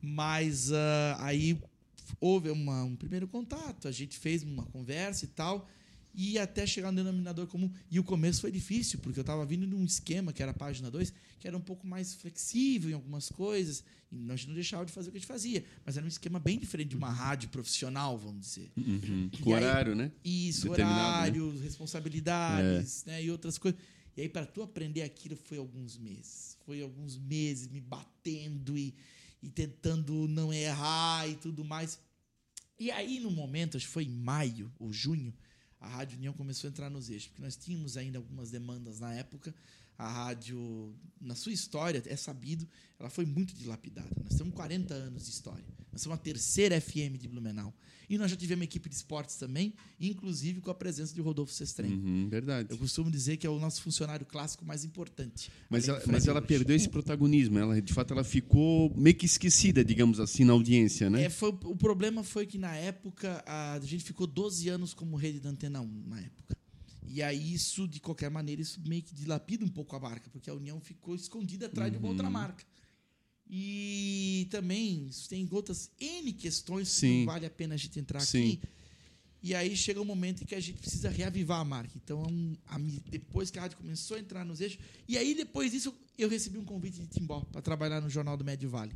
Mas 0.00 0.72
ah, 0.72 1.16
aí 1.20 1.60
houve 2.18 2.50
uma- 2.50 2.82
um 2.84 2.96
primeiro 2.96 3.28
contato, 3.28 3.86
a 3.86 3.92
gente 3.92 4.18
fez 4.18 4.42
uma 4.42 4.64
conversa 4.66 5.26
e 5.26 5.28
tal, 5.28 5.68
e 6.16 6.38
até 6.38 6.66
chegar 6.66 6.90
no 6.90 6.96
denominador 6.96 7.46
comum. 7.46 7.70
E 7.90 8.00
o 8.00 8.04
começo 8.04 8.40
foi 8.40 8.50
difícil, 8.50 8.98
porque 9.00 9.18
eu 9.18 9.22
estava 9.22 9.44
vindo 9.44 9.66
num 9.66 9.84
esquema, 9.84 10.32
que 10.32 10.42
era 10.42 10.50
a 10.50 10.54
página 10.54 10.90
2, 10.90 11.12
que 11.38 11.46
era 11.46 11.54
um 11.54 11.60
pouco 11.60 11.86
mais 11.86 12.14
flexível 12.14 12.88
em 12.90 12.94
algumas 12.94 13.28
coisas, 13.28 13.84
e 14.10 14.16
nós 14.16 14.46
não 14.46 14.54
deixava 14.54 14.86
de 14.86 14.92
fazer 14.92 15.08
o 15.08 15.12
que 15.12 15.18
a 15.18 15.20
gente 15.20 15.28
fazia, 15.28 15.62
mas 15.84 15.98
era 15.98 16.06
um 16.06 16.08
esquema 16.08 16.40
bem 16.40 16.58
diferente 16.58 16.88
de 16.88 16.96
uma 16.96 17.12
rádio 17.12 17.50
profissional, 17.50 18.16
vamos 18.16 18.40
dizer. 18.46 18.72
Uhum. 18.78 19.28
Com 19.42 19.54
aí- 19.54 19.62
horário, 19.62 19.94
né? 19.94 20.10
Isso, 20.24 20.70
Determinado, 20.70 21.38
horários, 21.38 21.60
responsabilidades, 21.60 23.04
né? 23.04 23.22
E 23.22 23.30
outras 23.30 23.58
coisas. 23.58 23.78
E 24.16 24.22
aí, 24.22 24.28
para 24.30 24.46
tu 24.46 24.62
aprender 24.62 25.02
aquilo, 25.02 25.36
foi 25.36 25.58
alguns 25.58 25.98
meses. 25.98 26.56
Foi 26.64 26.80
alguns 26.80 27.18
meses 27.18 27.68
me 27.68 27.80
batendo 27.80 28.78
e, 28.78 28.94
e 29.42 29.50
tentando 29.50 30.26
não 30.26 30.50
errar 30.50 31.28
e 31.28 31.34
tudo 31.34 31.62
mais. 31.62 31.98
E 32.78 32.90
aí, 32.90 33.20
no 33.20 33.30
momento, 33.30 33.76
acho 33.76 33.86
que 33.86 33.92
foi 33.92 34.04
em 34.04 34.10
maio 34.10 34.72
ou 34.78 34.90
junho, 34.90 35.34
a 35.86 35.88
Rádio 35.88 36.18
União 36.18 36.32
começou 36.32 36.68
a 36.68 36.70
entrar 36.70 36.90
nos 36.90 37.08
eixos, 37.08 37.28
porque 37.28 37.42
nós 37.42 37.56
tínhamos 37.56 37.96
ainda 37.96 38.18
algumas 38.18 38.50
demandas 38.50 38.98
na 38.98 39.14
época. 39.14 39.54
A 39.98 40.08
rádio, 40.08 40.94
na 41.20 41.34
sua 41.34 41.52
história, 41.52 42.02
é 42.06 42.16
sabido, 42.16 42.68
ela 42.98 43.08
foi 43.08 43.24
muito 43.24 43.54
dilapidada. 43.54 44.10
Nós 44.22 44.34
temos 44.36 44.54
40 44.54 44.92
anos 44.94 45.24
de 45.24 45.30
história. 45.30 45.64
Nós 45.90 46.02
somos 46.02 46.18
a 46.18 46.20
terceira 46.20 46.78
FM 46.80 47.16
de 47.18 47.26
Blumenau. 47.26 47.74
E 48.08 48.16
nós 48.18 48.30
já 48.30 48.36
tivemos 48.36 48.64
equipe 48.64 48.88
de 48.88 48.94
esportes 48.94 49.36
também, 49.36 49.74
inclusive 50.00 50.60
com 50.60 50.70
a 50.70 50.74
presença 50.74 51.12
de 51.12 51.20
Rodolfo 51.20 51.52
Sestrem. 51.52 51.92
Uhum, 51.92 52.28
verdade. 52.28 52.68
Eu 52.70 52.78
costumo 52.78 53.10
dizer 53.10 53.36
que 53.36 53.46
é 53.46 53.50
o 53.50 53.58
nosso 53.58 53.82
funcionário 53.82 54.24
clássico 54.24 54.64
mais 54.64 54.84
importante. 54.84 55.50
Mas 55.68 55.88
ela, 55.88 56.00
mas 56.06 56.28
ela 56.28 56.40
perdeu 56.40 56.76
esse 56.76 56.88
protagonismo. 56.88 57.58
Ela, 57.58 57.80
de 57.80 57.92
fato, 57.92 58.12
ela 58.12 58.22
ficou 58.22 58.94
meio 58.96 59.16
que 59.16 59.26
esquecida, 59.26 59.84
digamos 59.84 60.20
assim, 60.20 60.44
na 60.44 60.52
audiência, 60.52 61.10
né? 61.10 61.24
É, 61.24 61.30
foi, 61.30 61.48
o 61.48 61.74
problema 61.74 62.22
foi 62.22 62.46
que 62.46 62.58
na 62.58 62.76
época 62.76 63.42
a 63.46 63.80
gente 63.82 64.04
ficou 64.04 64.26
12 64.26 64.68
anos 64.68 64.94
como 64.94 65.16
rede 65.16 65.40
da 65.40 65.48
Antena 65.48 65.80
1 65.80 66.04
na 66.06 66.20
época. 66.20 66.56
E 67.08 67.22
aí 67.22 67.52
isso, 67.54 67.86
de 67.86 68.00
qualquer 68.00 68.30
maneira, 68.30 68.60
isso 68.62 68.80
meio 68.86 69.02
que 69.02 69.14
dilapida 69.14 69.64
um 69.64 69.68
pouco 69.68 69.94
a 69.96 70.00
marca, 70.00 70.28
porque 70.30 70.50
a 70.50 70.54
União 70.54 70.80
ficou 70.80 71.14
escondida 71.14 71.66
atrás 71.66 71.90
de 71.92 71.98
uma 71.98 72.06
Uhum. 72.06 72.12
outra 72.12 72.28
marca. 72.30 72.64
E 73.48 74.46
também 74.50 75.06
isso 75.06 75.28
tem 75.28 75.46
outras 75.52 75.90
N 76.00 76.32
questões 76.32 76.88
que 76.88 76.94
Sim. 77.00 77.18
não 77.20 77.26
vale 77.26 77.46
a 77.46 77.50
pena 77.50 77.74
a 77.74 77.76
gente 77.76 77.98
entrar 77.98 78.20
Sim. 78.20 78.54
aqui. 78.54 78.60
E 79.42 79.54
aí 79.54 79.76
chega 79.76 80.00
um 80.00 80.04
momento 80.04 80.42
em 80.42 80.46
que 80.46 80.54
a 80.54 80.60
gente 80.60 80.78
precisa 80.80 81.08
reavivar 81.08 81.60
a 81.60 81.64
marca. 81.64 81.92
Então, 81.96 82.24
é 82.68 82.74
a 82.74 82.78
depois 83.08 83.48
que 83.50 83.58
a 83.58 83.62
rádio 83.62 83.76
começou 83.78 84.16
a 84.16 84.20
entrar 84.20 84.44
nos 84.44 84.60
eixos, 84.60 84.80
e 85.06 85.16
aí 85.16 85.34
depois 85.34 85.70
disso 85.70 85.94
eu 86.18 86.28
recebi 86.28 86.58
um 86.58 86.64
convite 86.64 86.98
de 86.98 87.06
Timbó 87.06 87.40
para 87.52 87.62
trabalhar 87.62 88.00
no 88.00 88.10
Jornal 88.10 88.36
do 88.36 88.44
Médio 88.44 88.68
Vale. 88.68 88.92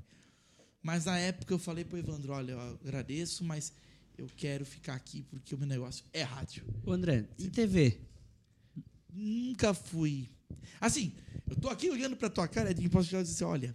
Mas 0.83 1.05
na 1.05 1.17
época 1.19 1.55
eu 1.55 1.59
falei 1.59 1.85
pro 1.85 1.99
Evandro, 1.99 2.33
olha, 2.33 2.53
eu 2.53 2.61
agradeço, 2.61 3.45
mas 3.45 3.73
eu 4.21 4.29
quero 4.37 4.66
ficar 4.66 4.95
aqui 4.95 5.23
porque 5.23 5.55
o 5.55 5.59
meu 5.59 5.66
negócio 5.66 6.05
é 6.12 6.23
rádio. 6.23 6.62
Ô, 6.85 6.93
André, 6.93 7.27
e 7.39 7.49
TV? 7.49 7.99
Nunca 9.11 9.73
fui. 9.73 10.29
Assim, 10.79 11.14
eu 11.49 11.57
tô 11.57 11.68
aqui 11.71 11.89
olhando 11.89 12.16
pra 12.16 12.29
tua 12.29 12.47
cara, 12.47 12.71
Edinho, 12.71 12.91
posso 12.91 13.09
chegar 13.09 13.21
e 13.21 13.23
dizer 13.23 13.37
assim, 13.37 13.45
olha, 13.45 13.75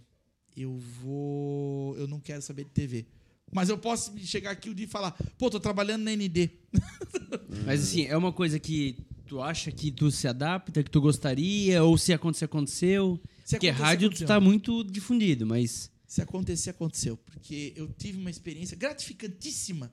eu 0.56 0.78
vou. 0.78 1.96
Eu 1.96 2.06
não 2.06 2.20
quero 2.20 2.40
saber 2.42 2.62
de 2.64 2.70
TV. 2.70 3.06
Mas 3.52 3.68
eu 3.68 3.76
posso 3.76 4.16
chegar 4.20 4.52
aqui 4.52 4.70
um 4.70 4.74
dia 4.74 4.86
e 4.86 4.88
falar, 4.88 5.12
pô, 5.36 5.50
tô 5.50 5.58
trabalhando 5.58 6.04
na 6.04 6.12
ND. 6.12 6.48
Mas 7.64 7.82
assim, 7.82 8.04
é 8.06 8.16
uma 8.16 8.32
coisa 8.32 8.58
que 8.60 9.04
tu 9.26 9.42
acha 9.42 9.72
que 9.72 9.90
tu 9.90 10.12
se 10.12 10.28
adapta, 10.28 10.82
que 10.82 10.90
tu 10.90 11.00
gostaria, 11.00 11.82
ou 11.82 11.98
se 11.98 12.12
acontecer, 12.12 12.44
aconteceu? 12.44 13.20
Se 13.44 13.56
Porque 13.56 13.68
acontecer, 13.68 13.84
rádio 13.84 14.08
tu 14.08 14.12
aconteceu. 14.12 14.26
tá 14.28 14.40
muito 14.40 14.84
difundido, 14.84 15.44
mas. 15.44 15.90
Se 16.06 16.22
acontecer, 16.22 16.70
aconteceu. 16.70 17.16
Porque 17.16 17.72
eu 17.76 17.88
tive 17.92 18.16
uma 18.18 18.30
experiência 18.30 18.76
gratificantíssima 18.76 19.92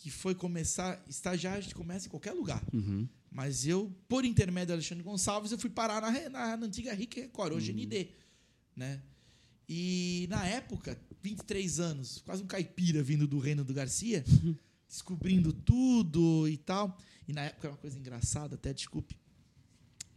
que 0.00 0.10
foi 0.10 0.34
começar. 0.34 1.02
Estagiário 1.08 1.58
a 1.58 1.62
gente 1.62 1.74
começa 1.74 2.06
em 2.06 2.10
qualquer 2.10 2.32
lugar. 2.32 2.64
Uhum. 2.72 3.06
Mas 3.30 3.66
eu, 3.66 3.94
por 4.08 4.24
intermédio 4.24 4.68
do 4.68 4.72
Alexandre 4.72 5.04
Gonçalves, 5.04 5.52
eu 5.52 5.58
fui 5.58 5.70
parar 5.70 6.00
na, 6.00 6.10
na, 6.30 6.56
na 6.56 6.66
antiga 6.66 6.92
RIC 6.92 7.16
Record, 7.16 7.52
hoje 7.52 7.72
ND. 7.72 8.08
Né? 8.74 9.00
E 9.68 10.26
na 10.30 10.44
época 10.46 10.98
23 11.22 11.80
anos, 11.80 12.22
quase 12.24 12.42
um 12.42 12.46
caipira 12.46 13.02
vindo 13.02 13.28
do 13.28 13.38
reino 13.38 13.62
do 13.62 13.74
Garcia, 13.74 14.24
descobrindo 14.88 15.52
tudo 15.52 16.48
e 16.48 16.56
tal. 16.56 16.98
E 17.28 17.32
na 17.34 17.42
época 17.42 17.68
é 17.68 17.70
uma 17.70 17.76
coisa 17.76 17.98
engraçada, 17.98 18.54
até 18.54 18.72
desculpe. 18.72 19.16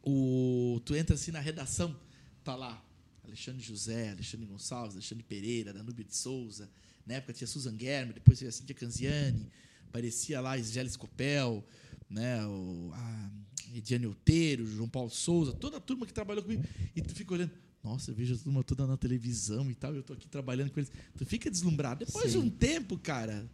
O, 0.01 0.81
tu 0.85 0.95
entra 0.95 1.15
assim 1.15 1.31
na 1.31 1.41
redação, 1.41 1.93
tá 2.41 2.55
lá 2.55 2.83
Alexandre 3.25 3.61
José, 3.61 4.11
Alexandre 4.11 4.45
Gonçalves, 4.45 4.95
Alexandre 4.95 5.23
Pereira, 5.23 5.73
Danúbio 5.73 6.05
de 6.05 6.15
Souza. 6.15 6.71
Na 7.05 7.15
época 7.15 7.33
tinha 7.33 7.47
Susan 7.47 7.75
Guerme, 7.75 8.13
depois 8.13 8.39
tinha 8.39 8.51
Cíntia 8.51 8.73
Canziani, 8.73 9.51
aparecia 9.93 10.41
lá 10.41 10.57
Isgélia 10.57 10.89
Scopel, 10.89 11.63
né, 12.09 12.43
o, 12.47 12.89
a 12.93 13.31
Ediane 13.75 14.07
Outeiro, 14.07 14.65
João 14.65 14.89
Paulo 14.89 15.11
Souza, 15.11 15.53
toda 15.53 15.77
a 15.77 15.79
turma 15.79 16.07
que 16.07 16.13
trabalhou 16.13 16.41
comigo. 16.41 16.63
E 16.95 17.01
tu 17.01 17.13
fica 17.13 17.35
olhando, 17.35 17.51
nossa, 17.83 18.09
eu 18.09 18.15
vejo 18.15 18.33
a 18.33 18.37
turma 18.39 18.63
toda 18.63 18.87
na 18.87 18.97
televisão 18.97 19.69
e 19.69 19.75
tal, 19.75 19.93
eu 19.93 20.01
tô 20.01 20.13
aqui 20.13 20.27
trabalhando 20.27 20.71
com 20.71 20.79
eles. 20.79 20.91
Tu 21.15 21.25
fica 21.27 21.49
deslumbrado. 21.49 22.05
Depois 22.05 22.31
Sim. 22.31 22.39
de 22.39 22.45
um 22.47 22.49
tempo, 22.49 22.97
cara, 22.97 23.47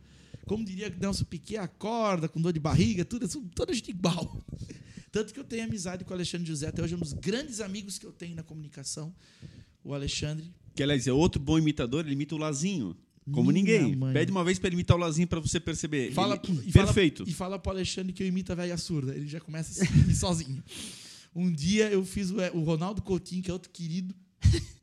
como 0.46 0.64
diria 0.64 0.90
Nelson 0.90 1.26
Piquet, 1.26 1.58
acorda 1.58 2.30
com 2.30 2.42
dor 2.42 2.54
de 2.54 2.60
barriga, 2.60 3.04
tudo, 3.04 3.28
toda 3.54 3.74
gente 3.74 3.92
igual. 3.92 4.42
Tanto 5.12 5.34
que 5.34 5.40
eu 5.40 5.44
tenho 5.44 5.66
amizade 5.66 6.06
com 6.06 6.12
o 6.12 6.14
Alexandre 6.14 6.48
José, 6.48 6.68
até 6.68 6.82
hoje 6.82 6.94
é 6.94 6.98
um 6.98 7.02
dos 7.02 7.14
grandes 7.14 7.60
amigos 7.60 7.98
que 7.98 8.06
eu 8.06 8.14
tenho 8.14 8.36
na 8.36 8.44
comunicação. 8.44 9.14
O 9.84 9.94
Alexandre. 9.94 10.54
Que, 10.74 10.84
aliás, 10.84 11.06
é 11.06 11.12
outro 11.12 11.42
bom 11.42 11.58
imitador, 11.58 12.06
ele 12.06 12.14
imita 12.14 12.36
o 12.36 12.38
Lazinho. 12.38 12.96
Como 13.32 13.51
Minha 13.51 13.63
ninguém. 13.63 13.95
mãe. 13.95 14.13
Pede 14.13 14.32
uma 14.32 14.43
vez 14.43 14.57
pra 14.59 14.67
ele 14.67 14.75
imitar 14.75 14.95
o 14.97 14.99
Lazinho 14.99 15.27
pra 15.27 15.39
você 15.39 15.59
perceber. 15.59 16.11
Fala, 16.13 16.39
Ele- 16.43 16.61
e 16.67 16.71
fala- 16.71 16.86
Perfeito. 16.86 17.23
e 17.27 17.32
fala 17.34 17.59
pro 17.59 17.71
Alexandre 17.71 18.11
que 18.13 18.21
eu 18.23 18.27
imito 18.27 18.51
a 18.51 18.55
velha 18.55 18.77
surda. 18.77 19.15
Ele 19.15 19.27
já 19.27 19.39
começa 19.39 19.71
a 19.84 19.86
se 19.86 19.91
rir 19.91 20.15
sozinho. 20.15 20.63
Um 21.36 21.51
dia 21.51 21.89
eu 21.89 22.03
fiz 22.05 22.32
o, 22.32 22.38
o 22.57 22.63
Ronaldo 22.63 23.01
Coutinho, 23.01 23.41
que 23.43 23.49
é 23.49 23.53
outro 23.53 23.69
querido. 23.69 24.13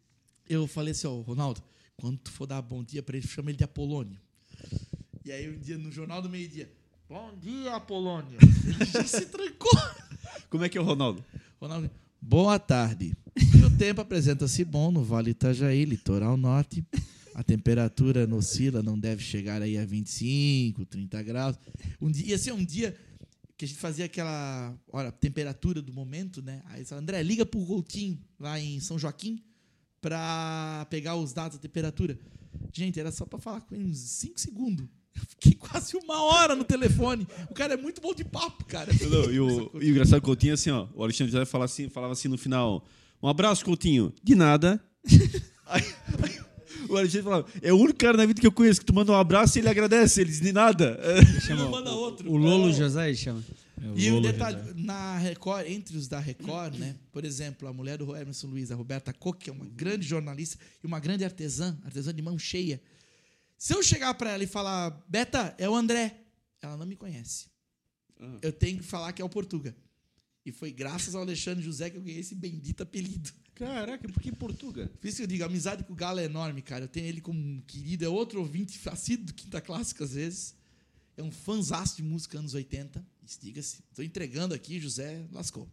Eu 0.48 0.66
falei 0.68 0.92
assim, 0.92 1.08
ó, 1.08 1.20
Ronaldo, 1.22 1.60
quando 1.96 2.18
tu 2.18 2.30
for 2.30 2.46
dar 2.46 2.62
bom 2.62 2.84
dia 2.84 3.02
pra 3.02 3.16
ele, 3.16 3.26
chama 3.26 3.50
ele 3.50 3.58
de 3.58 3.64
Apolônio. 3.64 4.16
E 5.24 5.32
aí 5.32 5.50
um 5.50 5.58
dia 5.58 5.76
no 5.76 5.90
Jornal 5.90 6.22
do 6.22 6.30
Meio 6.30 6.48
Dia, 6.48 6.70
bom 7.08 7.32
dia, 7.40 7.74
Apolônio. 7.74 8.38
Ele 8.64 8.84
já 8.84 9.02
se 9.04 9.26
trancou. 9.26 9.72
Como 10.48 10.62
é 10.62 10.68
que 10.68 10.78
é 10.78 10.80
o 10.80 10.84
Ronaldo? 10.84 11.24
Ronaldo, 11.60 11.90
boa 12.22 12.60
tarde. 12.60 13.12
E 13.36 13.64
o 13.64 13.76
tempo 13.76 14.00
apresenta-se 14.00 14.64
bom 14.64 14.92
no 14.92 15.02
Vale 15.02 15.32
Itajaí, 15.32 15.84
litoral 15.84 16.36
norte. 16.36 16.84
A 17.36 17.42
temperatura 17.42 18.26
no 18.26 18.36
oscila, 18.38 18.82
não 18.82 18.98
deve 18.98 19.22
chegar 19.22 19.60
aí 19.60 19.76
a 19.76 19.84
25, 19.84 20.86
30 20.86 21.22
graus. 21.22 21.54
Um 22.00 22.10
dia, 22.10 22.28
ia 22.28 22.38
ser 22.38 22.52
um 22.52 22.64
dia 22.64 22.96
que 23.58 23.66
a 23.66 23.68
gente 23.68 23.78
fazia 23.78 24.06
aquela 24.06 24.74
olha, 24.90 25.12
temperatura 25.12 25.82
do 25.82 25.92
momento, 25.92 26.40
né? 26.40 26.62
Aí 26.64 26.78
você 26.82 26.86
fala, 26.86 27.02
André, 27.02 27.22
liga 27.22 27.44
pro 27.44 27.60
Coutinho 27.66 28.18
lá 28.40 28.58
em 28.58 28.80
São 28.80 28.98
Joaquim 28.98 29.38
para 30.00 30.86
pegar 30.88 31.14
os 31.16 31.34
dados 31.34 31.58
da 31.58 31.60
temperatura. 31.62 32.18
Gente, 32.72 32.98
era 32.98 33.12
só 33.12 33.26
para 33.26 33.38
falar 33.38 33.60
com 33.60 33.74
ele 33.74 33.84
uns 33.84 33.98
5 33.98 34.40
segundos. 34.40 34.86
Eu 35.14 35.22
fiquei 35.28 35.52
quase 35.60 35.94
uma 35.94 36.22
hora 36.22 36.56
no 36.56 36.64
telefone. 36.64 37.28
O 37.50 37.54
cara 37.54 37.74
é 37.74 37.76
muito 37.76 38.00
bom 38.00 38.14
de 38.14 38.24
papo, 38.24 38.64
cara. 38.64 38.90
Não, 39.10 39.30
e, 39.30 39.38
o, 39.38 39.70
e 39.74 39.88
o 39.88 39.90
engraçado 39.90 40.22
Coutinho 40.22 40.52
é 40.52 40.54
assim, 40.54 40.70
ó. 40.70 40.88
O 40.94 41.02
Alexandre 41.02 41.30
José 41.30 41.44
falava 41.44 41.66
assim, 41.70 41.90
falava 41.90 42.14
assim 42.14 42.28
no 42.28 42.38
final: 42.38 42.82
Um 43.22 43.28
abraço, 43.28 43.62
Coutinho. 43.62 44.10
De 44.22 44.34
nada. 44.34 44.82
Aí- 45.66 45.82
aí 46.22 46.45
o 46.88 46.96
Alexandre 46.96 47.22
falava: 47.24 47.46
É 47.62 47.72
o 47.72 47.76
único 47.76 47.98
cara 47.98 48.16
na 48.16 48.26
vida 48.26 48.40
que 48.40 48.46
eu 48.46 48.52
conheço 48.52 48.80
que 48.80 48.86
tu 48.86 48.94
manda 48.94 49.12
um 49.12 49.16
abraço 49.16 49.58
e 49.58 49.60
ele 49.60 49.68
agradece. 49.68 50.20
Ele 50.20 50.30
diz 50.30 50.40
de 50.40 50.52
nada. 50.52 50.98
Ele 51.48 51.62
manda 51.70 51.90
outro. 51.92 52.30
O 52.30 52.36
Lolo 52.36 52.70
É. 52.70 52.72
José 52.72 53.08
ele 53.08 53.16
chama. 53.16 53.42
E 53.94 54.10
o 54.10 54.20
detalhe, 54.22 54.56
na 54.74 55.18
Record, 55.18 55.66
entre 55.68 55.96
os 55.96 56.08
da 56.08 56.18
Record, 56.18 56.76
né? 56.76 56.96
Por 57.12 57.24
exemplo, 57.24 57.68
a 57.68 57.72
mulher 57.72 57.98
do 57.98 58.16
Emerson 58.16 58.46
Luiz, 58.48 58.70
a 58.72 58.74
Roberta 58.74 59.12
Koch, 59.12 59.38
que 59.38 59.50
é 59.50 59.52
uma 59.52 59.66
grande 59.66 60.06
jornalista 60.06 60.56
e 60.82 60.86
uma 60.86 60.98
grande 60.98 61.24
artesã, 61.24 61.78
artesã 61.84 62.12
de 62.12 62.22
mão 62.22 62.38
cheia. 62.38 62.80
Se 63.58 63.74
eu 63.74 63.82
chegar 63.82 64.12
pra 64.14 64.30
ela 64.32 64.42
e 64.42 64.46
falar, 64.46 64.98
Beta, 65.08 65.54
é 65.58 65.68
o 65.68 65.74
André, 65.76 66.16
ela 66.62 66.76
não 66.76 66.86
me 66.86 66.96
conhece. 66.96 67.46
Ah. 68.18 68.38
Eu 68.42 68.50
tenho 68.52 68.78
que 68.78 68.84
falar 68.84 69.12
que 69.12 69.20
é 69.20 69.24
o 69.24 69.28
Portuga. 69.28 69.76
E 70.46 70.52
foi 70.52 70.70
graças 70.70 71.16
ao 71.16 71.22
Alexandre 71.22 71.64
José 71.64 71.90
que 71.90 71.96
eu 71.96 72.00
ganhei 72.00 72.20
esse 72.20 72.32
bendito 72.32 72.80
apelido. 72.80 73.32
Caraca, 73.56 74.08
por 74.08 74.22
que 74.22 74.30
Portuga? 74.30 74.86
Por 75.00 75.08
isso 75.08 75.16
que 75.16 75.24
eu 75.24 75.26
digo, 75.26 75.42
a 75.42 75.46
amizade 75.46 75.82
com 75.82 75.92
o 75.92 75.96
Galo 75.96 76.20
é 76.20 76.24
enorme, 76.24 76.62
cara. 76.62 76.84
Eu 76.84 76.88
tenho 76.88 77.06
ele 77.06 77.20
como 77.20 77.36
um 77.36 77.60
querido, 77.62 78.04
é 78.04 78.08
outro 78.08 78.38
ouvinte 78.38 78.80
assíduo 78.88 79.26
do 79.26 79.34
Quinta 79.34 79.60
Clássica, 79.60 80.04
às 80.04 80.12
vezes. 80.12 80.54
É 81.16 81.22
um 81.22 81.32
fãzaço 81.32 81.96
de 81.96 82.04
música 82.04 82.38
anos 82.38 82.54
80. 82.54 83.04
Isso, 83.26 83.40
Diga-se. 83.42 83.82
Estou 83.90 84.04
entregando 84.04 84.54
aqui, 84.54 84.78
José 84.78 85.26
lascou. 85.32 85.68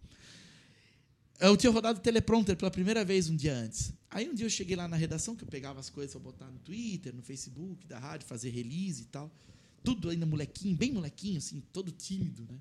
Eu 1.40 1.56
tinha 1.56 1.72
rodado 1.72 2.00
o 2.00 2.02
teleprompter 2.02 2.58
pela 2.58 2.72
primeira 2.72 3.06
vez 3.06 3.30
um 3.30 3.36
dia 3.36 3.56
antes. 3.56 3.94
Aí 4.10 4.28
um 4.28 4.34
dia 4.34 4.48
eu 4.48 4.50
cheguei 4.50 4.76
lá 4.76 4.88
na 4.88 4.96
redação, 4.96 5.36
que 5.36 5.44
eu 5.44 5.48
pegava 5.48 5.80
as 5.80 5.90
coisas 5.90 6.14
para 6.14 6.22
botar 6.22 6.48
no 6.48 6.58
Twitter, 6.58 7.14
no 7.14 7.22
Facebook 7.22 7.86
da 7.86 8.00
rádio, 8.00 8.26
fazer 8.26 8.50
release 8.50 9.04
e 9.04 9.06
tal. 9.06 9.32
Tudo 9.84 10.10
ainda 10.10 10.26
molequinho, 10.26 10.76
bem 10.76 10.92
molequinho, 10.92 11.38
assim, 11.38 11.62
todo 11.72 11.92
tímido, 11.92 12.44
né? 12.50 12.60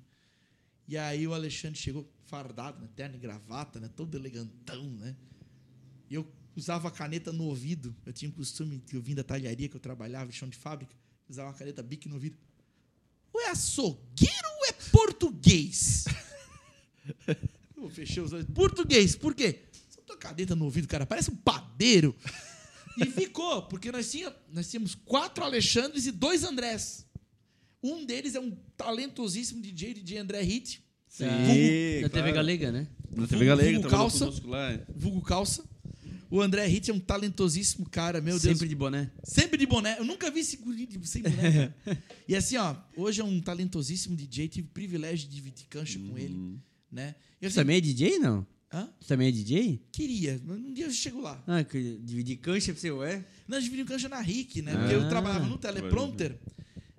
E 0.87 0.97
aí 0.97 1.27
o 1.27 1.33
Alexandre 1.33 1.79
chegou 1.79 2.09
fardado, 2.25 2.81
né? 2.81 2.89
terno 2.95 3.15
e 3.15 3.19
gravata, 3.19 3.79
né? 3.79 3.89
Todo 3.95 4.15
elegantão, 4.15 4.83
né? 4.83 5.15
E 6.09 6.15
eu 6.15 6.27
usava 6.55 6.87
a 6.87 6.91
caneta 6.91 7.31
no 7.31 7.45
ouvido. 7.45 7.95
Eu 8.05 8.13
tinha 8.13 8.29
o 8.29 8.33
costume 8.33 8.77
de 8.77 8.95
eu 8.95 9.01
vim 9.01 9.15
da 9.15 9.23
talharia 9.23 9.69
que 9.69 9.75
eu 9.75 9.79
trabalhava, 9.79 10.31
chão 10.31 10.49
de 10.49 10.57
fábrica, 10.57 10.95
usava 11.27 11.49
uma 11.49 11.55
caneta 11.55 11.81
bique 11.81 12.07
no 12.07 12.15
ouvido. 12.15 12.37
Ou 13.31 13.41
é 13.41 13.49
açougueiro 13.49 14.47
ou 14.59 14.65
é 14.67 14.73
português? 14.91 16.05
eu 17.75 17.89
fechei 17.89 18.21
os 18.21 18.33
olhos. 18.33 18.47
Português, 18.53 19.15
por 19.15 19.33
quê? 19.33 19.63
Só 19.89 20.01
tua 20.01 20.17
caneta 20.17 20.55
no 20.55 20.65
ouvido, 20.65 20.87
cara, 20.87 21.05
parece 21.05 21.31
um 21.31 21.35
padeiro. 21.35 22.15
E 22.95 23.05
ficou, 23.05 23.63
porque 23.63 23.91
nós, 23.91 24.11
tinha, 24.11 24.31
nós 24.51 24.69
tínhamos 24.69 24.93
quatro 24.93 25.43
Alexandres 25.43 26.05
e 26.05 26.11
dois 26.11 26.43
Andrés. 26.43 27.07
Um 27.83 28.05
deles 28.05 28.33
é 28.35 28.39
um 28.39 28.51
talentosíssimo 28.77 29.61
DJ, 29.61 29.93
DJ 29.95 30.17
André 30.19 30.41
Hit, 30.41 30.81
Sim, 31.07 31.25
Da 31.25 32.09
TV 32.09 32.09
claro. 32.09 32.33
Galega, 32.33 32.71
né? 32.71 32.87
Na 33.15 33.27
TV 33.27 33.45
Galega, 33.45 33.73
Vulgo 33.73 33.89
calça. 33.89 34.33
lá. 34.45 34.79
vulgo 34.95 35.21
calça. 35.21 35.63
O 36.31 36.41
André 36.41 36.65
Hit 36.65 36.89
é 36.89 36.93
um 36.93 36.99
talentosíssimo 36.99 37.87
cara, 37.87 38.19
meu 38.19 38.39
Deus. 38.39 38.41
Sempre 38.57 38.67
de 38.67 38.73
boné. 38.75 39.11
Sempre 39.23 39.57
de 39.57 39.67
boné. 39.67 39.99
Eu 39.99 40.05
nunca 40.05 40.31
vi 40.31 40.39
esse 40.39 40.57
guri 40.57 40.87
de- 40.87 41.07
sem 41.07 41.21
boné. 41.21 41.71
e 42.27 42.35
assim, 42.35 42.57
ó, 42.57 42.75
hoje 42.97 43.21
é 43.21 43.23
um 43.23 43.39
talentosíssimo 43.39 44.15
DJ, 44.15 44.47
tive 44.47 44.67
o 44.67 44.71
privilégio 44.71 45.29
de 45.29 45.35
dividir 45.35 45.67
cancha 45.69 45.99
com 45.99 46.17
ele, 46.17 46.57
né? 46.91 47.13
Eu 47.39 47.51
Você 47.51 47.55
também 47.57 47.77
é 47.77 47.81
DJ, 47.81 48.17
não? 48.17 48.47
Hã? 48.73 48.89
Você 48.99 49.09
também 49.09 49.27
é 49.27 49.31
DJ? 49.31 49.79
Queria, 49.91 50.41
mas 50.43 50.57
um 50.57 50.73
dia 50.73 50.85
eu 50.85 50.91
chego 50.91 51.21
lá. 51.21 51.43
Ah, 51.45 51.61
dividir 52.01 52.37
cancha 52.37 52.71
pra 52.73 52.81
você, 52.81 52.89
ué? 52.89 53.23
Nós 53.47 53.63
dividimos 53.63 53.91
cancha 53.91 54.09
na 54.09 54.19
RIC, 54.19 54.63
né? 54.63 54.75
Porque 54.75 54.95
eu 54.95 55.03
Ah. 55.03 55.09
trabalhava 55.09 55.45
no 55.45 55.59
teleprompter, 55.59 56.39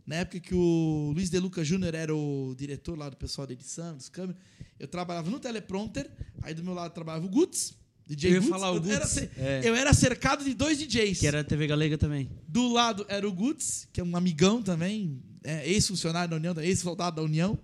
na 0.07 0.17
época 0.17 0.41
que 0.41 0.55
o 0.55 1.13
Luiz 1.15 1.31
De 1.31 1.39
Luca 1.39 1.65
Júnior 1.65 1.95
era 1.95 2.15
o 2.15 2.55
diretor 2.57 2.97
lá 2.99 3.09
do 3.09 3.17
pessoal 3.17 3.47
da 3.47 3.53
edição, 3.53 3.97
dos 3.97 4.09
câmeras. 4.09 4.41
Eu 4.79 4.87
trabalhava 4.89 5.31
no 5.31 5.39
teleprompter, 5.41 6.11
aí 6.43 6.53
do 6.55 6.63
meu 6.63 6.75
lado 6.75 6.93
trabalhava 6.93 7.25
o 7.25 7.29
Guts, 7.29 7.73
DJ 8.07 8.31
Eu 8.31 8.35
ia 8.35 8.41
Guts. 8.41 8.51
falar 8.51 8.71
o 8.73 8.77
eu, 8.77 8.85
Era, 8.91 8.99
Guts, 9.01 9.11
cer- 9.11 9.31
é. 9.39 9.61
eu 9.65 9.75
era 9.75 9.95
cercado 9.95 10.45
de 10.45 10.53
dois 10.53 10.79
DJs. 10.79 11.21
Que 11.21 11.27
era 11.27 11.41
a 11.41 11.45
TV 11.45 11.67
Galega 11.67 11.97
também. 11.97 12.29
Do 12.47 12.69
lado 12.71 13.07
era 13.09 13.27
o 13.27 13.33
Guts, 13.33 13.89
que 13.93 14.01
é 14.01 14.05
um 14.05 14.15
amigão 14.17 14.63
também, 14.63 15.23
é, 15.43 15.67
ex-funcionário 15.71 16.29
da 16.31 16.37
União, 16.37 16.55
ex-soldado 16.61 17.17
da 17.17 17.23
União. 17.23 17.59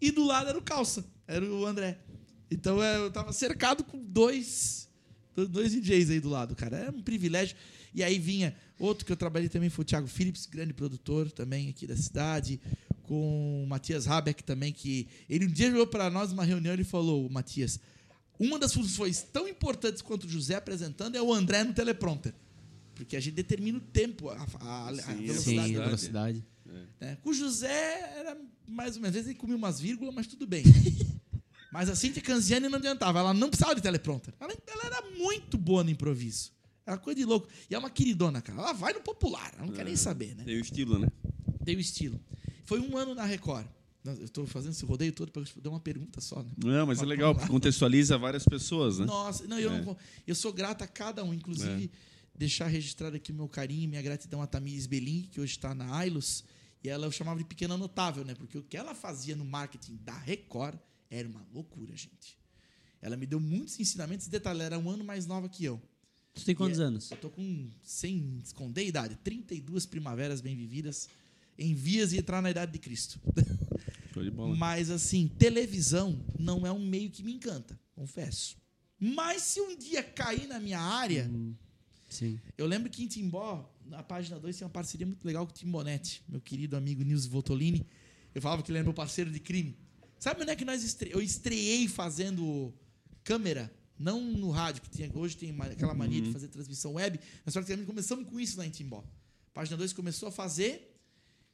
E 0.00 0.10
do 0.10 0.24
lado 0.26 0.50
era 0.50 0.58
o 0.58 0.62
Calça, 0.62 1.02
era 1.26 1.44
o 1.44 1.64
André. 1.64 1.98
Então 2.50 2.82
é, 2.82 2.96
eu 2.98 3.10
tava 3.10 3.32
cercado 3.32 3.82
com 3.84 3.98
dois, 4.04 4.88
dois 5.34 5.72
DJs 5.72 6.10
aí 6.10 6.20
do 6.20 6.28
lado, 6.28 6.54
cara. 6.54 6.76
Era 6.76 6.90
um 6.90 7.00
privilégio. 7.02 7.56
E 7.94 8.02
aí 8.04 8.18
vinha 8.18 8.54
outro 8.78 9.04
que 9.04 9.12
eu 9.12 9.16
trabalhei 9.16 9.48
também, 9.48 9.68
foi 9.70 9.82
o 9.82 9.86
Thiago 9.86 10.06
Phillips, 10.06 10.46
grande 10.46 10.72
produtor 10.72 11.30
também 11.30 11.68
aqui 11.70 11.86
da 11.86 11.96
cidade, 11.96 12.60
com 13.04 13.62
o 13.64 13.66
Matias 13.66 14.06
Habeck 14.08 14.42
também, 14.42 14.72
que 14.72 15.06
ele 15.28 15.46
um 15.46 15.50
dia 15.50 15.70
jogou 15.70 15.86
para 15.86 16.10
nós 16.10 16.32
uma 16.32 16.44
reunião 16.44 16.72
e 16.72 16.76
ele 16.76 16.84
falou, 16.84 17.28
Matias, 17.30 17.78
uma 18.38 18.58
das 18.58 18.72
funções 18.74 19.22
tão 19.22 19.48
importantes 19.48 20.02
quanto 20.02 20.24
o 20.24 20.28
José 20.28 20.54
apresentando 20.56 21.16
é 21.16 21.22
o 21.22 21.32
André 21.32 21.64
no 21.64 21.72
teleprompter. 21.72 22.34
Porque 22.94 23.16
a 23.16 23.20
gente 23.20 23.34
determina 23.34 23.78
o 23.78 23.80
tempo, 23.80 24.28
a, 24.30 24.36
a- 24.60 24.88
a 24.88 24.94
Sim, 24.94 25.26
velocidade. 25.26 25.68
Sim, 25.68 25.76
a 25.76 25.84
velocidade. 25.84 26.44
né? 27.00 27.18
Com 27.22 27.30
o 27.30 27.34
José 27.34 28.00
era 28.18 28.36
mais 28.66 28.96
ou 28.96 29.02
menos, 29.02 29.08
às 29.10 29.14
vezes 29.14 29.28
ele 29.30 29.38
comia 29.38 29.56
umas 29.56 29.78
vírgulas, 29.78 30.14
mas 30.14 30.26
tudo 30.26 30.46
bem. 30.46 30.64
mas 31.70 31.88
a 31.90 31.94
Cintia 31.94 32.22
Canziani 32.22 32.68
não 32.68 32.78
adiantava, 32.78 33.18
ela 33.18 33.34
não 33.34 33.48
precisava 33.48 33.74
de 33.74 33.82
teleprompter. 33.82 34.34
Ela, 34.40 34.52
ela 34.66 34.84
era 34.86 35.02
muito 35.18 35.56
boa 35.58 35.84
no 35.84 35.90
improviso. 35.90 36.52
Era 36.86 36.96
coisa 36.96 37.18
de 37.18 37.24
louco. 37.24 37.48
E 37.68 37.74
é 37.74 37.78
uma 37.78 37.90
queridona, 37.90 38.40
cara. 38.40 38.60
Ela 38.60 38.72
vai 38.72 38.92
no 38.92 39.00
popular, 39.00 39.52
ela 39.56 39.66
não 39.66 39.72
quer 39.72 39.84
nem 39.84 39.96
saber, 39.96 40.36
né? 40.36 40.44
Tem 40.44 40.56
o 40.56 40.60
estilo, 40.60 40.98
né? 40.98 41.08
Deu 41.62 41.80
estilo. 41.80 42.20
Foi 42.64 42.78
um 42.78 42.96
ano 42.96 43.14
na 43.14 43.24
Record. 43.24 43.66
Eu 44.04 44.24
estou 44.24 44.46
fazendo 44.46 44.70
esse 44.70 44.84
rodeio 44.84 45.12
todo 45.12 45.32
para 45.32 45.42
responder 45.42 45.68
uma 45.68 45.80
pergunta 45.80 46.20
só, 46.20 46.40
né? 46.40 46.50
Não, 46.56 46.86
mas 46.86 46.98
é 46.98 47.00
Mas 47.00 47.08
legal, 47.08 47.30
vamos 47.32 47.40
porque 47.42 47.52
contextualiza 47.52 48.16
várias 48.16 48.44
pessoas, 48.44 49.00
né? 49.00 49.06
Nossa, 49.06 49.44
não, 49.48 49.58
eu, 49.58 49.72
É. 49.72 49.82
não, 49.82 49.96
eu 50.24 50.34
sou 50.36 50.52
grata 50.52 50.84
a 50.84 50.86
cada 50.86 51.24
um, 51.24 51.34
inclusive 51.34 51.90
deixar 52.32 52.68
registrado 52.68 53.16
aqui 53.16 53.32
o 53.32 53.34
meu 53.34 53.48
carinho 53.48 53.82
e 53.82 53.86
minha 53.88 54.02
gratidão 54.02 54.40
a 54.40 54.46
Tamires 54.46 54.86
Belin, 54.86 55.22
que 55.32 55.40
hoje 55.40 55.56
está 55.56 55.74
na 55.74 55.92
Ailos, 55.96 56.44
e 56.84 56.88
ela 56.88 57.06
eu 57.06 57.10
chamava 57.10 57.38
de 57.38 57.44
pequena 57.44 57.76
notável, 57.76 58.24
né? 58.24 58.36
Porque 58.36 58.56
o 58.56 58.62
que 58.62 58.76
ela 58.76 58.94
fazia 58.94 59.34
no 59.34 59.44
marketing 59.44 59.96
da 60.04 60.16
Record 60.16 60.78
era 61.10 61.26
uma 61.26 61.44
loucura, 61.52 61.96
gente. 61.96 62.38
Ela 63.02 63.16
me 63.16 63.26
deu 63.26 63.40
muitos 63.40 63.80
ensinamentos, 63.80 64.28
detalhe, 64.28 64.58
ela 64.60 64.64
era 64.66 64.78
um 64.78 64.88
ano 64.88 65.02
mais 65.02 65.26
nova 65.26 65.48
que 65.48 65.64
eu. 65.64 65.82
Tu 66.36 66.44
tem 66.44 66.54
quantos 66.54 66.78
é- 66.78 66.82
anos? 66.82 67.10
Eu 67.10 67.16
tô 67.16 67.30
com, 67.30 67.70
sem 67.82 68.38
esconder 68.44 68.82
a 68.82 68.84
idade, 68.84 69.16
32 69.24 69.86
primaveras 69.86 70.42
bem 70.42 70.54
vividas, 70.54 71.08
em 71.58 71.74
vias 71.74 72.10
de 72.10 72.18
entrar 72.18 72.42
na 72.42 72.50
idade 72.50 72.72
de 72.72 72.78
Cristo. 72.78 73.18
Show 74.12 74.22
de 74.22 74.30
bola. 74.30 74.54
Mas, 74.54 74.90
assim, 74.90 75.28
televisão 75.28 76.22
não 76.38 76.66
é 76.66 76.70
um 76.70 76.86
meio 76.86 77.10
que 77.10 77.22
me 77.22 77.32
encanta, 77.32 77.80
confesso. 77.94 78.56
Mas 78.98 79.42
se 79.42 79.60
um 79.60 79.76
dia 79.76 80.02
cair 80.02 80.46
na 80.46 80.60
minha 80.60 80.78
área, 80.78 81.30
Sim. 82.08 82.38
eu 82.56 82.66
lembro 82.66 82.90
que 82.90 83.02
em 83.02 83.06
Timbó, 83.06 83.74
na 83.86 84.02
página 84.02 84.38
2, 84.38 84.56
tem 84.56 84.66
uma 84.66 84.72
parceria 84.72 85.06
muito 85.06 85.24
legal 85.24 85.46
com 85.46 85.52
o 85.52 85.54
Timbonetti, 85.54 86.22
meu 86.28 86.40
querido 86.40 86.76
amigo 86.76 87.02
Nilson 87.02 87.30
Voltolini. 87.30 87.86
Eu 88.34 88.42
falava 88.42 88.62
que 88.62 88.70
ele 88.70 88.78
era 88.78 88.84
meu 88.84 88.94
parceiro 88.94 89.30
de 89.30 89.40
crime. 89.40 89.74
Sabe 90.18 90.42
onde 90.42 90.50
é 90.50 90.56
que 90.56 90.64
nós 90.64 90.84
estre... 90.84 91.10
eu 91.10 91.20
estreiei 91.20 91.88
fazendo 91.88 92.74
câmera? 93.24 93.72
Não 93.98 94.20
no 94.20 94.50
rádio, 94.50 94.82
que 94.82 94.90
tinha, 94.90 95.10
hoje 95.14 95.36
tem 95.36 95.56
aquela 95.72 95.94
mania 95.94 96.20
de 96.20 96.32
fazer 96.32 96.48
transmissão 96.48 96.94
web. 96.94 97.18
Nós 97.44 97.54
praticamente 97.54 97.86
começamos 97.86 98.28
com 98.28 98.38
isso 98.38 98.58
lá 98.58 98.66
em 98.66 98.70
Timbó. 98.70 99.04
Página 99.54 99.76
2 99.76 99.92
começou 99.92 100.28
a 100.28 100.32
fazer 100.32 100.94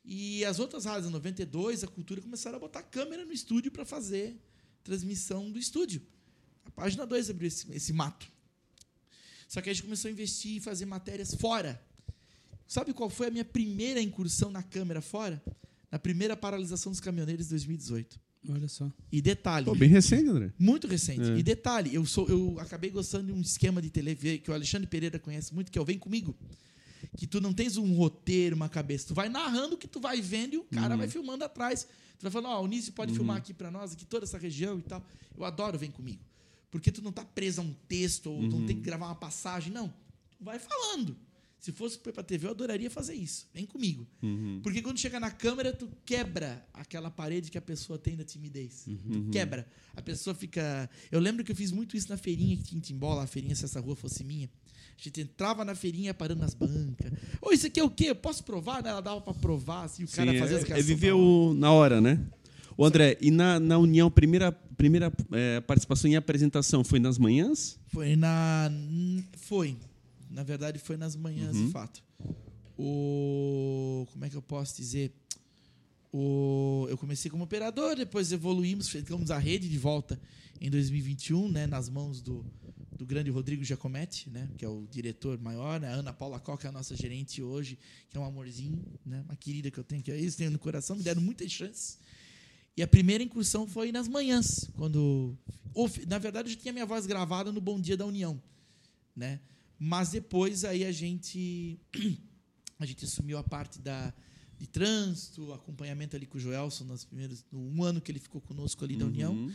e 0.05 0.45
as 0.45 0.59
outras 0.59 0.85
rádios, 0.85 1.07
a 1.07 1.11
92, 1.11 1.85
a 1.85 1.87
Cultura, 1.87 2.21
começaram 2.21 2.57
a 2.57 2.61
botar 2.61 2.83
câmera 2.83 3.25
no 3.25 3.33
estúdio 3.33 3.71
para 3.71 3.85
fazer 3.85 4.37
transmissão 4.83 5.51
do 5.51 5.59
estúdio. 5.59 6.03
A 6.65 6.71
página 6.71 7.07
2 7.07 7.31
abriu 7.31 7.47
esse, 7.47 7.71
esse 7.73 7.93
mato. 7.93 8.31
Só 9.47 9.61
que 9.61 9.71
a 9.71 9.73
gente 9.73 9.85
começou 9.85 10.09
a 10.09 10.13
investir 10.13 10.57
e 10.57 10.61
fazer 10.61 10.87
matérias 10.87 11.35
fora. 11.35 11.81
Sabe 12.67 12.93
qual 12.93 13.11
foi 13.11 13.29
a 13.29 13.31
minha 13.31 13.45
primeira 13.45 14.01
incursão 14.01 14.51
na 14.51 14.63
câmera 14.63 15.01
fora? 15.01 15.43
Na 15.91 15.99
primeira 15.99 16.37
paralisação 16.37 16.91
dos 16.91 17.01
caminhoneiros 17.01 17.47
de 17.47 17.51
2018. 17.51 18.19
Olha 18.49 18.69
só. 18.69 18.91
E 19.11 19.23
detalhe, 19.23 19.65
Pô, 19.67 19.75
bem 19.75 19.89
recente, 19.89 20.29
André. 20.29 20.53
muito 20.59 20.87
recente. 20.89 21.31
É. 21.31 21.39
E 21.39 21.43
detalhe, 21.43 21.95
eu 21.95 22.05
sou 22.05 22.29
eu 22.29 22.59
acabei 22.59 22.91
gostando 22.91 23.27
de 23.27 23.33
um 23.33 23.41
esquema 23.41 23.81
de 23.81 23.89
TV 23.89 24.39
que 24.39 24.51
o 24.51 24.55
Alexandre 24.55 24.87
Pereira 24.89 25.19
conhece 25.19 25.55
muito, 25.55 25.71
que 25.71 25.79
é 25.79 25.81
o 25.81 25.85
Vem 25.85 25.99
Comigo. 25.99 26.35
Que 27.17 27.27
tu 27.27 27.41
não 27.41 27.53
tens 27.53 27.77
um 27.77 27.95
roteiro, 27.95 28.57
uma 28.57 28.69
cabeça. 28.69 29.09
Tu 29.09 29.15
vai 29.15 29.29
narrando 29.29 29.75
o 29.75 29.79
que 29.79 29.87
tu 29.87 30.01
vai 30.01 30.21
vendo 30.21 30.55
e 30.55 30.57
o 30.59 30.65
cara 30.65 30.97
vai 30.97 31.09
filmando 31.09 31.45
atrás. 31.45 31.87
Tu 32.19 32.23
vai 32.23 32.31
falando, 32.31 32.53
ó, 32.53 32.63
o 32.63 32.67
Nício 32.67 32.93
pode 32.93 33.13
filmar 33.13 33.37
aqui 33.37 33.53
pra 33.53 33.71
nós, 33.71 33.93
aqui 33.93 34.05
toda 34.05 34.25
essa 34.25 34.39
região 34.39 34.79
e 34.79 34.83
tal. 34.83 35.05
Eu 35.37 35.45
adoro 35.45 35.79
Vem 35.79 35.91
Comigo. 35.91 36.23
Porque 36.71 36.91
tu 36.91 37.03
não 37.03 37.13
tá 37.13 37.25
preso 37.25 37.61
a 37.61 37.65
um 37.65 37.75
texto, 37.87 38.31
ou 38.31 38.49
tu 38.49 38.57
não 38.59 38.67
tem 38.67 38.77
que 38.77 38.83
gravar 38.83 39.07
uma 39.07 39.15
passagem, 39.15 39.73
não. 39.73 39.93
Tu 40.39 40.45
vai 40.45 40.59
falando. 40.59 41.17
Se 41.63 41.71
fosse 41.71 41.97
pra 41.97 42.25
TV, 42.25 42.49
eu 42.49 42.51
adoraria 42.51 42.91
fazer 42.91 43.15
isso. 43.15 43.49
Vem 43.55 43.65
comigo. 43.65 44.05
Porque 44.65 44.83
quando 44.83 44.99
chega 44.99 45.21
na 45.21 45.31
câmera, 45.31 45.73
tu 45.73 45.89
quebra 46.05 46.67
aquela 46.75 47.09
parede 47.09 47.53
que 47.53 47.57
a 47.57 47.63
pessoa 47.63 47.97
tem 47.97 48.17
da 48.17 48.25
timidez. 48.25 48.85
Tu 48.85 49.31
quebra. 49.31 49.65
A 49.95 50.03
pessoa 50.03 50.35
fica. 50.35 50.91
Eu 51.09 51.21
lembro 51.21 51.45
que 51.45 51.53
eu 51.53 51.57
fiz 51.57 51.71
muito 51.71 51.97
isso 51.97 52.09
na 52.09 52.17
feirinha 52.17 52.57
que 52.57 52.65
tinha 52.65 52.79
em 52.79 52.81
Timbó, 52.81 53.15
lá, 53.15 53.23
a 53.23 53.27
feirinha, 53.29 53.55
se 53.55 53.65
essa 53.65 53.79
rua 53.79 53.95
fosse 53.95 54.25
minha. 54.25 54.51
A 54.99 55.03
gente 55.05 55.21
entrava 55.21 55.65
na 55.65 55.77
feirinha 55.77 56.13
parando 56.13 56.41
nas 56.41 56.53
bancas. 56.53 57.13
Ô, 57.41 57.53
isso 57.53 57.69
aqui 57.69 57.79
é 57.79 57.85
o 57.85 57.91
quê? 57.91 58.07
Eu 58.07 58.17
posso 58.17 58.43
provar? 58.43 58.83
né? 58.83 58.91
Ela 58.91 59.01
dava 59.01 59.21
pra 59.21 59.33
provar, 59.33 59.85
assim, 59.85 60.03
o 60.03 60.09
cara 60.09 60.33
Sim, 60.33 60.39
fazia 60.41 60.57
as 60.57 60.69
é, 60.69 60.81
é 60.81 60.83
viver 60.83 61.13
na 61.13 61.17
hora. 61.17 61.25
o, 61.25 61.55
na 61.55 61.73
hora, 61.73 62.01
né? 62.01 62.27
O 62.77 62.85
André, 62.85 63.17
e 63.21 63.31
na, 63.31 63.61
na 63.61 63.79
União, 63.79 64.11
primeira, 64.11 64.51
primeira 64.51 65.13
é, 65.31 65.61
participação 65.61 66.11
em 66.11 66.17
apresentação 66.17 66.83
foi 66.83 66.99
nas 66.99 67.19
manhãs? 67.19 67.79
Foi 67.87 68.17
na. 68.17 68.69
Foi. 69.37 69.77
Na 70.33 70.43
verdade, 70.43 70.79
foi 70.79 70.97
nas 70.97 71.15
manhãs, 71.15 71.57
de 71.57 71.71
fato. 71.71 72.03
O. 72.77 74.07
Como 74.13 74.25
é 74.25 74.31
que 74.31 74.37
eu 74.37 74.43
posso 74.43 74.77
dizer? 74.77 75.13
O, 76.13 76.87
eu 76.91 76.99
comecei 76.99 77.31
como 77.31 77.45
operador, 77.45 77.97
depois 77.97 78.33
evoluímos, 78.33 78.89
ficamos 78.89 79.31
a 79.31 79.39
rede 79.39 79.69
de 79.69 79.79
volta 79.79 80.21
em 80.61 80.69
2021, 80.71 81.49
né, 81.51 81.67
nas 81.67 81.89
mãos 81.89 82.21
do, 82.21 82.45
do 82.93 83.07
grande 83.07 83.31
Rodrigo 83.31 83.65
Giacometti, 83.65 84.29
né, 84.29 84.49
que 84.59 84.65
é 84.65 84.69
o 84.69 84.87
diretor 84.91 85.39
maior, 85.41 85.81
né, 85.81 85.89
a 85.89 85.93
Ana 85.93 86.13
Paula 86.13 86.39
Coca 86.39 86.69
é 86.69 86.71
a 86.71 86.73
nossa 86.73 86.95
gerente 86.95 87.43
hoje, 87.43 87.79
que 88.11 88.19
é 88.19 88.21
um 88.21 88.25
amorzinho, 88.27 88.85
né, 89.07 89.23
uma 89.25 89.35
querida 89.35 89.71
que 89.71 89.79
eu 89.79 89.85
tenho, 89.85 90.03
que 90.03 90.11
eles 90.11 90.37
têm 90.37 90.51
no 90.51 90.59
coração, 90.59 90.97
me 90.97 91.03
deram 91.03 91.23
muitas 91.23 91.51
chances. 91.51 91.99
E 92.77 92.83
a 92.83 92.87
primeira 92.87 93.25
incursão 93.25 93.67
foi 93.67 93.91
nas 93.91 94.09
manhãs, 94.09 94.71
quando. 94.77 95.37
Na 96.07 96.19
verdade, 96.19 96.53
eu 96.53 96.57
tinha 96.57 96.73
minha 96.73 96.87
voz 96.87 97.05
gravada 97.07 97.53
no 97.53 97.61
Bom 97.61 97.79
Dia 97.79 97.99
da 97.99 98.07
União. 98.07 98.41
Né? 99.15 99.41
Mas 99.85 100.11
depois 100.11 100.65
aí 100.65 100.85
a 100.85 100.93
gente. 100.93 101.81
A 102.79 102.87
gente 102.87 103.05
assumiu 103.05 103.39
a 103.39 103.45
parte 103.45 103.79
da, 103.81 104.13
de 104.59 104.67
trânsito, 104.67 105.53
acompanhamento 105.53 106.17
ali 106.17 106.27
com 106.27 106.37
o 106.37 106.41
Joelson 106.41 106.83
nos 106.83 107.05
primeiros. 107.05 107.45
No 107.53 107.61
um 107.61 107.85
ano 107.85 108.01
que 108.01 108.11
ele 108.11 108.19
ficou 108.19 108.41
conosco 108.41 108.85
ali 108.85 108.97
da 108.97 109.05
União. 109.05 109.33
Uhum. 109.35 109.53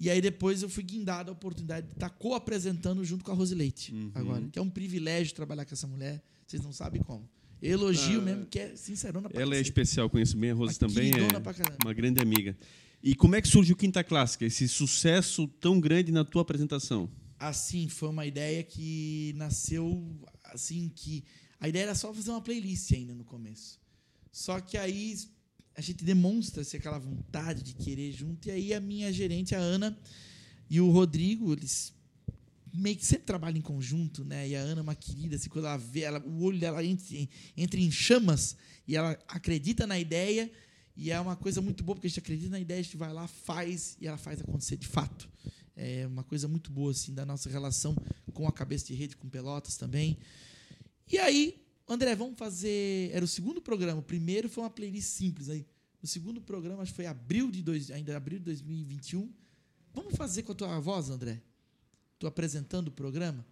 E 0.00 0.10
aí 0.10 0.20
depois 0.20 0.60
eu 0.60 0.68
fui 0.68 0.82
guindado 0.82 1.30
a 1.30 1.32
oportunidade 1.32 1.86
de 1.86 1.92
estar 1.92 2.10
co-apresentando 2.10 3.04
junto 3.04 3.22
com 3.24 3.30
a 3.30 3.34
Rose 3.34 3.54
Leite. 3.54 3.94
Uhum. 3.94 4.10
Agora. 4.12 4.48
Que 4.48 4.58
é 4.58 4.62
um 4.62 4.68
privilégio 4.68 5.36
trabalhar 5.36 5.64
com 5.64 5.72
essa 5.72 5.86
mulher. 5.86 6.20
Vocês 6.44 6.60
não 6.64 6.72
sabem 6.72 7.00
como. 7.00 7.28
Elogio 7.62 8.20
mesmo, 8.20 8.46
que 8.46 8.58
é 8.58 8.74
sincerona 8.74 9.28
pra 9.28 9.40
Ela 9.40 9.54
é 9.54 9.60
especial, 9.60 10.10
conheço 10.10 10.36
bem. 10.36 10.50
A 10.50 10.54
Rose 10.54 10.76
também 10.76 11.12
é 11.12 11.84
uma 11.84 11.94
grande 11.94 12.20
amiga. 12.20 12.56
E 13.00 13.14
como 13.14 13.36
é 13.36 13.42
que 13.42 13.46
surge 13.46 13.72
o 13.72 13.76
Quinta 13.76 14.02
Clássica? 14.02 14.44
Esse 14.44 14.66
sucesso 14.68 15.46
tão 15.60 15.78
grande 15.78 16.10
na 16.10 16.24
tua 16.24 16.42
apresentação? 16.42 17.08
Assim, 17.48 17.88
foi 17.88 18.08
uma 18.08 18.24
ideia 18.24 18.62
que 18.62 19.32
nasceu 19.36 20.20
assim 20.44 20.90
que 20.94 21.24
a 21.58 21.68
ideia 21.68 21.84
era 21.84 21.94
só 21.94 22.12
fazer 22.12 22.30
uma 22.30 22.40
playlist 22.40 22.92
ainda 22.92 23.14
no 23.14 23.24
começo. 23.24 23.80
Só 24.30 24.60
que 24.60 24.76
aí 24.76 25.18
a 25.74 25.80
gente 25.80 26.04
demonstra 26.04 26.62
se 26.62 26.76
aquela 26.76 26.98
vontade 26.98 27.62
de 27.62 27.74
querer 27.74 28.12
junto 28.12 28.48
e 28.48 28.50
aí 28.50 28.74
a 28.74 28.80
minha 28.80 29.12
gerente 29.12 29.54
a 29.54 29.58
Ana 29.58 29.98
e 30.70 30.80
o 30.80 30.90
Rodrigo, 30.90 31.52
eles 31.52 31.92
meio 32.72 32.96
que 32.96 33.04
sempre 33.04 33.26
trabalham 33.26 33.58
em 33.58 33.62
conjunto, 33.62 34.24
né? 34.24 34.48
E 34.48 34.56
a 34.56 34.60
Ana 34.60 34.80
é 34.80 34.82
uma 34.82 34.94
querida, 34.94 35.36
assim, 35.36 35.50
quando 35.50 35.66
ela 35.66 35.76
vê, 35.76 36.00
ela, 36.00 36.20
o 36.24 36.42
olho 36.42 36.58
dela 36.58 36.82
entra, 36.82 37.06
entra 37.56 37.78
em 37.78 37.90
chamas 37.90 38.56
e 38.86 38.96
ela 38.96 39.18
acredita 39.28 39.86
na 39.86 39.98
ideia 39.98 40.50
e 40.96 41.10
é 41.10 41.20
uma 41.20 41.36
coisa 41.36 41.60
muito 41.60 41.82
boa 41.82 41.96
porque 41.96 42.06
a 42.06 42.10
gente 42.10 42.20
acredita 42.20 42.50
na 42.50 42.60
ideia, 42.60 42.80
a 42.80 42.82
gente 42.82 42.96
vai 42.96 43.12
lá, 43.12 43.26
faz 43.26 43.96
e 44.00 44.06
ela 44.06 44.16
faz 44.16 44.40
acontecer 44.40 44.76
de 44.76 44.86
fato. 44.86 45.28
É 45.76 46.06
uma 46.06 46.22
coisa 46.22 46.46
muito 46.46 46.70
boa 46.70 46.90
assim 46.90 47.14
da 47.14 47.24
nossa 47.24 47.48
relação 47.48 47.96
com 48.32 48.46
a 48.46 48.52
cabeça 48.52 48.86
de 48.86 48.94
rede 48.94 49.16
com 49.16 49.28
Pelotas 49.28 49.76
também. 49.76 50.18
E 51.10 51.18
aí, 51.18 51.62
André, 51.88 52.14
vamos 52.14 52.38
fazer. 52.38 53.10
Era 53.12 53.24
o 53.24 53.28
segundo 53.28 53.60
programa. 53.60 54.00
O 54.00 54.04
primeiro 54.04 54.48
foi 54.48 54.62
uma 54.64 54.70
playlist 54.70 55.08
simples 55.08 55.48
aí. 55.48 55.66
O 56.02 56.06
segundo 56.06 56.40
programa, 56.40 56.82
acho 56.82 56.92
que 56.92 56.96
foi 56.96 57.06
abril 57.06 57.50
de 57.50 57.62
dois, 57.62 57.90
ainda 57.90 58.16
abril 58.16 58.38
de 58.38 58.46
2021. 58.46 59.32
Vamos 59.94 60.16
fazer 60.16 60.42
com 60.42 60.52
a 60.52 60.54
tua 60.54 60.80
voz, 60.80 61.10
André? 61.10 61.40
Tô 62.18 62.26
apresentando 62.26 62.88
o 62.88 62.92
programa, 62.92 63.44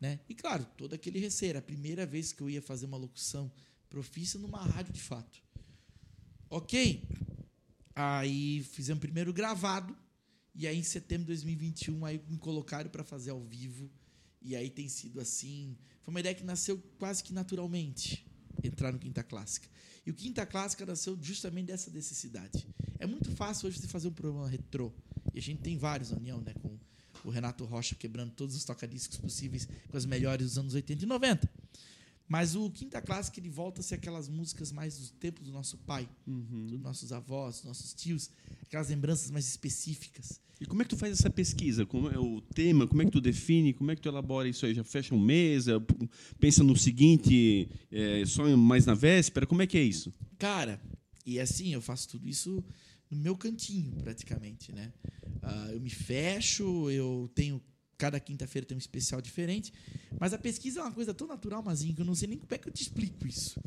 né? 0.00 0.20
E 0.28 0.34
claro, 0.34 0.66
todo 0.76 0.94
aquele 0.94 1.18
receio. 1.18 1.50
Era 1.50 1.58
a 1.58 1.62
primeira 1.62 2.06
vez 2.06 2.32
que 2.32 2.42
eu 2.42 2.50
ia 2.50 2.62
fazer 2.62 2.86
uma 2.86 2.96
locução 2.96 3.52
profissa 3.88 4.38
numa 4.38 4.62
rádio 4.62 4.92
de 4.92 5.00
fato. 5.02 5.42
Ok? 6.48 7.06
Aí 7.94 8.62
fizemos 8.64 9.00
primeiro 9.00 9.32
gravado. 9.32 9.96
E 10.54 10.66
aí, 10.66 10.78
em 10.78 10.82
setembro 10.82 11.24
de 11.24 11.28
2021, 11.28 12.04
aí 12.04 12.22
me 12.28 12.38
colocaram 12.38 12.90
para 12.90 13.02
fazer 13.02 13.30
ao 13.30 13.42
vivo. 13.42 13.90
E 14.40 14.54
aí 14.56 14.68
tem 14.68 14.88
sido 14.88 15.20
assim. 15.20 15.76
Foi 16.02 16.12
uma 16.12 16.20
ideia 16.20 16.34
que 16.34 16.44
nasceu 16.44 16.82
quase 16.98 17.22
que 17.22 17.32
naturalmente 17.32 18.26
entrar 18.62 18.92
no 18.92 18.98
Quinta 18.98 19.22
Clássica. 19.22 19.68
E 20.04 20.10
o 20.10 20.14
Quinta 20.14 20.44
Clássica 20.44 20.84
nasceu 20.84 21.16
justamente 21.22 21.66
dessa 21.66 21.90
necessidade. 21.90 22.66
É 22.98 23.06
muito 23.06 23.30
fácil 23.32 23.68
hoje 23.68 23.78
você 23.78 23.88
fazer 23.88 24.08
um 24.08 24.12
programa 24.12 24.48
retrô. 24.48 24.92
E 25.32 25.38
a 25.38 25.42
gente 25.42 25.62
tem 25.62 25.78
vários 25.78 26.10
na 26.10 26.18
União, 26.18 26.40
né? 26.40 26.52
Com 26.54 26.78
o 27.24 27.30
Renato 27.30 27.64
Rocha 27.64 27.94
quebrando 27.94 28.32
todos 28.32 28.56
os 28.56 28.64
tocadiscos 28.64 29.16
possíveis 29.16 29.68
com 29.88 29.96
as 29.96 30.04
melhores 30.04 30.46
dos 30.46 30.58
anos 30.58 30.74
80 30.74 31.04
e 31.04 31.06
90. 31.06 31.61
Mas 32.28 32.54
o 32.54 32.70
Quinta 32.70 33.00
Clássica 33.02 33.38
ele 33.40 33.50
volta 33.50 33.80
a 33.80 33.84
ser 33.84 33.96
aquelas 33.96 34.28
músicas 34.28 34.72
mais 34.72 34.98
do 34.98 35.12
tempo 35.14 35.42
do 35.42 35.52
nosso 35.52 35.76
pai, 35.78 36.08
dos 36.26 36.80
nossos 36.80 37.12
avós, 37.12 37.56
dos 37.56 37.64
nossos 37.64 37.92
tios, 37.92 38.30
aquelas 38.62 38.88
lembranças 38.88 39.30
mais 39.30 39.46
específicas. 39.46 40.40
E 40.60 40.64
como 40.64 40.80
é 40.80 40.84
que 40.84 40.90
tu 40.90 40.96
faz 40.96 41.12
essa 41.12 41.28
pesquisa? 41.28 41.84
Como 41.84 42.08
é 42.08 42.18
o 42.18 42.40
tema? 42.40 42.86
Como 42.86 43.02
é 43.02 43.04
que 43.04 43.10
tu 43.10 43.20
define? 43.20 43.72
Como 43.72 43.90
é 43.90 43.96
que 43.96 44.00
tu 44.00 44.08
elabora 44.08 44.48
isso 44.48 44.64
aí? 44.64 44.72
Já 44.72 44.84
fecha 44.84 45.12
um 45.12 45.20
mês? 45.20 45.66
É, 45.66 45.72
Pensa 46.38 46.62
no 46.62 46.76
seguinte, 46.76 47.68
é, 47.90 48.24
só 48.24 48.56
mais 48.56 48.86
na 48.86 48.94
véspera? 48.94 49.44
Como 49.44 49.60
é 49.60 49.66
que 49.66 49.76
é 49.76 49.82
isso? 49.82 50.12
Cara, 50.38 50.80
e 51.26 51.40
assim, 51.40 51.74
eu 51.74 51.82
faço 51.82 52.08
tudo 52.10 52.28
isso 52.28 52.62
no 53.10 53.18
meu 53.18 53.36
cantinho, 53.36 53.92
praticamente, 54.02 54.72
né? 54.72 54.92
Ah, 55.42 55.70
eu 55.72 55.80
me 55.80 55.90
fecho, 55.90 56.88
eu 56.90 57.28
tenho. 57.34 57.60
Cada 57.98 58.18
quinta-feira 58.18 58.66
tem 58.66 58.76
um 58.76 58.78
especial 58.78 59.20
diferente. 59.20 59.72
Mas 60.18 60.32
a 60.32 60.38
pesquisa 60.38 60.80
é 60.80 60.82
uma 60.82 60.92
coisa 60.92 61.14
tão 61.14 61.26
natural, 61.26 61.62
Mazinho, 61.62 61.94
que 61.94 62.00
eu 62.00 62.06
não 62.06 62.14
sei 62.14 62.28
nem 62.28 62.38
como 62.38 62.52
é 62.54 62.58
que 62.58 62.68
eu 62.68 62.72
te 62.72 62.82
explico 62.82 63.26
isso. 63.26 63.60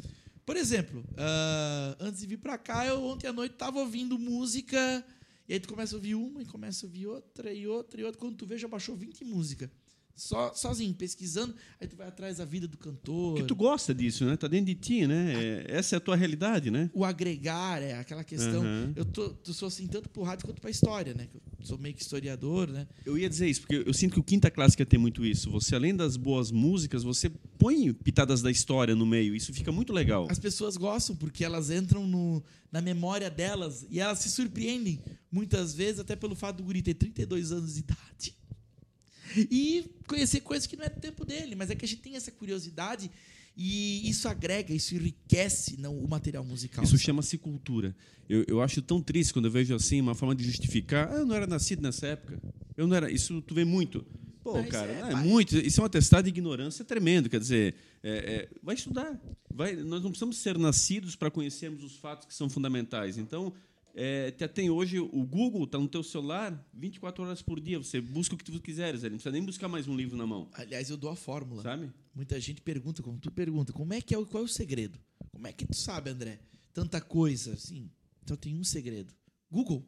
Por 0.45 0.55
exemplo, 0.55 1.03
ah, 1.17 1.95
antes 1.99 2.19
de 2.19 2.27
vir 2.27 2.37
pra 2.37 2.57
cá, 2.57 2.85
eu 2.85 3.03
ontem 3.03 3.27
à 3.27 3.33
noite 3.33 3.55
tava 3.55 3.79
ouvindo 3.79 4.19
música. 4.19 5.03
E 5.47 5.53
aí 5.53 5.59
tu 5.59 5.67
começa 5.67 5.95
a 5.95 5.97
ouvir 5.97 6.15
uma, 6.15 6.41
e 6.41 6.45
começa 6.45 6.85
a 6.85 6.87
ouvir 6.87 7.07
outra, 7.07 7.53
e 7.53 7.67
outra, 7.67 8.01
e 8.01 8.03
outra. 8.03 8.19
Quando 8.19 8.35
tu 8.35 8.45
vê, 8.45 8.57
já 8.57 8.67
baixou 8.67 8.95
20 8.95 9.23
músicas. 9.25 9.69
Só, 10.15 10.53
sozinho, 10.53 10.93
pesquisando, 10.93 11.53
aí 11.79 11.87
tu 11.87 11.97
vai 11.97 12.07
atrás 12.07 12.37
da 12.37 12.45
vida 12.45 12.67
do 12.69 12.77
cantor. 12.77 13.33
Porque 13.33 13.47
tu 13.47 13.55
gosta 13.55 13.93
disso, 13.93 14.23
né? 14.23 14.37
Tá 14.37 14.47
dentro 14.47 14.67
de 14.67 14.75
ti, 14.75 15.05
né? 15.05 15.33
É, 15.35 15.65
essa 15.67 15.95
é 15.95 15.97
a 15.97 15.99
tua 15.99 16.15
realidade, 16.15 16.71
né? 16.71 16.89
O 16.93 17.03
agregar 17.03 17.81
é 17.81 17.99
aquela 17.99 18.23
questão. 18.23 18.63
Uhum. 18.63 18.93
Eu 18.95 19.03
tô, 19.03 19.29
tô 19.29 19.51
sou 19.51 19.67
assim 19.67 19.87
tanto 19.87 20.07
pro 20.07 20.23
rádio 20.23 20.45
quanto 20.45 20.61
pra 20.61 20.69
história, 20.69 21.13
né? 21.13 21.27
Eu 21.33 21.65
sou 21.65 21.77
meio 21.77 21.93
que 21.93 22.01
historiador, 22.01 22.69
né? 22.69 22.87
Eu 23.05 23.17
ia 23.17 23.27
dizer 23.27 23.49
isso, 23.49 23.61
porque 23.61 23.83
eu 23.85 23.93
sinto 23.93 24.13
que 24.13 24.19
o 24.21 24.23
Quinta 24.23 24.49
Clássica 24.49 24.85
tem 24.85 24.97
muito 24.97 25.25
isso. 25.25 25.51
Você, 25.51 25.75
além 25.75 25.93
das 25.93 26.15
boas 26.15 26.49
músicas, 26.49 27.03
você 27.03 27.29
põe 27.57 27.91
pitadas 27.91 28.41
da 28.41 28.49
história 28.49 28.95
no 28.95 29.05
meio. 29.05 29.35
Isso 29.35 29.53
fica 29.53 29.71
muito 29.71 29.91
legal. 29.91 30.27
As 30.31 30.39
pessoas 30.39 30.77
gostam 30.77 31.13
porque 31.13 31.43
elas 31.43 31.69
entram 31.69 32.07
no, 32.07 32.41
na 32.71 32.79
memória 32.79 33.29
delas 33.29 33.85
e 33.89 33.99
elas 33.99 34.19
se 34.19 34.29
surpreendem 34.29 34.97
muitas 35.29 35.75
vezes 35.75 35.99
até 35.99 36.15
pelo 36.15 36.35
fato 36.35 36.57
do 36.57 36.63
guri 36.63 36.81
ter 36.81 36.93
32 36.93 37.51
anos 37.51 37.73
de 37.73 37.81
idade 37.81 38.44
e 39.37 39.85
conhecer 40.07 40.41
coisas 40.41 40.67
que 40.67 40.75
não 40.75 40.85
é 40.85 40.89
do 40.89 40.99
tempo 40.99 41.25
dele, 41.25 41.55
mas 41.55 41.69
é 41.69 41.75
que 41.75 41.85
a 41.85 41.87
gente 41.87 42.01
tem 42.01 42.15
essa 42.15 42.31
curiosidade 42.31 43.09
e 43.57 44.09
isso 44.09 44.27
agrega, 44.27 44.73
isso 44.73 44.93
enriquece 44.95 45.79
não, 45.79 45.97
o 45.97 46.07
material 46.07 46.43
musical. 46.43 46.83
Isso 46.83 46.97
chama-se 46.97 47.37
cultura. 47.37 47.95
Eu, 48.27 48.43
eu 48.47 48.61
acho 48.61 48.81
tão 48.81 49.01
triste 49.01 49.31
quando 49.31 49.45
eu 49.45 49.51
vejo 49.51 49.73
assim 49.73 50.01
uma 50.01 50.13
forma 50.13 50.35
de 50.35 50.43
justificar. 50.43 51.09
Ah, 51.09 51.17
eu 51.17 51.25
não 51.25 51.35
era 51.35 51.47
nascido 51.47 51.81
nessa 51.81 52.07
época. 52.07 52.37
Eu 52.75 52.85
não 52.85 52.95
era. 52.95 53.09
Isso 53.09 53.41
tu 53.41 53.53
vê 53.53 53.63
muito. 53.63 54.05
Pô, 54.43 54.61
cara, 54.65 54.91
é, 54.91 55.01
não, 55.01 55.09
é, 55.09 55.15
muito. 55.23 55.57
Isso 55.57 55.79
é 55.79 55.83
um 55.83 55.85
atestado 55.85 56.23
de 56.23 56.29
ignorância 56.29 56.83
tremendo. 56.83 57.29
Quer 57.29 57.39
dizer, 57.39 57.75
é, 58.03 58.11
é, 58.11 58.49
vai 58.61 58.75
estudar. 58.75 59.19
Vai, 59.51 59.73
nós 59.75 60.03
não 60.03 60.09
precisamos 60.09 60.37
ser 60.37 60.57
nascidos 60.57 61.15
para 61.15 61.31
conhecermos 61.31 61.81
os 61.81 61.95
fatos 61.95 62.27
que 62.27 62.33
são 62.33 62.49
fundamentais. 62.49 63.17
Então, 63.17 63.53
é, 63.95 64.29
te- 64.31 64.47
tem 64.47 64.69
hoje 64.69 64.99
o 64.99 65.25
Google, 65.25 65.63
está 65.63 65.79
no 65.79 65.87
teu 65.87 66.03
celular 66.03 66.67
24 66.73 67.23
horas 67.23 67.41
por 67.41 67.59
dia. 67.59 67.77
Você 67.77 67.99
busca 68.01 68.35
o 68.35 68.37
que 68.37 68.43
tu 68.43 68.59
quiseres. 68.61 69.01
Ele 69.03 69.11
não 69.11 69.17
precisa 69.17 69.31
nem 69.31 69.43
buscar 69.43 69.67
mais 69.67 69.87
um 69.87 69.95
livro 69.95 70.17
na 70.17 70.27
mão. 70.27 70.49
Aliás, 70.53 70.89
eu 70.89 70.97
dou 70.97 71.09
a 71.09 71.15
fórmula. 71.15 71.63
Sabe? 71.63 71.89
Muita 72.13 72.39
gente 72.39 72.61
pergunta, 72.61 73.01
como 73.01 73.17
tu 73.19 73.31
pergunta, 73.31 73.71
como 73.73 73.93
é 73.93 74.01
que 74.01 74.13
é 74.13 74.17
o, 74.17 74.25
qual 74.25 74.43
é 74.43 74.45
o 74.45 74.49
segredo? 74.49 74.99
Como 75.31 75.47
é 75.47 75.53
que 75.53 75.65
tu 75.65 75.75
sabe, 75.75 76.09
André? 76.09 76.39
Tanta 76.73 76.99
coisa, 76.99 77.53
assim. 77.53 77.89
Então 78.23 78.35
tem 78.37 78.53
um 78.55 78.63
segredo. 78.63 79.13
Google. 79.49 79.87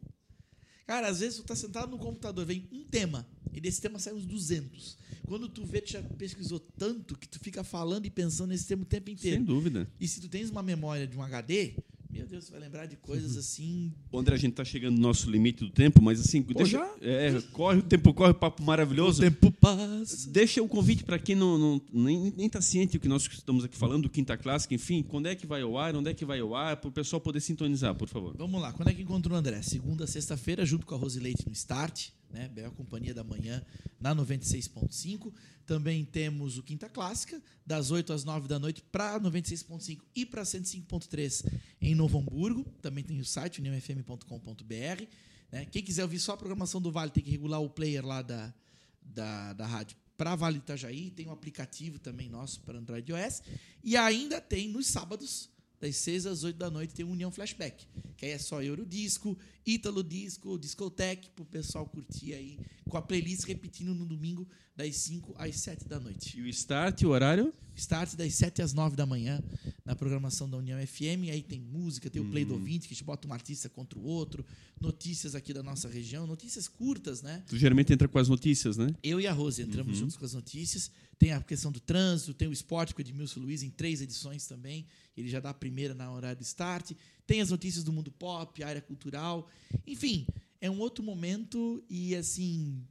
Cara, 0.85 1.09
às 1.09 1.19
vezes 1.19 1.37
tu 1.39 1.43
tá 1.43 1.55
sentado 1.55 1.91
no 1.91 1.97
computador, 1.97 2.45
vem 2.45 2.65
um 2.71 2.85
tema, 2.85 3.27
e 3.51 3.59
desse 3.59 3.81
tema 3.81 3.99
sai 3.99 4.13
uns 4.13 4.25
200. 4.25 4.97
Quando 5.25 5.49
tu 5.49 5.65
vê, 5.65 5.81
tu 5.81 5.91
já 5.91 6.01
pesquisou 6.01 6.61
tanto 6.61 7.17
que 7.17 7.27
tu 7.27 7.37
fica 7.41 7.61
falando 7.61 8.05
e 8.05 8.09
pensando 8.09 8.49
nesse 8.51 8.65
tema 8.67 8.83
o 8.83 8.85
tempo 8.85 9.07
Sem 9.07 9.13
inteiro. 9.15 9.43
dúvida. 9.43 9.91
E 9.99 10.07
se 10.07 10.21
tu 10.21 10.29
tens 10.29 10.49
uma 10.49 10.63
memória 10.63 11.05
de 11.05 11.17
um 11.17 11.21
HD, 11.21 11.73
meu 12.09 12.25
Deus, 12.25 12.45
tu 12.45 12.51
vai 12.51 12.59
lembrar 12.61 12.85
de 12.85 12.95
coisas 12.95 13.33
Uhum. 13.33 13.39
assim. 13.39 13.93
André, 14.13 14.35
a 14.35 14.37
gente 14.37 14.51
está 14.51 14.65
chegando 14.65 14.95
no 14.95 15.01
nosso 15.01 15.29
limite 15.29 15.59
do 15.63 15.69
tempo, 15.69 16.01
mas 16.01 16.19
assim, 16.19 16.41
deixa, 16.41 16.77
já? 16.77 16.95
é, 17.01 17.39
corre 17.51 17.79
o 17.79 17.83
tempo, 17.83 18.13
corre 18.13 18.31
o 18.31 18.35
papo 18.35 18.63
maravilhoso. 18.63 19.21
tempo 19.21 19.51
passa. 19.51 20.29
Deixa 20.29 20.61
o 20.63 20.67
convite 20.67 21.03
para 21.03 21.19
quem 21.19 21.35
não, 21.35 21.57
não- 21.57 21.81
nem 21.93 22.45
está 22.47 22.61
ciente 22.61 22.97
do 22.97 23.01
que 23.01 23.07
nós 23.07 23.23
estamos 23.31 23.63
aqui 23.63 23.75
falando, 23.77 24.03
do 24.03 24.09
Quinta 24.09 24.37
Clássica, 24.37 24.73
enfim, 24.73 25.03
quando 25.03 25.27
é 25.27 25.35
que 25.35 25.45
vai 25.45 25.61
ao 25.61 25.77
ar, 25.77 25.95
onde 25.95 26.09
é 26.09 26.13
que 26.13 26.25
vai 26.25 26.39
ao 26.39 26.55
ar, 26.55 26.77
para 26.77 26.87
o 26.89 26.91
pessoal 26.91 27.19
poder 27.21 27.41
sintonizar, 27.41 27.93
por 27.95 28.07
favor. 28.07 28.35
Vamos 28.37 28.61
lá, 28.61 28.71
quando 28.73 28.89
é 28.89 28.93
que 28.93 29.01
encontrou 29.01 29.35
o 29.35 29.39
André? 29.39 29.61
Segunda, 29.61 30.07
sexta-feira, 30.07 30.65
junto 30.65 30.85
com 30.85 30.95
a 30.95 30.97
Rose 30.97 31.19
Leite 31.19 31.45
no 31.45 31.53
Start, 31.53 32.09
né? 32.31 32.47
Bela 32.47 32.71
Companhia 32.71 33.13
da 33.13 33.23
Manhã, 33.23 33.61
na 33.99 34.13
96.5. 34.15 35.31
Também 35.67 36.05
temos 36.05 36.57
o 36.57 36.63
Quinta 36.63 36.87
Clássica, 36.87 37.43
das 37.65 37.91
8 37.91 38.13
às 38.13 38.23
9 38.23 38.47
da 38.47 38.57
noite, 38.57 38.81
para 38.81 39.19
96.5 39.19 39.99
e 40.15 40.25
para 40.25 40.43
105.3 40.43 41.45
em 41.81 41.93
Novo 41.93 42.17
Hamburgo. 42.17 42.63
Também 42.81 43.03
tem 43.03 43.19
o 43.19 43.25
site, 43.25 43.59
uniãofm.com.br. 43.59 45.03
Né? 45.51 45.65
Quem 45.65 45.83
quiser 45.83 46.03
ouvir 46.03 46.19
só 46.19 46.31
a 46.31 46.37
programação 46.37 46.81
do 46.81 46.89
Vale, 46.89 47.11
tem 47.11 47.21
que 47.21 47.29
regular 47.29 47.59
o 47.59 47.69
player 47.69 48.05
lá 48.05 48.21
da, 48.21 48.53
da, 49.01 49.51
da 49.51 49.67
rádio 49.67 49.97
para 50.17 50.35
Vale 50.35 50.59
Itajaí. 50.59 51.11
Tem 51.11 51.27
um 51.27 51.31
aplicativo 51.31 51.99
também 51.99 52.29
nosso 52.29 52.61
para 52.61 52.79
Android 52.79 53.11
iOS. 53.11 53.41
E 53.83 53.97
ainda 53.97 54.39
tem 54.39 54.69
nos 54.69 54.87
sábados, 54.87 55.49
das 55.81 55.97
6 55.97 56.27
às 56.27 56.43
8 56.45 56.55
da 56.55 56.71
noite, 56.71 56.93
tem 56.93 57.05
o 57.05 57.09
União 57.09 57.29
Flashback. 57.29 57.85
Que 58.15 58.25
aí 58.25 58.31
é 58.31 58.37
só 58.37 58.63
Eurodisco, 58.63 59.37
Ítalo 59.65 60.01
Disco, 60.01 60.57
Discotech, 60.57 61.29
pro 61.31 61.43
pessoal 61.43 61.85
curtir 61.85 62.33
aí, 62.33 62.57
com 62.89 62.97
a 62.97 63.01
playlist 63.01 63.43
repetindo 63.43 63.93
no 63.93 64.05
domingo, 64.05 64.47
das 64.77 64.95
5 64.95 65.33
às 65.39 65.55
7 65.55 65.85
da 65.85 65.99
noite. 65.99 66.37
E 66.37 66.41
o 66.43 66.47
start, 66.47 67.01
o 67.01 67.09
horário? 67.09 67.51
Start 67.75 68.15
das 68.15 68.35
7 68.35 68.61
às 68.61 68.73
9 68.73 68.95
da 68.95 69.07
manhã, 69.07 69.43
na 69.83 69.95
programação 69.95 70.47
da 70.47 70.55
União 70.55 70.79
FM. 70.85 71.31
Aí 71.31 71.41
tem 71.41 71.59
música, 71.59 72.09
tem 72.09 72.21
o 72.21 72.29
Play 72.29 72.45
do 72.45 72.53
Ouvinte, 72.53 72.87
que 72.87 72.93
a 72.93 72.95
gente 72.95 73.03
bota 73.03 73.27
um 73.27 73.33
artista 73.33 73.67
contra 73.69 73.97
o 73.97 74.03
outro, 74.03 74.45
notícias 74.79 75.33
aqui 75.33 75.51
da 75.51 75.63
nossa 75.63 75.89
região, 75.89 76.27
notícias 76.27 76.67
curtas, 76.67 77.23
né? 77.23 77.43
Tu 77.47 77.57
geralmente 77.57 77.91
entra 77.91 78.07
com 78.07 78.19
as 78.19 78.29
notícias, 78.29 78.77
né? 78.77 78.95
Eu 79.03 79.19
e 79.19 79.25
a 79.25 79.33
Rose 79.33 79.61
entramos 79.61 79.97
juntos 79.97 80.15
com 80.15 80.25
as 80.25 80.33
notícias. 80.33 80.91
Tem 81.17 81.31
a 81.31 81.41
questão 81.41 81.71
do 81.71 81.79
trânsito, 81.79 82.33
tem 82.33 82.47
o 82.47 82.53
esporte 82.53 82.93
com 82.93 82.99
o 82.99 83.01
Edmilson 83.01 83.39
Luiz 83.39 83.63
em 83.63 83.71
três 83.71 83.99
edições 84.01 84.45
também. 84.45 84.85
Ele 85.15 85.27
já 85.27 85.39
dá 85.39 85.49
a 85.49 85.55
primeira 85.55 85.95
na 85.95 86.11
horário 86.11 86.37
do 86.37 86.43
start. 86.43 86.91
Tem 87.25 87.41
as 87.41 87.49
notícias 87.49 87.83
do 87.83 87.91
mundo 87.91 88.11
pop, 88.11 88.63
área 88.63 88.81
cultural. 88.81 89.49
Enfim, 89.87 90.27
é 90.61 90.69
um 90.69 90.79
outro 90.79 91.03
momento 91.03 91.83
e 91.89 92.15
assim. 92.15 92.83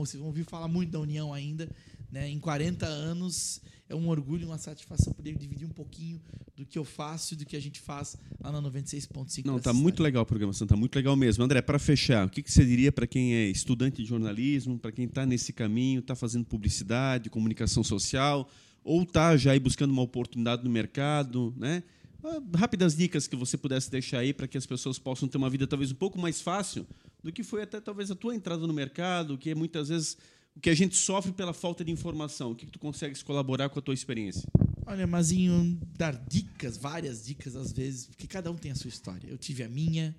Vocês 0.00 0.18
vão 0.18 0.28
ouvir 0.28 0.44
falar 0.44 0.68
muito 0.68 0.90
da 0.90 1.00
União 1.00 1.32
ainda. 1.32 1.68
Né? 2.10 2.28
Em 2.28 2.38
40 2.38 2.86
anos 2.86 3.60
é 3.88 3.94
um 3.94 4.08
orgulho, 4.08 4.46
uma 4.46 4.58
satisfação 4.58 5.12
poder 5.12 5.36
dividir 5.36 5.66
um 5.66 5.72
pouquinho 5.72 6.20
do 6.56 6.64
que 6.64 6.78
eu 6.78 6.84
faço 6.84 7.34
e 7.34 7.36
do 7.36 7.44
que 7.44 7.56
a 7.56 7.60
gente 7.60 7.80
faz 7.80 8.16
lá 8.40 8.52
na 8.52 8.60
96.5. 8.62 9.44
Não, 9.44 9.58
tá 9.58 9.72
muito 9.72 10.02
legal 10.02 10.22
a 10.22 10.26
programação, 10.26 10.66
tá 10.66 10.76
muito 10.76 10.94
legal 10.94 11.16
mesmo. 11.16 11.44
André, 11.44 11.60
para 11.60 11.78
fechar, 11.78 12.26
o 12.26 12.30
que, 12.30 12.42
que 12.42 12.52
você 12.52 12.64
diria 12.64 12.92
para 12.92 13.06
quem 13.06 13.34
é 13.34 13.48
estudante 13.48 14.02
de 14.02 14.08
jornalismo, 14.08 14.78
para 14.78 14.92
quem 14.92 15.04
está 15.06 15.26
nesse 15.26 15.52
caminho, 15.52 16.00
está 16.00 16.14
fazendo 16.14 16.44
publicidade, 16.44 17.30
comunicação 17.30 17.82
social, 17.82 18.48
ou 18.84 19.02
está 19.02 19.36
já 19.36 19.52
aí 19.52 19.60
buscando 19.60 19.90
uma 19.90 20.02
oportunidade 20.02 20.64
no 20.64 20.70
mercado, 20.70 21.54
né? 21.56 21.82
Ah, 22.24 22.40
Rápidas 22.56 22.96
dicas 22.96 23.26
que 23.26 23.34
você 23.34 23.56
pudesse 23.56 23.90
deixar 23.90 24.18
aí 24.18 24.32
para 24.32 24.46
que 24.46 24.56
as 24.56 24.66
pessoas 24.66 24.98
possam 24.98 25.28
ter 25.28 25.38
uma 25.38 25.50
vida 25.50 25.66
talvez 25.66 25.90
um 25.90 25.96
pouco 25.96 26.18
mais 26.18 26.40
fácil 26.40 26.86
do 27.22 27.32
que 27.32 27.42
foi 27.42 27.62
até 27.62 27.80
talvez 27.80 28.10
a 28.10 28.14
tua 28.14 28.34
entrada 28.34 28.66
no 28.66 28.72
mercado, 28.72 29.38
que 29.38 29.50
é 29.50 29.54
muitas 29.54 29.88
vezes 29.88 30.16
o 30.54 30.60
que 30.60 30.68
a 30.68 30.74
gente 30.74 30.96
sofre 30.96 31.32
pela 31.32 31.52
falta 31.52 31.84
de 31.84 31.90
informação. 31.90 32.52
O 32.52 32.54
que, 32.54 32.66
que 32.66 32.72
tu 32.72 32.78
consegues 32.78 33.22
colaborar 33.22 33.68
com 33.68 33.78
a 33.78 33.82
tua 33.82 33.94
experiência? 33.94 34.48
Olha, 34.84 35.06
Mazinho, 35.06 35.80
dar 35.96 36.12
dicas, 36.28 36.76
várias 36.76 37.24
dicas 37.24 37.54
às 37.54 37.72
vezes, 37.72 38.06
porque 38.06 38.26
cada 38.26 38.50
um 38.50 38.56
tem 38.56 38.72
a 38.72 38.74
sua 38.74 38.88
história. 38.88 39.28
Eu 39.28 39.38
tive 39.38 39.62
a 39.62 39.68
minha, 39.68 40.14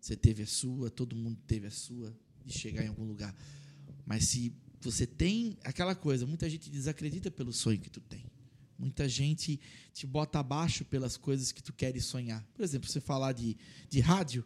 você 0.00 0.16
teve 0.16 0.42
a 0.42 0.46
sua, 0.46 0.90
todo 0.90 1.16
mundo 1.16 1.38
teve 1.46 1.66
a 1.66 1.70
sua, 1.70 2.16
de 2.44 2.56
chegar 2.56 2.84
em 2.84 2.88
algum 2.88 3.04
lugar. 3.04 3.34
Mas 4.06 4.28
se 4.28 4.54
você 4.80 5.06
tem 5.06 5.56
aquela 5.64 5.94
coisa, 5.94 6.26
muita 6.26 6.48
gente 6.48 6.70
desacredita 6.70 7.30
pelo 7.30 7.52
sonho 7.52 7.80
que 7.80 7.90
tu 7.90 8.00
tem. 8.00 8.24
Muita 8.78 9.08
gente 9.08 9.60
te 9.92 10.06
bota 10.06 10.38
abaixo 10.38 10.84
pelas 10.84 11.16
coisas 11.16 11.52
que 11.52 11.62
tu 11.62 11.72
queres 11.72 12.04
sonhar. 12.04 12.44
Por 12.54 12.62
exemplo, 12.62 12.88
você 12.88 13.00
falar 13.00 13.32
de, 13.32 13.56
de 13.88 14.00
rádio. 14.00 14.44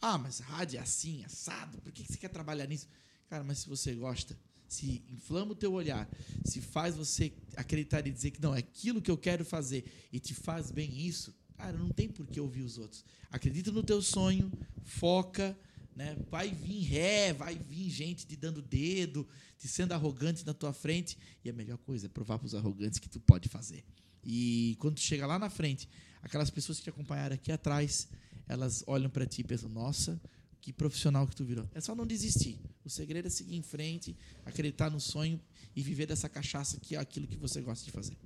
Ah, 0.00 0.18
mas 0.18 0.38
rádio 0.38 0.78
é 0.78 0.82
assim, 0.82 1.24
assado. 1.24 1.78
Por 1.78 1.92
que 1.92 2.04
você 2.04 2.16
quer 2.16 2.28
trabalhar 2.28 2.66
nisso? 2.66 2.88
Cara, 3.28 3.44
mas 3.44 3.58
se 3.58 3.68
você 3.68 3.94
gosta, 3.94 4.38
se 4.68 5.02
inflama 5.08 5.52
o 5.52 5.56
teu 5.56 5.72
olhar, 5.72 6.08
se 6.44 6.60
faz 6.60 6.96
você 6.96 7.32
acreditar 7.56 8.06
e 8.06 8.10
dizer 8.10 8.30
que 8.30 8.40
não, 8.40 8.54
é 8.54 8.58
aquilo 8.58 9.02
que 9.02 9.10
eu 9.10 9.18
quero 9.18 9.44
fazer 9.44 9.84
e 10.12 10.20
te 10.20 10.34
faz 10.34 10.70
bem 10.70 11.06
isso, 11.06 11.34
cara, 11.56 11.76
não 11.76 11.88
tem 11.88 12.08
por 12.08 12.26
que 12.26 12.40
ouvir 12.40 12.62
os 12.62 12.78
outros. 12.78 13.04
Acredita 13.30 13.72
no 13.72 13.82
teu 13.82 14.00
sonho, 14.00 14.52
foca, 14.84 15.58
né? 15.98 16.16
Vai 16.30 16.50
vir 16.50 16.82
ré, 16.82 17.32
vai 17.32 17.56
vir 17.56 17.90
gente 17.90 18.24
te 18.24 18.36
dando 18.36 18.62
dedo, 18.62 19.28
te 19.58 19.66
sendo 19.66 19.92
arrogante 19.92 20.46
na 20.46 20.54
tua 20.54 20.72
frente. 20.72 21.18
E 21.44 21.50
a 21.50 21.52
melhor 21.52 21.76
coisa 21.78 22.06
é 22.06 22.08
provar 22.08 22.38
para 22.38 22.46
os 22.46 22.54
arrogantes 22.54 23.00
que 23.00 23.08
tu 23.08 23.18
pode 23.18 23.48
fazer. 23.48 23.84
E 24.24 24.76
quando 24.78 24.94
tu 24.94 25.00
chega 25.00 25.26
lá 25.26 25.38
na 25.38 25.50
frente, 25.50 25.88
aquelas 26.22 26.50
pessoas 26.50 26.78
que 26.78 26.84
te 26.84 26.90
acompanharam 26.90 27.34
aqui 27.34 27.50
atrás, 27.50 28.08
elas 28.48 28.82
olham 28.86 29.10
para 29.10 29.26
ti 29.26 29.42
e 29.42 29.44
pensam: 29.44 29.68
nossa, 29.68 30.20
que 30.60 30.72
profissional 30.72 31.26
que 31.26 31.36
tu 31.36 31.44
virou. 31.44 31.68
É 31.74 31.80
só 31.80 31.94
não 31.94 32.06
desistir. 32.06 32.58
O 32.84 32.90
segredo 32.90 33.26
é 33.26 33.30
seguir 33.30 33.56
em 33.56 33.62
frente, 33.62 34.16
acreditar 34.44 34.90
no 34.90 35.00
sonho 35.00 35.40
e 35.76 35.82
viver 35.82 36.06
dessa 36.06 36.28
cachaça 36.28 36.78
que 36.80 36.96
é 36.96 36.98
aquilo 36.98 37.26
que 37.26 37.36
você 37.36 37.60
gosta 37.60 37.84
de 37.84 37.90
fazer. 37.90 38.16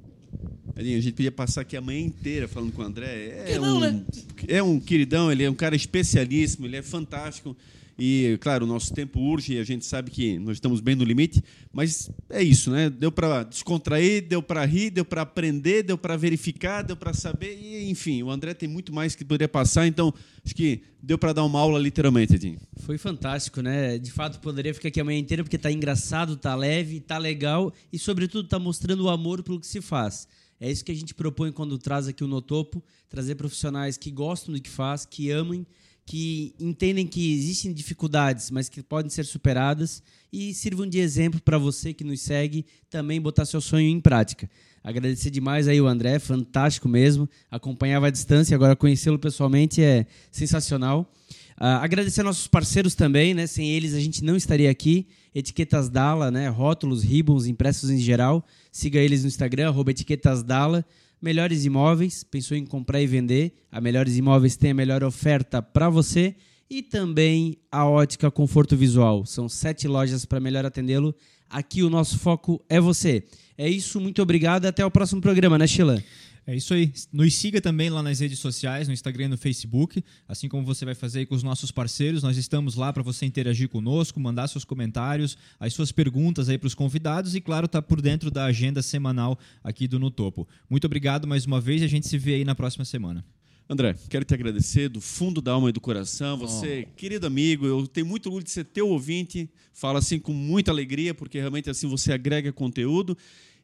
Edinho, 0.77 0.99
a 0.99 1.01
gente 1.01 1.15
podia 1.15 1.33
passar 1.33 1.61
aqui 1.61 1.77
a 1.77 1.81
manhã 1.81 2.01
inteira 2.01 2.49
falando 2.49 2.73
com 2.73 2.83
o 2.83 2.85
André. 2.85 3.51
É, 3.51 3.59
não, 3.59 3.77
um, 3.77 3.81
né? 3.81 4.05
é 4.49 4.63
um 4.63 4.81
queridão, 4.81 5.31
ele 5.31 5.45
é 5.45 5.51
um 5.51 5.55
cara 5.55 5.77
especialíssimo, 5.77 6.67
ele 6.67 6.77
é 6.77 6.83
fantástico. 6.83 7.57
E, 7.99 8.39
claro, 8.41 8.65
o 8.65 8.69
nosso 8.69 8.93
tempo 8.93 9.21
urge 9.21 9.55
e 9.55 9.59
a 9.59 9.65
gente 9.65 9.85
sabe 9.85 10.11
que 10.11 10.39
nós 10.39 10.57
estamos 10.57 10.81
bem 10.81 10.95
no 10.95 11.05
limite, 11.05 11.43
mas 11.73 12.11
é 12.31 12.43
isso, 12.43 12.71
né? 12.71 12.89
Deu 12.89 13.13
para 13.13 13.43
descontrair, 13.43 14.27
deu 14.27 14.43
para 14.43 14.65
rir, 14.65 14.91
deu 14.91 15.05
para 15.05 15.23
aprender, 15.23 15.83
deu 15.83 15.99
para 15.99 16.17
verificar, 16.17 16.83
deu 16.83 16.97
para 16.97 17.13
saber, 17.13 17.59
e 17.61 17.91
enfim, 17.91 18.23
o 18.23 18.31
André 18.31 18.55
tem 18.55 18.69
muito 18.69 18.93
mais 18.93 19.15
que 19.15 19.25
poderia 19.25 19.49
passar, 19.49 19.87
então 19.87 20.13
acho 20.45 20.55
que 20.55 20.83
deu 21.03 21.19
para 21.19 21.33
dar 21.33 21.45
uma 21.45 21.61
aula 21.61 21.79
literalmente, 21.79 22.35
Edinho. 22.35 22.59
Foi 22.79 22.97
fantástico, 22.97 23.61
né? 23.61 23.99
De 23.99 24.11
fato, 24.11 24.41
poderia 24.41 24.73
ficar 24.73 24.89
aqui 24.89 25.01
a 25.01 25.05
manhã 25.05 25.19
inteira 25.19 25.43
porque 25.43 25.59
tá 25.59 25.71
engraçado, 25.71 26.37
tá 26.37 26.55
leve, 26.55 27.01
tá 27.01 27.19
legal 27.19 27.73
e, 27.93 27.99
sobretudo, 27.99 28.49
tá 28.49 28.59
mostrando 28.59 29.05
o 29.05 29.11
amor 29.11 29.43
pelo 29.43 29.61
que 29.61 29.67
se 29.67 29.81
faz. 29.81 30.27
É 30.59 30.71
isso 30.71 30.85
que 30.85 30.93
a 30.93 30.95
gente 30.95 31.13
propõe 31.13 31.51
quando 31.51 31.77
traz 31.77 32.07
aqui 32.07 32.23
o 32.23 32.29
Notopo, 32.29 32.83
trazer 33.09 33.35
profissionais 33.35 33.97
que 33.97 34.13
gostam 34.13 34.55
do 34.55 34.61
que 34.61 34.71
faz, 34.71 35.05
que 35.05 35.29
amem, 35.29 35.67
que 36.05 36.55
entendem 36.59 37.07
que 37.07 37.33
existem 37.33 37.73
dificuldades, 37.73 38.51
mas 38.51 38.69
que 38.69 38.83
podem 38.83 39.11
ser 39.11 39.25
superadas 39.25 40.03
e 40.33 40.53
sirvam 40.53 40.87
de 40.87 40.99
exemplo 40.99 41.41
para 41.41 41.59
você 41.59 41.93
que 41.95 42.05
nos 42.05 42.21
segue 42.21 42.67
também 42.91 43.21
botar 43.21 43.45
seu 43.45 43.61
sonho 43.61 43.89
em 43.89 44.01
prática. 44.01 44.51
Agradecer 44.83 45.31
demais 45.31 45.69
aí 45.69 45.81
o 45.81 45.87
André, 45.87 46.19
fantástico 46.19 46.89
mesmo. 46.89 47.29
Acompanhava 47.51 48.09
à 48.09 48.11
distância, 48.11 48.55
agora 48.55 48.75
conhecê-lo 48.75 49.19
pessoalmente 49.19 49.81
é 49.81 50.07
sensacional. 50.31 51.13
Uh, 51.53 51.79
agradecer 51.81 52.25
nossos 52.25 52.49
parceiros 52.49 52.95
também, 52.95 53.35
né? 53.35 53.47
Sem 53.47 53.71
eles 53.71 53.95
a 53.95 54.01
gente 54.01 54.25
não 54.25 54.35
estaria 54.35 54.71
aqui. 54.71 55.07
Etiquetas 55.33 55.89
Dala, 55.89 56.31
né? 56.31 56.49
Rótulos, 56.49 57.05
ribbons, 57.05 57.47
impressos 57.47 57.91
em 57.91 57.99
geral. 57.99 58.45
Siga 58.73 58.99
eles 58.99 59.23
no 59.23 59.29
Instagram, 59.29 59.69
arroba 59.69 59.93
Etiquetas 59.93 60.43
Dala. 60.43 60.85
Melhores 61.23 61.65
Imóveis, 61.65 62.25
pensou 62.25 62.57
em 62.57 62.67
comprar 62.67 63.01
e 63.01 63.07
vender? 63.07 63.55
A 63.71 63.81
Melhores 63.81 64.17
Imóveis 64.17 64.57
tem 64.57 64.73
a 64.73 64.75
melhor 64.75 65.05
oferta 65.05 65.63
para 65.63 65.89
você. 65.89 66.35
E 66.69 66.83
também 66.83 67.59
a 67.71 67.87
Ótica 67.87 68.29
Conforto 68.29 68.77
Visual. 68.77 69.25
São 69.25 69.49
sete 69.49 69.87
lojas 69.87 70.25
para 70.25 70.41
melhor 70.41 70.67
atendê-lo. 70.67 71.15
Aqui 71.49 71.83
o 71.85 71.91
nosso 71.91 72.19
foco 72.19 72.61
é 72.69 72.81
você. 72.81 73.23
É 73.57 73.69
isso, 73.69 74.01
muito 74.01 74.21
obrigado. 74.21 74.67
Até 74.67 74.85
o 74.85 74.91
próximo 74.91 75.21
programa, 75.21 75.57
né, 75.57 75.67
Sheila? 75.67 76.03
É 76.45 76.57
isso 76.57 76.75
aí. 76.75 76.93
Nos 77.13 77.35
siga 77.35 77.61
também 77.61 77.89
lá 77.89 78.03
nas 78.03 78.19
redes 78.19 78.39
sociais, 78.41 78.89
no 78.89 78.95
Instagram 78.95 79.27
e 79.27 79.29
no 79.29 79.39
Facebook, 79.39 80.03
assim 80.27 80.49
como 80.49 80.65
você 80.65 80.85
vai 80.85 80.95
fazer 80.95 81.27
com 81.27 81.37
os 81.37 81.43
nossos 81.43 81.71
parceiros. 81.71 82.23
Nós 82.23 82.37
estamos 82.37 82.75
lá 82.75 82.93
para 82.93 83.03
você 83.03 83.25
interagir 83.25 83.69
conosco, 83.69 84.19
mandar 84.19 84.49
seus 84.49 84.65
comentários, 84.65 85.39
as 85.61 85.73
suas 85.73 85.93
perguntas 85.93 86.49
aí 86.49 86.59
para 86.59 86.67
os 86.67 86.75
convidados 86.75 87.37
e, 87.37 87.41
claro, 87.41 87.69
tá 87.69 87.81
por 87.81 88.03
dentro 88.03 88.31
da 88.31 88.45
agenda 88.45 88.83
semanal 88.83 89.39
aqui 89.63 89.87
do 89.87 90.01
No 90.01 90.11
Topo. 90.11 90.49
Muito 90.69 90.85
obrigado 90.85 91.29
mais 91.29 91.47
uma 91.47 91.61
vez 91.61 91.81
e 91.81 91.85
a 91.85 91.89
gente 91.89 92.09
se 92.09 92.19
vê 92.19 92.35
aí 92.35 92.45
na 92.45 92.57
próxima 92.57 92.85
semana. 92.85 93.25
André, 93.69 93.95
quero 94.11 94.25
te 94.25 94.35
agradecer 94.35 94.89
do 94.89 95.01
fundo 95.01 95.41
da 95.41 95.53
alma 95.53 95.71
e 95.71 95.73
do 95.73 95.81
coração. 95.81 96.37
Você, 96.37 96.87
oh. 96.87 96.97
querido 96.97 97.27
amigo, 97.27 97.65
eu 97.65 97.87
tenho 97.87 98.05
muito 98.05 98.27
orgulho 98.27 98.45
de 98.45 98.51
ser 98.51 98.65
teu 98.65 98.89
ouvinte. 98.89 99.49
Falo 99.73 99.99
assim 99.99 100.19
com 100.19 100.33
muita 100.33 100.71
alegria, 100.73 101.15
porque 101.15 101.39
realmente 101.39 101.71
assim 101.71 101.87
você 101.87 102.13
agrega 102.13 102.53
conteúdo 102.53 103.17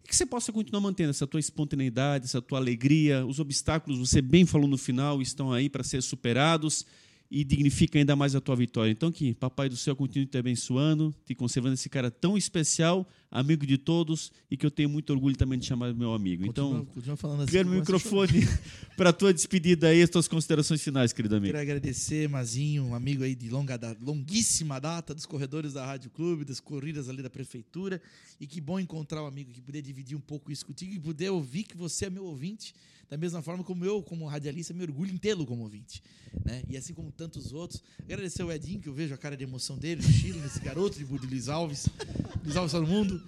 que 0.06 0.16
você 0.16 0.24
possa 0.24 0.52
continuar 0.52 0.80
mantendo 0.80 1.10
essa 1.10 1.26
tua 1.26 1.40
espontaneidade, 1.40 2.24
essa 2.24 2.40
tua 2.40 2.58
alegria. 2.58 3.26
Os 3.26 3.38
obstáculos, 3.38 3.98
você 3.98 4.22
bem 4.22 4.46
falou 4.46 4.68
no 4.68 4.78
final, 4.78 5.20
estão 5.20 5.52
aí 5.52 5.68
para 5.68 5.84
ser 5.84 6.02
superados 6.02 6.86
e 7.30 7.44
dignifica 7.44 7.98
ainda 7.98 8.16
mais 8.16 8.34
a 8.34 8.40
tua 8.40 8.56
vitória. 8.56 8.90
Então 8.90 9.12
que 9.12 9.34
Papai 9.34 9.68
do 9.68 9.76
Céu 9.76 9.94
continue 9.94 10.26
te 10.26 10.38
abençoando, 10.38 11.14
te 11.24 11.34
conservando 11.34 11.74
esse 11.74 11.88
cara 11.88 12.10
tão 12.10 12.38
especial, 12.38 13.06
amigo 13.30 13.66
de 13.66 13.76
todos 13.76 14.32
e 14.50 14.56
que 14.56 14.64
eu 14.64 14.70
tenho 14.70 14.88
muito 14.88 15.10
orgulho 15.12 15.36
também 15.36 15.59
de 15.59 15.66
chamar 15.66 15.92
meu 15.92 16.14
amigo. 16.14 16.46
Continua, 16.46 16.70
então, 16.70 16.84
continua 16.86 17.16
falando 17.16 17.42
assim, 17.42 17.59
o 17.59 17.66
microfone 17.66 18.48
para 18.96 19.10
a 19.10 19.12
tua 19.12 19.32
despedida 19.34 19.88
aí, 19.88 20.02
as 20.02 20.09
tuas 20.09 20.26
considerações 20.26 20.82
finais, 20.82 21.12
querido 21.12 21.36
amigo. 21.36 21.52
Quero 21.52 21.62
agradecer, 21.62 22.28
Mazinho, 22.28 22.84
um 22.84 22.94
amigo 22.94 23.22
aí 23.22 23.34
de 23.34 23.50
longa 23.50 23.78
longuíssima 24.00 24.80
data 24.80 25.14
dos 25.14 25.26
corredores 25.26 25.74
da 25.74 25.84
Rádio 25.84 26.10
Clube, 26.10 26.44
das 26.44 26.60
corridas 26.60 27.09
ali 27.09 27.22
da 27.22 27.30
prefeitura, 27.30 28.00
e 28.40 28.46
que 28.46 28.60
bom 28.60 28.80
encontrar 28.80 29.22
um 29.22 29.26
amigo 29.26 29.52
que 29.52 29.60
poder 29.60 29.82
dividir 29.82 30.16
um 30.16 30.20
pouco 30.20 30.50
isso 30.50 30.64
contigo 30.64 30.94
e 30.94 30.98
poder 30.98 31.28
ouvir 31.28 31.64
que 31.64 31.76
você 31.76 32.06
é 32.06 32.10
meu 32.10 32.24
ouvinte 32.24 32.72
da 33.09 33.16
mesma 33.16 33.40
forma 33.43 33.64
como 33.64 33.85
eu, 33.85 34.02
como 34.02 34.26
radialista, 34.26 34.74
me 34.74 34.82
orgulho 34.82 35.12
em 35.12 35.16
tê-lo 35.16 35.47
como 35.47 35.62
ouvinte. 35.62 36.02
Né? 36.44 36.62
E 36.68 36.76
assim 36.76 36.93
como 36.93 37.10
tantos 37.10 37.52
outros. 37.52 37.82
Agradecer 38.02 38.43
o 38.43 38.52
Edinho, 38.52 38.80
que 38.80 38.89
eu 38.89 38.94
vejo 38.94 39.14
a 39.14 39.18
cara 39.18 39.36
de 39.36 39.44
emoção 39.44 39.78
dele, 39.78 40.02
no 40.02 40.12
Chile, 40.12 40.39
nesse 40.40 40.60
garoto 40.60 40.98
de 40.98 41.05
Luiz 41.05 41.48
Alves. 41.48 41.89
Luiz 42.44 42.56
Alves 42.56 42.72
todo 42.72 42.86
mundo. 42.86 43.22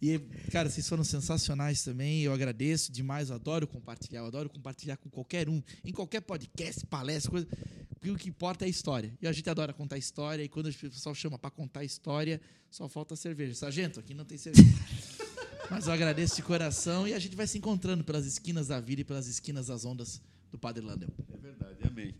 E, 0.00 0.18
cara, 0.50 0.68
vocês 0.68 0.88
foram 0.88 1.04
sensacionais 1.04 1.82
também. 1.82 2.22
Eu 2.22 2.32
agradeço 2.32 2.92
demais. 2.92 3.30
Eu 3.30 3.36
adoro 3.36 3.66
compartilhar. 3.66 4.20
Eu 4.20 4.26
adoro 4.26 4.48
compartilhar 4.48 4.96
com 4.96 5.08
qualquer 5.08 5.48
um. 5.48 5.62
Em 5.84 5.92
qualquer 5.92 6.20
podcast, 6.20 6.86
palestra, 6.86 7.30
coisa. 7.30 7.46
Porque 7.94 8.10
o 8.10 8.16
que 8.16 8.28
importa 8.28 8.64
é 8.64 8.66
a 8.66 8.68
história. 8.68 9.16
E 9.20 9.26
a 9.26 9.32
gente 9.32 9.48
adora 9.48 9.72
contar 9.72 9.96
história. 9.96 10.42
E 10.42 10.48
quando 10.48 10.66
o 10.68 10.74
pessoal 10.74 11.14
chama 11.14 11.38
para 11.38 11.50
contar 11.50 11.82
história, 11.82 12.40
só 12.70 12.88
falta 12.88 13.16
cerveja. 13.16 13.54
Sargento, 13.54 13.98
aqui 13.98 14.14
não 14.14 14.24
tem 14.24 14.36
cerveja. 14.36 14.68
Mas 15.70 15.86
eu 15.86 15.92
agradeço 15.92 16.36
de 16.36 16.42
coração 16.42 17.06
e 17.06 17.14
a 17.14 17.18
gente 17.18 17.36
vai 17.36 17.46
se 17.46 17.58
encontrando 17.58 18.04
pelas 18.04 18.26
esquinas 18.26 18.68
da 18.68 18.80
vida 18.80 19.00
e 19.00 19.04
pelas 19.04 19.26
esquinas 19.26 19.66
das 19.66 19.84
ondas 19.84 20.20
do 20.50 20.58
Padre 20.58 20.84
Landel. 20.84 21.08
É 21.32 21.38
verdade, 21.38 21.78
amém. 21.86 22.14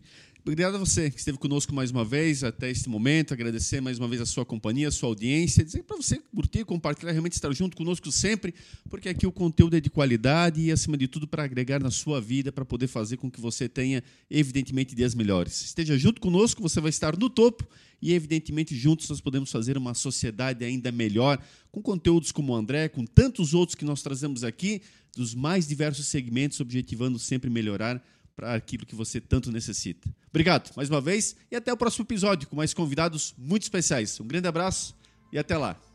Obrigado 0.47 0.75
a 0.75 0.77
você 0.77 1.11
que 1.11 1.19
esteve 1.19 1.37
conosco 1.37 1.75
mais 1.75 1.91
uma 1.91 2.05
vez 2.05 2.41
até 2.41 2.71
este 2.71 2.87
momento. 2.87 3.33
Agradecer 3.33 3.81
mais 3.81 3.99
uma 3.99 4.07
vez 4.07 4.21
a 4.21 4.25
sua 4.25 4.45
companhia, 4.45 4.87
a 4.87 4.91
sua 4.91 5.09
audiência. 5.09 5.61
Dizer 5.61 5.83
para 5.83 5.97
você 5.97 6.21
curtir, 6.33 6.63
compartilhar, 6.63 7.11
realmente 7.11 7.33
estar 7.33 7.51
junto 7.51 7.75
conosco 7.75 8.09
sempre, 8.13 8.55
porque 8.89 9.09
aqui 9.09 9.27
o 9.27 9.31
conteúdo 9.31 9.75
é 9.75 9.81
de 9.81 9.89
qualidade 9.89 10.61
e, 10.61 10.71
acima 10.71 10.95
de 10.95 11.05
tudo, 11.05 11.27
para 11.27 11.43
agregar 11.43 11.83
na 11.83 11.91
sua 11.91 12.21
vida, 12.21 12.49
para 12.49 12.63
poder 12.63 12.87
fazer 12.87 13.17
com 13.17 13.29
que 13.29 13.41
você 13.41 13.67
tenha, 13.67 14.01
evidentemente, 14.31 14.95
dias 14.95 15.13
melhores. 15.13 15.63
Esteja 15.63 15.97
junto 15.97 16.21
conosco, 16.21 16.61
você 16.61 16.79
vai 16.79 16.91
estar 16.91 17.17
no 17.17 17.29
topo 17.29 17.67
e, 18.01 18.13
evidentemente, 18.13 18.73
juntos 18.73 19.09
nós 19.09 19.19
podemos 19.19 19.51
fazer 19.51 19.77
uma 19.77 19.93
sociedade 19.93 20.63
ainda 20.63 20.93
melhor, 20.93 21.43
com 21.69 21.81
conteúdos 21.81 22.31
como 22.31 22.53
o 22.53 22.55
André, 22.55 22.87
com 22.87 23.05
tantos 23.05 23.53
outros 23.53 23.75
que 23.75 23.83
nós 23.83 24.01
trazemos 24.01 24.45
aqui, 24.45 24.81
dos 25.13 25.35
mais 25.35 25.67
diversos 25.67 26.05
segmentos, 26.05 26.61
objetivando 26.61 27.19
sempre 27.19 27.49
melhorar 27.49 28.01
para 28.37 28.53
aquilo 28.53 28.85
que 28.85 28.93
você 28.93 29.19
tanto 29.19 29.51
necessita. 29.51 30.07
Obrigado 30.29 30.71
mais 30.75 30.89
uma 30.91 31.01
vez 31.01 31.35
e 31.51 31.55
até 31.55 31.73
o 31.73 31.77
próximo 31.77 32.05
episódio 32.05 32.47
com 32.47 32.55
mais 32.55 32.71
convidados 32.71 33.33
muito 33.35 33.63
especiais. 33.63 34.19
Um 34.19 34.27
grande 34.27 34.47
abraço 34.47 34.95
e 35.33 35.39
até 35.39 35.57
lá. 35.57 35.86